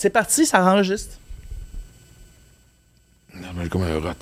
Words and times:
C'est 0.00 0.08
parti, 0.08 0.46
ça 0.46 0.64
enregistre. 0.64 1.18
Non, 3.34 3.48
mais 3.54 3.68
comme 3.68 3.82
un 3.82 3.98
rot. 3.98 4.14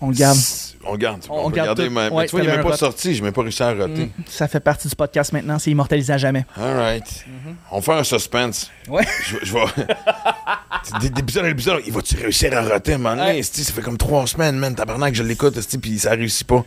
On 0.00 0.10
le 0.10 0.14
garde. 0.14 0.38
On 0.84 0.92
le 0.92 0.98
garde. 0.98 1.22
On 1.28 1.46
On, 1.46 1.50
peut 1.50 1.56
garde 1.56 1.66
garder, 1.76 1.90
mais, 1.90 2.08
mais 2.08 2.14
Ouais, 2.16 2.26
tu 2.26 2.30
vois, 2.36 2.42
il 2.44 2.46
n'est 2.48 2.54
même 2.56 2.64
pas 2.64 2.76
sorti. 2.76 3.14
Je 3.14 3.18
n'ai 3.18 3.24
même 3.24 3.32
pas 3.32 3.42
réussi 3.42 3.64
à 3.64 3.72
roter. 3.72 4.04
Mm, 4.06 4.10
Ça 4.28 4.46
fait 4.46 4.60
partie 4.60 4.86
du 4.86 4.94
podcast 4.94 5.32
maintenant, 5.32 5.58
c'est 5.58 5.72
immortalisé 5.72 6.12
à 6.12 6.18
jamais. 6.18 6.46
All 6.56 6.76
right. 6.76 7.24
On 7.72 7.80
fait 7.80 7.94
un 7.94 8.04
suspense. 8.04 8.70
Ouais. 8.86 9.02
Je, 9.26 9.38
je 9.42 9.52
vais. 9.52 11.10
D'épisode 11.10 11.46
en 11.46 11.48
épisode, 11.48 11.82
il 11.84 11.92
va-tu 11.92 12.16
réussir 12.16 12.56
à 12.56 12.62
roter 12.62 12.96
donné? 12.96 13.18
Ouais. 13.18 13.42
Ça 13.42 13.72
fait 13.72 13.82
comme 13.82 13.98
trois 13.98 14.24
semaines, 14.28 14.56
man. 14.56 14.76
Tabarnak, 14.76 15.10
que 15.10 15.18
je 15.18 15.24
l'écoute, 15.24 15.58
puis 15.80 15.98
ça 15.98 16.10
réussit 16.12 16.46
pas. 16.46 16.64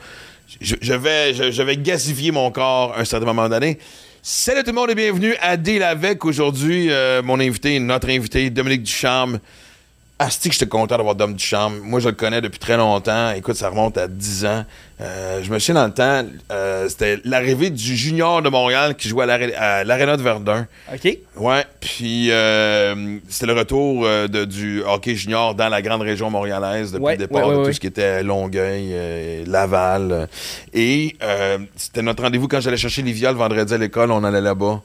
Je, 0.59 0.75
je 0.81 0.93
vais, 0.93 1.33
je, 1.33 1.51
je 1.51 1.63
vais 1.63 1.77
gasifier 1.77 2.31
mon 2.31 2.51
corps 2.51 2.95
à 2.97 2.99
un 2.99 3.05
certain 3.05 3.27
moment 3.27 3.47
donné. 3.47 3.79
Salut 4.29 4.61
tout 4.61 4.71
le 4.71 4.75
monde 4.75 4.89
et 4.89 4.95
bienvenue 4.95 5.37
à 5.39 5.55
Deal 5.55 5.81
avec. 5.81 6.25
Aujourd'hui, 6.25 6.91
euh, 6.91 7.23
mon 7.23 7.39
invité, 7.39 7.79
notre 7.79 8.09
invité, 8.09 8.49
Dominique 8.49 8.83
Ducharme. 8.83 9.39
Asti 10.19 10.49
que 10.49 10.53
j'étais 10.55 10.65
content 10.67 10.97
d'avoir 10.97 11.13
Dom 11.13 11.35
Ducharme. 11.35 11.77
Moi, 11.83 11.99
je 11.99 12.09
le 12.09 12.15
connais 12.15 12.41
depuis 12.41 12.57
très 12.57 12.75
longtemps. 12.75 13.31
Écoute, 13.33 13.55
ça 13.55 13.69
remonte 13.69 13.99
à 13.99 14.07
10 14.07 14.45
ans. 14.45 14.65
Euh, 14.99 15.41
je 15.43 15.51
me 15.51 15.59
souviens 15.59 15.75
dans 15.81 15.85
le 15.85 15.93
temps, 15.93 16.27
euh, 16.51 16.89
c'était 16.89 17.19
l'arrivée 17.23 17.69
du 17.69 17.95
junior 17.95 18.41
de 18.41 18.49
Montréal 18.49 18.95
qui 18.95 19.09
jouait 19.09 19.25
à 19.29 19.83
l'Arena 19.83 20.17
de 20.17 20.23
Verdun. 20.23 20.65
OK? 20.91 21.17
Ouais, 21.35 21.65
puis 21.79 22.31
euh, 22.31 23.19
c'était 23.29 23.45
le 23.45 23.53
retour 23.53 24.05
euh, 24.07 24.27
de- 24.27 24.45
du 24.45 24.81
hockey 24.83 25.13
junior 25.13 25.53
dans 25.53 25.69
la 25.69 25.83
grande 25.83 26.01
région 26.01 26.31
montréalaise 26.31 26.93
depuis 26.93 27.03
Ouais, 27.05 27.11
le 27.13 27.17
départ 27.19 27.47
ouais, 27.47 27.53
ouais, 27.53 27.61
de 27.61 27.67
tout 27.67 27.73
ce 27.73 27.79
qui 27.79 27.85
était 27.85 28.23
Longueuil, 28.23 28.89
euh, 28.93 29.43
Laval. 29.45 30.27
et 30.73 31.15
euh, 31.21 31.59
c'était 31.75 32.01
notre 32.01 32.23
rendez-vous 32.23 32.47
quand 32.47 32.59
j'allais 32.59 32.75
chercher 32.77 33.03
Livia 33.03 33.31
le 33.31 33.37
vendredi 33.37 33.71
à 33.71 33.77
l'école, 33.77 34.09
on 34.11 34.23
allait 34.23 34.41
là-bas. 34.41 34.81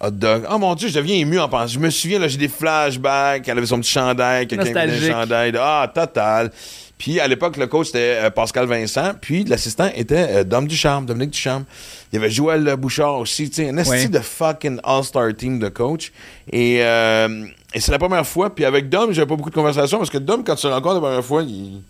Hot 0.00 0.10
dog. 0.10 0.44
Oh 0.50 0.58
mon 0.58 0.74
dieu, 0.74 0.88
je 0.88 0.94
deviens 0.94 1.16
ému 1.16 1.38
en 1.38 1.48
pensant. 1.48 1.66
Je 1.68 1.78
me 1.78 1.88
souviens, 1.90 2.18
là, 2.18 2.28
j'ai 2.28 2.36
des 2.38 2.48
flashbacks. 2.48 3.48
Elle 3.48 3.56
avait 3.58 3.66
son 3.66 3.80
petit 3.80 3.90
chandail, 3.92 4.46
quelqu'un 4.46 4.74
avait 4.76 4.92
un 4.92 5.10
chandail. 5.10 5.52
de- 5.52 5.58
Ah, 5.60 5.90
total. 5.94 6.50
Puis 6.98 7.20
à 7.20 7.28
l'époque, 7.28 7.58
le 7.58 7.66
coach 7.66 7.88
c'était 7.88 8.18
euh, 8.22 8.30
Pascal 8.30 8.66
Vincent, 8.66 9.12
puis 9.20 9.44
l'assistant 9.44 9.90
était 9.94 10.28
euh, 10.30 10.44
Dom 10.44 10.66
Ducharme, 10.66 11.04
Dominique 11.04 11.30
Ducharme. 11.30 11.64
Il 12.10 12.16
y 12.16 12.18
avait 12.18 12.30
Joël 12.30 12.74
Bouchard 12.76 13.18
aussi, 13.18 13.50
tu 13.50 13.56
sais, 13.56 13.68
un 13.68 13.76
esti 13.76 13.90
Ouais. 13.90 14.08
de 14.08 14.18
fucking 14.18 14.80
all-star 14.82 15.34
team 15.36 15.58
de 15.58 15.68
coach. 15.68 16.10
Et, 16.50 16.78
euh, 16.80 17.44
et 17.74 17.80
c'est 17.80 17.92
la 17.92 17.98
première 17.98 18.26
fois. 18.26 18.54
Puis 18.54 18.64
avec 18.64 18.88
Dom, 18.88 19.12
j'avais 19.12 19.26
pas 19.26 19.36
beaucoup 19.36 19.50
de 19.50 19.54
conversations 19.54 19.98
parce 19.98 20.08
que 20.08 20.16
Dom, 20.18 20.42
quand 20.42 20.54
tu 20.56 20.66
le 20.68 20.72
rencontres 20.72 20.94
la 20.94 21.00
première 21.00 21.24
fois, 21.24 21.42
il. 21.42 21.82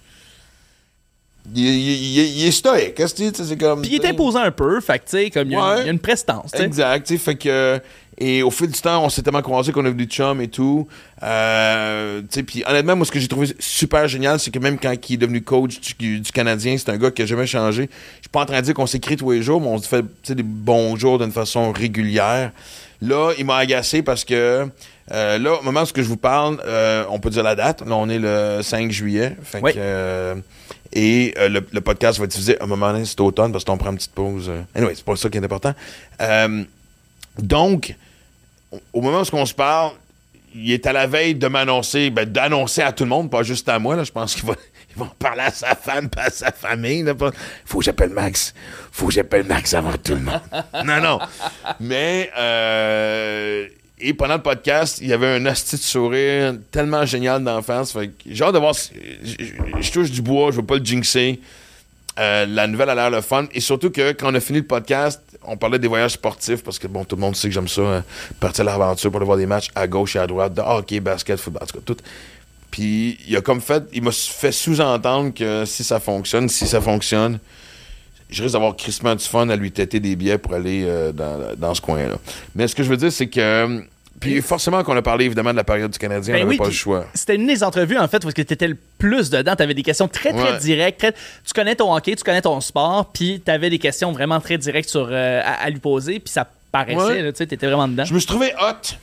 Il, 1.54 1.64
il- 1.64 2.18
il- 2.18 2.38
il 2.40 2.46
est 2.46 2.50
stoïque. 2.50 2.98
Sais, 2.98 3.32
c'est 3.32 3.56
comme. 3.56 3.82
Puis 3.82 3.92
il 3.94 4.04
est 4.04 4.08
imposant 4.08 4.40
un 4.40 4.50
peu, 4.50 4.80
fait 4.80 4.98
tu 4.98 5.02
sais, 5.06 5.30
comme 5.30 5.48
il 5.48 5.52
y, 5.52 5.56
a 5.56 5.58
une- 5.58 5.64
Ouais. 5.64 5.80
il 5.82 5.86
y 5.86 5.88
a 5.88 5.92
une 5.92 5.98
prestance, 5.98 6.50
tu 6.52 6.58
sais. 6.58 6.64
Exact, 6.64 7.06
tu 7.06 7.18
fait 7.18 7.36
que... 7.36 7.80
Et 8.18 8.42
au 8.42 8.50
fil 8.50 8.68
du 8.70 8.80
temps, 8.80 9.04
on 9.04 9.10
s'est 9.10 9.20
tellement 9.20 9.42
croisés 9.42 9.72
qu'on 9.72 9.84
est 9.84 9.90
venu 9.90 10.06
chum 10.06 10.40
et 10.40 10.48
tout. 10.48 10.88
Euh, 11.22 12.22
puis 12.46 12.64
honnêtement, 12.66 12.96
moi, 12.96 13.04
ce 13.04 13.10
que 13.10 13.18
j'ai 13.20 13.28
trouvé 13.28 13.48
super 13.58 14.08
génial, 14.08 14.40
c'est 14.40 14.50
que 14.50 14.58
même 14.58 14.78
quand 14.78 14.94
il 15.10 15.14
est 15.14 15.16
devenu 15.18 15.42
coach 15.42 15.78
du, 15.98 16.20
du 16.20 16.32
Canadien, 16.32 16.76
c'est 16.78 16.90
un 16.90 16.96
gars 16.96 17.10
qui 17.10 17.22
a 17.22 17.26
jamais 17.26 17.46
changé. 17.46 17.90
Je 18.16 18.20
suis 18.22 18.28
pas 18.32 18.40
en 18.40 18.46
train 18.46 18.60
de 18.60 18.64
dire 18.64 18.74
qu'on 18.74 18.86
s'écrit 18.86 19.16
tous 19.16 19.30
les 19.32 19.42
jours, 19.42 19.60
mais 19.60 19.68
on 19.68 19.78
se 19.78 19.86
fait 19.88 20.04
des 20.34 20.42
bons 20.42 20.96
jours 20.96 21.18
d'une 21.18 21.30
façon 21.32 21.72
régulière. 21.72 22.52
Là, 23.02 23.32
il 23.38 23.44
m'a 23.44 23.56
agacé 23.58 24.00
parce 24.02 24.24
que... 24.24 24.66
euh, 25.12 25.38
là, 25.38 25.60
au 25.60 25.62
moment 25.62 25.82
où 25.82 25.86
je 25.94 26.00
vous 26.02 26.16
parle, 26.16 26.58
euh, 26.66 27.04
on 27.10 27.18
peut 27.20 27.28
dire 27.30 27.42
la 27.42 27.54
date. 27.54 27.82
Là, 27.86 27.96
on 27.96 28.08
est 28.08 28.18
le 28.18 28.60
5 28.62 28.90
juillet. 28.90 29.36
Fait 29.42 29.60
Oui. 29.62 29.72
que, 29.74 29.78
euh, 29.78 30.34
et 30.98 31.34
euh, 31.36 31.50
le, 31.50 31.80
podcast 31.82 32.18
va 32.18 32.24
être 32.24 32.30
diffusé 32.30 32.58
à 32.58 32.64
un 32.64 32.66
moment 32.66 32.90
donné, 32.90 33.04
c'est 33.04 33.20
automne, 33.20 33.52
parce 33.52 33.64
qu'on 33.64 33.76
prend 33.76 33.90
une 33.90 33.96
petite 33.98 34.14
pause. 34.14 34.48
euh. 34.48 34.62
Anyway, 34.74 34.94
c'est 34.94 35.04
pas 35.04 35.14
ça 35.14 35.28
qui 35.28 35.36
est 35.36 35.44
important. 35.44 35.74
Euh, 36.22 36.64
donc, 37.38 37.94
au- 38.94 39.02
moment 39.02 39.20
où 39.20 39.36
on 39.36 39.44
se 39.44 39.52
parle, 39.52 39.92
il 40.54 40.72
est 40.72 40.86
à 40.86 40.94
la 40.94 41.06
veille 41.06 41.34
de 41.34 41.48
m'annoncer, 41.48 42.08
ben, 42.08 42.24
d'annoncer 42.24 42.80
à 42.80 42.92
tout 42.92 43.04
le 43.04 43.10
monde, 43.10 43.30
pas 43.30 43.42
juste 43.42 43.68
à 43.68 43.78
moi. 43.78 43.94
Là, 43.94 44.04
je 44.04 44.10
pense 44.12 44.34
qu'il 44.34 44.44
va, 44.46 44.54
en 45.00 45.06
parler 45.18 45.42
à 45.42 45.50
sa 45.50 45.74
femme 45.74 46.08
pas 46.08 46.22
à 46.22 46.30
sa 46.30 46.50
famille. 46.50 47.02
Là, 47.02 47.12
Faut 47.66 47.80
que 47.80 47.84
j'appelle 47.84 48.08
Max. 48.10 48.54
Faut 48.90 49.08
que 49.08 49.12
j'appelle 49.12 49.44
Max 49.44 49.74
avant 49.74 49.92
tout 50.02 50.14
le 50.14 50.20
monde. 50.22 50.40
non, 50.86 51.02
non. 51.02 51.18
Mais, 51.78 52.30
euh, 52.38 53.66
et 53.98 54.12
pendant 54.12 54.34
le 54.34 54.42
podcast, 54.42 54.98
il 55.00 55.08
y 55.08 55.12
avait 55.12 55.26
un 55.26 55.46
asti 55.46 55.76
de 55.76 55.80
sourire 55.80 56.54
tellement 56.70 57.06
génial 57.06 57.42
d'enfance. 57.42 57.96
J'ai 58.26 58.44
hâte 58.44 58.54
de 58.54 58.58
voir. 58.58 58.74
Je, 58.74 59.90
touche 59.90 60.10
du 60.10 60.20
bois, 60.20 60.50
je 60.50 60.56
veux 60.56 60.66
pas 60.66 60.76
le 60.76 60.84
jinxer. 60.84 61.40
Euh, 62.18 62.46
la 62.46 62.66
nouvelle 62.66 62.90
a 62.90 62.94
l'air 62.94 63.10
le 63.10 63.22
fun. 63.22 63.46
Et 63.52 63.60
surtout 63.60 63.90
que 63.90 64.12
quand 64.12 64.32
on 64.32 64.34
a 64.34 64.40
fini 64.40 64.58
le 64.58 64.66
podcast, 64.66 65.22
on 65.44 65.56
parlait 65.56 65.78
des 65.78 65.88
voyages 65.88 66.12
sportifs 66.12 66.62
parce 66.62 66.78
que 66.78 66.86
bon, 66.86 67.04
tout 67.04 67.16
le 67.16 67.20
monde 67.20 67.36
sait 67.36 67.48
que 67.48 67.54
j'aime 67.54 67.68
ça, 67.68 67.80
euh, 67.80 68.00
partir 68.38 68.68
à 68.68 68.78
l'aventure 68.78 69.10
pour 69.10 69.18
aller 69.18 69.26
voir 69.26 69.38
des 69.38 69.46
matchs 69.46 69.68
à 69.74 69.86
gauche 69.86 70.16
et 70.16 70.18
à 70.18 70.26
droite, 70.26 70.52
de 70.54 70.60
hockey, 70.60 71.00
basket, 71.00 71.38
football, 71.38 71.66
tout 71.66 71.94
tout. 71.94 72.02
Puis 72.70 73.18
il 73.26 73.36
a 73.36 73.40
comme 73.40 73.60
fait, 73.60 73.84
il 73.92 74.02
m'a 74.02 74.12
fait 74.12 74.52
sous-entendre 74.52 75.32
que 75.32 75.64
si 75.64 75.84
ça 75.84 76.00
fonctionne, 76.00 76.48
si 76.48 76.66
ça 76.66 76.80
fonctionne, 76.80 77.38
je 78.30 78.42
risque 78.42 78.52
d'avoir 78.54 78.74
crissement 78.76 79.14
du 79.14 79.24
fun 79.24 79.48
à 79.48 79.56
lui 79.56 79.70
têter 79.72 80.00
des 80.00 80.16
billets 80.16 80.38
pour 80.38 80.54
aller 80.54 80.84
euh, 80.86 81.12
dans, 81.12 81.54
dans 81.56 81.74
ce 81.74 81.80
coin-là. 81.80 82.16
Mais 82.54 82.66
ce 82.68 82.74
que 82.74 82.82
je 82.82 82.88
veux 82.88 82.96
dire, 82.96 83.12
c'est 83.12 83.28
que. 83.28 83.40
euh, 83.40 83.80
Puis 84.20 84.40
forcément 84.42 84.82
qu'on 84.82 84.96
a 84.96 85.02
parlé 85.02 85.26
évidemment 85.26 85.52
de 85.52 85.56
la 85.56 85.64
période 85.64 85.90
du 85.90 85.98
Canadien, 85.98 86.34
Ben 86.34 86.40
on 86.40 86.44
n'avait 86.46 86.50
oui, 86.52 86.58
pas 86.58 86.64
le 86.66 86.70
choix. 86.72 87.06
C'était 87.14 87.36
une 87.36 87.46
des 87.46 87.62
entrevues, 87.62 87.98
en 87.98 88.08
fait, 88.08 88.20
parce 88.20 88.34
que 88.34 88.42
tu 88.42 88.52
étais 88.54 88.66
le 88.68 88.76
plus 88.98 89.30
dedans. 89.30 89.54
Tu 89.56 89.62
avais 89.62 89.74
des 89.74 89.82
questions 89.82 90.08
très, 90.08 90.32
très 90.32 90.52
Ouais. 90.54 90.58
directes. 90.58 90.98
très- 90.98 91.12
Tu 91.12 91.52
connais 91.54 91.74
ton 91.76 91.94
hockey, 91.94 92.16
tu 92.16 92.24
connais 92.24 92.40
ton 92.42 92.60
sport, 92.60 93.10
puis 93.12 93.42
tu 93.44 93.50
avais 93.50 93.70
des 93.70 93.78
questions 93.78 94.12
vraiment 94.12 94.40
très 94.40 94.58
directes 94.58 94.88
sur, 94.88 95.08
euh, 95.10 95.40
à, 95.44 95.64
à 95.64 95.70
lui 95.70 95.80
poser, 95.80 96.18
puis 96.18 96.32
ça 96.32 96.48
paraissait, 96.72 96.96
Ouais. 97.22 97.32
tu 97.32 97.38
sais, 97.38 97.46
t'étais 97.46 97.66
vraiment 97.66 97.86
dedans. 97.88 98.04
Je 98.04 98.12
me 98.14 98.18
suis 98.18 98.26
trouvé 98.26 98.52
hot. 98.60 98.96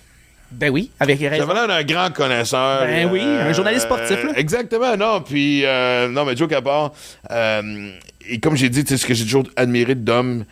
Ben 0.51 0.69
oui, 0.69 0.91
avec 0.99 1.19
raison. 1.19 1.47
J'avais 1.47 1.53
l'air 1.55 1.67
d'un 1.67 1.83
grand 1.83 2.11
connaisseur. 2.13 2.81
Ben 2.85 3.09
oui, 3.11 3.21
un 3.21 3.51
journaliste 3.53 3.85
sportif, 3.85 4.23
là. 4.23 4.33
Exactement, 4.35 4.95
non. 4.95 5.21
Puis, 5.21 5.65
euh, 5.65 6.07
non, 6.09 6.25
mais 6.25 6.35
joke 6.35 6.51
à 6.53 6.61
part. 6.61 6.91
euh, 7.31 7.89
et 8.27 8.39
comme 8.39 8.55
j'ai 8.55 8.69
dit, 8.69 8.83
ce 8.85 9.05
que 9.05 9.13
j'ai 9.13 9.23
toujours 9.23 9.45
admiré 9.55 9.95
de 9.95 10.01
Dom, 10.01 10.45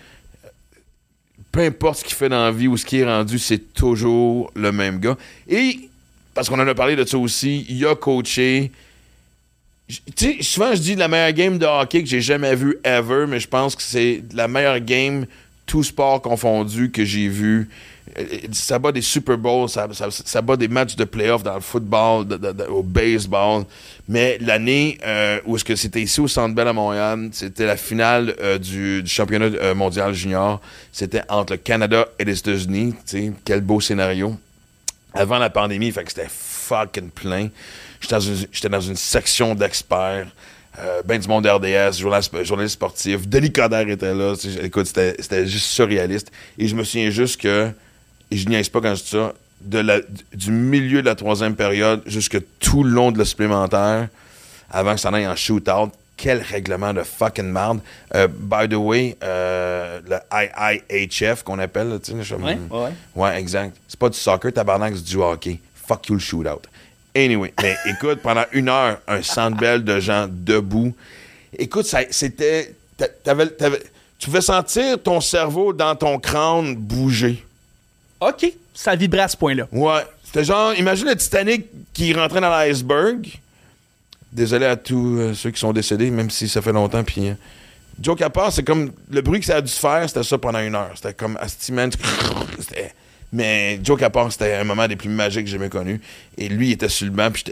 peu 1.51 1.61
importe 1.61 1.99
ce 1.99 2.03
qu'il 2.03 2.15
fait 2.15 2.29
dans 2.29 2.43
la 2.43 2.51
vie 2.51 2.67
ou 2.67 2.77
ce 2.77 2.85
qui 2.85 2.99
est 2.99 3.05
rendu, 3.05 3.37
c'est 3.39 3.73
toujours 3.73 4.51
le 4.55 4.71
même 4.71 4.99
gars. 4.99 5.17
Et, 5.47 5.89
parce 6.33 6.49
qu'on 6.49 6.59
en 6.59 6.67
a 6.67 6.75
parlé 6.75 6.95
de 6.95 7.05
ça 7.05 7.17
aussi, 7.17 7.65
il 7.69 7.85
a 7.85 7.95
coaché. 7.95 8.71
Tu 9.87 10.01
sais, 10.15 10.37
souvent 10.41 10.73
je 10.73 10.79
dis 10.79 10.95
la 10.95 11.09
meilleure 11.09 11.33
game 11.33 11.57
de 11.57 11.65
hockey 11.65 12.03
que 12.03 12.09
j'ai 12.09 12.21
jamais 12.21 12.55
vue 12.55 12.77
ever, 12.83 13.25
mais 13.27 13.39
je 13.41 13.47
pense 13.47 13.75
que 13.75 13.83
c'est 13.83 14.23
la 14.33 14.47
meilleure 14.47 14.79
game, 14.79 15.25
tout 15.71 15.83
sport 15.83 16.21
confondu, 16.21 16.91
que 16.91 17.05
j'ai 17.05 17.29
vu. 17.29 17.69
Euh, 18.19 18.25
Ça 18.51 18.77
bat 18.77 18.91
des 18.91 19.01
Super 19.01 19.37
Bowls, 19.37 19.69
ça, 19.69 20.41
bat 20.41 20.57
des 20.57 20.67
matchs 20.67 20.97
de 20.97 21.05
playoff 21.05 21.43
dans 21.43 21.55
le 21.55 21.61
football, 21.61 22.27
au 22.67 22.83
baseball. 22.83 23.63
Mais 24.09 24.37
l'année 24.41 24.97
euh, 25.05 25.39
où 25.45 25.55
est-ce 25.55 25.63
que 25.63 25.77
c'était 25.77 26.01
ici 26.01 26.19
au 26.19 26.27
Centre 26.27 26.53
Bell 26.53 26.67
à 26.67 26.73
Montréal, 26.73 27.29
c'était 27.31 27.65
la 27.65 27.77
finale 27.77 28.35
euh, 28.41 28.57
du, 28.57 29.01
championnat 29.05 29.73
mondial 29.73 30.13
junior. 30.13 30.59
C'était 30.91 31.21
entre 31.29 31.53
le 31.53 31.57
Canada 31.59 32.05
et 32.19 32.25
les 32.25 32.38
États-Unis. 32.38 32.93
Quel 33.45 33.61
beau 33.61 33.79
scénario 33.79 34.35
avant 35.13 35.39
la 35.39 35.49
pandémie, 35.49 35.91
c'était 35.91 36.27
fucking 36.29 37.09
plein. 37.09 37.49
J'étais 37.99 38.69
dans 38.69 38.79
une 38.79 38.95
section 38.95 39.55
d'experts. 39.55 40.27
Euh, 40.79 41.01
ben 41.03 41.19
du 41.19 41.27
monde 41.27 41.45
RDS, 41.45 41.99
journaliste, 41.99 42.69
sportif. 42.69 43.27
Denis 43.27 43.51
Coderre 43.51 43.89
était 43.89 44.13
là. 44.13 44.33
Écoute, 44.63 44.85
c'était 44.85 45.45
juste 45.45 45.65
surréaliste. 45.67 46.31
Et 46.57 46.67
je 46.67 46.75
me 46.75 46.83
souviens 46.83 47.09
juste 47.09 47.41
que, 47.41 47.69
et 48.29 48.37
je 48.37 48.47
niaise 48.47 48.69
pas 48.69 48.79
quand 48.79 48.95
je 48.95 49.03
dis 49.03 49.09
ça, 49.09 49.33
de 49.59 49.79
la, 49.79 49.99
du 50.33 50.51
milieu 50.51 51.01
de 51.01 51.07
la 51.07 51.15
troisième 51.15 51.55
période 51.55 52.01
jusque 52.05 52.39
tout 52.59 52.83
le 52.83 52.91
long 52.91 53.11
de 53.11 53.17
le 53.17 53.25
supplémentaire, 53.25 54.07
avant 54.69 54.95
que 54.95 55.01
ça 55.01 55.09
aille 55.09 55.27
en 55.27 55.35
shootout, 55.35 55.91
quel 56.17 56.41
règlement 56.41 56.93
de 56.93 57.03
fucking 57.03 57.51
merde. 57.51 57.79
Euh, 58.15 58.27
by 58.27 58.69
the 58.69 58.75
way, 58.75 59.17
euh, 59.23 59.99
le 60.07 60.17
IIHF 60.31 61.43
qu'on 61.43 61.59
appelle, 61.59 61.99
tu 62.01 62.11
sais, 62.23 62.35
Ouais, 62.35 62.57
ouais. 62.69 62.89
Ouais, 63.15 63.39
exact. 63.39 63.75
C'est 63.88 63.99
pas 63.99 64.09
du 64.09 64.17
soccer, 64.17 64.53
tabarnak, 64.53 64.93
c'est 64.95 65.03
du 65.03 65.17
hockey. 65.17 65.59
Fuck 65.88 66.07
you 66.07 66.15
le 66.15 66.21
shootout. 66.21 66.62
Anyway, 67.16 67.54
mais 67.62 67.75
écoute, 67.88 68.19
pendant 68.22 68.46
une 68.54 68.69
heure, 68.69 69.00
un 69.08 69.22
centre-belle 69.22 69.84
de 69.84 70.00
gens 70.00 70.28
debout. 70.30 70.94
Écoute, 71.58 71.86
c'était. 72.12 72.74
tu 74.18 74.25
pouvais 74.25 74.42
sentir 74.42 75.02
ton 75.02 75.19
cerveau 75.19 75.74
dans 75.74 75.96
ton 75.96 76.19
crâne 76.19 76.75
bouger. 76.75 77.44
OK, 78.22 78.54
ça 78.74 78.96
vibrait 78.96 79.22
à 79.22 79.28
ce 79.28 79.36
point-là. 79.36 79.68
Ouais. 79.72 80.06
C'était 80.24 80.46
genre, 80.46 80.74
imagine 80.75 81.08
le 81.08 81.16
Titanic 81.16 81.66
qui 81.94 82.13
rentrait 82.13 82.40
dans 82.40 82.50
l'iceberg. 82.50 83.28
Désolé 84.31 84.66
à 84.66 84.78
tous 84.78 85.18
euh, 85.19 85.34
ceux 85.34 85.52
qui 85.52 85.60
sont 85.60 85.74
décédés, 85.74 86.10
même 86.10 86.30
si 86.30 86.48
ça 86.48 86.62
fait 86.62 86.72
longtemps. 86.72 87.04
Puis, 87.04 87.28
euh, 87.30 87.34
joke 88.02 88.22
à 88.22 88.30
part, 88.30 88.54
c'est 88.54 88.63
comme 88.63 88.94
le 89.10 89.22
bruit 89.22 89.42
que 89.42 89.46
ça 89.46 89.58
a 89.58 89.62
dû 89.62 89.68
se 89.69 89.80
faire, 89.80 90.08
c'était 90.08 90.24
ça 90.24 90.38
pendant 90.38 90.60
une 90.60 90.74
heure. 90.75 90.92
C'était 90.96 91.13
comme 91.13 91.36
Asti 91.42 91.74
Man. 91.74 91.92
C'était- 92.60 92.94
Mais 93.33 93.80
à 94.01 94.10
part, 94.10 94.31
c'était 94.31 94.56
un 94.56 94.63
moment 94.63 94.88
des 94.88 94.95
plus 94.95 95.10
magiques 95.10 95.45
que 95.45 95.50
j'ai 95.50 95.57
jamais 95.57 95.69
connu. 95.69 96.01
Et 96.38 96.50
lui, 96.50 96.69
il 96.69 96.72
était 96.74 96.89
sur 96.89 97.06
le 97.06 97.12
banc. 97.12 97.30
Puis, 97.31 97.44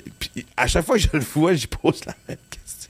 à 0.57 0.67
chaque 0.67 0.85
fois 0.85 0.95
que 0.97 1.01
je 1.01 1.07
le 1.13 1.19
vois, 1.19 1.53
j'y 1.53 1.67
pose 1.67 2.01
la 2.05 2.13
même 2.27 2.37
question. 2.49 2.89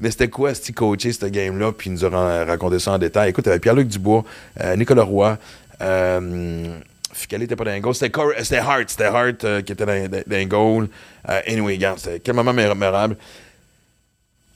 Mais 0.00 0.10
c'était 0.10 0.28
quoi, 0.28 0.50
Asti, 0.50 0.72
coacher 0.72 1.12
cette 1.12 1.30
game-là? 1.30 1.72
Puis 1.72 1.90
il 1.90 1.92
nous 1.94 2.04
a 2.04 2.08
ra- 2.08 2.44
raconté 2.44 2.78
ça 2.78 2.92
en 2.92 2.98
détail. 2.98 3.30
Écoute, 3.30 3.44
il 3.44 3.48
y 3.48 3.52
avait 3.52 3.60
Pierre-Luc 3.60 3.88
Dubois, 3.88 4.24
euh, 4.60 4.74
Nicolas 4.76 5.02
Roy, 5.02 5.38
euh, 5.80 6.78
Ficali 7.12 7.44
était 7.44 7.56
pas 7.56 7.64
dans 7.64 7.70
un 7.72 7.80
goal. 7.80 7.94
C'était, 7.94 8.56
Hart. 8.56 8.88
C'était 8.88 9.04
Hart 9.04 9.44
euh, 9.44 9.60
qui 9.60 9.72
était 9.72 9.84
dans, 9.84 10.08
dans, 10.08 10.22
dans 10.26 10.36
un 10.36 10.46
goal. 10.46 10.88
Euh, 11.28 11.40
anyway, 11.46 11.74
regarde, 11.74 11.98
c'était 11.98 12.20
quel 12.20 12.34
moment 12.34 12.54
mémorable. 12.54 13.16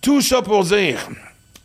Tout 0.01 0.23
ça 0.23 0.41
pour 0.41 0.65
dire. 0.65 0.99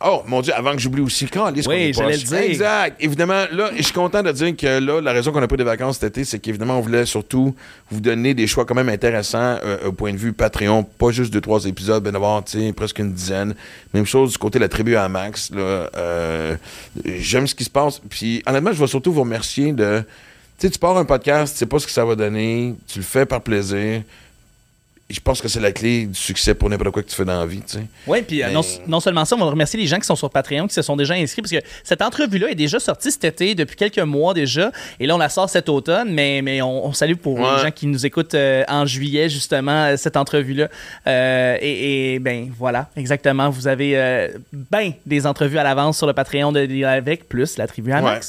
Oh, 0.04 0.22
mon 0.26 0.40
Dieu, 0.40 0.52
avant 0.54 0.72
que 0.72 0.78
j'oublie 0.78 1.02
aussi, 1.02 1.26
quand 1.26 1.52
Oui, 1.66 1.92
j'allais 1.92 2.16
le 2.16 2.22
dire. 2.22 2.38
Exact. 2.38 2.96
Évidemment, 3.00 3.44
là, 3.52 3.70
je 3.76 3.82
suis 3.82 3.92
content 3.92 4.22
de 4.22 4.32
dire 4.32 4.56
que 4.56 4.78
là, 4.78 5.00
la 5.00 5.12
raison 5.12 5.32
qu'on 5.32 5.42
a 5.42 5.46
pris 5.46 5.56
des 5.56 5.64
vacances 5.64 5.98
cet 5.98 6.16
été, 6.16 6.24
c'est 6.24 6.38
qu'évidemment, 6.38 6.78
on 6.78 6.80
voulait 6.80 7.06
surtout 7.06 7.54
vous 7.90 8.00
donner 8.00 8.34
des 8.34 8.46
choix 8.46 8.64
quand 8.64 8.74
même 8.74 8.88
intéressants 8.88 9.58
euh, 9.64 9.86
au 9.86 9.92
point 9.92 10.12
de 10.12 10.18
vue 10.18 10.32
Patreon. 10.32 10.82
Pas 10.84 11.10
juste 11.10 11.32
deux, 11.32 11.40
trois 11.40 11.64
épisodes, 11.64 12.02
mais 12.04 12.12
d'avoir, 12.12 12.44
tu 12.44 12.58
sais, 12.58 12.72
presque 12.72 12.98
une 12.98 13.12
dizaine. 13.12 13.54
Même 13.94 14.06
chose 14.06 14.32
du 14.32 14.38
côté 14.38 14.58
de 14.58 14.64
la 14.64 14.68
tribu 14.68 14.96
à 14.96 15.08
Max. 15.08 15.50
Là, 15.50 15.90
euh, 15.96 16.56
j'aime 17.04 17.46
ce 17.46 17.54
qui 17.54 17.64
se 17.64 17.70
passe. 17.70 18.00
Puis, 18.08 18.42
honnêtement, 18.46 18.72
je 18.72 18.80
vais 18.80 18.86
surtout 18.86 19.12
vous 19.12 19.22
remercier 19.22 19.72
de. 19.72 20.02
Tu 20.58 20.66
sais, 20.66 20.70
tu 20.70 20.78
pars 20.78 20.96
un 20.96 21.04
podcast, 21.04 21.54
tu 21.54 21.58
sais 21.58 21.66
pas 21.66 21.78
ce 21.78 21.86
que 21.86 21.92
ça 21.92 22.04
va 22.04 22.14
donner, 22.14 22.74
tu 22.86 22.98
le 23.00 23.04
fais 23.04 23.26
par 23.26 23.40
plaisir. 23.40 24.02
Je 25.12 25.20
pense 25.20 25.40
que 25.42 25.48
c'est 25.48 25.60
la 25.60 25.72
clé 25.72 26.06
du 26.06 26.14
succès 26.18 26.54
pour 26.54 26.70
n'importe 26.70 26.90
quoi 26.90 27.02
que 27.02 27.08
tu 27.08 27.14
fais 27.14 27.24
dans 27.24 27.38
la 27.38 27.46
vie, 27.46 27.60
tu 27.60 27.74
sais. 27.78 27.84
Oui, 28.06 28.22
puis 28.22 28.42
euh, 28.42 28.46
Mais- 28.48 28.54
non, 28.54 28.62
non 28.86 28.98
seulement 29.00 29.24
ça, 29.24 29.36
on 29.36 29.38
va 29.38 29.44
remercier 29.46 29.78
les 29.78 29.86
gens 29.86 29.98
qui 29.98 30.06
sont 30.06 30.16
sur 30.16 30.30
Patreon, 30.30 30.66
qui 30.66 30.74
se 30.74 30.82
sont 30.82 30.96
déjà 30.96 31.14
inscrits, 31.14 31.42
parce 31.42 31.52
que 31.52 31.58
cette 31.84 32.00
entrevue-là 32.02 32.48
est 32.50 32.54
déjà 32.54 32.80
sortie 32.80 33.10
cet 33.12 33.24
été, 33.24 33.54
depuis 33.54 33.76
quelques 33.76 33.98
mois 33.98 34.32
déjà, 34.34 34.72
et 34.98 35.06
là, 35.06 35.14
on 35.14 35.18
la 35.18 35.28
sort 35.28 35.50
cet 35.50 35.68
automne, 35.68 36.12
mais, 36.12 36.40
mais 36.42 36.62
on, 36.62 36.86
on 36.86 36.92
salue 36.92 37.14
pour 37.16 37.38
Ouais. 37.38 37.56
les 37.56 37.62
gens 37.62 37.70
qui 37.70 37.86
nous 37.86 38.06
écoutent 38.06 38.34
euh, 38.34 38.64
en 38.68 38.86
juillet, 38.86 39.28
justement, 39.28 39.84
euh, 39.84 39.96
cette 39.96 40.16
entrevue-là. 40.16 40.68
Euh, 41.06 41.56
et, 41.60 42.14
et, 42.14 42.18
ben 42.18 42.50
voilà, 42.58 42.88
exactement, 42.96 43.50
vous 43.50 43.66
avez 43.68 43.96
euh, 43.98 44.28
ben 44.70 44.92
des 45.04 45.26
entrevues 45.26 45.58
à 45.58 45.62
l'avance 45.62 45.98
sur 45.98 46.06
le 46.06 46.12
Patreon 46.14 46.52
de 46.52 46.84
avec, 46.84 47.28
plus 47.28 47.58
la 47.58 47.66
tribu 47.66 47.92
Ouais. 47.92 48.20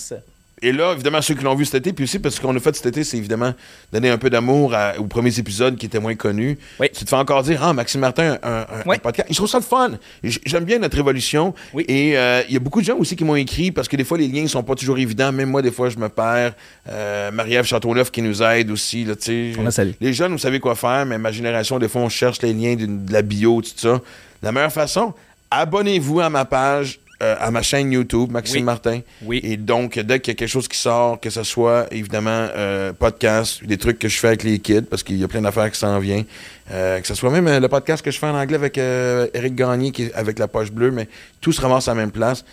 Et 0.61 0.71
là, 0.71 0.93
évidemment, 0.93 1.21
ceux 1.21 1.33
qui 1.33 1.43
l'ont 1.43 1.55
vu 1.55 1.65
cet 1.65 1.75
été, 1.75 1.91
puis 1.91 2.05
aussi 2.05 2.19
parce 2.19 2.39
qu'on 2.39 2.55
a 2.55 2.59
fait 2.59 2.73
cet 2.73 2.85
été, 2.85 3.03
c'est 3.03 3.17
évidemment 3.17 3.53
donner 3.91 4.09
un 4.09 4.17
peu 4.17 4.29
d'amour 4.29 4.73
aux 4.97 5.07
premiers 5.07 5.37
épisodes 5.37 5.75
qui 5.77 5.87
étaient 5.87 5.99
moins 5.99 6.15
connus. 6.15 6.57
Oui. 6.79 6.87
Tu 6.93 7.03
te 7.03 7.09
fais 7.09 7.15
encore 7.17 7.43
dire, 7.43 7.61
ah, 7.61 7.73
Maxime 7.73 7.99
Martin, 7.99 8.37
un, 8.43 8.49
un- 8.61 8.65
Oui. 8.85 8.95
un 8.95 8.99
podcast. 8.99 9.27
Je 9.29 9.35
trouve 9.35 9.49
ça 9.49 9.57
le 9.57 9.63
fun. 9.63 9.91
J'aime 10.23 10.63
bien 10.63 10.79
notre 10.79 10.97
évolution. 10.97 11.53
Oui. 11.73 11.83
Et 11.89 12.17
euh, 12.17 12.43
il 12.47 12.53
y 12.53 12.57
a 12.57 12.59
beaucoup 12.61 12.79
de 12.79 12.85
gens 12.85 12.95
aussi 12.97 13.17
qui 13.17 13.25
m'ont 13.25 13.35
écrit 13.35 13.71
parce 13.73 13.89
que 13.89 13.97
des 13.97 14.05
fois, 14.05 14.17
les 14.17 14.27
liens 14.29 14.47
sont 14.47 14.63
pas 14.63 14.75
toujours 14.75 14.97
évidents. 14.97 15.33
Même 15.33 15.49
moi, 15.49 15.61
des 15.61 15.71
fois, 15.71 15.89
je 15.89 15.97
me 15.97 16.07
perds. 16.07 16.53
Euh, 16.89 17.29
Marie-Ève 17.31 17.65
Châteauneuf 17.65 18.09
qui 18.09 18.21
nous 18.21 18.41
aide 18.41 18.71
aussi. 18.71 19.03
Là. 19.03 19.15
On 19.59 19.63
la. 19.63 19.71
Les 19.99 20.13
jeunes, 20.13 20.31
vous 20.31 20.37
savez 20.37 20.59
quoi 20.61 20.75
faire, 20.75 21.05
mais 21.05 21.17
ma 21.17 21.31
génération, 21.33 21.77
des 21.77 21.89
fois, 21.89 22.01
on 22.03 22.09
cherche 22.09 22.41
les 22.41 22.53
liens 22.53 22.75
de 22.75 23.11
la 23.11 23.21
bio, 23.21 23.61
tout 23.61 23.71
ça. 23.75 23.99
La 24.41 24.51
meilleure 24.53 24.71
façon, 24.71 25.13
abonnez-vous 25.51 26.21
à 26.21 26.29
ma 26.29 26.45
page, 26.45 26.99
euh, 27.21 27.35
à 27.39 27.51
ma 27.51 27.61
chaîne 27.61 27.91
YouTube, 27.91 28.31
Maxime 28.31 28.57
Oui. 28.57 28.63
Martin. 28.63 28.99
Oui. 29.21 29.39
Et 29.43 29.55
donc, 29.55 29.99
dès 29.99 30.19
qu'il 30.19 30.33
y 30.33 30.35
a 30.35 30.37
quelque 30.37 30.49
chose 30.49 30.67
qui 30.67 30.77
sort, 30.77 31.19
que 31.19 31.29
ce 31.29 31.43
soit 31.43 31.87
évidemment 31.91 32.47
euh, 32.55 32.91
podcast, 32.91 33.63
des 33.63 33.77
trucs 33.77 33.99
que 33.99 34.07
je 34.09 34.17
fais 34.17 34.27
avec 34.27 34.43
les 34.43 34.59
kids, 34.59 34.81
parce 34.81 35.03
qu'il 35.03 35.17
y 35.17 35.23
a 35.23 35.27
plein 35.27 35.41
d'affaires 35.41 35.71
qui 35.71 35.79
s'en 35.79 35.99
viennent, 35.99 36.25
euh, 36.71 36.99
que 36.99 37.07
ce 37.07 37.13
soit 37.13 37.29
même 37.29 37.47
le 37.59 37.67
podcast 37.67 38.03
que 38.03 38.11
je 38.11 38.17
fais 38.19 38.27
en 38.27 38.35
anglais 38.35 38.55
avec 38.55 38.77
Eric 38.77 39.55
Gagné, 39.55 39.91
qui 39.91 40.03
est 40.03 40.13
avec 40.13 40.39
la 40.39 40.47
poche 40.47 40.71
bleue, 40.71 40.91
mais 40.91 41.07
tout 41.39 41.51
se 41.51 41.61
ramasse 41.61 41.87
à 41.87 41.91
la 41.91 42.01
même 42.01 42.11
place. 42.11 42.43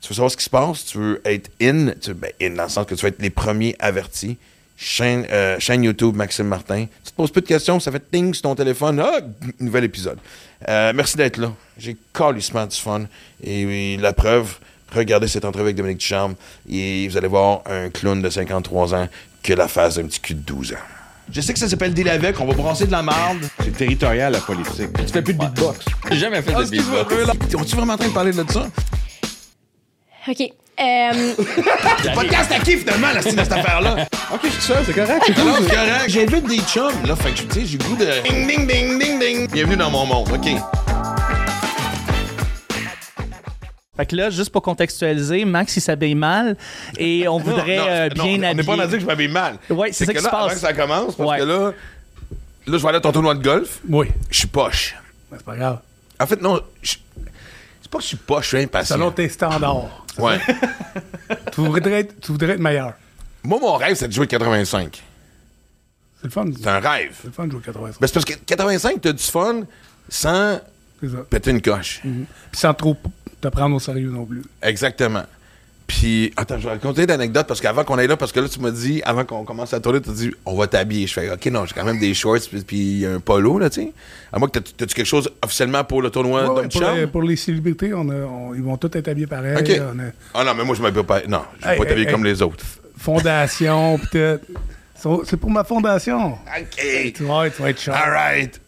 Tu 0.00 0.08
veux 0.08 0.14
savoir 0.14 0.30
ce 0.30 0.36
qui 0.36 0.44
se 0.44 0.50
passe, 0.50 0.84
tu 0.84 0.98
veux 0.98 1.20
être 1.24 1.50
in, 1.60 1.90
tu, 2.00 2.12
ben, 2.12 2.30
in 2.40 2.50
dans 2.50 2.64
le 2.64 2.68
sens 2.68 2.86
que 2.86 2.94
tu 2.94 3.02
veux 3.02 3.08
être 3.08 3.22
les 3.22 3.30
premiers 3.30 3.76
avertis. 3.78 4.36
Chaîne, 4.76 5.26
euh, 5.30 5.56
chaîne 5.60 5.84
YouTube 5.84 6.16
Maxime 6.16 6.46
Martin. 6.48 6.86
Tu 7.04 7.10
te 7.12 7.16
poses 7.16 7.30
peu 7.30 7.40
de 7.40 7.46
questions, 7.46 7.78
ça 7.78 7.92
fait 7.92 8.02
ting 8.10 8.32
sur 8.34 8.42
ton 8.42 8.54
téléphone. 8.54 9.00
Ah, 9.00 9.20
nouvel 9.60 9.84
épisode. 9.84 10.18
Euh, 10.68 10.92
merci 10.94 11.16
d'être 11.16 11.36
là. 11.36 11.52
J'ai 11.78 11.96
calissement 12.12 12.66
du 12.66 12.76
fun. 12.76 13.04
Et, 13.44 13.94
et 13.94 13.96
la 13.96 14.12
preuve, 14.12 14.58
regardez 14.94 15.28
cette 15.28 15.44
entrevue 15.44 15.64
avec 15.66 15.76
Dominique 15.76 15.98
Ducharme 15.98 16.34
et 16.68 17.06
vous 17.08 17.16
allez 17.16 17.28
voir 17.28 17.62
un 17.66 17.90
clown 17.90 18.20
de 18.20 18.28
53 18.28 18.94
ans 18.94 19.08
qui 19.42 19.52
a 19.52 19.56
la 19.56 19.68
face 19.68 19.96
d'un 19.96 20.04
petit 20.06 20.20
cul 20.20 20.34
de 20.34 20.40
12 20.40 20.72
ans. 20.72 20.76
Je 21.32 21.40
sais 21.40 21.52
que 21.52 21.58
ça 21.58 21.68
s'appelle 21.68 21.94
Deal 21.94 22.08
avec, 22.08 22.40
on 22.40 22.46
va 22.46 22.52
brasser 22.52 22.86
de 22.86 22.92
la 22.92 23.02
marde. 23.02 23.38
C'est 23.62 23.76
territorial, 23.76 24.32
la 24.32 24.40
politique. 24.40 24.88
Tu 24.98 25.06
fais 25.12 25.22
plus 25.22 25.34
de 25.34 25.38
beatbox. 25.38 25.84
J'ai 26.10 26.18
jamais 26.18 26.42
fait 26.42 26.52
de 26.52 26.60
Excuse-moi, 26.60 27.04
beatbox. 27.04 27.26
là. 27.26 27.60
On-tu 27.60 27.76
vraiment 27.76 27.92
en 27.94 27.96
train 27.96 28.08
de 28.08 28.12
parler 28.12 28.32
de 28.32 28.44
ça? 28.50 28.68
OK. 30.28 30.52
Euh, 30.80 31.34
Podcast 32.14 32.50
à 32.50 32.58
qui 32.60 32.76
finalement, 32.78 33.08
la 33.14 33.20
style 33.20 33.36
de 33.36 33.42
cette 33.44 33.52
affaire-là? 33.52 34.06
Ok, 34.32 34.40
je 34.44 34.48
suis 34.50 34.62
seul, 34.62 34.82
c'est 34.86 34.94
correct. 34.94 35.22
Alors, 35.36 35.56
c'est 35.58 35.74
correct. 35.74 36.04
J'invite 36.08 36.46
des 36.48 36.58
chums, 36.60 37.06
là. 37.06 37.14
Fait 37.14 37.30
que, 37.32 37.42
tu 37.42 37.60
sais, 37.60 37.66
j'ai 37.66 37.78
le 37.78 37.84
goût 37.84 37.96
de. 37.96 38.06
Ding, 38.26 38.46
ding, 38.48 38.66
ding, 38.66 38.98
ding, 38.98 39.18
ding. 39.20 39.50
Bienvenue 39.52 39.76
dans 39.76 39.90
mon 39.90 40.06
monde, 40.06 40.28
OK. 40.32 40.48
Fait 43.96 44.06
que 44.06 44.16
là, 44.16 44.30
juste 44.30 44.50
pour 44.50 44.62
contextualiser, 44.62 45.44
Max, 45.44 45.76
il 45.76 45.82
s'habille 45.82 46.14
mal, 46.14 46.56
et 46.98 47.28
on 47.28 47.38
voudrait 47.38 47.76
Non, 47.76 47.84
non, 47.84 47.90
euh, 47.90 48.08
non, 48.16 48.24
bien 48.24 48.50
on 48.50 48.54
n'est 48.54 48.62
pas 48.64 48.76
dire 48.86 48.90
que 48.96 49.00
je 49.00 49.06
m'habille 49.06 49.28
mal. 49.28 49.58
Ouais, 49.68 49.92
c'est 49.92 50.06
ça 50.06 50.12
que 50.14 50.18
qui 50.18 50.24
là, 50.24 50.30
se 50.30 50.34
passe. 50.34 50.44
Avant 50.46 50.54
que 50.54 50.58
ça 50.60 50.72
commence, 50.72 51.14
parce 51.14 51.30
Ouais. 51.30 51.38
que 51.38 51.44
là, 51.44 51.72
là, 52.66 52.78
je 52.78 52.82
vais 52.82 52.88
aller 52.88 52.96
à 52.96 53.00
ton 53.02 53.12
tournoi 53.12 53.34
de 53.34 53.42
golf. 53.42 53.80
Oui, 53.86 54.06
Je 54.30 54.38
suis 54.38 54.48
poche. 54.48 54.96
c'est 55.30 55.42
pas 55.44 55.54
grave. 55.56 55.78
En 56.18 56.26
fait, 56.26 56.40
non, 56.40 56.58
je- 56.82 56.94
pas 57.92 57.98
que 57.98 58.04
je 58.04 58.08
suis 58.08 58.16
poche, 58.16 58.44
je 58.44 58.56
suis 58.56 58.64
impatient. 58.64 58.96
Selon 58.96 59.10
tes 59.12 59.28
standards. 59.28 60.04
Ouais. 60.18 60.40
Tu 61.52 61.60
voudrais 61.60 62.00
être, 62.00 62.20
tu 62.20 62.32
voudrais 62.32 62.52
être 62.54 62.60
meilleur. 62.60 62.94
Moi, 63.44 63.58
mon 63.60 63.74
rêve, 63.74 63.94
c'est 63.94 64.08
de 64.08 64.12
jouer 64.12 64.26
85. 64.26 65.02
C'est 66.16 66.24
le 66.24 66.30
fun. 66.30 66.44
C'est 66.58 66.66
un 66.66 66.80
rêve. 66.80 67.14
C'est 67.20 67.26
le 67.28 67.32
fun 67.32 67.46
de 67.46 67.52
jouer 67.52 67.60
85. 67.64 68.00
Ben, 68.00 68.06
c'est 68.06 68.14
parce 68.14 68.24
que 68.24 68.34
85, 68.34 69.00
t'as 69.00 69.12
du 69.12 69.22
fun 69.22 69.62
sans 70.08 70.60
péter 71.30 71.50
une 71.50 71.60
coche. 71.60 72.00
Puis 72.02 72.60
sans 72.60 72.72
trop 72.74 72.96
te 73.40 73.48
prendre 73.48 73.76
au 73.76 73.80
sérieux 73.80 74.10
non 74.10 74.24
plus. 74.24 74.42
Exactement. 74.62 75.24
Puis, 75.94 76.32
attends, 76.38 76.58
je 76.58 76.64
vais 76.64 76.70
raconter 76.70 77.06
d'anecdote 77.06 77.46
parce 77.46 77.60
qu'avant 77.60 77.84
qu'on 77.84 77.98
aille 77.98 78.06
là, 78.06 78.16
parce 78.16 78.32
que 78.32 78.40
là, 78.40 78.48
tu 78.48 78.58
m'as 78.60 78.70
dit, 78.70 79.02
avant 79.04 79.26
qu'on 79.26 79.44
commence 79.44 79.74
à 79.74 79.80
tourner, 79.80 80.00
tu 80.00 80.08
as 80.08 80.14
dit, 80.14 80.30
on 80.46 80.56
va 80.56 80.66
t'habiller. 80.66 81.06
Je 81.06 81.12
fais, 81.12 81.30
OK, 81.30 81.44
non, 81.46 81.66
j'ai 81.66 81.74
quand 81.74 81.84
même 81.84 81.98
des 81.98 82.14
shorts, 82.14 82.38
puis- 82.50 82.62
puis 82.62 83.04
un 83.06 83.20
polo, 83.20 83.58
là, 83.58 83.68
tu 83.68 83.82
sais. 83.82 83.92
À 84.32 84.38
moi 84.38 84.48
que 84.48 84.58
t'as- 84.58 84.72
t'as-tu 84.74 84.94
quelque 84.94 85.06
chose 85.06 85.30
officiellement 85.42 85.84
pour 85.84 86.00
le 86.00 86.08
tournoi 86.08 86.50
Ouais, 86.50 86.66
pour, 86.68 86.82
les, 86.94 87.06
pour 87.06 87.22
les 87.22 87.36
célébrités, 87.36 87.92
on 87.92 88.08
a- 88.08 88.14
on- 88.24 88.54
ils 88.54 88.62
vont 88.62 88.78
tous 88.78 88.96
être 88.96 89.06
habillés 89.08 89.26
pareil. 89.26 89.54
OK. 89.58 89.70
On 89.94 89.98
a 89.98 90.04
Ah 90.32 90.44
non, 90.44 90.54
mais 90.54 90.64
moi, 90.64 90.74
je 90.74 90.80
m'habille 90.80 91.02
pas. 91.02 91.20
Non, 91.28 91.42
je 91.60 91.66
vais 91.66 91.72
Hey, 91.74 91.78
pas 91.78 91.84
t'habiller 91.84 92.06
hey, 92.06 92.12
comme 92.12 92.24
hey. 92.26 92.32
les 92.32 92.40
autres. 92.42 92.64
fondation, 92.96 93.98
peut-être. 94.10 94.44
C'est 95.26 95.36
pour 95.36 95.50
ma 95.50 95.64
fondation. 95.64 96.32
OK. 96.32 97.12
Tu 97.14 97.24
vas, 97.24 97.50
tu 97.50 97.60
vas 97.60 97.70
être 97.70 97.80
cher. 97.80 97.94
All 97.94 98.12
right. 98.12 98.60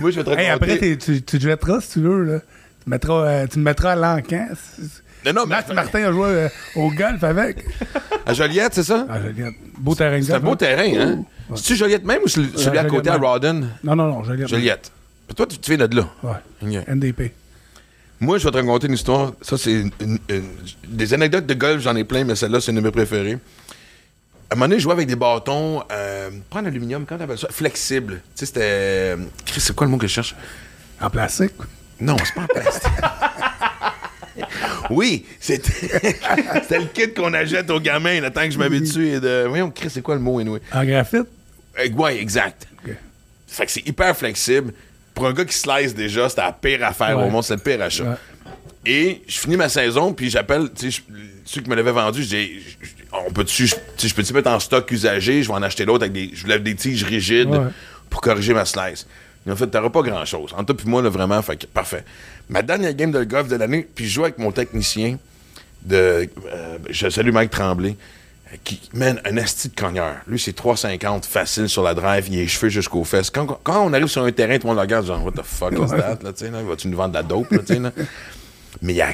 moi, 0.00 0.10
je 0.10 0.16
vais 0.16 0.24
te 0.24 0.30
raconter. 0.30 0.48
Après, 0.50 0.78
tu, 0.78 0.98
tu 0.98 1.22
te 1.22 1.36
jetteras 1.38 1.80
si 1.82 1.92
tu 1.92 2.00
veux. 2.00 2.24
Là. 2.24 2.38
Tu, 2.82 2.90
mettras, 2.90 3.22
euh, 3.26 3.46
tu 3.46 3.58
me 3.60 3.64
mettras 3.64 3.92
à 3.92 3.96
l'encan. 3.96 4.48
Non, 5.32 5.40
non, 5.42 5.46
mais 5.46 5.56
Max 5.56 5.72
Martin 5.72 6.04
a 6.04 6.12
joué 6.12 6.26
euh, 6.28 6.48
au 6.76 6.90
golf 6.90 7.22
avec. 7.24 7.64
à 8.26 8.32
Joliette, 8.34 8.74
c'est 8.74 8.82
ça? 8.84 9.06
Ah, 9.08 9.20
Joliette. 9.20 9.54
Beau 9.78 9.94
terrain 9.94 10.18
de 10.18 10.24
C'est 10.24 10.32
un 10.32 10.40
golf. 10.40 10.44
beau 10.44 10.52
hein? 10.52 10.56
terrain, 10.56 11.00
hein? 11.00 11.24
C'est-tu 11.54 11.76
Joliette 11.76 12.04
même 12.04 12.20
ou 12.24 12.28
celui 12.28 12.48
celui 12.50 12.78
à 12.78 12.82
Joliette 12.82 12.88
côté 12.88 13.10
à 13.10 13.12
même. 13.14 13.24
Rawdon? 13.24 13.60
Non, 13.84 13.96
non, 13.96 14.06
non, 14.08 14.22
Joliette. 14.24 14.48
Joliette. 14.48 14.92
Puis 15.26 15.34
Toi, 15.34 15.46
tu, 15.46 15.58
tu 15.58 15.74
viens 15.76 15.86
de 15.86 15.96
là. 15.96 16.08
Ouais. 16.22 16.78
OK. 16.78 16.88
NDP. 16.88 17.32
Moi, 18.20 18.38
je 18.38 18.44
vais 18.44 18.50
te 18.50 18.56
raconter 18.56 18.86
une 18.88 18.94
histoire. 18.94 19.32
Ça, 19.42 19.56
c'est 19.56 19.72
une- 19.72 19.90
une- 20.00 20.18
une- 20.28 20.44
des 20.88 21.14
anecdotes 21.14 21.46
de 21.46 21.54
golf, 21.54 21.80
j'en 21.82 21.94
ai 21.96 22.04
plein, 22.04 22.24
mais 22.24 22.34
celle-là, 22.34 22.60
c'est 22.60 22.70
une 22.72 22.78
de 22.78 22.80
mes 22.82 22.90
préférées. 22.90 23.38
À 24.50 24.54
un 24.54 24.56
moment 24.56 24.64
donné, 24.66 24.78
je 24.78 24.82
jouais 24.84 24.94
avec 24.94 25.06
des 25.06 25.14
bâtons, 25.14 25.82
euh, 25.92 26.30
pas 26.50 26.60
en 26.60 26.64
aluminium, 26.64 27.04
comment 27.06 27.18
t'appelles 27.20 27.38
ça? 27.38 27.48
Flexible. 27.50 28.14
Tu 28.14 28.20
sais, 28.34 28.46
c'était. 28.46 28.60
euh, 28.62 29.16
Chris, 29.46 29.60
c'est 29.60 29.74
quoi 29.76 29.86
le 29.86 29.90
mot 29.90 29.98
que 29.98 30.06
je 30.06 30.12
cherche? 30.14 30.34
En 31.00 31.10
plastique? 31.10 31.52
Non, 32.00 32.16
c'est 32.24 32.34
pas 32.34 32.42
en 32.42 32.46
plastique. 32.46 32.82
oui, 34.90 35.24
c'était 35.40 35.72
le 36.78 36.84
kit 36.92 37.12
qu'on 37.14 37.32
achète 37.34 37.70
aux 37.70 37.80
gamins, 37.80 38.20
le 38.20 38.30
temps 38.30 38.44
que 38.44 38.50
je 38.50 38.58
m'habitue. 38.58 39.08
Et 39.08 39.20
de... 39.20 39.44
Voyons, 39.48 39.70
Chris, 39.70 39.90
c'est 39.90 40.02
quoi 40.02 40.14
le 40.14 40.20
mot, 40.20 40.38
anyway? 40.38 40.60
En 40.72 40.84
graphite? 40.84 41.26
Euh, 41.78 41.88
ouais, 41.90 42.18
exact. 42.20 42.66
Fait 43.46 43.64
que 43.66 43.72
c'est 43.72 43.86
hyper 43.88 44.16
flexible. 44.16 44.72
Pour 45.14 45.26
un 45.26 45.32
gars 45.32 45.44
qui 45.44 45.56
slice 45.56 45.94
déjà, 45.94 46.28
c'était 46.28 46.42
la 46.42 46.52
pire 46.52 46.84
affaire 46.84 47.16
Ouais. 47.18 47.24
au 47.24 47.30
monde, 47.30 47.42
c'est 47.44 47.54
le 47.54 47.60
pire 47.60 47.80
achat. 47.82 48.04
Ouais. 48.04 48.16
Et 48.86 49.22
je 49.26 49.38
finis 49.38 49.56
ma 49.56 49.68
saison, 49.68 50.12
puis 50.12 50.30
j'appelle 50.30 50.68
tu 50.74 50.90
sais, 50.92 51.02
je- 51.08 51.14
ceux 51.44 51.60
qui 51.62 51.68
me 51.70 51.74
l'avaient 51.74 51.90
vendu, 51.92 52.22
je 52.22 52.28
dis, 52.28 52.50
on 53.26 53.30
peut-tu, 53.32 53.66
je, 53.66 54.14
peux-tu 54.14 54.32
mettre 54.34 54.50
en 54.50 54.60
stock 54.60 54.88
usagé, 54.90 55.42
je 55.42 55.48
vais 55.48 55.54
en 55.54 55.62
acheter 55.62 55.84
d'autres 55.86 56.04
avec 56.04 56.12
des, 56.12 56.30
je 56.34 56.46
lève 56.46 56.62
des 56.62 56.74
tiges 56.74 57.02
rigides 57.04 57.48
Ouais. 57.48 57.68
pour 58.10 58.20
corriger 58.20 58.52
ma 58.54 58.64
slice. 58.64 59.06
En 59.50 59.56
fait, 59.56 59.66
t'auras 59.68 59.90
pas 59.90 60.02
grand-chose. 60.02 60.52
En 60.56 60.64
toi 60.64 60.76
puis 60.76 60.88
moi, 60.88 61.02
là, 61.02 61.08
vraiment, 61.08 61.40
fait 61.42 61.56
que, 61.56 61.66
parfait. 61.66 62.04
Ma 62.48 62.62
dernière 62.62 62.94
game 62.94 63.10
de 63.10 63.24
golf 63.24 63.48
de 63.48 63.56
l'année, 63.56 63.86
puis 63.94 64.06
je 64.06 64.10
joue 64.14 64.22
avec 64.24 64.38
mon 64.38 64.52
technicien 64.52 65.18
de, 65.82 66.28
euh, 66.52 66.78
je 66.90 67.08
salue 67.08 67.30
Mike 67.32 67.50
Tremblay, 67.50 67.96
euh, 68.52 68.56
qui 68.64 68.80
mène 68.94 69.20
un 69.24 69.36
asti 69.36 69.68
de 69.68 69.74
cogneur. 69.74 70.16
Lui, 70.26 70.38
c'est 70.38 70.56
3,50 70.56 71.24
facile 71.24 71.68
sur 71.68 71.82
la 71.82 71.94
drive, 71.94 72.26
il 72.28 72.38
a 72.38 72.42
les 72.42 72.48
cheveux 72.48 72.68
jusqu'aux 72.68 73.04
fesses. 73.04 73.30
Quand, 73.30 73.46
quand 73.62 73.84
on 73.86 73.92
arrive 73.92 74.08
sur 74.08 74.22
un 74.24 74.32
terrain, 74.32 74.56
tout 74.58 74.64
le 74.66 74.68
monde 74.68 74.76
le 74.76 74.82
regarde, 74.82 75.06
genre, 75.06 75.24
what 75.24 75.32
the 75.32 75.42
fuck 75.44 75.72
is 75.72 75.90
that, 75.90 76.18
là, 76.22 76.32
là, 76.50 76.62
vas-tu 76.62 76.88
nous 76.88 76.96
vendre 76.96 77.10
de 77.10 77.14
la 77.18 77.22
dope, 77.22 77.50
là, 77.50 77.58
là? 77.78 77.92
Mais 78.82 78.92
il 78.92 78.96
y 78.96 79.02
a, 79.02 79.10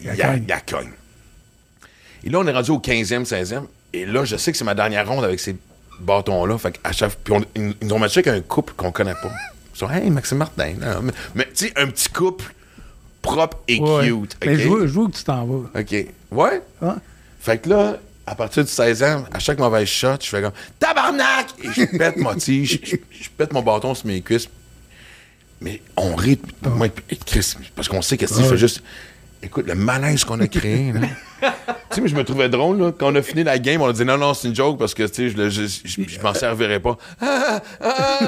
il 0.00 0.06
y 0.06 0.22
a, 0.22 0.28
cogne. 0.32 0.42
il 0.44 0.48
y 0.48 0.52
a 0.52 0.60
cogne. 0.60 0.90
Et 2.24 2.30
là, 2.30 2.38
on 2.38 2.46
est 2.46 2.52
rendu 2.52 2.70
au 2.70 2.78
15e, 2.78 3.24
16e, 3.26 3.62
et 3.92 4.06
là, 4.06 4.24
je 4.24 4.36
sais 4.36 4.52
que 4.52 4.58
c'est 4.58 4.64
ma 4.64 4.74
dernière 4.74 5.06
ronde 5.08 5.24
avec 5.24 5.40
ces 5.40 5.56
bâtons-là, 6.00 6.56
fait 6.58 6.72
qu'à 6.78 6.92
chaque 6.92 7.14
puis 7.16 7.34
on- 7.34 7.44
ils, 7.54 7.74
ils 7.80 7.86
nous 7.88 7.94
ont 7.94 7.98
matché 7.98 8.20
avec 8.20 8.28
un 8.28 8.40
couple 8.40 8.72
qu'on 8.76 8.90
connaît 8.92 9.14
pas. 9.14 9.30
Sont, 9.74 9.90
hey, 9.90 10.10
Maxime 10.10 10.38
Martin, 10.38 10.74
là. 10.80 11.00
mais, 11.34 11.44
tu 11.54 11.66
sais, 11.66 11.72
un 11.76 11.86
petit 11.88 12.08
couple 12.08 12.52
propre 13.22 13.58
et 13.68 13.78
Ouais. 13.80 14.08
cute, 14.08 14.36
Mais 14.44 14.56
je 14.58 14.68
veux, 14.68 14.86
je 14.86 14.98
veux 15.00 15.06
que 15.06 15.12
tu 15.16 15.24
t'en 15.24 15.46
vas. 15.46 15.80
OK. 15.80 15.94
Ouais? 16.30 16.62
Fait 17.40 17.58
que 17.58 17.68
là, 17.70 17.96
à 18.26 18.34
partir 18.34 18.64
de 18.64 18.68
16 18.68 19.02
ans, 19.02 19.24
à 19.32 19.38
chaque 19.38 19.58
mauvaise 19.58 19.88
shot, 19.88 20.16
je 20.20 20.28
fais 20.28 20.42
comme 20.42 20.52
tabarnak! 20.78 21.46
Et 21.62 21.68
je 21.72 21.96
pète 21.96 22.16
ma 22.16 22.34
tige, 22.34 22.80
je, 22.84 22.96
je 23.10 23.28
pète 23.36 23.52
mon 23.52 23.62
bâton 23.62 23.94
sur 23.94 24.06
mes 24.06 24.20
cuisses. 24.20 24.48
Mais 25.60 25.80
on 25.96 26.14
rit. 26.16 26.40
Moi, 26.62 26.88
Chris, 27.24 27.54
parce 27.76 27.88
qu'on 27.88 28.02
sait 28.02 28.16
que 28.16 28.26
Steve 28.26 28.48
fait 28.48 28.56
juste. 28.56 28.82
Écoute, 29.44 29.66
le 29.66 29.74
malaise 29.74 30.24
qu'on 30.24 30.38
a 30.40 30.46
créé, 30.46 30.92
là. 30.92 31.00
tu 31.90 31.96
sais, 31.96 32.00
mais 32.00 32.08
je 32.08 32.14
me 32.14 32.22
trouvais 32.22 32.48
drôle, 32.48 32.78
là. 32.80 32.92
Quand 32.96 33.12
on 33.12 33.14
a 33.16 33.22
fini 33.22 33.42
la 33.42 33.58
game, 33.58 33.80
on 33.82 33.88
a 33.88 33.92
dit 33.92 34.04
non, 34.04 34.16
non, 34.16 34.34
c'est 34.34 34.46
une 34.48 34.54
joke 34.54 34.78
parce 34.78 34.94
que, 34.94 35.02
tu 35.02 35.30
sais, 35.30 35.36
je, 35.36 35.48
je, 35.50 35.62
je- 35.84 36.08
je 36.08 36.20
m'en 36.20 36.32
servirais 36.32 36.78
pas. 36.78 36.96
Ah, 37.20 37.60
ah, 37.80 38.18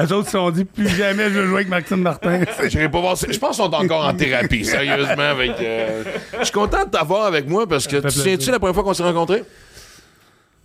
Les 0.00 0.12
autres 0.12 0.26
se 0.26 0.32
sont 0.32 0.50
dit 0.50 0.64
plus 0.64 0.88
jamais 0.88 1.24
je 1.24 1.38
veux 1.38 1.46
jouer 1.46 1.54
avec 1.56 1.68
Maxime 1.68 2.02
Martin. 2.02 2.40
J'irai 2.68 2.88
pas 2.90 3.00
voir. 3.00 3.14
Je 3.16 3.38
pense 3.38 3.56
qu'ils 3.56 3.64
sont 3.64 3.72
encore 3.74 4.04
en 4.06 4.14
thérapie, 4.14 4.64
sérieusement. 4.64 5.22
Avec, 5.22 5.52
euh, 5.60 6.02
Je 6.40 6.44
suis 6.44 6.52
content 6.52 6.84
de 6.84 6.90
t'avoir 6.90 7.26
avec 7.26 7.48
moi 7.48 7.68
parce 7.68 7.86
que 7.86 7.96
tu 7.96 8.02
plaisir. 8.20 8.52
la 8.52 8.58
première 8.58 8.74
fois 8.74 8.82
qu'on 8.84 8.94
s'est 8.94 9.04
rencontrés? 9.04 9.44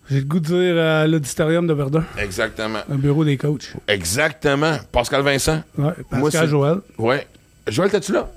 J'ai 0.09 0.17
le 0.17 0.25
goût 0.25 0.39
de 0.39 0.47
dire 0.47 0.83
à 0.83 1.07
l'auditorium 1.07 1.65
de 1.65 1.73
Verdun, 1.73 2.03
Exactement. 2.17 2.79
un 2.91 2.95
bureau 2.95 3.23
des 3.23 3.37
coachs. 3.37 3.71
Exactement. 3.87 4.77
Pascal 4.91 5.21
Vincent. 5.21 5.61
Ouais, 5.77 5.91
Moi, 6.11 6.23
Pascal 6.23 6.41
c'est- 6.45 6.47
Joël. 6.47 6.77
Ouais. 6.97 7.25
Joël, 7.67 7.89
t'es-tu 7.89 8.11
là? 8.11 8.27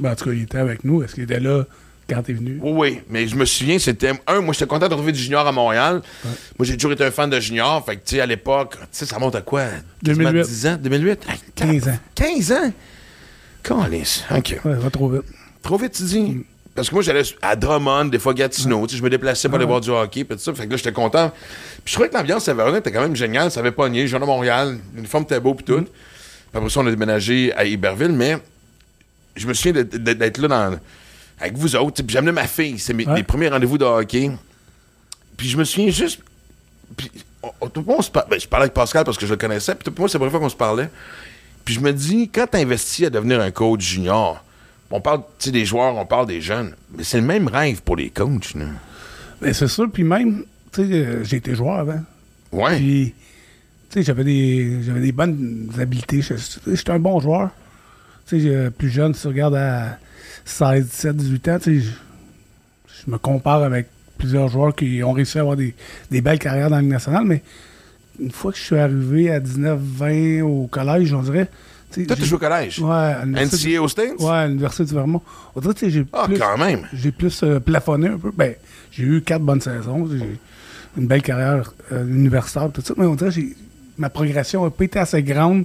Ben, 0.00 0.12
en 0.12 0.14
tout 0.14 0.26
cas, 0.26 0.32
il 0.32 0.42
était 0.42 0.58
avec 0.58 0.84
nous. 0.84 1.02
Est-ce 1.02 1.14
qu'il 1.14 1.24
était 1.24 1.40
là 1.40 1.64
quand 2.08 2.22
t'es 2.22 2.32
venu? 2.32 2.58
Oui, 2.62 2.72
oui. 2.72 3.00
Mais 3.08 3.26
je 3.26 3.36
me 3.36 3.44
souviens, 3.44 3.78
c'était. 3.78 4.12
Un, 4.26 4.40
moi, 4.40 4.52
j'étais 4.52 4.66
content 4.66 4.86
de 4.88 4.94
retrouver 4.94 5.12
du 5.12 5.20
junior 5.20 5.46
à 5.46 5.52
Montréal. 5.52 6.02
Moi, 6.58 6.66
j'ai 6.66 6.76
toujours 6.76 6.92
été 6.92 7.04
un 7.04 7.10
fan 7.10 7.28
de 7.28 7.40
junior. 7.40 7.84
Fait 7.84 7.96
que, 7.96 8.04
tu 8.04 8.16
sais, 8.16 8.20
à 8.20 8.26
l'époque, 8.26 8.76
tu 8.80 8.86
sais, 8.92 9.06
ça 9.06 9.18
monte 9.18 9.34
à 9.34 9.42
quoi? 9.42 9.64
Quasiment 10.04 10.30
2008. 10.30 10.46
10 10.48 10.66
ans? 10.66 10.78
2008? 10.80 11.20
Hey, 11.28 11.38
15 11.54 11.88
ans. 11.88 11.98
15 12.14 12.52
ans? 12.52 12.72
Calice. 13.62 14.24
OK. 14.34 14.60
Ouais, 14.64 14.74
va 14.74 14.90
trop 14.90 15.08
vite. 15.10 15.24
Trop 15.62 15.76
vite, 15.76 15.92
tu 15.92 16.04
dis? 16.04 16.44
Parce 16.74 16.88
que 16.88 16.94
moi, 16.94 17.02
j'allais 17.02 17.22
à 17.42 17.56
Drummond, 17.56 18.04
des 18.04 18.20
fois 18.20 18.32
Gatineau. 18.34 18.86
Tu 18.86 18.92
sais, 18.92 18.98
je 18.98 19.02
me 19.02 19.10
déplaçais 19.10 19.48
pour 19.48 19.56
aller 19.56 19.66
voir 19.66 19.80
du 19.80 19.90
hockey, 19.90 20.22
puis 20.22 20.36
tout 20.36 20.42
ça. 20.42 20.54
Fait 20.54 20.64
que 20.64 20.70
là, 20.70 20.76
j'étais 20.76 20.92
content. 20.92 21.30
Puis 21.84 21.86
je 21.86 21.92
trouvais 21.94 22.08
que 22.08 22.14
l'ambiance 22.14 22.48
à 22.48 22.54
Verdun 22.54 22.78
était 22.78 22.92
quand 22.92 23.00
même 23.00 23.16
géniale. 23.16 23.50
Ça 23.50 23.60
avait 23.60 23.72
pogné. 23.72 24.06
Je 24.06 24.10
viens 24.16 24.20
de 24.20 24.24
Montréal. 24.24 24.78
L'uniforme 24.94 25.24
était 25.24 25.40
beau, 25.40 25.54
puis 25.54 25.64
tout. 25.64 25.82
Puis 25.82 25.90
après 26.54 26.70
ça, 26.70 26.80
on 26.80 26.86
a 26.86 26.90
déménagé 26.90 27.52
à 27.54 27.64
Iberville, 27.64 28.12
mais 28.12 28.38
je 29.38 29.46
me 29.46 29.54
souviens 29.54 29.72
d'être- 29.82 30.38
là 30.38 30.48
dans, 30.48 30.78
avec 31.40 31.56
vous 31.56 31.74
autres. 31.76 32.02
Puis 32.02 32.12
j'amenais 32.12 32.32
ma 32.32 32.46
fille. 32.46 32.78
C'est 32.78 32.94
mes, 32.94 33.06
Ouais. 33.06 33.14
mes 33.14 33.22
premiers 33.22 33.48
rendez-vous 33.48 33.78
de 33.78 33.84
hockey. 33.84 34.30
Puis 35.36 35.48
je 35.48 35.56
me 35.56 35.64
souviens 35.64 35.90
juste. 35.90 36.20
Puis, 36.96 37.10
on- 37.42 37.50
on- 37.60 37.68
tout 37.68 37.80
le 37.80 37.86
monde, 37.86 37.96
on 37.98 38.02
se 38.02 38.10
par- 38.10 38.26
ben, 38.28 38.40
je 38.40 38.48
parlais 38.48 38.64
avec 38.64 38.74
Pascal 38.74 39.04
parce 39.04 39.16
que 39.18 39.26
je 39.26 39.30
le 39.32 39.36
connaissais. 39.36 39.74
Puis 39.74 39.84
tout 39.84 39.92
le 39.96 40.00
monde, 40.00 40.08
c'est 40.10 40.14
la 40.18 40.20
première 40.20 40.32
fois 40.32 40.40
qu'on 40.40 40.48
se 40.48 40.56
parlait. 40.56 40.88
Puis 41.64 41.74
je 41.74 41.80
me 41.80 41.92
dis, 41.92 42.28
quand 42.28 42.46
tu 42.50 42.56
investis 42.58 43.06
à 43.06 43.10
devenir 43.10 43.40
un 43.40 43.50
coach 43.50 43.82
junior, 43.82 44.42
on 44.90 45.00
parle 45.00 45.20
des 45.44 45.64
joueurs, 45.66 45.94
on 45.96 46.06
parle 46.06 46.26
des 46.26 46.40
jeunes, 46.40 46.74
mais 46.96 47.04
c'est 47.04 47.18
le 47.20 47.26
même 47.26 47.46
rêve 47.46 47.82
pour 47.82 47.94
les 47.96 48.08
coachs. 48.10 48.54
Là. 48.54 48.64
Ben, 49.42 49.52
c'est 49.52 49.68
sûr. 49.68 49.88
Puis 49.92 50.02
même, 50.02 50.44
tu 50.72 50.82
sais, 50.88 50.92
euh, 50.94 51.24
j'ai 51.24 51.36
été 51.36 51.54
joueur 51.54 51.78
avant. 51.80 52.00
Ouais. 52.52 52.76
Puis, 52.76 53.14
tu 53.90 53.98
sais, 53.98 54.02
j'avais 54.02 54.24
des, 54.24 54.82
j'avais 54.82 55.00
des 55.00 55.12
bonnes 55.12 55.70
habiletés. 55.78 56.22
J'étais 56.66 56.90
un 56.90 56.98
bon 56.98 57.20
joueur. 57.20 57.50
Tu 58.28 58.36
sais, 58.36 58.40
j'ai- 58.40 58.70
plus 58.70 58.90
jeune, 58.90 59.14
si 59.14 59.22
tu 59.22 59.28
regardes 59.28 59.54
à 59.54 59.98
16, 60.44 60.84
17, 60.86 61.16
18 61.16 61.48
ans, 61.48 61.58
tu 61.58 61.80
sais, 61.82 61.86
je, 63.06 63.10
me 63.10 63.16
compare 63.16 63.62
avec 63.62 63.86
plusieurs 64.18 64.48
joueurs 64.48 64.74
qui 64.74 65.02
ont 65.02 65.12
réussi 65.12 65.38
à 65.38 65.40
avoir 65.42 65.56
des, 65.56 65.74
des 66.10 66.20
belles 66.20 66.38
carrières 66.38 66.68
dans 66.68 66.76
la 66.76 66.82
Ligue 66.82 66.90
nationale, 66.90 67.24
mais 67.24 67.42
une 68.20 68.30
fois 68.30 68.52
que 68.52 68.58
je 68.58 68.62
suis 68.64 68.76
arrivé 68.76 69.30
à 69.30 69.40
19, 69.40 69.78
20 69.80 70.42
au 70.42 70.66
collège, 70.66 71.12
on 71.14 71.22
dirait. 71.22 71.48
Toi, 72.06 72.16
tu 72.16 72.24
joues 72.26 72.36
au 72.36 72.38
collège? 72.38 72.80
Ouais, 72.80 72.90
à 72.90 73.24
NCA 73.24 73.80
aux 73.80 73.88
States? 73.88 74.18
Ouais, 74.18 74.28
à 74.30 74.46
l'Université 74.46 74.84
du 74.84 74.92
Vermont. 74.92 75.22
On 75.56 75.60
dirait 75.60 75.72
que 75.72 75.88
j'ai 75.88 76.04
Ah, 76.12 76.24
plus, 76.26 76.38
quand 76.38 76.58
même. 76.58 76.86
j'ai 76.92 77.12
plus 77.12 77.42
euh, 77.42 77.60
plafonné 77.60 78.08
un 78.08 78.18
peu. 78.18 78.30
Ben, 78.36 78.54
j'ai 78.90 79.04
eu 79.04 79.22
quatre 79.22 79.40
bonnes 79.42 79.62
saisons. 79.62 80.06
J'ai 80.06 80.38
une 80.98 81.06
belle 81.06 81.22
carrière 81.22 81.72
euh, 81.92 82.04
universitaire, 82.06 82.70
tout 82.72 82.82
ça. 82.82 82.92
Mais 82.98 83.06
on 83.06 83.14
dirait 83.14 83.30
que 83.30 83.40
ma 83.96 84.10
progression 84.10 84.64
n'a 84.64 84.70
pas 84.70 84.84
été 84.84 84.98
assez 84.98 85.22
grande 85.22 85.64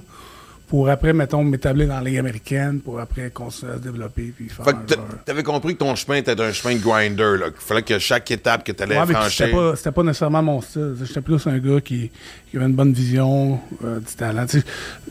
pour 0.68 0.88
après, 0.88 1.12
mettons, 1.12 1.44
m'établir 1.44 1.88
dans 1.88 2.00
la 2.00 2.02
Ligue 2.08 2.18
américaine, 2.18 2.80
pour 2.80 2.98
après 2.98 3.30
continuer 3.30 3.72
à 3.72 3.76
se 3.76 3.80
développer 3.80 4.32
puis 4.36 4.48
faire 4.48 4.64
Fait 4.64 4.72
que 4.72 4.94
t'avais 5.24 5.42
compris 5.42 5.74
que 5.74 5.80
ton 5.80 5.94
chemin 5.94 6.16
était 6.16 6.40
un 6.40 6.52
chemin 6.52 6.74
de 6.74 6.80
grinder. 6.80 7.36
Là. 7.38 7.50
qu'il 7.50 7.60
fallait 7.60 7.82
que 7.82 7.98
chaque 7.98 8.30
étape 8.30 8.64
que 8.64 8.72
tu 8.72 8.82
allais 8.82 8.98
Ouais, 8.98 9.06
franchir. 9.06 9.30
c'était 9.46 9.52
pas, 9.52 9.76
c'était 9.76 9.92
pas 9.92 10.02
nécessairement 10.02 10.42
mon 10.42 10.60
style. 10.62 10.94
J'étais 11.04 11.20
plus 11.20 11.46
un 11.46 11.58
gars 11.58 11.80
qui, 11.80 12.10
qui 12.50 12.56
avait 12.56 12.66
une 12.66 12.72
bonne 12.74 12.92
vision, 12.92 13.60
euh, 13.84 14.00
du 14.00 14.14
talent. 14.14 14.46
Sais, 14.48 14.62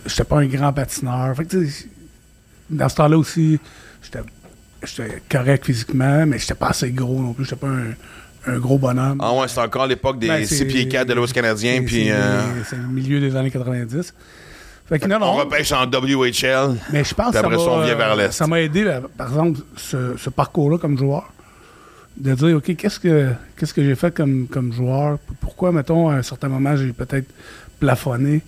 J'étais 0.05 0.23
pas 0.23 0.37
un 0.39 0.45
grand 0.47 0.73
patineur. 0.73 1.35
Fait 1.35 1.45
que, 1.45 1.49
tu 1.51 1.69
sais, 1.69 1.85
dans 2.69 2.89
ce 2.89 2.95
temps-là 2.95 3.17
aussi, 3.17 3.59
j'étais 4.01 5.21
correct 5.29 5.65
physiquement, 5.65 6.25
mais 6.25 6.39
j'étais 6.39 6.55
pas 6.55 6.69
assez 6.69 6.91
gros 6.91 7.21
non 7.21 7.33
plus. 7.33 7.45
J'étais 7.45 7.55
pas 7.57 7.67
un, 7.69 7.93
un 8.47 8.57
gros 8.59 8.77
bonhomme. 8.77 9.19
Ah 9.21 9.33
ouais, 9.33 9.47
c'est 9.47 9.59
encore 9.61 9.87
l'époque 9.87 10.19
des 10.19 10.27
Ben, 10.27 10.45
6 10.45 10.57
c'est- 10.57 10.65
pieds 10.65 10.87
4 10.87 11.07
de 11.07 11.13
l'Ouest 11.13 11.31
canadien. 11.33 11.83
c'est- 11.87 12.11
euh, 12.11 12.41
C'est 12.67 12.75
le 12.77 12.87
milieu 12.87 13.19
des 13.19 13.35
années 13.35 13.51
90. 13.51 14.13
Fait 14.93 14.99
que 14.99 15.07
non, 15.07 15.17
on 15.23 15.33
repêche 15.33 15.71
en 15.71 15.87
WHL. 15.87 16.77
Mais 16.91 17.03
je 17.03 17.15
pense 17.15 17.31
que 17.31 17.39
ça 17.39 17.39
après 17.39 17.57
ça, 17.57 17.63
on 17.63 17.79
m'a, 17.79 17.85
vient 17.85 17.95
vers 17.95 18.15
l'Est. 18.15 18.31
ça 18.31 18.45
m'a 18.45 18.61
aidé, 18.61 18.83
là, 18.83 19.01
par 19.17 19.29
exemple, 19.29 19.61
ce, 19.75 20.15
ce 20.17 20.29
parcours-là 20.29 20.77
comme 20.77 20.99
joueur, 20.99 21.33
de 22.15 22.35
dire, 22.35 22.57
OK, 22.57 22.75
qu'est-ce 22.75 22.99
que 22.99 23.31
qu'est-ce 23.57 23.73
que 23.73 23.83
j'ai 23.83 23.95
fait 23.95 24.13
comme, 24.13 24.45
comme 24.47 24.71
joueur? 24.71 25.17
Pourquoi, 25.41 25.71
mettons, 25.71 26.09
à 26.09 26.17
un 26.17 26.21
certain 26.21 26.47
moment, 26.47 26.75
j'ai 26.75 26.93
peut-être 26.93 27.27
plafonné? 27.79 28.43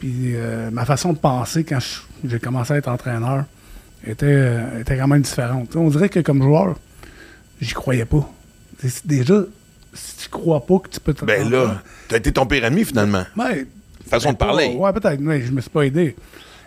Puis 0.00 0.32
euh, 0.34 0.72
ma 0.72 0.84
façon 0.84 1.12
de 1.12 1.18
penser 1.18 1.62
quand 1.62 1.78
j'ai 2.24 2.40
commencé 2.40 2.72
à 2.72 2.78
être 2.78 2.88
entraîneur 2.88 3.44
était, 4.04 4.26
euh, 4.26 4.80
était 4.80 4.96
quand 4.96 5.06
même 5.06 5.22
différente. 5.22 5.76
On 5.76 5.88
dirait 5.88 6.08
que 6.08 6.18
comme 6.18 6.42
joueur, 6.42 6.74
j'y 7.60 7.74
croyais 7.74 8.06
pas. 8.06 8.28
Déjà, 9.04 9.44
si 9.94 10.16
tu 10.16 10.28
crois 10.30 10.66
pas 10.66 10.80
que 10.80 10.88
tu 10.88 10.98
peux 10.98 11.14
te 11.14 11.24
Ben 11.24 11.48
là, 11.48 11.80
t'as 12.08 12.16
été 12.16 12.32
ton 12.32 12.44
pire 12.44 12.64
ennemi 12.64 12.84
finalement. 12.84 13.24
Ouais, 13.36 13.68
Façon 14.08 14.32
de 14.32 14.36
ben, 14.36 14.46
parler. 14.46 14.68
pas- 14.68 14.74
Ouais, 14.74 14.92
peut-être. 14.92 15.20
mais 15.20 15.42
je 15.42 15.52
me 15.52 15.60
suis 15.60 15.70
pas 15.70 15.82
aidé. 15.82 16.16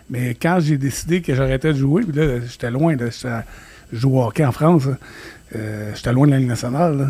Mais 0.08 0.34
quand 0.34 0.58
j'ai 0.60 0.76
décidé 0.76 1.22
que 1.22 1.34
j'arrêtais 1.34 1.72
de 1.72 1.78
jouer, 1.78 2.02
puis 2.02 2.12
là, 2.18 2.40
j'étais 2.40 2.70
loin 2.70 2.96
de. 2.96 3.08
Je 3.10 3.98
joue 3.98 4.18
au 4.18 4.24
hockey 4.24 4.44
en 4.44 4.52
France. 4.52 4.84
Euh, 5.56 5.90
j'étais 5.94 6.12
loin 6.12 6.26
de 6.26 6.32
la 6.32 6.38
Ligue 6.38 6.48
nationale. 6.48 6.98
là. 6.98 7.06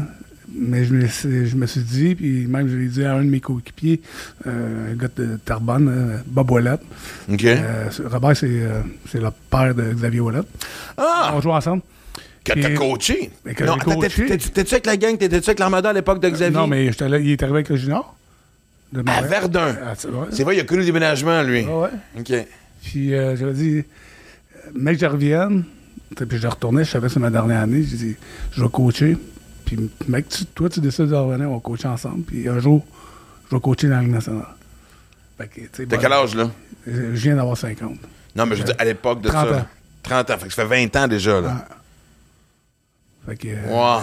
Mais 0.52 0.84
je 0.84 0.92
me, 0.94 1.06
suis- 1.06 1.46
je 1.46 1.54
me 1.56 1.64
suis 1.66 1.80
dit, 1.82 2.14
puis 2.16 2.46
même 2.48 2.68
je 2.68 2.76
l'ai 2.76 2.88
dit 2.88 3.04
à 3.04 3.14
un 3.14 3.22
de 3.22 3.28
mes 3.30 3.38
coéquipiers, 3.38 4.00
euh, 4.48 4.92
un 4.92 4.96
gars 4.96 5.06
de 5.16 5.38
Tarbonne, 5.44 5.88
euh, 5.88 6.16
Bob 6.26 6.50
Ouellette. 6.50 6.80
OK. 7.32 7.44
Euh, 7.44 7.84
Robert, 8.06 8.36
c'est 8.36 8.60
c'est 9.10 9.20
le 9.20 9.28
père 9.48 9.74
de 9.76 9.92
Xavier 9.94 10.18
Ouellette. 10.20 10.48
ah! 10.98 11.32
On 11.36 11.40
joue 11.40 11.50
ensemble. 11.52 11.82
Que 12.42 12.58
t'as 12.58 12.70
coaché. 12.74 13.30
Que 13.54 13.64
non, 13.64 13.76
T'étais-tu 13.78 14.74
avec 14.74 14.86
la 14.86 14.96
gang? 14.96 15.16
T'étais-tu 15.16 15.50
avec 15.50 15.58
l'Armada 15.60 15.90
à 15.90 15.92
l'époque 15.92 16.20
de 16.20 16.28
Xavier? 16.30 16.58
Non, 16.58 16.66
mais 16.66 16.90
là, 16.90 17.18
il 17.18 17.30
est 17.30 17.42
arrivé 17.42 17.56
avec 17.58 17.68
le 17.68 17.76
junior. 17.76 18.16
De 18.92 19.02
À. 19.08 19.20
Verdun. 19.22 19.76
Ah, 19.84 19.94
c'est 19.96 20.08
vrai? 20.08 20.28
C'est 20.32 20.42
vrai, 20.44 20.56
il 20.56 20.60
a 20.60 20.64
connu 20.64 20.80
le 20.80 20.86
déménagement, 20.86 21.42
lui. 21.42 21.64
Ah 21.68 21.78
ouais? 21.78 21.90
OK. 22.18 22.32
Puis 22.82 23.14
euh, 23.14 23.36
j'avais 23.36 23.52
dit, 23.52 23.78
euh, 23.78 24.70
mec, 24.74 24.98
je 24.98 25.06
revienne. 25.06 25.64
Puis 26.16 26.38
je 26.38 26.46
retournais, 26.48 26.82
je 26.84 26.90
savais 26.90 27.06
que 27.06 27.12
c'est 27.12 27.20
ma 27.20 27.30
dernière 27.30 27.60
année. 27.60 27.82
J'ai 27.84 27.96
dit, 27.96 28.16
je 28.52 28.62
vais 28.62 28.68
coacher. 28.68 29.16
Puis 29.64 29.78
mec, 30.08 30.28
tu- 30.28 30.44
toi, 30.46 30.68
tu 30.68 30.80
décides 30.80 31.06
de 31.06 31.14
revenir, 31.14 31.48
on 31.50 31.54
va 31.54 31.60
coacher 31.60 31.86
ensemble. 31.86 32.24
Puis 32.24 32.48
un 32.48 32.58
jour, 32.58 32.84
je 33.48 33.54
vais 33.54 33.60
coacher 33.60 33.88
dans 33.88 33.96
la 33.96 34.02
Ligue 34.02 34.10
nationale. 34.12 34.46
Fait 35.38 35.46
que, 35.46 35.54
tu 35.60 35.68
sais, 35.72 35.86
T'as 35.86 35.96
bon, 35.96 36.02
quel 36.02 36.12
âge, 36.12 36.34
là? 36.34 36.50
Je 36.86 36.92
viens 37.12 37.36
d'avoir 37.36 37.56
50. 37.56 37.92
Non, 38.34 38.46
mais 38.46 38.56
je 38.56 38.60
veux 38.62 38.66
dire, 38.66 38.76
à 38.78 38.84
l'époque 38.84 39.20
de 39.20 39.28
30 39.28 39.48
ça. 39.50 39.56
ans. 39.58 39.66
30 40.02 40.30
ans. 40.30 40.38
Fait 40.38 40.48
que 40.48 40.52
ça 40.54 40.66
fait 40.66 40.84
20 40.86 40.96
ans 40.96 41.06
déjà, 41.06 41.40
là. 41.40 41.68
Fait 43.26 43.36
que, 43.36 43.48
euh, 43.48 43.68
Wow. 43.68 44.00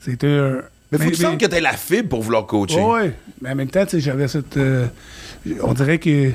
c'était 0.00 0.28
un. 0.28 0.60
Mais 0.98 1.04
faut 1.04 1.10
que 1.10 1.16
tu 1.16 1.22
sentes 1.22 1.40
que 1.40 1.46
t'aies 1.46 1.60
la 1.60 1.72
fibre 1.74 2.08
pour 2.10 2.22
vouloir 2.22 2.46
coacher. 2.46 2.80
Oui, 2.80 3.10
mais 3.40 3.50
en 3.50 3.54
même 3.54 3.68
temps, 3.68 3.84
tu 3.84 3.92
sais, 3.92 4.00
j'avais 4.00 4.28
cette. 4.28 4.56
euh, 4.56 4.86
on 5.62 5.74
dirait 5.74 5.98
que 5.98 6.30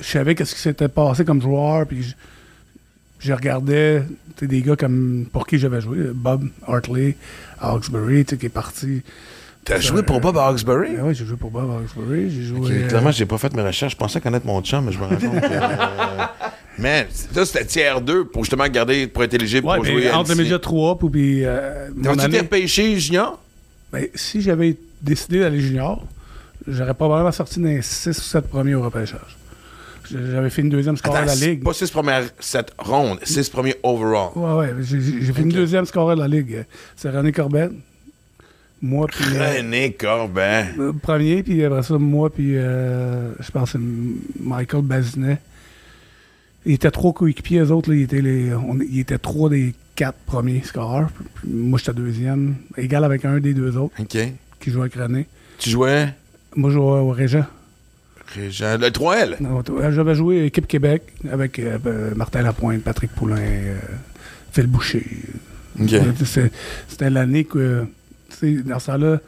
je 0.00 0.04
savais 0.06 0.34
qu'est-ce 0.34 0.54
qui 0.54 0.60
s'était 0.60 0.88
passé 0.88 1.24
comme 1.24 1.40
joueur, 1.42 1.86
puis 1.86 2.02
je, 2.02 2.14
je 3.20 3.32
regardais 3.32 4.02
tu 4.36 4.46
des 4.46 4.60
gars 4.62 4.76
comme 4.76 5.26
pour 5.32 5.46
qui 5.46 5.58
j'avais 5.58 5.80
joué, 5.80 5.96
Bob 6.14 6.48
Hartley, 6.66 7.16
tu 8.24 8.30
sais, 8.30 8.36
qui 8.36 8.46
est 8.46 8.50
parti. 8.50 9.02
T'as 9.64 9.80
joué 9.80 10.02
pour 10.04 10.20
Bob 10.20 10.36
Hawksbury? 10.36 10.90
Ah 10.98 11.04
oui, 11.06 11.14
j'ai 11.14 11.24
joué 11.24 11.36
pour 11.36 11.50
Bob 11.50 11.68
Hawkesbury, 11.68 12.30
j'ai 12.30 12.42
joué. 12.44 12.58
Ok, 12.60 12.70
euh, 12.70 12.88
Clairement, 12.88 13.10
j'ai 13.10 13.26
pas 13.26 13.38
fait 13.38 13.52
mes 13.56 13.62
recherches. 13.62 13.92
Je 13.94 13.96
pensais 13.96 14.20
connaître 14.20 14.46
mon 14.46 14.60
chum, 14.62 14.84
mais 14.84 14.92
je 14.92 14.98
me 14.98 15.04
rends 15.04 15.16
compte 15.16 15.40
que. 15.40 15.46
euh, 15.50 16.24
Man, 16.78 17.06
ça, 17.10 17.44
c'était 17.46 17.64
tiers 17.64 18.00
2 18.02 18.26
pour 18.26 18.44
justement 18.44 18.68
garder, 18.68 19.06
pour 19.06 19.24
être 19.24 19.32
éligible 19.34 19.66
ouais, 19.66 19.76
pour 19.76 19.84
jouer 19.86 20.10
entre 20.12 20.30
le 20.30 20.36
média 20.36 20.58
3 20.58 20.98
puis. 21.10 21.44
euh, 21.44 21.88
année- 22.20 22.26
été 22.26 22.40
repêché 22.40 22.98
junior? 23.00 23.40
Ben, 23.92 24.06
si 24.14 24.40
j'avais 24.42 24.76
décidé 25.02 25.40
d'aller 25.40 25.60
junior, 25.60 26.04
j'aurais 26.66 26.94
probablement 26.94 27.32
sorti 27.32 27.60
dans 27.60 27.68
les 27.68 27.82
6 27.82 28.08
ou 28.18 28.20
7 28.22 28.48
premiers 28.48 28.74
au 28.74 28.82
repêchage. 28.82 29.36
J'avais 30.10 30.50
fait 30.50 30.62
une 30.62 30.68
deuxième 30.68 30.96
score 30.96 31.20
de 31.20 31.26
la 31.26 31.34
Ligue. 31.34 31.64
Pas 31.64 31.72
6 31.72 31.90
premières, 31.90 32.24
7 32.38 32.72
rondes, 32.78 33.18
6 33.24 33.48
premiers 33.50 33.74
overall. 33.82 34.28
Ouais, 34.36 34.52
ouais. 34.52 34.74
J'ai 34.82 35.32
fait 35.32 35.42
une 35.42 35.48
deuxième 35.48 35.84
scoreur 35.84 36.14
de 36.16 36.20
la 36.20 36.28
Ligue. 36.28 36.64
C'est 36.94 37.10
René 37.10 37.32
Corbett. 37.32 37.72
Moi, 38.82 39.06
puis. 39.08 39.24
euh, 39.36 39.56
René 39.58 39.92
Corbin. 39.94 40.66
euh, 40.78 40.92
premier, 40.92 41.42
puis 41.42 41.64
après 41.64 41.82
ça, 41.82 41.98
moi, 41.98 42.30
puis 42.32 42.56
euh, 42.56 43.32
je 43.40 43.50
pense 43.50 43.72
que 43.72 43.78
c'est 43.78 43.84
Michael 44.44 44.82
Bazinet. 44.82 45.38
Ils 46.66 46.74
étaient 46.74 46.90
trois 46.90 47.12
coéquipiers, 47.12 47.60
eux 47.60 47.70
autres, 47.72 47.90
là, 47.90 47.96
ils, 47.96 48.02
étaient 48.02 48.20
les, 48.20 48.52
on- 48.54 48.78
ils 48.80 49.00
étaient 49.00 49.18
trois 49.18 49.48
des 49.50 49.74
quatre 49.96 50.18
premiers 50.26 50.62
scoreurs. 50.62 51.08
Puis 51.34 51.48
Moi, 51.50 51.78
j'étais 51.78 51.92
deuxième, 51.94 52.54
égal 52.76 53.02
avec 53.04 53.24
un 53.24 53.38
des 53.40 53.54
deux 53.54 53.76
autres 53.76 53.94
OK. 53.98 54.16
qui 54.60 54.70
jouait 54.70 54.82
avec 54.82 54.94
René. 54.94 55.26
Tu 55.58 55.70
jouais? 55.70 56.14
Moi, 56.54 56.70
je 56.70 56.74
jouais 56.74 56.84
au 56.84 57.10
Régent. 57.10 57.44
Régent- 58.34 58.78
le 58.78 58.88
3L. 58.90 59.36
Non, 59.40 59.62
t- 59.62 59.72
euh, 59.72 59.90
J'avais 59.92 60.14
joué 60.14 60.44
équipe 60.46 60.66
Québec 60.66 61.02
avec 61.30 61.58
euh, 61.58 61.78
ben, 61.78 62.14
Martin 62.16 62.42
Lapointe, 62.42 62.82
Patrick 62.82 63.10
Poulain, 63.12 63.36
euh, 63.40 63.78
Phil 64.52 64.66
Boucher. 64.66 65.04
Euh, 65.80 66.12
C'était 66.88 67.10
l'année 67.10 67.44
que, 67.44 67.84
tu 68.30 68.36
sais, 68.36 68.52
dans 68.62 68.78
ça 68.78 68.96
là 68.98 69.18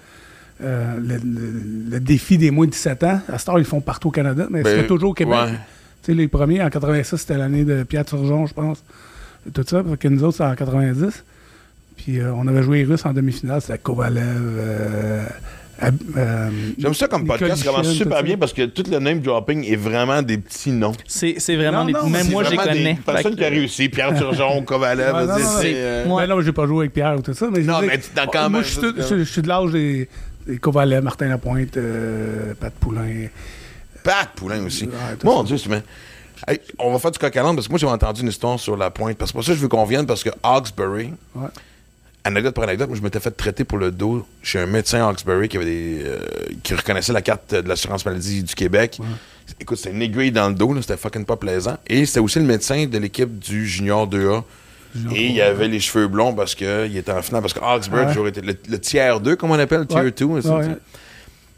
le, 0.60 0.98
le- 1.18 1.90
le 1.90 2.00
défi 2.00 2.36
des 2.38 2.50
moins 2.50 2.66
de 2.66 2.72
17 2.72 3.04
ans, 3.04 3.20
à 3.28 3.32
heure, 3.50 3.58
ils 3.58 3.64
font 3.64 3.80
partout 3.80 4.08
au 4.08 4.10
Canada, 4.10 4.48
mais 4.50 4.62
Ben, 4.62 4.74
c'était 4.74 4.86
toujours 4.88 5.10
au 5.10 5.14
Québec. 5.14 5.36
ouais. 5.38 6.14
Les 6.14 6.26
premiers, 6.26 6.62
en 6.62 6.70
86, 6.70 7.16
c'était 7.18 7.36
l'année 7.36 7.64
de 7.64 7.82
Pierre 7.84 8.04
Turgeon, 8.06 8.46
je 8.46 8.54
pense. 8.54 8.82
Tout 9.52 9.64
ça, 9.66 9.82
fait 9.82 9.96
que 9.96 10.08
nous 10.08 10.24
autres, 10.24 10.36
c'est 10.38 10.44
en 10.44 10.54
90. 10.54 11.24
Puis 11.96 12.20
euh, 12.20 12.32
on 12.34 12.46
avait 12.46 12.62
joué 12.62 12.78
les 12.78 12.84
Russes 12.84 13.04
en 13.04 13.12
demi-finale, 13.12 13.60
c'était 13.60 13.78
Kovalev, 13.78 14.22
euh, 14.58 15.26
euh, 16.16 16.50
J'aime 16.78 16.94
ça 16.94 17.06
comme 17.08 17.22
Nicole 17.22 17.38
podcast, 17.38 17.62
ça 17.64 17.70
commence 17.70 17.92
super 17.92 18.22
bien 18.22 18.34
ça. 18.34 18.38
parce 18.38 18.52
que 18.52 18.66
tout 18.66 18.84
le 18.90 18.98
name 18.98 19.20
dropping 19.20 19.64
est 19.64 19.76
vraiment 19.76 20.22
des 20.22 20.38
petits 20.38 20.70
noms. 20.72 20.92
C'est 21.06 21.36
c'est 21.38 21.56
vraiment 21.56 21.80
Non, 21.80 21.86
des- 21.86 21.92
non, 21.92 22.08
Même 22.08 22.30
moi, 22.30 22.42
je 22.44 22.50
les 22.50 22.56
vraiment 22.56 22.72
connais. 22.72 22.94
Des 22.94 23.00
personnes 23.00 23.36
qui 23.36 23.44
a 23.44 23.48
réussi. 23.48 23.88
Pierre 23.88 24.14
Turgeon, 24.16 24.62
Kovalev, 24.66 25.14
Ouais, 25.14 25.26
non, 25.26 25.34
c'est- 25.36 25.42
non, 25.42 25.48
c'est, 25.56 25.62
c'est- 25.62 25.72
euh. 25.76 26.04
Ben 26.04 26.26
non, 26.26 26.40
j'ai 26.40 26.52
pas 26.52 26.66
joué 26.66 26.78
avec 26.84 26.92
Pierre 26.94 27.16
ou 27.18 27.22
tout 27.22 27.34
ça, 27.34 27.48
mais 27.52 27.62
je 27.62 27.66
Non, 27.68 27.80
mais 27.82 27.98
tu- 27.98 28.10
dans 28.14 28.26
quand 28.26 28.48
moi, 28.50 28.60
même, 28.60 28.64
je 28.64 29.24
suis 29.24 29.42
de 29.42 29.48
l'âge 29.48 29.70
des, 29.72 30.08
des 30.46 30.58
Kovalev, 30.58 31.02
Martin 31.04 31.28
Lapointe, 31.28 31.76
euh, 31.76 32.54
Pat 32.58 32.72
Poulain. 32.74 33.26
Pat 34.02 34.28
Poulain 34.34 34.64
aussi. 34.64 34.84
Ouais, 34.84 34.90
Mon 35.24 35.38
ça. 35.38 35.44
Dieu, 35.44 35.58
c'est 35.58 35.68
bien. 35.68 35.82
Hey, 36.46 36.60
on 36.78 36.92
va 36.92 36.98
faire 36.98 37.10
du 37.10 37.18
coq 37.18 37.36
à 37.36 37.42
parce 37.42 37.66
que 37.66 37.72
moi, 37.72 37.78
j'ai 37.78 37.86
entendu 37.86 38.22
une 38.22 38.28
histoire 38.28 38.58
sur 38.60 38.76
la 38.76 38.90
pointe. 38.90 39.16
Parce 39.16 39.30
que 39.32 39.36
pour 39.36 39.44
ça, 39.44 39.54
je 39.54 39.58
veux 39.58 39.68
qu'on 39.68 39.84
vienne 39.84 40.06
parce 40.06 40.22
que 40.22 40.30
Hawkesbury, 40.42 41.12
Ouais. 41.34 41.48
anecdote 42.24 42.54
pour 42.54 42.64
anecdote, 42.64 42.88
moi, 42.88 42.96
je 42.96 43.02
m'étais 43.02 43.20
fait 43.20 43.30
traiter 43.30 43.64
pour 43.64 43.78
le 43.78 43.90
dos 43.90 44.26
chez 44.42 44.60
un 44.60 44.66
médecin 44.66 45.00
à 45.04 45.08
Hawkesbury 45.08 45.48
qui, 45.48 45.56
avait 45.56 45.66
des, 45.66 46.02
euh, 46.04 46.18
qui 46.62 46.74
reconnaissait 46.74 47.12
la 47.12 47.22
carte 47.22 47.54
de 47.54 47.68
l'assurance 47.68 48.04
maladie 48.04 48.42
du 48.42 48.54
Québec. 48.54 48.98
Écoute, 49.60 49.78
c'était 49.78 49.90
une 49.94 50.02
aiguille 50.02 50.30
dans 50.30 50.48
le 50.48 50.54
dos, 50.54 50.74
là, 50.74 50.82
c'était 50.82 50.96
fucking 50.98 51.24
pas 51.24 51.36
plaisant. 51.36 51.76
Et 51.86 52.04
c'était 52.06 52.20
aussi 52.20 52.38
le 52.38 52.44
médecin 52.44 52.86
de 52.86 52.98
l'équipe 52.98 53.38
du 53.38 53.66
Junior 53.66 54.06
2A. 54.06 54.44
Junior 54.94 55.14
Et 55.16 55.26
il 55.26 55.36
3A. 55.38 55.42
avait 55.46 55.68
les 55.68 55.80
cheveux 55.80 56.06
blonds 56.08 56.34
parce 56.34 56.54
qu'il 56.54 56.96
était 56.96 57.12
en 57.12 57.22
finale. 57.22 57.42
Parce 57.42 57.54
que 57.54 57.60
Ouais. 57.60 58.06
toujours 58.08 58.28
été 58.28 58.40
le, 58.42 58.56
le 58.68 58.78
tiers 58.80 59.20
2, 59.20 59.36
comme 59.36 59.50
on 59.50 59.58
appelle, 59.58 59.80
le 59.80 59.86
tier 59.86 60.00
Ouais. 60.00 60.10
2. 60.12 60.24
Ouais, 60.24 60.40
ouais. 60.66 60.76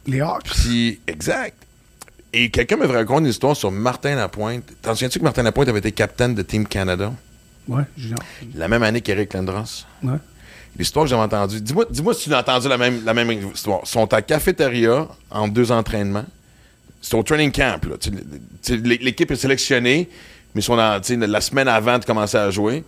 Les 0.06 0.20
Hawks. 0.20 0.44
Puis, 0.44 1.00
exact. 1.06 1.60
Et 2.32 2.50
quelqu'un 2.50 2.76
m'avait 2.76 2.94
raconté 2.94 3.22
une 3.22 3.26
histoire 3.26 3.56
sur 3.56 3.70
Martin 3.70 4.14
Lapointe. 4.14 4.64
T'en 4.82 4.94
souviens-tu 4.94 5.18
que 5.18 5.25
Martin 5.25 5.42
Lapointe 5.42 5.68
avait 5.68 5.80
été 5.80 5.92
capitaine 5.92 6.34
de 6.34 6.42
Team 6.42 6.66
Canada? 6.66 7.12
Junior. 7.96 8.18
la 8.54 8.68
même 8.68 8.82
année 8.82 9.00
qu'Eric 9.00 9.32
Lindros? 9.32 9.87
Ouais. 10.02 10.16
L'histoire 10.76 11.04
que 11.04 11.10
j'avais 11.10 11.22
entendue. 11.22 11.60
Dis-moi, 11.60 11.84
dis-moi 11.90 12.14
si 12.14 12.28
tu 12.28 12.34
as 12.34 12.40
entendu 12.40 12.68
la 12.68 12.78
même, 12.78 13.04
la 13.04 13.14
même 13.14 13.30
histoire. 13.30 13.80
Ils 13.82 13.88
sont 13.88 14.12
à 14.12 14.22
cafétéria 14.22 15.06
en 15.30 15.49
deux 15.49 15.72
entraînements. 15.72 16.25
C'est 17.00 17.14
au 17.14 17.22
training 17.22 17.50
camp. 17.50 17.80
Là. 17.84 17.96
L'équipe 18.84 19.30
est 19.30 19.37
sélectionnée, 19.37 20.08
mais 20.54 20.60
ils 20.60 20.64
sont 20.64 20.76
dans, 20.76 21.00
la 21.08 21.40
semaine 21.40 21.68
avant 21.68 21.99
de 21.99 22.04
commencer 22.04 22.37
à 22.37 22.50
jouer. 22.50 22.84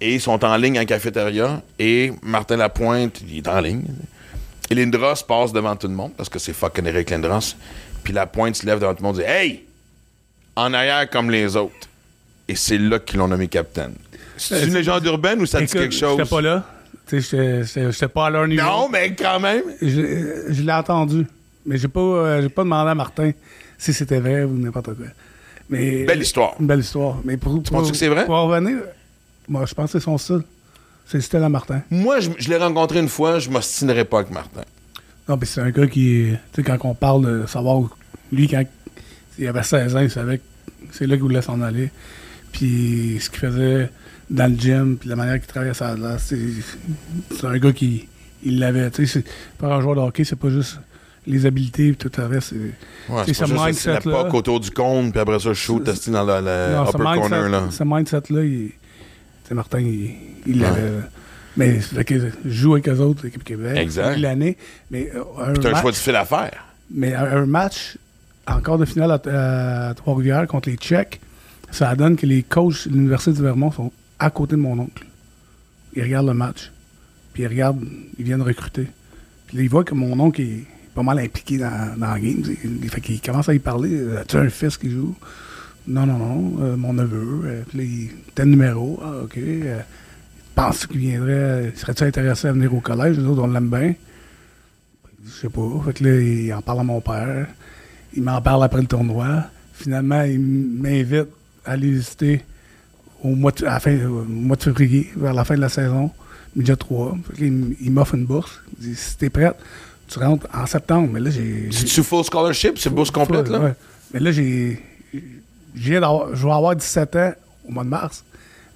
Et 0.00 0.14
ils 0.14 0.20
sont 0.20 0.44
en 0.44 0.56
ligne 0.56 0.78
en 0.78 0.84
cafétéria. 0.84 1.62
Et 1.78 2.12
Martin 2.22 2.56
Lapointe, 2.56 3.20
il 3.28 3.38
est 3.38 3.48
en 3.48 3.60
ligne. 3.60 3.84
Et 4.68 4.74
Lindros 4.74 5.22
passe 5.26 5.52
devant 5.52 5.76
tout 5.76 5.86
le 5.86 5.94
monde 5.94 6.12
parce 6.16 6.28
que 6.28 6.38
c'est 6.38 6.52
fucking 6.52 6.86
Eric 6.86 7.10
Lindros. 7.10 7.54
Puis 8.06 8.12
Lapointe 8.14 8.54
se 8.54 8.64
lève 8.64 8.78
devant 8.78 8.94
tout 8.94 9.02
le 9.02 9.08
monde 9.08 9.18
et 9.18 9.24
dit 9.24 9.28
Hey! 9.28 9.64
En 10.54 10.72
arrière 10.72 11.10
comme 11.10 11.28
les 11.28 11.56
autres. 11.56 11.74
Et 12.46 12.54
c'est 12.54 12.78
là 12.78 13.00
qu'ils 13.00 13.18
l'ont 13.18 13.26
nommé 13.26 13.48
capitaine. 13.48 13.94
C'est 14.36 14.62
une 14.64 14.74
légende 14.74 15.04
urbaine 15.06 15.40
ou 15.42 15.46
ça 15.46 15.60
dit 15.60 15.66
quelque 15.66 15.92
chose? 15.92 16.16
J'étais 16.16 16.30
pas 16.30 16.40
là. 16.40 16.64
J'étais- 17.10 18.08
pas 18.08 18.26
à 18.26 18.30
leur 18.30 18.46
niveau. 18.46 18.62
Non, 18.62 18.88
mais 18.88 19.12
quand 19.16 19.40
même. 19.40 19.62
Je, 19.82 20.44
je 20.50 20.62
l'ai 20.62 20.72
entendu. 20.72 21.26
Mais 21.66 21.78
j'ai 21.78 21.88
pas, 21.88 21.98
euh, 22.00 22.48
pas 22.48 22.62
demandé 22.62 22.90
à 22.90 22.94
Martin 22.94 23.32
si 23.76 23.92
c'était 23.92 24.20
vrai 24.20 24.44
ou 24.44 24.52
n'importe 24.56 24.94
quoi. 24.94 25.06
Mais, 25.68 26.04
Belle 26.04 26.22
histoire. 26.22 26.54
Une 26.60 26.68
belle 26.68 26.78
histoire. 26.80 27.16
Mais 27.24 27.36
pour, 27.36 27.54
Tu 27.60 27.72
pour- 27.72 27.80
penses 27.80 27.90
que 27.90 27.96
c'est 27.96 28.06
vrai? 28.06 28.24
Pour 28.24 28.36
en 28.36 28.46
revenir, 28.46 28.78
moi, 29.48 29.66
je 29.66 29.74
pense 29.74 29.90
que 29.90 29.98
c'est 29.98 30.04
son 30.04 30.16
style. 30.16 30.42
C'est 31.06 31.18
le 31.18 31.22
style 31.22 31.42
à 31.42 31.48
Martin. 31.48 31.82
Moi, 31.90 32.20
je, 32.20 32.30
je 32.38 32.48
l'ai 32.48 32.56
rencontré 32.56 33.00
une 33.00 33.08
fois, 33.08 33.40
je 33.40 33.50
m'ostinerai 33.50 34.04
pas 34.04 34.20
avec 34.20 34.30
Martin. 34.30 34.62
Non, 35.28 35.36
mais 35.40 35.46
c'est 35.46 35.60
un 35.60 35.70
gars 35.70 35.86
qui. 35.86 36.28
Tu 36.30 36.36
sais, 36.54 36.62
quand 36.62 36.78
on 36.84 36.94
parle 36.94 37.42
de 37.42 37.46
savoir. 37.46 37.82
Lui, 38.32 38.48
quand 38.48 38.62
il 39.38 39.46
avait 39.46 39.62
16 39.62 39.96
ans, 39.96 40.00
il 40.00 40.10
savait 40.10 40.38
que 40.38 40.42
c'est 40.92 41.06
là 41.06 41.14
qu'il 41.16 41.22
voulait 41.22 41.42
s'en 41.42 41.60
aller. 41.62 41.90
Puis 42.52 43.18
ce 43.20 43.28
qu'il 43.30 43.40
faisait 43.40 43.90
dans 44.30 44.50
le 44.52 44.58
gym, 44.58 44.96
puis 44.98 45.08
la 45.08 45.16
manière 45.16 45.38
qu'il 45.38 45.46
travaillait 45.46 45.74
ça 45.74 45.96
là, 45.96 46.16
c'est 46.18 47.46
un 47.46 47.58
gars 47.58 47.72
qui. 47.72 48.08
Il 48.44 48.58
l'avait. 48.60 48.90
Tu 48.90 49.06
sais, 49.06 49.24
pour 49.58 49.72
un 49.72 49.80
joueur 49.80 49.96
de 49.96 50.00
hockey, 50.00 50.24
c'est 50.24 50.36
pas 50.36 50.50
juste 50.50 50.78
les 51.26 51.44
habiletés 51.46 51.88
et 51.88 51.94
tout 51.94 52.10
le 52.16 52.26
reste. 52.26 52.50
c'est- 52.50 53.12
Ouais, 53.12 53.22
ce 53.26 53.44
juste 53.72 53.86
la 53.86 54.00
puck 54.24 54.34
autour 54.34 54.60
du 54.60 54.70
cône, 54.70 55.10
puis 55.10 55.20
après 55.20 55.40
ça, 55.40 55.52
shoot, 55.54 55.82
testé 55.82 56.10
dans 56.12 56.24
le, 56.24 56.34
le 56.44 56.74
Non, 56.76 56.84
ce 56.86 56.90
upper 56.90 57.02
corner. 57.18 57.48
Là. 57.48 57.60
mindset- 57.62 57.76
ce 57.78 57.84
mindset-là, 57.84 58.44
il- 58.44 58.68
tu 58.68 59.48
sais, 59.48 59.54
Martin, 59.54 59.80
il 59.80 60.10
il 60.46 60.60
l'avait. 60.60 60.92
Mais 61.56 61.80
je 61.80 62.32
joue 62.50 62.74
avec 62.74 62.88
eux 62.88 62.98
autres, 62.98 63.24
l'équipe 63.24 63.42
Québec. 63.44 63.76
Exact. 63.78 64.18
L'année. 64.18 64.56
Mais 64.90 65.10
euh, 65.14 65.22
un 65.38 65.54
C'est 65.54 65.66
un 65.66 65.70
match- 65.72 65.80
choix 65.80 65.90
difficile 65.90 66.16
à 66.16 66.24
faire. 66.24 66.64
Mais 66.90 67.14
un, 67.14 67.46
match, 67.46 67.96
encore 68.46 68.78
de 68.78 68.84
finale 68.84 69.10
à, 69.10 69.88
à 69.88 69.94
Trois-Rivières 69.94 70.46
contre 70.46 70.68
les 70.68 70.76
Tchèques, 70.76 71.20
ça 71.70 71.94
donne 71.96 72.16
que 72.16 72.26
les 72.26 72.42
coachs 72.42 72.86
de 72.88 72.92
l'Université 72.94 73.32
du 73.32 73.42
Vermont 73.42 73.72
sont 73.72 73.90
à 74.18 74.30
côté 74.30 74.52
de 74.56 74.60
mon 74.60 74.78
oncle. 74.78 75.04
Ils 75.94 76.02
regardent 76.02 76.28
le 76.28 76.34
match. 76.34 76.70
Puis 77.32 77.42
ils 77.42 77.48
regardent, 77.48 77.84
ils 78.18 78.24
viennent 78.24 78.42
recruter. 78.42 78.86
Puis 79.46 79.56
là, 79.56 79.62
ils 79.62 79.68
voient 79.68 79.84
que 79.84 79.94
mon 79.94 80.18
oncle 80.20 80.40
est 80.42 80.64
pas 80.94 81.02
mal 81.02 81.18
impliqué 81.18 81.58
dans, 81.58 81.98
dans 81.98 82.12
la 82.12 82.20
game. 82.20 82.42
Il, 82.82 82.88
fait 82.90 83.00
qu'il 83.00 83.20
commence 83.20 83.48
à 83.48 83.54
y 83.54 83.58
parler. 83.58 83.98
As-tu 84.18 84.36
un 84.36 84.48
fils 84.48 84.76
qui 84.76 84.90
joue? 84.90 85.14
Non, 85.88 86.06
non, 86.06 86.18
non. 86.18 86.54
euh, 86.62 86.76
mon 86.76 86.92
neveu. 86.92 87.42
Euh, 87.44 87.62
puis 87.68 87.78
là, 87.78 87.84
il, 87.84 88.10
tel 88.34 88.48
numéro. 88.48 89.00
Ah, 89.04 89.22
OK. 89.24 89.36
Euh, 89.38 89.80
pense 90.56 90.86
qu'il 90.86 90.98
viendrait. 90.98 91.72
Serais-tu 91.76 92.04
intéressé 92.04 92.48
à 92.48 92.52
venir 92.52 92.74
au 92.74 92.80
collège? 92.80 93.18
Nous 93.18 93.30
autres, 93.30 93.42
on 93.42 93.46
l'aime 93.46 93.68
bien. 93.68 93.94
Je 95.24 95.30
sais 95.30 95.48
pas. 95.48 95.68
Fait 95.84 95.92
que 95.92 96.04
là, 96.04 96.20
il 96.20 96.52
en 96.54 96.62
parle 96.62 96.80
à 96.80 96.82
mon 96.82 97.00
père. 97.00 97.46
Il 98.14 98.22
m'en 98.22 98.40
parle 98.40 98.64
après 98.64 98.80
le 98.80 98.86
tournoi. 98.86 99.44
Finalement, 99.74 100.22
il 100.22 100.40
m'invite 100.40 101.28
à 101.64 101.72
aller 101.72 101.90
visiter 101.90 102.42
au 103.22 103.28
mois 103.28 103.52
de, 103.52 103.66
à 103.66 103.74
la 103.74 103.80
fin, 103.80 103.94
au 104.06 104.24
mois 104.24 104.56
de 104.56 104.62
février, 104.62 105.10
vers 105.16 105.34
la 105.34 105.44
fin 105.44 105.56
de 105.56 105.60
la 105.60 105.68
saison, 105.68 106.10
midget 106.54 106.76
3. 106.76 107.18
Fait 107.28 107.36
que 107.36 107.44
là, 107.44 107.50
il, 107.80 107.92
m'offre 107.92 108.14
une 108.14 108.24
bourse. 108.24 108.60
Il 108.78 108.88
dit 108.88 108.96
si 108.96 109.16
t'es 109.16 109.28
prête, 109.28 109.56
tu 110.08 110.18
rentres 110.18 110.46
en 110.54 110.66
septembre. 110.66 111.10
Mais 111.12 111.20
là, 111.20 111.30
j'ai. 111.30 111.68
C'est-tu 111.70 112.02
full 112.02 112.24
scholarship? 112.24 112.78
C'est 112.78 112.90
bourse 112.90 113.10
complète, 113.10 113.48
là? 113.48 113.60
Ouais. 113.60 113.74
Mais 114.14 114.20
là, 114.20 114.32
j'ai. 114.32 114.82
Je 115.74 115.90
vais 115.90 115.96
avoir 115.96 116.74
17 116.74 117.16
ans 117.16 117.32
au 117.68 117.72
mois 117.72 117.84
de 117.84 117.90
mars. 117.90 118.24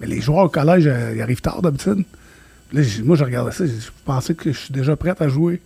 Mais 0.01 0.07
les 0.07 0.19
joueurs 0.19 0.45
au 0.45 0.49
collège, 0.49 0.83
euh, 0.87 1.13
ils 1.15 1.21
arrivent 1.21 1.41
tard 1.41 1.61
d'habitude. 1.61 2.03
Là, 2.73 2.81
moi, 3.03 3.15
je 3.15 3.23
regardais 3.23 3.51
ça. 3.51 3.65
Je 3.65 3.71
pensais 4.03 4.33
que 4.33 4.51
je 4.51 4.57
suis 4.57 4.73
déjà 4.73 4.95
prête 4.95 5.21
à 5.21 5.27
jouer. 5.29 5.61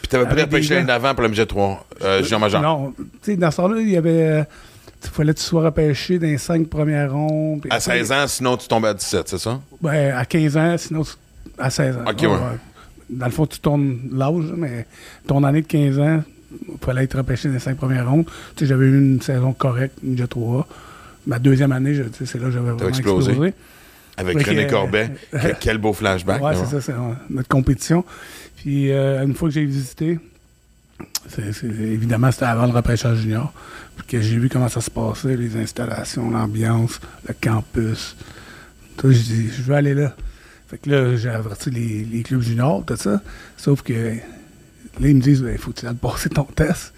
Puis 0.00 0.08
t'avais 0.08 0.24
pris 0.24 0.32
Avec 0.34 0.44
à 0.44 0.46
pêcher 0.46 0.68
des 0.70 0.74
l'année 0.76 0.86
gars. 0.86 0.94
d'avant 0.94 1.14
pour 1.14 1.22
le 1.24 1.28
MJ 1.30 1.46
3, 1.46 1.86
euh, 2.02 2.22
Jean 2.22 2.38
Major. 2.38 2.62
Non, 2.62 2.92
tu 2.96 3.04
sais, 3.22 3.36
dans 3.36 3.50
ce 3.50 3.56
temps-là, 3.58 3.80
il 3.80 3.90
y 3.90 3.96
avait. 3.96 4.22
euh, 4.22 4.42
Il 5.02 5.08
fallait 5.10 5.32
que 5.32 5.38
tu 5.38 5.44
sois 5.44 5.62
repêché 5.64 6.18
dans 6.18 6.26
les 6.26 6.36
cinq 6.38 6.68
premières 6.68 7.12
rondes. 7.12 7.66
À 7.70 7.76
après, 7.76 7.98
16 8.04 8.12
ans, 8.12 8.26
sinon 8.26 8.56
tu 8.58 8.68
tombais 8.68 8.88
à 8.88 8.94
17, 8.94 9.28
c'est 9.28 9.38
ça? 9.38 9.58
Ben, 9.80 10.14
à 10.14 10.24
15 10.26 10.56
ans, 10.58 10.76
sinon 10.76 11.02
tu- 11.04 11.12
à 11.58 11.70
16 11.70 11.96
ans. 11.96 12.04
Ok, 12.06 12.20
ouais. 12.20 12.28
Dans 13.08 13.24
le 13.26 13.32
fond, 13.32 13.46
tu 13.46 13.58
tournes 13.60 13.98
l'âge, 14.12 14.52
mais 14.56 14.86
ton 15.26 15.42
année 15.42 15.62
de 15.62 15.66
15 15.66 15.98
ans, 15.98 16.22
il 16.52 16.78
fallait 16.84 17.04
être 17.04 17.16
repêché 17.16 17.48
dans 17.48 17.54
les 17.54 17.60
cinq 17.60 17.76
premières 17.78 18.10
rondes. 18.10 18.26
Tu 18.56 18.60
sais, 18.60 18.66
j'avais 18.66 18.84
eu 18.86 18.98
une 18.98 19.22
saison 19.22 19.52
correcte, 19.54 19.98
jet 20.16 20.26
3 20.28 20.66
Ma 21.26 21.38
deuxième 21.38 21.72
année, 21.72 21.94
je- 21.94 22.02
tu 22.04 22.18
sais, 22.18 22.26
c'est 22.26 22.38
là 22.38 22.46
que 22.46 22.50
j'avais 22.52 22.70
vraiment 22.70 22.88
explosé. 22.88 23.30
explosé. 23.30 23.54
Avec 24.20 24.46
René 24.46 24.64
euh, 24.66 24.68
Corbet. 24.68 25.10
Que- 25.32 25.54
Quel 25.60 25.78
beau 25.78 25.92
flashback. 25.92 26.42
Ouais, 26.42 26.54
c'est 26.56 26.66
ça, 26.66 26.80
c'est 26.80 26.94
notre 27.28 27.48
compétition. 27.48 28.04
Puis 28.56 28.92
euh, 28.92 29.24
une 29.24 29.34
fois 29.34 29.48
que 29.48 29.54
j'ai 29.54 29.64
visité, 29.64 30.18
évidemment, 31.38 32.30
c'était 32.30 32.44
avant 32.46 32.66
le 32.66 32.72
repêchage 32.72 33.18
junior, 33.18 33.52
puis 33.96 34.06
que 34.06 34.20
j'ai 34.20 34.38
vu 34.38 34.48
comment 34.48 34.68
ça 34.68 34.80
se 34.80 34.90
passait, 34.90 35.36
les 35.36 35.56
installations, 35.56 36.30
l'ambiance, 36.30 37.00
le 37.26 37.34
campus. 37.40 38.16
Tout, 38.96 39.10
je 39.12 39.18
dis, 39.18 39.50
je 39.50 39.62
veux 39.62 39.74
aller 39.74 39.94
là. 39.94 40.14
Fait 40.68 40.78
que 40.78 40.90
là, 40.90 41.16
j'ai 41.16 41.30
averti 41.30 41.70
les, 41.70 42.04
les 42.04 42.22
clubs 42.22 42.42
juniors, 42.42 42.84
tout 42.84 42.96
ça. 42.96 43.20
Sauf 43.56 43.82
que 43.82 43.92
là, 43.92 45.08
ils 45.08 45.16
me 45.16 45.20
disent, 45.20 45.44
il 45.50 45.58
faut 45.58 45.72
que 45.72 45.80
tu 45.80 45.86
ailles 45.86 45.94
passer 45.94 46.28
ton 46.28 46.44
test 46.44 46.92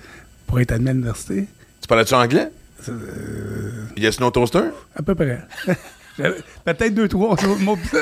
pour 0.47 0.61
être 0.61 0.73
admis 0.73 0.91
à 0.91 0.93
l'université. 0.93 1.47
Tu 1.81 1.87
parlais-tu 1.89 2.15
anglais? 2.15 2.49
Euh, 2.89 3.71
Yes, 3.97 4.19
no 4.21 4.31
toaster? 4.31 4.71
à 4.97 5.03
peu 5.03 5.15
près. 5.15 5.41
Peut-être 6.17 6.95
deux, 6.95 7.09
trois 7.09 7.33
autres 7.33 7.59
mots 7.61 7.77
plus. 7.77 7.99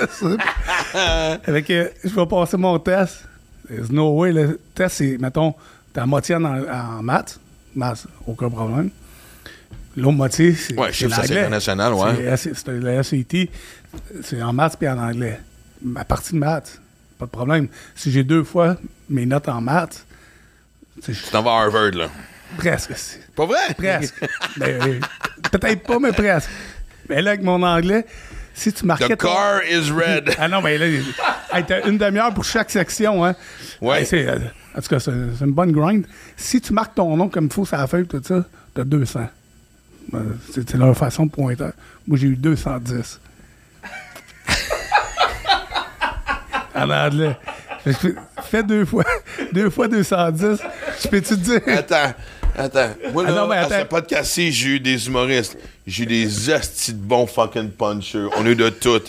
Avec, 1.46 1.70
euh, 1.70 1.88
je 2.04 2.08
vais 2.14 2.26
passer 2.26 2.56
mon 2.56 2.78
test. 2.78 3.24
There's 3.68 3.90
no 3.90 4.10
way. 4.18 4.32
Le 4.32 4.58
test, 4.74 4.96
c'est, 4.96 5.16
mettons, 5.18 5.54
la 5.94 6.06
moitié 6.06 6.34
en, 6.34 6.44
en 6.44 7.02
maths. 7.02 7.38
Maths, 7.74 8.06
aucun 8.26 8.50
problème. 8.50 8.90
L'autre 9.96 10.16
moitié, 10.16 10.54
c'est. 10.54 10.78
Ouais, 10.78 10.92
chiffre, 10.92 11.18
international, 11.20 11.94
ouais. 11.94 12.36
C'est, 12.36 12.68
le 12.68 13.02
SAT. 13.02 13.48
C'est 14.22 14.42
en 14.42 14.52
maths 14.52 14.76
puis 14.78 14.88
en 14.88 14.98
anglais. 14.98 15.40
ma 15.82 16.04
partie 16.04 16.32
de 16.32 16.38
maths, 16.38 16.80
pas 17.18 17.26
de 17.26 17.30
problème. 17.30 17.68
Si 17.94 18.10
j'ai 18.10 18.24
deux 18.24 18.44
fois 18.44 18.76
mes 19.08 19.26
notes 19.26 19.48
en 19.48 19.60
maths, 19.60 20.04
tu 21.04 21.14
t'en 21.30 21.42
vas 21.42 21.52
à 21.52 21.62
Harvard, 21.64 21.92
là. 21.92 22.08
presque. 22.56 22.92
Pas 23.34 23.46
vrai? 23.46 23.74
Presque. 23.76 24.14
Ben, 24.56 24.80
euh, 24.82 25.00
Peut-être 25.50 25.82
pas, 25.82 25.98
mais 25.98 26.12
presque. 26.12 26.50
Mais 27.10 27.20
là, 27.22 27.32
avec 27.32 27.42
mon 27.42 27.60
anglais, 27.62 28.06
si 28.54 28.72
tu 28.72 28.86
marquais 28.86 29.16
The 29.16 29.18
ton- 29.18 29.26
car 29.26 29.62
is 29.64 29.90
red. 29.90 30.30
Ah 30.38 30.46
non, 30.46 30.62
mais 30.62 30.78
là, 30.78 30.86
hey, 30.86 31.64
t'as 31.66 31.88
une 31.88 31.98
demi-heure 31.98 32.32
pour 32.32 32.44
chaque 32.44 32.70
section, 32.70 33.24
hein. 33.24 33.34
Ouais. 33.80 34.02
Hey, 34.02 34.26
euh, 34.28 34.38
en 34.76 34.80
tout 34.80 34.88
cas, 34.88 35.00
c'est, 35.00 35.10
une 35.10 35.52
bonne 35.52 35.72
grind. 35.72 36.06
Si 36.36 36.60
tu 36.60 36.72
marques 36.72 36.94
ton 36.94 37.16
nom 37.16 37.28
comme 37.28 37.46
il 37.46 37.52
faut 37.52 37.66
sur 37.66 37.76
la 37.76 37.88
feuille, 37.88 38.06
tout 38.06 38.22
ça, 38.24 38.44
t'as 38.72 38.84
200. 38.84 39.28
Euh, 40.14 40.18
c'est, 40.52 40.72
leur 40.74 40.96
façon 40.96 41.26
de 41.26 41.32
pointer. 41.32 41.70
Moi, 42.06 42.16
j'ai 42.16 42.28
eu 42.28 42.36
210. 42.36 43.20
en 46.76 46.90
anglais. 46.90 47.36
Fais 48.44 48.62
deux 48.62 48.84
fois, 48.84 49.04
deux 49.52 49.68
fois 49.70 49.88
210. 49.88 50.60
Tu 51.00 51.08
peux-tu 51.08 51.28
te 51.30 51.34
dire? 51.34 51.60
Attends, 51.66 52.14
attends. 52.56 52.90
Moi, 53.12 53.24
Ah 53.26 53.30
là, 53.30 53.40
non, 53.40 53.48
mais 53.48 53.56
à 53.56 53.62
attends. 53.62 53.80
ce 53.80 53.84
podcast-ci, 53.86 54.52
j'ai 54.52 54.68
eu 54.68 54.80
des 54.80 55.06
humoristes. 55.08 55.56
J'ai 55.90 56.06
des 56.06 56.50
hosties 56.50 56.92
de 56.94 56.98
bons 57.02 57.26
fucking 57.26 57.70
punchers. 57.70 58.28
On 58.38 58.46
eu 58.46 58.54
de 58.54 58.68
tout. 58.68 59.02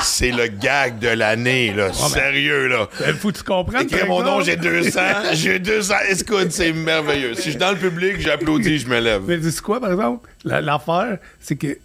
C'est 0.00 0.30
le 0.32 0.46
gag 0.48 0.98
de 0.98 1.08
l'année, 1.08 1.72
là. 1.74 1.92
Sérieux, 1.92 2.66
là. 2.68 2.88
Il 3.06 3.12
faut 3.14 3.30
que 3.30 3.36
tu 3.38 3.42
comprennes. 3.44 3.82
Écris 3.82 4.08
mon 4.08 4.22
nom, 4.22 4.40
j'ai 4.40 4.56
200. 4.56 5.00
J'ai 5.34 5.58
200. 5.58 5.94
Écoute, 6.10 6.50
c'est 6.50 6.72
merveilleux. 6.72 7.34
Si 7.34 7.42
je 7.44 7.50
suis 7.50 7.56
dans 7.56 7.72
le 7.72 7.76
public, 7.78 8.14
j'applaudis, 8.20 8.78
je 8.78 8.88
me 8.88 8.98
lève. 9.00 9.22
Mais 9.26 9.40
sais 9.50 9.60
quoi, 9.60 9.80
par 9.80 9.92
exemple? 9.92 10.28
La- 10.44 10.60
L'affaire, 10.62 11.18
c'est 11.40 11.56
que 11.56 11.78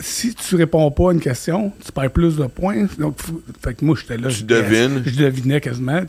si 0.00 0.34
tu 0.34 0.54
réponds 0.56 0.90
pas 0.92 1.10
à 1.10 1.12
une 1.12 1.20
question, 1.20 1.72
tu 1.84 1.90
perds 1.92 2.10
plus 2.10 2.36
de 2.36 2.46
points. 2.46 2.86
Donc, 2.98 3.20
faut- 3.20 3.42
fait 3.62 3.74
que 3.74 3.84
moi, 3.84 3.96
j'étais 4.00 4.16
là. 4.16 4.28
Tu 4.28 4.36
je- 4.36 4.44
devines. 4.44 5.02
Je, 5.04 5.10
devinais 5.24 5.60
quasiment. 5.60 6.00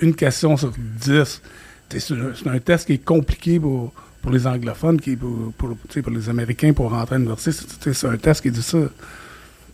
Une 0.00 0.14
question 0.14 0.56
sur 0.56 0.72
10. 0.76 1.40
tu 1.88 2.00
sais, 2.00 2.06
C'est 2.08 2.14
un, 2.14 2.32
c'est 2.36 2.48
un 2.48 2.58
test 2.58 2.86
qui 2.86 2.94
est 2.94 3.04
compliqué 3.04 3.58
pour, 3.58 3.92
pour 4.22 4.30
les 4.32 4.46
anglophones, 4.46 5.00
qui 5.00 5.16
pour, 5.16 5.52
pour, 5.58 5.76
pour 5.76 6.12
les 6.12 6.28
Américains 6.30 6.72
pour 6.72 6.90
rentrer 6.90 7.16
à 7.16 7.18
l'université. 7.18 7.66
C'est- 7.92 8.06
un 8.06 8.16
test 8.16 8.40
qui 8.40 8.50
dit 8.50 8.62
ça. 8.62 8.78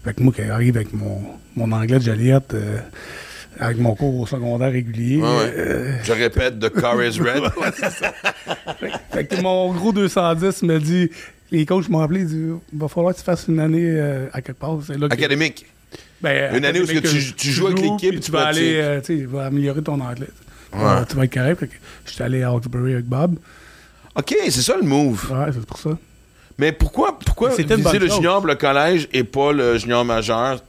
Fait 0.04 0.14
que 0.14 0.22
moi, 0.22 0.32
quand 0.36 0.42
j'arrive 0.46 0.76
avec 0.76 0.92
mon, 0.94 1.20
mon 1.54 1.70
anglais 1.72 1.98
de 1.98 2.04
Joliette, 2.04 2.54
euh, 2.54 2.78
avec 3.60 3.78
mon 3.78 3.94
cours 3.94 4.18
au 4.20 4.26
secondaire 4.26 4.72
régulier, 4.72 5.16
Ouais, 5.16 5.22
ouais. 5.28 5.54
euh, 5.56 5.92
Je 6.04 6.12
répète, 6.12 6.58
the 6.60 6.70
car 6.80 6.94
is 7.02 7.18
red. 7.20 7.42
fait 9.12 9.26
que 9.26 9.40
mon 9.40 9.72
gros 9.72 9.92
210 9.92 10.62
me 10.62 10.78
dit, 10.78 11.10
les 11.50 11.66
coachs 11.66 11.88
m'ont 11.88 12.00
appelé, 12.00 12.20
ils 12.20 12.26
disent, 12.26 12.54
il 12.72 12.78
va 12.78 12.88
falloir 12.88 13.12
que 13.14 13.18
tu 13.18 13.24
fasses 13.24 13.46
une 13.48 13.58
année 13.60 13.82
euh, 13.84 14.26
à 14.32 14.40
quelque 14.42 14.58
part. 14.58 14.78
Là 14.88 15.06
Académique. 15.10 15.66
Ben, 16.20 16.54
Une 16.56 16.64
année 16.64 16.80
où 16.80 16.86
que 16.86 16.98
tu- 16.98 17.32
tu 17.34 17.50
joues 17.50 17.66
avec 17.68 17.80
l'équipe 17.80 18.14
tu 18.14 18.20
tu 18.20 18.30
vas 18.32 18.46
aller, 18.46 18.74
euh, 18.76 19.00
tu 19.00 19.06
sais, 19.06 19.16
il 19.16 19.26
va 19.26 19.46
améliorer 19.46 19.82
ton 19.82 20.00
anglais. 20.00 20.26
Ouais. 20.72 20.80
Tu 21.08 21.16
vas 21.16 21.24
être 21.24 21.32
correct. 21.34 21.60
Que 21.60 21.66
J'étais 22.06 22.24
allé 22.24 22.42
à 22.42 22.48
Hawkesbury 22.50 22.94
avec 22.94 23.06
Bob. 23.06 23.36
OK, 24.18 24.34
c'est 24.44 24.62
ça 24.62 24.76
le 24.76 24.82
move. 24.82 25.30
Ouais, 25.30 25.50
c'est 25.52 25.64
pour 25.64 25.78
ça. 25.78 25.90
Mais 26.58 26.72
pourquoi, 26.72 27.18
pourquoi 27.18 27.50
viser 27.54 27.98
le 27.98 28.06
chose. 28.08 28.16
junior 28.16 28.38
pour 28.38 28.48
le 28.48 28.56
collège 28.56 29.08
et 29.12 29.22
pas 29.22 29.52
le 29.52 29.78
junior 29.78 30.04
majeur? 30.04 30.60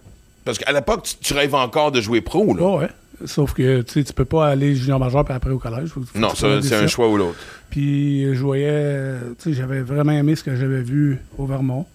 Parce 0.45 0.57
qu'à 0.59 0.71
l'époque, 0.71 1.03
tu, 1.03 1.15
tu 1.15 1.33
rêves 1.33 1.55
encore 1.55 1.91
de 1.91 1.99
jouer 1.99 2.21
pro, 2.21 2.55
là. 2.55 2.61
Ouais, 2.63 2.77
ouais. 2.83 2.89
Sauf 3.25 3.53
que 3.53 3.81
tu 3.81 4.03
tu 4.03 4.13
peux 4.13 4.23
pas 4.23 4.47
aller 4.47 4.75
junior 4.75 4.97
majeur 4.99 5.25
puis 5.25 5.33
après 5.33 5.49
au 5.51 5.57
collège. 5.59 5.89
Faut- 5.89 6.01
faut 6.01 6.17
non, 6.19 6.29
c'est 6.35 6.75
un 6.75 6.87
choix 6.87 7.09
ou 7.09 7.17
l'autre. 7.17 7.37
Puis 7.69 8.33
je 8.33 8.41
voyais, 8.41 9.15
tu 9.41 9.49
sais, 9.49 9.53
j'avais 9.57 9.81
vraiment 9.81 10.13
aimé 10.13 10.35
ce 10.35 10.43
que 10.43 10.55
j'avais 10.55 10.81
vu 10.81 11.19
au 11.37 11.45
Vermont. 11.45 11.85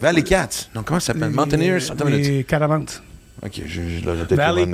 Valley 0.00 0.22
Cats. 0.22 0.68
Non, 0.74 0.82
comment 0.82 1.00
ça 1.00 1.12
s'appelle? 1.12 1.30
Mountaineers? 1.30 1.80
Minute. 2.04 2.26
Les 2.26 2.44
Catamantes. 2.44 3.02
OK, 3.42 3.62
je, 3.64 3.80
je, 3.80 4.06
là, 4.06 4.12
j'ai 4.16 4.36
Valley 4.36 4.66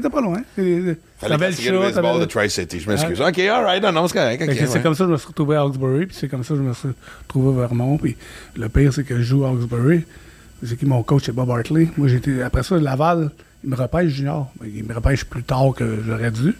t'es 0.00 0.08
pas 0.08 0.20
loin. 0.20 0.42
Valley 0.56 0.96
T'avais 1.20 1.38
Cats, 1.38 1.48
le 1.48 1.52
c'est 1.52 1.70
le 1.70 1.78
baseball 1.80 2.20
de 2.20 2.24
Tri-City. 2.26 2.80
Je 2.80 2.88
m'excuse. 2.88 3.20
OK, 3.20 3.38
all 3.38 3.64
right. 3.64 3.82
Non, 3.82 3.90
non, 3.92 4.06
c'est 4.06 4.16
correct. 4.16 4.46
Que 4.46 4.54
C'est 4.54 4.68
ouais. 4.74 4.80
comme 4.80 4.94
ça 4.94 5.04
que 5.04 5.08
je 5.08 5.12
me 5.12 5.18
suis 5.18 5.26
retrouvé 5.26 5.56
à 5.56 5.62
Hawkesbury, 5.62 6.06
puis 6.06 6.16
c'est 6.18 6.28
comme 6.28 6.44
ça 6.44 6.54
que 6.54 6.60
je 6.60 6.62
me 6.62 6.72
suis 6.72 6.88
retrouvé 7.22 7.48
au 7.48 7.52
Vermont. 7.52 7.98
Puis 7.98 8.16
le 8.56 8.68
pire, 8.68 8.92
c'est 8.92 9.02
que 9.02 9.16
je 9.16 9.22
joue 9.22 9.44
à 9.44 9.48
Hawkesbury. 9.48 10.04
C'est 10.64 10.76
qui 10.78 10.86
mon 10.86 11.02
coach, 11.02 11.24
c'est 11.26 11.32
Bob 11.32 11.50
Hartley. 11.50 11.88
Moi, 11.96 12.06
j'étais 12.06 12.42
après 12.42 12.62
ça, 12.62 12.78
Laval, 12.78 13.30
il 13.64 13.70
me 13.70 13.76
repêche 13.76 14.12
junior. 14.12 14.52
Il 14.64 14.84
me 14.84 14.94
repêche 14.94 15.24
plus 15.24 15.42
tard 15.42 15.72
que 15.76 15.98
j'aurais 16.06 16.30
dû. 16.30 16.54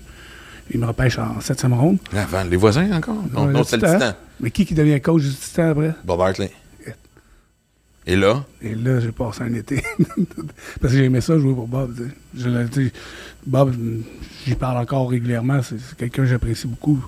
Il 0.72 0.80
me 0.80 0.86
repêche 0.86 1.18
en 1.18 1.40
septième 1.40 1.74
ronde. 1.74 1.98
Avant, 2.16 2.42
les 2.42 2.56
voisins 2.56 2.90
encore? 2.92 3.22
Non, 3.32 3.46
non 3.46 3.62
c'est 3.62 3.76
le 3.76 3.86
titan. 3.86 4.12
Mais 4.40 4.50
qui 4.50 4.64
qui 4.66 4.74
devient 4.74 5.00
coach 5.00 5.22
du 5.22 5.34
Titan 5.34 5.70
après? 5.70 5.92
Bob 6.04 6.20
Hartley. 6.20 6.50
Et 8.06 8.16
là? 8.16 8.44
Et 8.60 8.74
là, 8.74 8.98
j'ai 9.00 9.12
passé 9.12 9.42
un 9.42 9.54
été. 9.54 9.82
Parce 10.80 10.92
que 10.92 10.98
j'ai 10.98 11.04
aimé 11.04 11.20
ça, 11.20 11.38
jouer 11.38 11.54
pour 11.54 11.68
Bob. 11.68 11.94
Je 12.36 12.48
l'ai 12.48 12.64
dit, 12.64 12.90
Bob, 13.46 13.74
j'y 14.44 14.54
parle 14.56 14.78
encore 14.78 15.08
régulièrement. 15.10 15.60
C'est 15.62 15.76
quelqu'un 15.96 16.22
que 16.22 16.28
j'apprécie 16.28 16.66
beaucoup. 16.66 17.04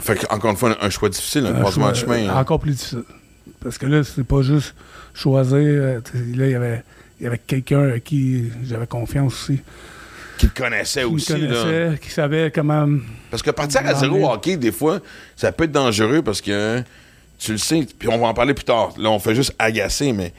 Fait 0.00 0.16
que, 0.16 0.26
encore 0.34 0.50
une 0.50 0.56
fois, 0.56 0.76
un 0.84 0.90
choix 0.90 1.08
difficile, 1.08 1.46
un 1.46 1.54
Un 1.54 1.60
croisement 1.60 1.90
de 1.90 1.94
chemin. 1.96 2.28
hein. 2.28 2.40
Encore 2.40 2.58
plus 2.60 2.72
difficile. 2.72 3.04
Parce 3.62 3.78
que 3.78 3.86
là, 3.86 4.02
c'est 4.02 4.24
pas 4.26 4.42
juste 4.42 4.74
choisir. 5.14 5.56
euh, 5.58 6.00
là, 6.34 6.46
il 6.46 6.50
y 6.50 6.54
avait, 6.54 6.82
il 7.20 7.24
y 7.24 7.26
avait 7.28 7.38
quelqu'un 7.38 7.88
à 7.90 7.98
qui 8.00 8.50
j'avais 8.64 8.86
confiance 8.86 9.32
aussi. 9.32 9.60
Qui 10.38 10.48
te 10.48 10.60
connaissait 10.60 11.00
Qui 11.00 11.06
aussi, 11.06 11.32
là. 11.32 11.38
connaissait, 11.38 11.98
qui 12.02 12.10
savait 12.10 12.50
comment. 12.54 12.88
Parce 13.30 13.42
que 13.42 13.50
partir 13.52 13.86
à 13.86 13.94
zéro 13.94 14.28
hockey, 14.30 14.56
des 14.56 14.72
fois, 14.72 14.98
ça 15.36 15.50
peut 15.52 15.64
être 15.64 15.72
dangereux 15.72 16.20
parce 16.20 16.40
que 16.42 16.82
tu 17.38 17.52
le 17.52 17.58
sais, 17.58 17.86
puis 17.98 18.08
on 18.08 18.18
va 18.18 18.28
en 18.28 18.34
parler 18.34 18.54
plus 18.54 18.64
tard. 18.64 18.92
Là, 18.98 19.10
on 19.10 19.18
fait 19.18 19.34
juste 19.34 19.54
agacer, 19.58 20.12
mais 20.12 20.32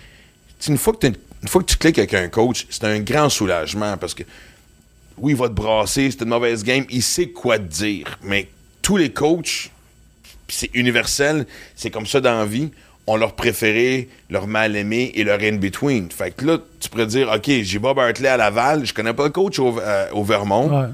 une 0.68 0.78
fois, 0.78 0.94
que 0.94 1.00
t'as 1.00 1.08
une, 1.10 1.18
une 1.44 1.48
fois 1.48 1.62
que 1.62 1.68
tu 1.68 1.78
cliques 1.78 2.00
avec 2.00 2.14
un 2.14 2.28
coach, 2.28 2.66
c'est 2.70 2.84
un 2.84 3.00
grand 3.00 3.30
soulagement 3.30 3.98
parce 3.98 4.14
que 4.14 4.24
oui, 5.18 5.34
il 5.34 5.38
va 5.38 5.48
te 5.48 5.54
brasser, 5.54 6.10
c'est 6.12 6.22
une 6.22 6.30
mauvaise 6.30 6.64
game, 6.64 6.86
il 6.90 7.02
sait 7.02 7.30
quoi 7.30 7.58
te 7.58 7.64
dire. 7.64 8.20
Mais 8.24 8.50
tous 8.82 8.98
les 8.98 9.12
coachs, 9.12 9.72
c'est 10.48 10.70
universel, 10.74 11.46
c'est 11.76 11.90
comme 11.90 12.06
ça 12.06 12.22
dans 12.22 12.40
la 12.40 12.46
vie, 12.46 12.70
ont 13.08 13.16
leur 13.16 13.34
préféré, 13.34 14.10
leur 14.30 14.48
mal-aimé 14.48 15.12
et 15.16 15.24
leur 15.24 15.40
in-between. 15.40 16.12
Fait 16.12 16.32
que 16.32 16.46
là, 16.46 16.58
tu 16.80 16.90
pourrais 16.90 17.08
dire, 17.08 17.32
OK, 17.34 17.50
j'ai 17.50 17.80
Bob 17.80 17.98
Hartley 17.98 18.28
à 18.28 18.38
Laval, 18.38 18.86
je 18.86 18.94
connais 18.94 19.14
pas 19.14 19.24
le 19.24 19.30
coach 19.30 19.60
au, 19.60 19.80
euh, 19.80 20.10
au 20.12 20.24
Vermont. 20.24 20.82
Ouais. 20.82 20.90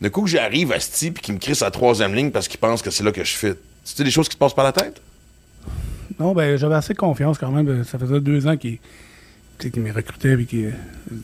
De 0.00 0.08
coup 0.10 0.22
que 0.22 0.28
j'arrive 0.28 0.70
à 0.72 0.80
Sti 0.80 1.12
puis 1.12 1.22
qu'il 1.22 1.34
me 1.34 1.38
crie 1.38 1.54
sa 1.54 1.70
troisième 1.70 2.14
ligne 2.14 2.30
parce 2.30 2.46
qu'il 2.46 2.60
pense 2.60 2.82
que 2.82 2.90
c'est 2.90 3.02
là 3.02 3.10
que 3.10 3.24
je 3.24 3.34
fit. 3.34 3.54
C'est 3.84 4.02
des 4.02 4.10
choses 4.10 4.28
qui 4.28 4.34
te 4.34 4.40
passent 4.40 4.54
par 4.54 4.64
la 4.64 4.72
tête? 4.72 5.00
Non, 6.18 6.32
ben, 6.32 6.56
j'avais 6.56 6.74
assez 6.74 6.94
confiance 6.94 7.38
quand 7.38 7.50
même. 7.50 7.84
Ça 7.84 7.98
faisait 7.98 8.20
deux 8.20 8.46
ans 8.46 8.56
qu'il 8.56 8.78
qu'il 9.58 9.82
me 9.82 9.92
recrutait. 9.92 10.36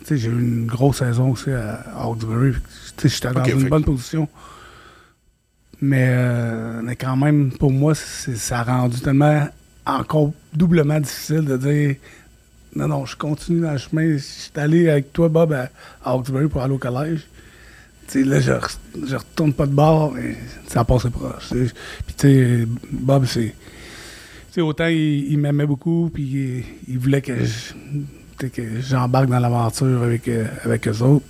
Sais, 0.04 0.16
j'ai 0.16 0.28
eu 0.28 0.40
une 0.40 0.66
grosse 0.66 0.98
saison 0.98 1.32
aussi 1.32 1.50
à 1.50 1.84
sais, 2.96 3.08
J'étais 3.08 3.32
dans 3.32 3.44
une 3.44 3.68
bonne 3.68 3.84
position. 3.84 4.28
Mais, 5.80 6.08
euh, 6.10 6.80
mais 6.82 6.96
quand 6.96 7.16
même, 7.16 7.50
pour 7.52 7.70
moi, 7.70 7.94
ça 7.94 8.60
a 8.60 8.64
rendu 8.64 9.00
tellement 9.00 9.48
encore 9.86 10.32
doublement 10.52 11.00
difficile 11.00 11.44
de 11.44 11.56
dire 11.56 11.96
non, 12.76 12.86
non, 12.86 13.06
je 13.06 13.16
continue 13.16 13.62
dans 13.62 13.72
le 13.72 13.78
chemin. 13.78 14.12
Je 14.12 14.18
suis 14.18 14.50
allé 14.54 14.88
avec 14.88 15.12
toi, 15.12 15.28
Bob, 15.28 15.52
à, 15.52 15.70
à 16.04 16.12
Hawkesbury 16.12 16.48
pour 16.48 16.62
aller 16.62 16.74
au 16.74 16.78
collège. 16.78 17.26
Sais, 18.10 18.24
là, 18.24 18.40
je, 18.40 18.50
je 19.06 19.14
retourne 19.16 19.52
pas 19.52 19.66
de 19.66 19.72
bord, 19.72 20.12
mais 20.12 20.36
ça 20.66 20.80
a 20.80 20.84
passé 20.84 21.10
proche. 21.10 21.48
Puis, 21.50 22.14
tu 22.16 22.26
sais, 22.26 22.66
Bob, 22.90 23.24
c'est. 23.24 23.54
Tu 24.48 24.54
sais, 24.54 24.60
autant 24.62 24.86
il, 24.88 25.30
il 25.32 25.38
m'aimait 25.38 25.66
beaucoup, 25.66 26.10
puis 26.12 26.22
il, 26.24 26.64
il 26.88 26.98
voulait 26.98 27.22
que 27.22 27.34
je- 27.44 28.48
que 28.48 28.80
j'embarque 28.80 29.28
dans 29.28 29.38
l'aventure 29.38 30.02
avec, 30.02 30.26
euh, 30.26 30.46
avec 30.64 30.88
eux 30.88 31.02
autres. 31.02 31.26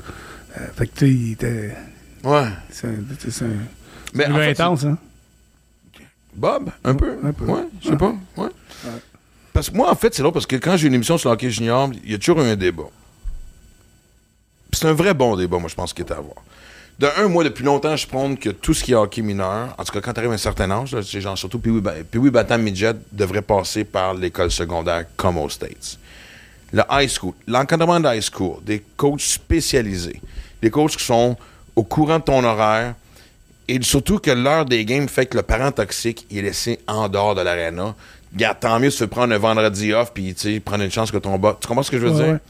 Euh, 0.58 0.66
fait 0.74 0.86
que, 0.86 0.92
tu 0.98 1.06
sais, 1.06 1.12
il 1.12 1.32
était. 1.32 1.76
Ouais. 2.24 2.46
C'est 2.70 2.86
un, 2.86 2.94
Mais 4.14 4.26
en 4.26 4.34
fait, 4.36 4.50
intense, 4.52 4.84
hein? 4.84 4.96
Bob, 6.34 6.70
un 6.84 6.94
peu? 6.94 7.18
Un 7.22 7.32
peu. 7.32 7.44
Ouais, 7.44 7.64
je 7.82 7.88
sais 7.88 7.96
pas. 7.96 8.14
Ouais. 8.38 8.48
Parce 9.52 9.68
que 9.68 9.76
moi, 9.76 9.90
en 9.90 9.94
fait, 9.96 10.14
c'est 10.14 10.22
là 10.22 10.32
parce 10.32 10.46
que 10.46 10.56
quand 10.56 10.76
j'ai 10.78 10.86
une 10.86 10.94
émission 10.94 11.18
sur 11.18 11.28
le 11.28 11.34
hockey 11.34 11.50
junior, 11.50 11.90
il 12.04 12.10
y 12.12 12.14
a 12.14 12.18
toujours 12.18 12.40
eu 12.40 12.46
un 12.48 12.56
débat. 12.56 12.84
C'est 14.72 14.86
un 14.86 14.92
vrai 14.92 15.12
bon 15.12 15.36
débat, 15.36 15.58
moi, 15.58 15.68
je 15.68 15.74
pense, 15.74 15.92
qu'il 15.92 16.04
est 16.06 16.12
à 16.12 16.16
avoir. 16.16 16.36
De 17.00 17.08
un, 17.16 17.28
moi, 17.28 17.42
depuis 17.44 17.64
longtemps, 17.64 17.96
je 17.96 18.06
prône 18.06 18.36
que 18.36 18.50
tout 18.50 18.74
ce 18.74 18.84
qui 18.84 18.92
est 18.92 18.94
hockey 18.94 19.22
mineur, 19.22 19.74
en 19.78 19.84
tout 19.84 19.90
cas, 19.92 20.02
quand 20.02 20.12
tu 20.12 20.18
arrives 20.18 20.32
à 20.32 20.34
un 20.34 20.36
certain 20.36 20.70
âge, 20.70 20.92
là, 20.94 21.00
c'est 21.02 21.22
genre 21.22 21.38
surtout 21.38 21.58
Pee-Wee 21.58 21.80
Pee-Wee 22.10 22.30
Batam 22.30 22.60
Midget 22.60 22.92
devrait 23.10 23.40
passer 23.40 23.84
par 23.84 24.12
l'école 24.12 24.50
secondaire 24.50 25.06
comme 25.16 25.38
aux 25.38 25.48
States. 25.48 25.98
Le 26.72 26.82
high 26.90 27.08
school, 27.08 27.32
l'encadrement 27.46 27.98
de 28.00 28.06
high 28.14 28.20
school, 28.20 28.56
des 28.62 28.84
coachs 28.98 29.22
spécialisés, 29.22 30.20
des 30.60 30.68
coachs 30.70 30.94
qui 30.94 31.02
sont 31.04 31.38
au 31.74 31.84
courant 31.84 32.18
de 32.18 32.24
ton 32.24 32.44
horaire, 32.44 32.94
et 33.66 33.80
surtout 33.82 34.18
que 34.18 34.30
l'heure 34.30 34.66
des 34.66 34.84
games 34.84 35.08
fait 35.08 35.24
que 35.24 35.38
le 35.38 35.42
parent 35.42 35.72
toxique 35.72 36.26
il 36.30 36.40
est 36.40 36.42
laissé 36.42 36.80
en 36.86 37.08
dehors 37.08 37.34
de 37.34 37.40
l'aréna. 37.40 37.94
Tant 38.60 38.78
mieux 38.78 38.90
se 38.90 39.04
prendre 39.04 39.32
un 39.32 39.38
vendredi 39.38 39.94
off 39.94 40.12
puis 40.12 40.34
tu 40.34 40.54
sais, 40.54 40.60
prendre 40.60 40.84
une 40.84 40.90
chance 40.90 41.10
que 41.10 41.16
ton 41.16 41.38
bas. 41.38 41.56
Tu 41.60 41.66
comprends 41.66 41.82
ce 41.82 41.90
que 41.90 41.98
je 41.98 42.06
veux 42.06 42.12
Ouais, 42.12 42.24
dire? 42.24 42.32
ouais. 42.34 42.40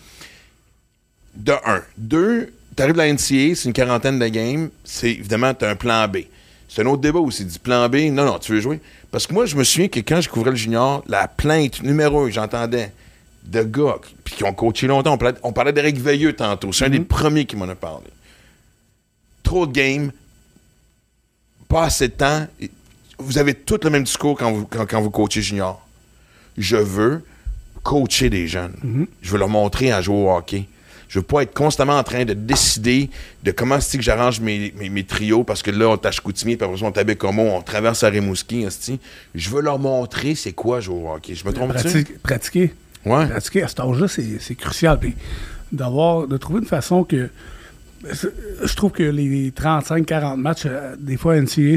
De 1.36 1.52
un. 1.64 1.82
Deux, 1.96 2.52
t'arrives 2.80 2.94
de 2.94 2.98
la 2.98 3.12
NCA, 3.12 3.54
c'est 3.54 3.64
une 3.66 3.74
quarantaine 3.74 4.18
de 4.18 4.26
games, 4.28 4.70
c'est 4.84 5.10
évidemment, 5.10 5.52
t'as 5.52 5.70
un 5.70 5.76
plan 5.76 6.08
B. 6.08 6.18
C'est 6.66 6.80
un 6.80 6.86
autre 6.86 7.02
débat 7.02 7.18
aussi, 7.18 7.44
du 7.44 7.58
plan 7.58 7.86
B. 7.90 7.96
Non, 8.10 8.24
non, 8.24 8.38
tu 8.38 8.52
veux 8.52 8.60
jouer? 8.60 8.80
Parce 9.10 9.26
que 9.26 9.34
moi, 9.34 9.44
je 9.44 9.54
me 9.54 9.64
souviens 9.64 9.88
que 9.88 10.00
quand 10.00 10.22
je 10.22 10.30
couvrais 10.30 10.50
le 10.50 10.56
junior, 10.56 11.04
la 11.06 11.28
plainte 11.28 11.82
numéro 11.82 12.22
un 12.22 12.26
que 12.26 12.32
j'entendais 12.32 12.90
de 13.44 13.62
gars 13.64 13.98
puis 14.24 14.36
qui 14.36 14.44
ont 14.44 14.54
coaché 14.54 14.86
longtemps. 14.86 15.12
On 15.12 15.18
parlait, 15.18 15.38
on 15.42 15.52
parlait 15.52 15.72
d'Éric 15.74 15.98
Veilleux 15.98 16.32
tantôt. 16.32 16.72
C'est 16.72 16.86
un 16.86 16.90
des 16.90 17.00
premiers 17.00 17.44
qui 17.44 17.56
m'en 17.56 17.68
a 17.68 17.74
parlé. 17.74 18.06
Trop 19.42 19.66
de 19.66 19.72
games, 19.72 20.10
pas 21.68 21.84
assez 21.84 22.08
de 22.08 22.14
temps. 22.14 22.46
Vous 23.18 23.36
avez 23.36 23.52
tout 23.52 23.80
le 23.82 23.90
même 23.90 24.04
discours 24.04 24.38
quand 24.38 24.52
vous, 24.52 24.64
quand, 24.64 24.86
quand 24.86 25.02
vous 25.02 25.10
coachez 25.10 25.42
junior. 25.42 25.86
Je 26.56 26.76
veux 26.76 27.24
coacher 27.82 28.30
des 28.30 28.46
jeunes. 28.48 29.06
Je 29.20 29.30
veux 29.32 29.38
leur 29.38 29.48
montrer 29.50 29.92
à 29.92 30.00
jouer 30.00 30.16
au 30.16 30.30
hockey. 30.30 30.66
Je 31.10 31.18
veux 31.18 31.24
pas 31.24 31.42
être 31.42 31.52
constamment 31.52 31.98
en 31.98 32.04
train 32.04 32.24
de 32.24 32.34
décider 32.34 33.10
de 33.42 33.50
comment 33.50 33.80
c'est 33.80 33.98
que 33.98 34.04
j'arrange 34.04 34.38
mes, 34.40 34.72
mes, 34.78 34.88
mes 34.88 35.02
trios 35.02 35.42
parce 35.42 35.60
que 35.60 35.72
là, 35.72 35.88
on 35.88 35.96
tâche 35.96 36.20
Coutimier, 36.20 36.56
puis 36.56 36.64
après 36.64 36.82
on 36.84 36.92
tabe 36.92 37.14
Como, 37.16 37.42
on 37.42 37.62
traverse 37.62 38.04
à 38.04 38.08
Rimouski. 38.10 38.64
Je 39.34 39.50
veux 39.50 39.60
leur 39.60 39.80
montrer 39.80 40.36
c'est 40.36 40.52
quoi 40.52 40.78
jouer 40.78 40.94
au 41.02 41.12
hockey. 41.12 41.34
Je 41.34 41.44
me 41.44 41.52
trompe-tu? 41.52 41.82
Pratique- 41.82 42.18
pratiquer. 42.22 42.72
Ouais. 43.04 43.26
Pratiquer 43.26 43.64
à 43.64 43.68
cet 43.68 43.80
âge-là, 43.80 44.06
c'est 44.06 44.54
crucial. 44.54 45.00
Puis 45.00 45.14
d'avoir, 45.72 46.28
de 46.28 46.36
trouver 46.36 46.60
une 46.60 46.66
façon 46.66 47.02
que. 47.02 47.28
Je 48.04 48.74
trouve 48.76 48.92
que 48.92 49.02
les 49.02 49.50
35-40 49.50 50.36
matchs, 50.36 50.62
euh, 50.66 50.94
des 50.96 51.16
fois, 51.16 51.34
à 51.34 51.40
NCAA, 51.40 51.76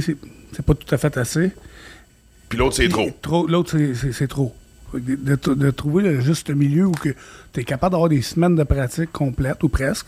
c'est 0.54 0.66
pas 0.66 0.76
tout 0.76 0.94
à 0.94 0.98
fait 1.00 1.18
assez. 1.18 1.50
Puis 2.50 2.60
l'autre, 2.60 2.76
c'est 2.76 2.88
Puis, 2.88 3.12
trop. 3.22 3.48
L'autre, 3.48 3.76
c'est 4.12 4.28
trop. 4.28 4.54
De, 4.94 5.72
trouver 5.72 6.04
le 6.04 6.22
juste 6.22 6.50
milieu 6.50 6.86
où 6.86 6.94
tu 7.02 7.16
es 7.60 7.64
capable 7.64 7.94
d'avoir 7.94 8.10
des 8.10 8.22
semaines 8.22 8.56
de 8.56 8.64
pratique 8.64 9.12
complètes 9.12 9.64
ou 9.64 9.70
presque. 9.70 10.08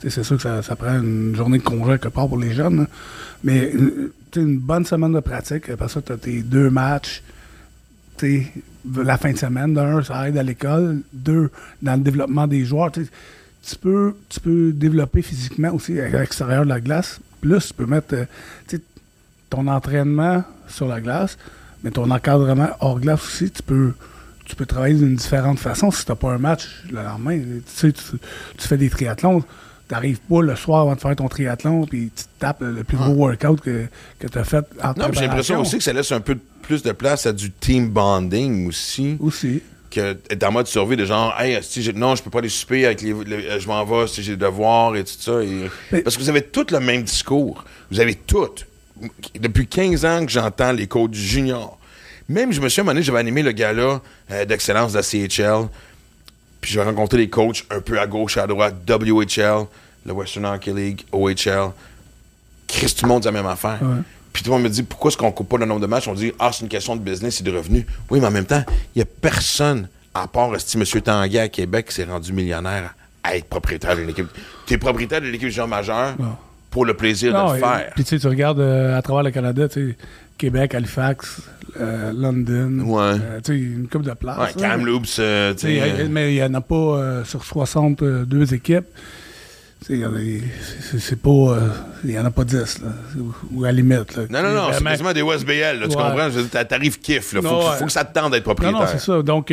C'est 0.00 0.22
sûr 0.22 0.36
que 0.36 0.42
ça, 0.42 0.62
ça 0.62 0.76
prend 0.76 1.00
une 1.00 1.34
journée 1.34 1.58
de 1.58 1.62
congé 1.62 1.98
quelque 1.98 2.08
part 2.08 2.28
pour 2.28 2.38
les 2.38 2.52
jeunes. 2.52 2.80
là. 2.80 2.86
Mais 3.44 3.72
euh, 3.74 4.12
tu 4.30 4.40
sais, 4.40 4.46
une 4.46 4.58
bonne 4.58 4.84
semaine 4.84 5.12
de 5.12 5.20
pratique. 5.20 5.70
Après 5.70 5.88
ça, 5.88 6.02
tu 6.02 6.12
as 6.12 6.16
tes 6.16 6.42
deux 6.42 6.70
matchs. 6.70 7.22
tu 8.18 8.42
sais, 8.42 8.52
la 8.94 9.16
fin 9.16 9.32
de 9.32 9.38
semaine, 9.38 9.74
d'un, 9.74 10.02
ça 10.02 10.28
aide 10.28 10.36
à 10.36 10.42
l'école. 10.42 11.00
Deux, 11.12 11.50
dans 11.82 11.94
le 11.94 12.02
développement 12.02 12.46
des 12.46 12.64
joueurs. 12.64 12.92
Tu 12.92 13.06
peux, 13.80 14.14
tu 14.28 14.38
peux 14.40 14.72
développer 14.72 15.22
physiquement 15.22 15.72
aussi 15.72 15.98
à 15.98 16.08
l'extérieur 16.08 16.64
de 16.64 16.68
la 16.68 16.80
glace. 16.80 17.20
Plus, 17.40 17.68
tu 17.68 17.74
peux 17.74 17.86
mettre 17.86 18.14
euh, 18.14 18.78
ton 19.50 19.66
entraînement 19.66 20.44
sur 20.68 20.88
la 20.88 21.00
glace, 21.00 21.38
mais 21.82 21.90
ton 21.90 22.10
encadrement 22.10 22.68
hors 22.80 23.00
glace 23.00 23.24
aussi, 23.24 23.50
tu 23.50 23.62
peux, 23.62 23.92
tu 24.46 24.56
peux 24.56 24.66
travailler 24.66 24.94
d'une 24.94 25.16
différente 25.16 25.58
façon. 25.58 25.90
Si 25.90 26.04
tu 26.04 26.10
n'as 26.10 26.16
pas 26.16 26.30
un 26.32 26.38
match 26.38 26.66
le 26.90 27.02
lendemain, 27.02 27.38
tu 27.38 27.62
sais, 27.66 27.92
tu, 27.92 28.02
tu 28.56 28.68
fais 28.68 28.76
des 28.76 28.88
triathlons, 28.88 29.40
tu 29.40 29.46
n'arrives 29.94 30.20
pas 30.20 30.40
le 30.42 30.56
soir 30.56 30.82
avant 30.82 30.94
de 30.94 31.00
faire 31.00 31.14
ton 31.16 31.28
triathlon, 31.28 31.86
puis 31.86 32.10
tu 32.14 32.24
te 32.24 32.28
tapes 32.38 32.60
le, 32.60 32.82
plus 32.84 32.96
gros 32.96 33.12
workout 33.12 33.60
que, 33.60 33.86
que 34.18 34.26
tu 34.26 34.38
as 34.38 34.44
fait 34.44 34.64
en 34.82 34.88
Non, 34.96 35.08
j'ai 35.12 35.20
l'impression 35.22 35.60
aussi 35.60 35.78
que 35.78 35.84
ça 35.84 35.92
laisse 35.92 36.10
un 36.12 36.20
peu 36.20 36.36
plus 36.62 36.82
de 36.82 36.92
place 36.92 37.26
à 37.26 37.32
du 37.32 37.50
team 37.50 37.88
bonding 37.90 38.66
aussi. 38.68 39.16
Aussi. 39.20 39.62
que 39.90 40.16
être 40.30 40.42
en 40.44 40.50
mode 40.52 40.66
survie 40.66 40.96
de 40.96 41.04
genre 41.04 41.32
hey 41.40 41.58
si 41.62 41.88
non 41.94 42.16
je 42.16 42.22
peux 42.22 42.28
pas 42.30 42.40
aller 42.40 42.48
souper 42.48 42.84
avec 42.86 43.00
les, 43.02 43.14
les- 43.24 43.46
euh, 43.46 43.60
je 43.60 43.68
m'en 43.68 43.84
vais 43.84 44.06
si 44.08 44.20
j'ai 44.22 44.32
des 44.36 44.44
devoirs 44.44 44.96
et 44.96 45.04
tout 45.04 45.12
ça 45.18 45.40
et- 45.42 45.70
Mais- 45.92 46.02
parce 46.02 46.16
que 46.16 46.22
vous 46.22 46.28
avez 46.28 46.42
tout 46.42 46.66
le 46.72 46.80
même 46.80 47.04
discours 47.04 47.64
vous 47.92 48.00
avez 48.00 48.16
tout 48.16 48.48
depuis 49.38 49.66
15 49.68 50.04
ans 50.04 50.26
que 50.26 50.32
j'entends 50.32 50.72
les 50.72 50.88
coachs 50.88 51.14
juniors 51.14 51.75
même 52.28 52.52
je 52.52 52.60
me 52.60 52.68
suis 52.68 52.82
donné 52.82 53.02
j'avais 53.02 53.18
animé 53.18 53.42
le 53.42 53.52
gala 53.52 54.00
euh, 54.30 54.44
d'excellence 54.44 54.92
de 54.92 54.98
la 54.98 55.02
CHL 55.02 55.68
puis 56.60 56.72
j'ai 56.72 56.82
rencontré 56.82 57.18
des 57.18 57.28
coachs 57.28 57.64
un 57.70 57.80
peu 57.80 57.98
à 58.00 58.06
gauche 58.06 58.36
à 58.36 58.46
droite 58.46 58.74
WHL 58.88 59.66
le 60.06 60.12
Western 60.12 60.46
Hockey 60.46 60.72
League 60.72 61.02
OHL 61.12 61.70
Chris 62.66 62.94
tout 62.98 63.04
le 63.04 63.08
monde 63.08 63.22
dit 63.22 63.26
la 63.28 63.32
même 63.32 63.46
affaire 63.46 63.78
Ouais. 63.82 64.02
puis 64.32 64.42
tout 64.42 64.50
le 64.50 64.54
monde 64.56 64.64
me 64.64 64.68
dit 64.68 64.82
pourquoi 64.82 65.10
est-ce 65.10 65.16
qu'on 65.16 65.30
coupe 65.32 65.48
pas 65.48 65.58
le 65.58 65.66
nombre 65.66 65.80
de 65.80 65.86
matchs? 65.86 66.08
On 66.08 66.14
dit 66.14 66.32
ah 66.38 66.50
c'est 66.52 66.62
une 66.62 66.68
question 66.68 66.96
de 66.96 67.00
business 67.00 67.40
et 67.40 67.44
de 67.44 67.50
revenus. 67.56 67.84
Oui, 68.10 68.20
mais 68.20 68.26
en 68.26 68.30
même 68.30 68.44
temps, 68.44 68.64
il 68.94 68.98
n'y 68.98 69.02
a 69.02 69.06
personne 69.06 69.88
à 70.14 70.26
part 70.26 70.50
ce 70.60 70.76
monsieur 70.78 71.00
Tanguay 71.00 71.38
à 71.38 71.48
Québec 71.48 71.86
qui 71.88 71.94
s'est 71.94 72.04
rendu 72.04 72.32
millionnaire 72.32 72.94
à 73.22 73.36
être 73.36 73.46
propriétaire 73.46 73.96
d'une 73.96 74.08
équipe. 74.10 74.26
Tu 74.66 74.74
es 74.74 74.78
propriétaire 74.78 75.20
de 75.20 75.26
l'équipe 75.26 75.48
junior 75.48 75.68
majeure 75.68 76.14
pour 76.70 76.84
le 76.84 76.94
plaisir 76.94 77.32
Non, 77.32 77.48
de 77.48 77.52
le 77.52 77.58
et- 77.58 77.60
faire. 77.60 77.92
Puis 77.94 78.04
tu 78.04 78.10
sais, 78.10 78.18
tu 78.18 78.26
regardes 78.28 78.60
euh, 78.60 78.96
à 78.98 79.02
travers 79.02 79.22
le 79.22 79.30
Canada, 79.30 79.68
tu 79.68 79.90
sais, 79.90 79.96
Québec, 80.38 80.74
Halifax, 80.74 81.40
euh, 81.80 82.12
London, 82.14 82.80
Ouais. 82.86 83.02
euh, 83.20 83.40
tu 83.44 83.52
sais, 83.52 83.58
une 83.58 83.88
coupe 83.88 84.02
de 84.02 84.12
places. 84.12 84.54
Ouais. 84.54 84.60
Kamloops, 84.62 85.18
euh, 85.18 85.54
mais 86.10 86.32
il 86.34 86.36
n'y 86.36 86.42
en 86.42 86.54
a 86.54 86.60
pas 86.60 87.22
sur 87.24 87.44
62 87.44 88.54
équipes. 88.54 88.86
C'est- 89.86 89.96
pas. 91.22 91.58
Il 92.02 92.10
n'y 92.10 92.18
en 92.18 92.24
a 92.24 92.30
pas 92.30 92.44
10, 92.44 92.80
là. 92.82 92.88
Ou, 93.52 93.64
à 93.64 93.68
la 93.68 93.72
limite. 93.72 94.16
Là. 94.16 94.22
Non, 94.30 94.42
non, 94.42 94.54
non, 94.54 94.68
c'est 94.72 94.82
quasiment 94.82 95.12
des 95.12 95.22
WSBL, 95.22 95.78
là, 95.80 95.86
tu 95.88 95.96
Ouais. 95.96 96.02
comprends? 96.02 96.24
Je 96.30 96.36
veux 96.36 96.42
dire, 96.42 96.50
t'a- 96.50 96.64
T'arrives 96.64 96.98
kiff, 96.98 97.34
là. 97.34 97.42
Faut, 97.42 97.46
Non, 97.48 97.60
que- 97.60 97.64
ouais. 97.70 97.76
faut 97.78 97.84
que 97.86 97.92
ça 97.92 98.04
te 98.04 98.12
tente 98.18 98.32
d'être 98.32 98.46
Non, 98.46 98.54
propriétaire. 98.54 98.80
non, 98.80 98.86
c'est 98.90 98.98
ça. 98.98 99.22
Donc, 99.22 99.52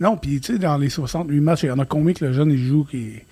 non, 0.00 0.16
puis 0.16 0.40
tu 0.40 0.54
sais, 0.54 0.58
dans 0.58 0.78
les 0.78 0.88
68 0.88 1.40
matchs, 1.40 1.62
il 1.64 1.66
y 1.66 1.70
en 1.70 1.78
a 1.78 1.84
combien 1.84 2.14
que 2.14 2.24
le 2.24 2.32
jeune 2.32 2.50
il 2.50 2.58
joue 2.66 2.84
qui 2.84 2.96
est, 2.96 3.00
qui- 3.10 3.24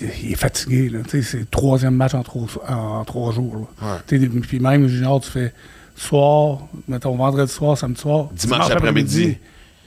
il 0.00 0.32
est 0.32 0.36
fatigué, 0.36 0.92
c'est 1.10 1.34
le 1.34 1.46
troisième 1.46 1.94
match 1.94 2.14
en 2.14 2.22
trois, 2.22 2.46
en, 2.68 3.04
trois 3.04 3.32
jours, 3.32 3.68
Puis 4.06 4.60
même 4.60 4.86
junior, 4.86 5.20
tu 5.20 5.30
fais 5.30 5.52
soir, 5.96 6.60
mettons 6.86 7.16
vendredi 7.16 7.52
soir, 7.52 7.76
samedi 7.76 8.00
soir, 8.00 8.28
Dimanche 8.32 8.70
après-midi. 8.70 9.38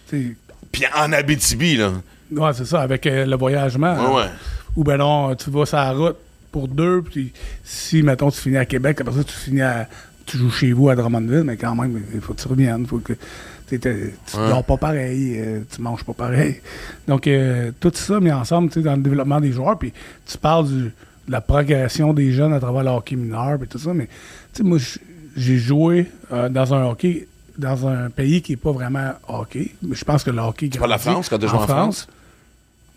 Puis 0.09 0.85
en 0.95 1.11
Abitibi, 1.13 1.77
là. 1.77 1.91
Ouais, 2.31 2.51
c'est 2.53 2.65
ça, 2.65 2.81
avec 2.81 3.05
euh, 3.07 3.25
le 3.25 3.35
voyagement. 3.35 3.93
Ouais, 3.93 4.21
ouais. 4.21 4.29
Ou 4.75 4.83
ben 4.83 4.97
non, 4.97 5.35
tu 5.35 5.49
vas 5.49 5.65
sur 5.65 5.77
la 5.77 5.91
route 5.91 6.15
pour 6.51 6.67
deux, 6.67 7.01
puis 7.01 7.33
si, 7.63 8.03
mettons, 8.03 8.31
tu 8.31 8.39
finis 8.39 8.57
à 8.57 8.65
Québec, 8.65 9.01
après 9.01 9.15
ça, 9.15 9.23
tu 9.23 9.33
finis 9.33 9.61
à. 9.61 9.87
Tu 10.25 10.37
joues 10.37 10.51
chez 10.51 10.71
vous 10.71 10.87
à 10.87 10.95
Drummondville, 10.95 11.43
mais 11.43 11.57
quand 11.57 11.75
même, 11.75 11.99
il 12.13 12.21
faut 12.21 12.33
que 12.33 12.41
tu 12.41 12.47
reviennes. 12.47 12.85
Faut 12.85 12.99
que, 12.99 13.13
tu 13.79 14.13
tu 14.25 14.35
dors 14.37 14.63
pas 14.63 14.77
pareil, 14.77 15.35
euh, 15.37 15.61
tu 15.73 15.81
manges 15.81 16.03
pas 16.03 16.13
pareil. 16.13 16.61
Donc, 17.07 17.27
euh, 17.27 17.71
tout 17.79 17.91
ça 17.93 18.19
mis 18.19 18.31
ensemble, 18.31 18.69
tu 18.69 18.75
sais, 18.75 18.81
dans 18.81 18.95
le 18.95 19.01
développement 19.01 19.39
des 19.39 19.51
joueurs, 19.51 19.77
puis 19.77 19.93
tu 20.25 20.37
parles 20.37 20.67
du- 20.67 20.91
de 21.27 21.31
la 21.31 21.41
progression 21.41 22.13
des 22.13 22.31
jeunes 22.31 22.53
à 22.53 22.59
travers 22.59 22.83
le 22.83 22.89
hockey 22.89 23.15
mineur, 23.15 23.57
puis 23.59 23.67
tout 23.67 23.77
ça, 23.79 23.93
mais, 23.93 24.07
tu 24.53 24.63
moi, 24.63 24.77
j'ai 25.37 25.57
joué 25.57 26.07
euh, 26.33 26.49
dans 26.49 26.73
un 26.73 26.85
hockey, 26.85 27.27
dans 27.57 27.87
un 27.87 28.09
pays 28.09 28.41
qui 28.41 28.53
est 28.53 28.57
pas 28.57 28.71
vraiment 28.71 29.13
hockey. 29.27 29.71
Mais 29.81 29.95
je 29.95 30.03
pense 30.03 30.23
que 30.23 30.31
le 30.31 30.39
hockey. 30.41 30.67
de 30.67 30.79
la 30.85 30.97
France, 30.97 31.29
quand 31.29 31.37
tu 31.39 31.47
joues 31.47 31.55
en 31.55 31.67
France? 31.67 32.07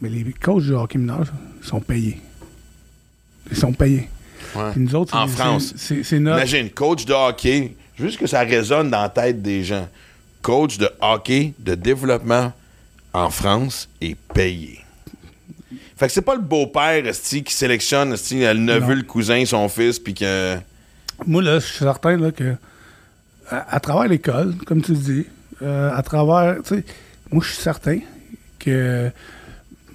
Mais 0.00 0.08
les 0.08 0.24
coachs 0.32 0.62
du 0.64 0.72
hockey 0.72 0.98
mineur, 0.98 1.24
sont 1.62 1.80
payés. 1.80 2.18
Ils 3.50 3.56
sont 3.56 3.72
payés. 3.72 4.08
Ouais. 4.56 4.72
Nous 4.76 4.94
autres, 4.94 5.16
En 5.16 5.26
France. 5.26 5.74
c'est 5.76 6.02
c'est 6.02 6.18
notre. 6.18 6.38
Imagine, 6.38 6.70
coach 6.70 7.04
de 7.04 7.12
hockey, 7.12 7.74
juste 7.98 8.18
que 8.18 8.26
ça 8.26 8.40
résonne 8.40 8.90
dans 8.90 9.02
la 9.02 9.08
tête 9.08 9.42
des 9.42 9.62
gens. 9.64 9.88
Coach 10.44 10.76
de 10.76 10.90
hockey 11.00 11.54
de 11.58 11.74
développement 11.74 12.52
en 13.14 13.30
France 13.30 13.88
est 14.02 14.14
payé. 14.34 14.80
Fait 15.96 16.06
que 16.06 16.12
c'est 16.12 16.20
pas 16.20 16.34
le 16.34 16.42
beau-père 16.42 17.02
qui 17.02 17.54
sélectionne 17.54 18.12
esti, 18.12 18.40
le 18.40 18.52
neveu, 18.52 18.88
Non. 18.94 18.94
le 19.00 19.02
cousin, 19.04 19.42
son 19.46 19.68
fils, 19.70 19.98
puis 19.98 20.12
que. 20.12 20.56
Moi, 21.26 21.42
là, 21.42 21.60
je 21.60 21.64
suis 21.66 21.78
certain 21.78 22.18
là, 22.18 22.30
que 22.30 22.56
à, 23.48 23.76
à 23.76 23.80
travers 23.80 24.06
l'école, 24.06 24.54
comme 24.66 24.82
tu 24.82 24.92
dis, 24.92 25.24
euh, 25.62 25.90
à 25.96 26.02
travers. 26.02 26.56
Moi, 27.32 27.42
je 27.42 27.48
suis 27.52 27.62
certain 27.62 28.00
que. 28.58 29.10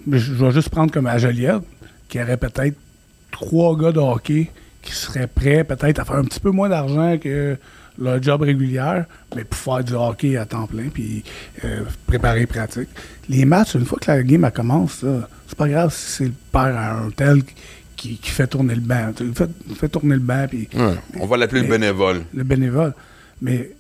Je, 0.10 0.18
je 0.18 0.34
vais 0.34 0.52
juste 0.52 0.70
prendre 0.70 0.92
comme 0.92 1.06
à 1.06 1.20
Joliette, 1.20 1.62
qu'il 2.08 2.22
y 2.22 2.24
aurait 2.24 2.38
peut-être 2.38 2.76
trois 3.32 3.78
gars 3.78 3.92
de 3.92 4.00
hockey 4.00 4.50
qui 4.82 4.94
seraient 4.94 5.28
prêts 5.28 5.64
peut-être 5.64 6.00
à 6.00 6.06
faire 6.06 6.16
un 6.16 6.24
petit 6.24 6.40
peu 6.40 6.50
moins 6.50 6.70
d'argent 6.70 7.18
que 7.22 7.56
leur 8.00 8.22
job 8.22 8.42
régulier, 8.42 9.02
mais 9.36 9.44
pour 9.44 9.60
faire 9.60 9.84
du 9.84 9.94
hockey 9.94 10.38
à 10.38 10.46
temps 10.46 10.68
plein, 10.68 10.90
puis 10.94 11.24
euh, 11.66 11.82
préparer 12.08 12.46
pratique. 12.46 12.90
Les 13.28 13.46
matchs, 13.46 13.76
une 13.76 13.86
fois 13.86 14.00
que 14.00 14.10
la 14.10 14.24
game 14.24 14.50
commence, 14.54 15.06
c'est 15.48 15.58
pas 15.58 15.68
grave 15.68 15.94
si 15.94 16.12
c'est 16.12 16.26
le 16.26 16.34
père 16.52 16.78
à 16.78 16.94
un 16.94 17.10
tel 17.12 17.44
qui, 17.96 18.18
qui 18.18 18.32
fait 18.32 18.48
tourner 18.48 18.76
le 18.76 18.82
banc. 18.82 19.12
Fais, 19.36 19.48
fait 19.76 19.90
tourner 19.90 20.16
le 20.16 20.22
banc, 20.22 20.46
puis 20.50 20.68
On 21.20 21.26
va 21.26 21.38
l'appeler 21.38 21.62
le 21.62 21.68
bénévole. 21.68 22.22
le 22.34 22.44
bénévole. 22.44 22.94
Mais 23.42 23.72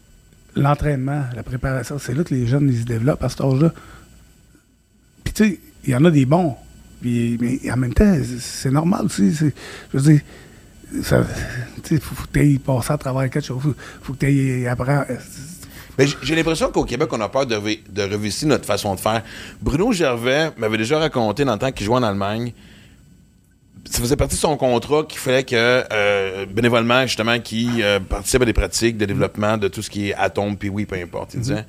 l'entraînement, 0.55 1.23
la 1.35 1.43
préparation, 1.43 1.97
c'est 1.99 2.13
là 2.13 2.23
que 2.23 2.33
les 2.33 2.47
jeunes 2.47 2.69
ils 2.69 2.81
se 2.81 2.85
développent 2.85 3.23
à 3.23 3.29
cet 3.29 3.41
âge-là. 3.41 3.71
Puis 5.23 5.33
tu 5.33 5.43
sais, 5.43 5.59
il 5.85 5.91
y 5.91 5.95
en 5.95 6.03
a 6.05 6.11
des 6.11 6.25
bons. 6.25 6.55
Puis, 7.01 7.37
mais 7.39 7.71
en 7.71 7.77
même 7.77 7.93
temps, 7.93 8.13
c'est 8.39 8.71
normal 8.71 9.05
aussi. 9.05 9.33
Je 9.33 9.51
veux 9.93 10.01
dire, 10.01 10.21
ça- 11.03 11.23
sais, 11.83 11.99
faut, 11.99 12.15
faut 12.15 12.27
que 12.31 12.39
tu 12.39 12.59
passer 12.59 12.93
à 12.93 12.97
travers 12.97 13.29
quelque 13.29 13.45
chose. 13.45 13.61
Faut, 13.61 13.75
faut 14.01 14.13
que 14.13 14.25
tu 14.25 14.67
apprendre. 14.67 15.05
Mais 15.97 16.05
j'ai 16.23 16.35
l'impression 16.35 16.71
qu'au 16.71 16.85
Québec, 16.85 17.09
on 17.11 17.19
a 17.21 17.27
peur 17.29 17.45
de, 17.45 17.55
revi- 17.55 17.81
de 17.89 18.03
revisiter 18.03 18.45
notre 18.45 18.65
façon 18.65 18.95
de 18.95 18.99
faire. 18.99 19.21
Bruno 19.61 19.91
Gervais 19.91 20.51
m'avait 20.57 20.77
déjà 20.77 20.97
raconté 20.97 21.43
dans 21.43 21.53
le 21.53 21.59
temps 21.59 21.71
qu'il 21.71 21.85
jouait 21.85 21.97
en 21.97 22.03
Allemagne. 22.03 22.53
Ça 23.89 23.99
faisait 23.99 24.15
partie 24.15 24.35
de 24.35 24.39
son 24.39 24.55
contrat 24.55 25.03
qu'il 25.03 25.19
fallait 25.19 25.43
que, 25.43 25.83
euh, 25.91 26.45
bénévolement, 26.45 27.05
justement, 27.07 27.39
qu'il 27.39 27.81
euh, 27.81 27.99
participe 27.99 28.41
à 28.41 28.45
des 28.45 28.53
pratiques 28.53 28.97
de 28.97 29.05
développement 29.05 29.57
de 29.57 29.67
tout 29.67 29.81
ce 29.81 29.89
qui 29.89 30.09
est 30.09 30.13
atome, 30.13 30.57
puis 30.57 30.69
oui, 30.69 30.85
peu 30.85 30.95
importe. 30.95 31.33
Il 31.33 31.39
disait, 31.41 31.65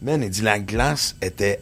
man, 0.00 0.22
il 0.22 0.30
dit, 0.30 0.42
la 0.42 0.60
glace 0.60 1.16
était 1.20 1.60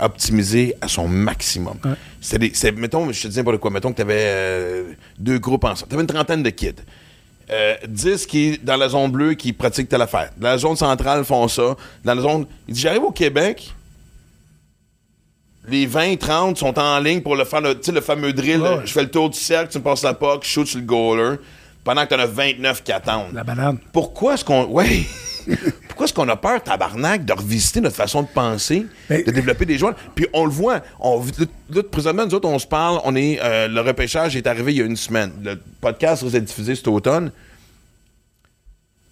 optimisée 0.00 0.74
à 0.80 0.88
son 0.88 1.06
maximum. 1.08 1.76
Ouais. 1.84 1.92
C'était 2.20 2.72
mettons, 2.72 3.10
je 3.12 3.22
te 3.22 3.28
dis 3.28 3.36
n'importe 3.36 3.58
quoi, 3.58 3.70
mettons 3.70 3.90
que 3.92 3.96
tu 3.96 4.02
avais 4.02 4.84
deux 5.18 5.38
groupes 5.38 5.64
ensemble. 5.64 5.88
Tu 5.88 5.94
avais 5.94 6.02
une 6.02 6.08
trentaine 6.08 6.42
de 6.42 6.50
kids. 6.50 6.74
Euh, 7.50 7.74
10 7.86 8.24
qui 8.26 8.58
dans 8.62 8.76
la 8.76 8.88
zone 8.88 9.10
bleue 9.12 9.34
qui 9.34 9.52
pratiquent 9.52 9.88
telle 9.88 10.00
affaire. 10.02 10.30
Dans 10.36 10.48
la 10.48 10.58
zone 10.58 10.76
centrale 10.76 11.24
font 11.24 11.46
ça. 11.48 11.76
Dans 12.02 12.14
la 12.14 12.22
zone. 12.22 12.46
Il 12.66 12.74
dit 12.74 12.80
J'arrive 12.80 13.02
au 13.02 13.10
Québec. 13.12 13.70
les 15.68 15.84
20, 15.86 16.16
30 16.18 16.56
sont 16.58 16.78
en 16.78 16.98
ligne 17.00 17.20
pour 17.20 17.36
le 17.36 17.44
faire, 17.44 17.60
le, 17.60 17.74
tu 17.74 17.84
sais, 17.86 17.92
le 17.92 18.00
fameux 18.00 18.32
drill. 18.32 18.60
Ouais. 18.62 18.80
Je 18.84 18.92
fais 18.92 19.02
le 19.02 19.10
tour 19.10 19.28
du 19.30 19.38
cercle, 19.38 19.70
tu 19.72 19.78
me 19.78 19.82
passes 19.84 20.02
la 20.02 20.14
puck, 20.14 20.42
je 20.42 20.48
shoot 20.48 20.66
sur 20.66 20.78
le 20.78 20.84
goaler, 20.86 21.36
pendant 21.84 22.04
que 22.04 22.14
t'en 22.14 22.18
as 22.20 22.26
29 22.26 22.82
qui 22.82 22.92
attendent. 22.92 23.32
La 23.34 23.44
banane. 23.44 23.78
Pourquoi 23.92 24.34
est-ce 24.34 24.44
qu'on. 24.44 24.64
Ouais. 24.64 25.04
Pourquoi 25.94 26.06
est-ce 26.06 26.14
qu'on 26.14 26.28
a 26.28 26.36
peur, 26.36 26.60
tabarnak, 26.62 27.24
de 27.24 27.32
revisiter 27.32 27.80
notre 27.80 27.94
façon 27.94 28.22
de 28.22 28.26
penser, 28.28 28.86
Ben- 29.08 29.22
de 29.24 29.30
développer 29.30 29.64
des 29.64 29.78
joueurs? 29.78 29.94
Puis 30.16 30.26
on 30.32 30.44
le 30.44 30.50
voit. 30.50 30.80
On, 30.98 31.22
là, 31.70 31.82
présentement, 31.84 32.26
nous 32.26 32.34
autres, 32.34 32.48
on 32.48 32.58
se 32.58 32.66
parle. 32.66 33.00
On 33.04 33.14
est, 33.14 33.38
euh, 33.42 33.68
le 33.68 33.80
repêchage 33.80 34.34
est 34.36 34.46
arrivé 34.48 34.72
il 34.72 34.78
y 34.78 34.82
a 34.82 34.84
une 34.86 34.96
semaine. 34.96 35.30
Le 35.44 35.54
podcast 35.80 36.24
va 36.24 36.36
être 36.36 36.44
diffusé 36.44 36.74
cet 36.74 36.88
automne. 36.88 37.30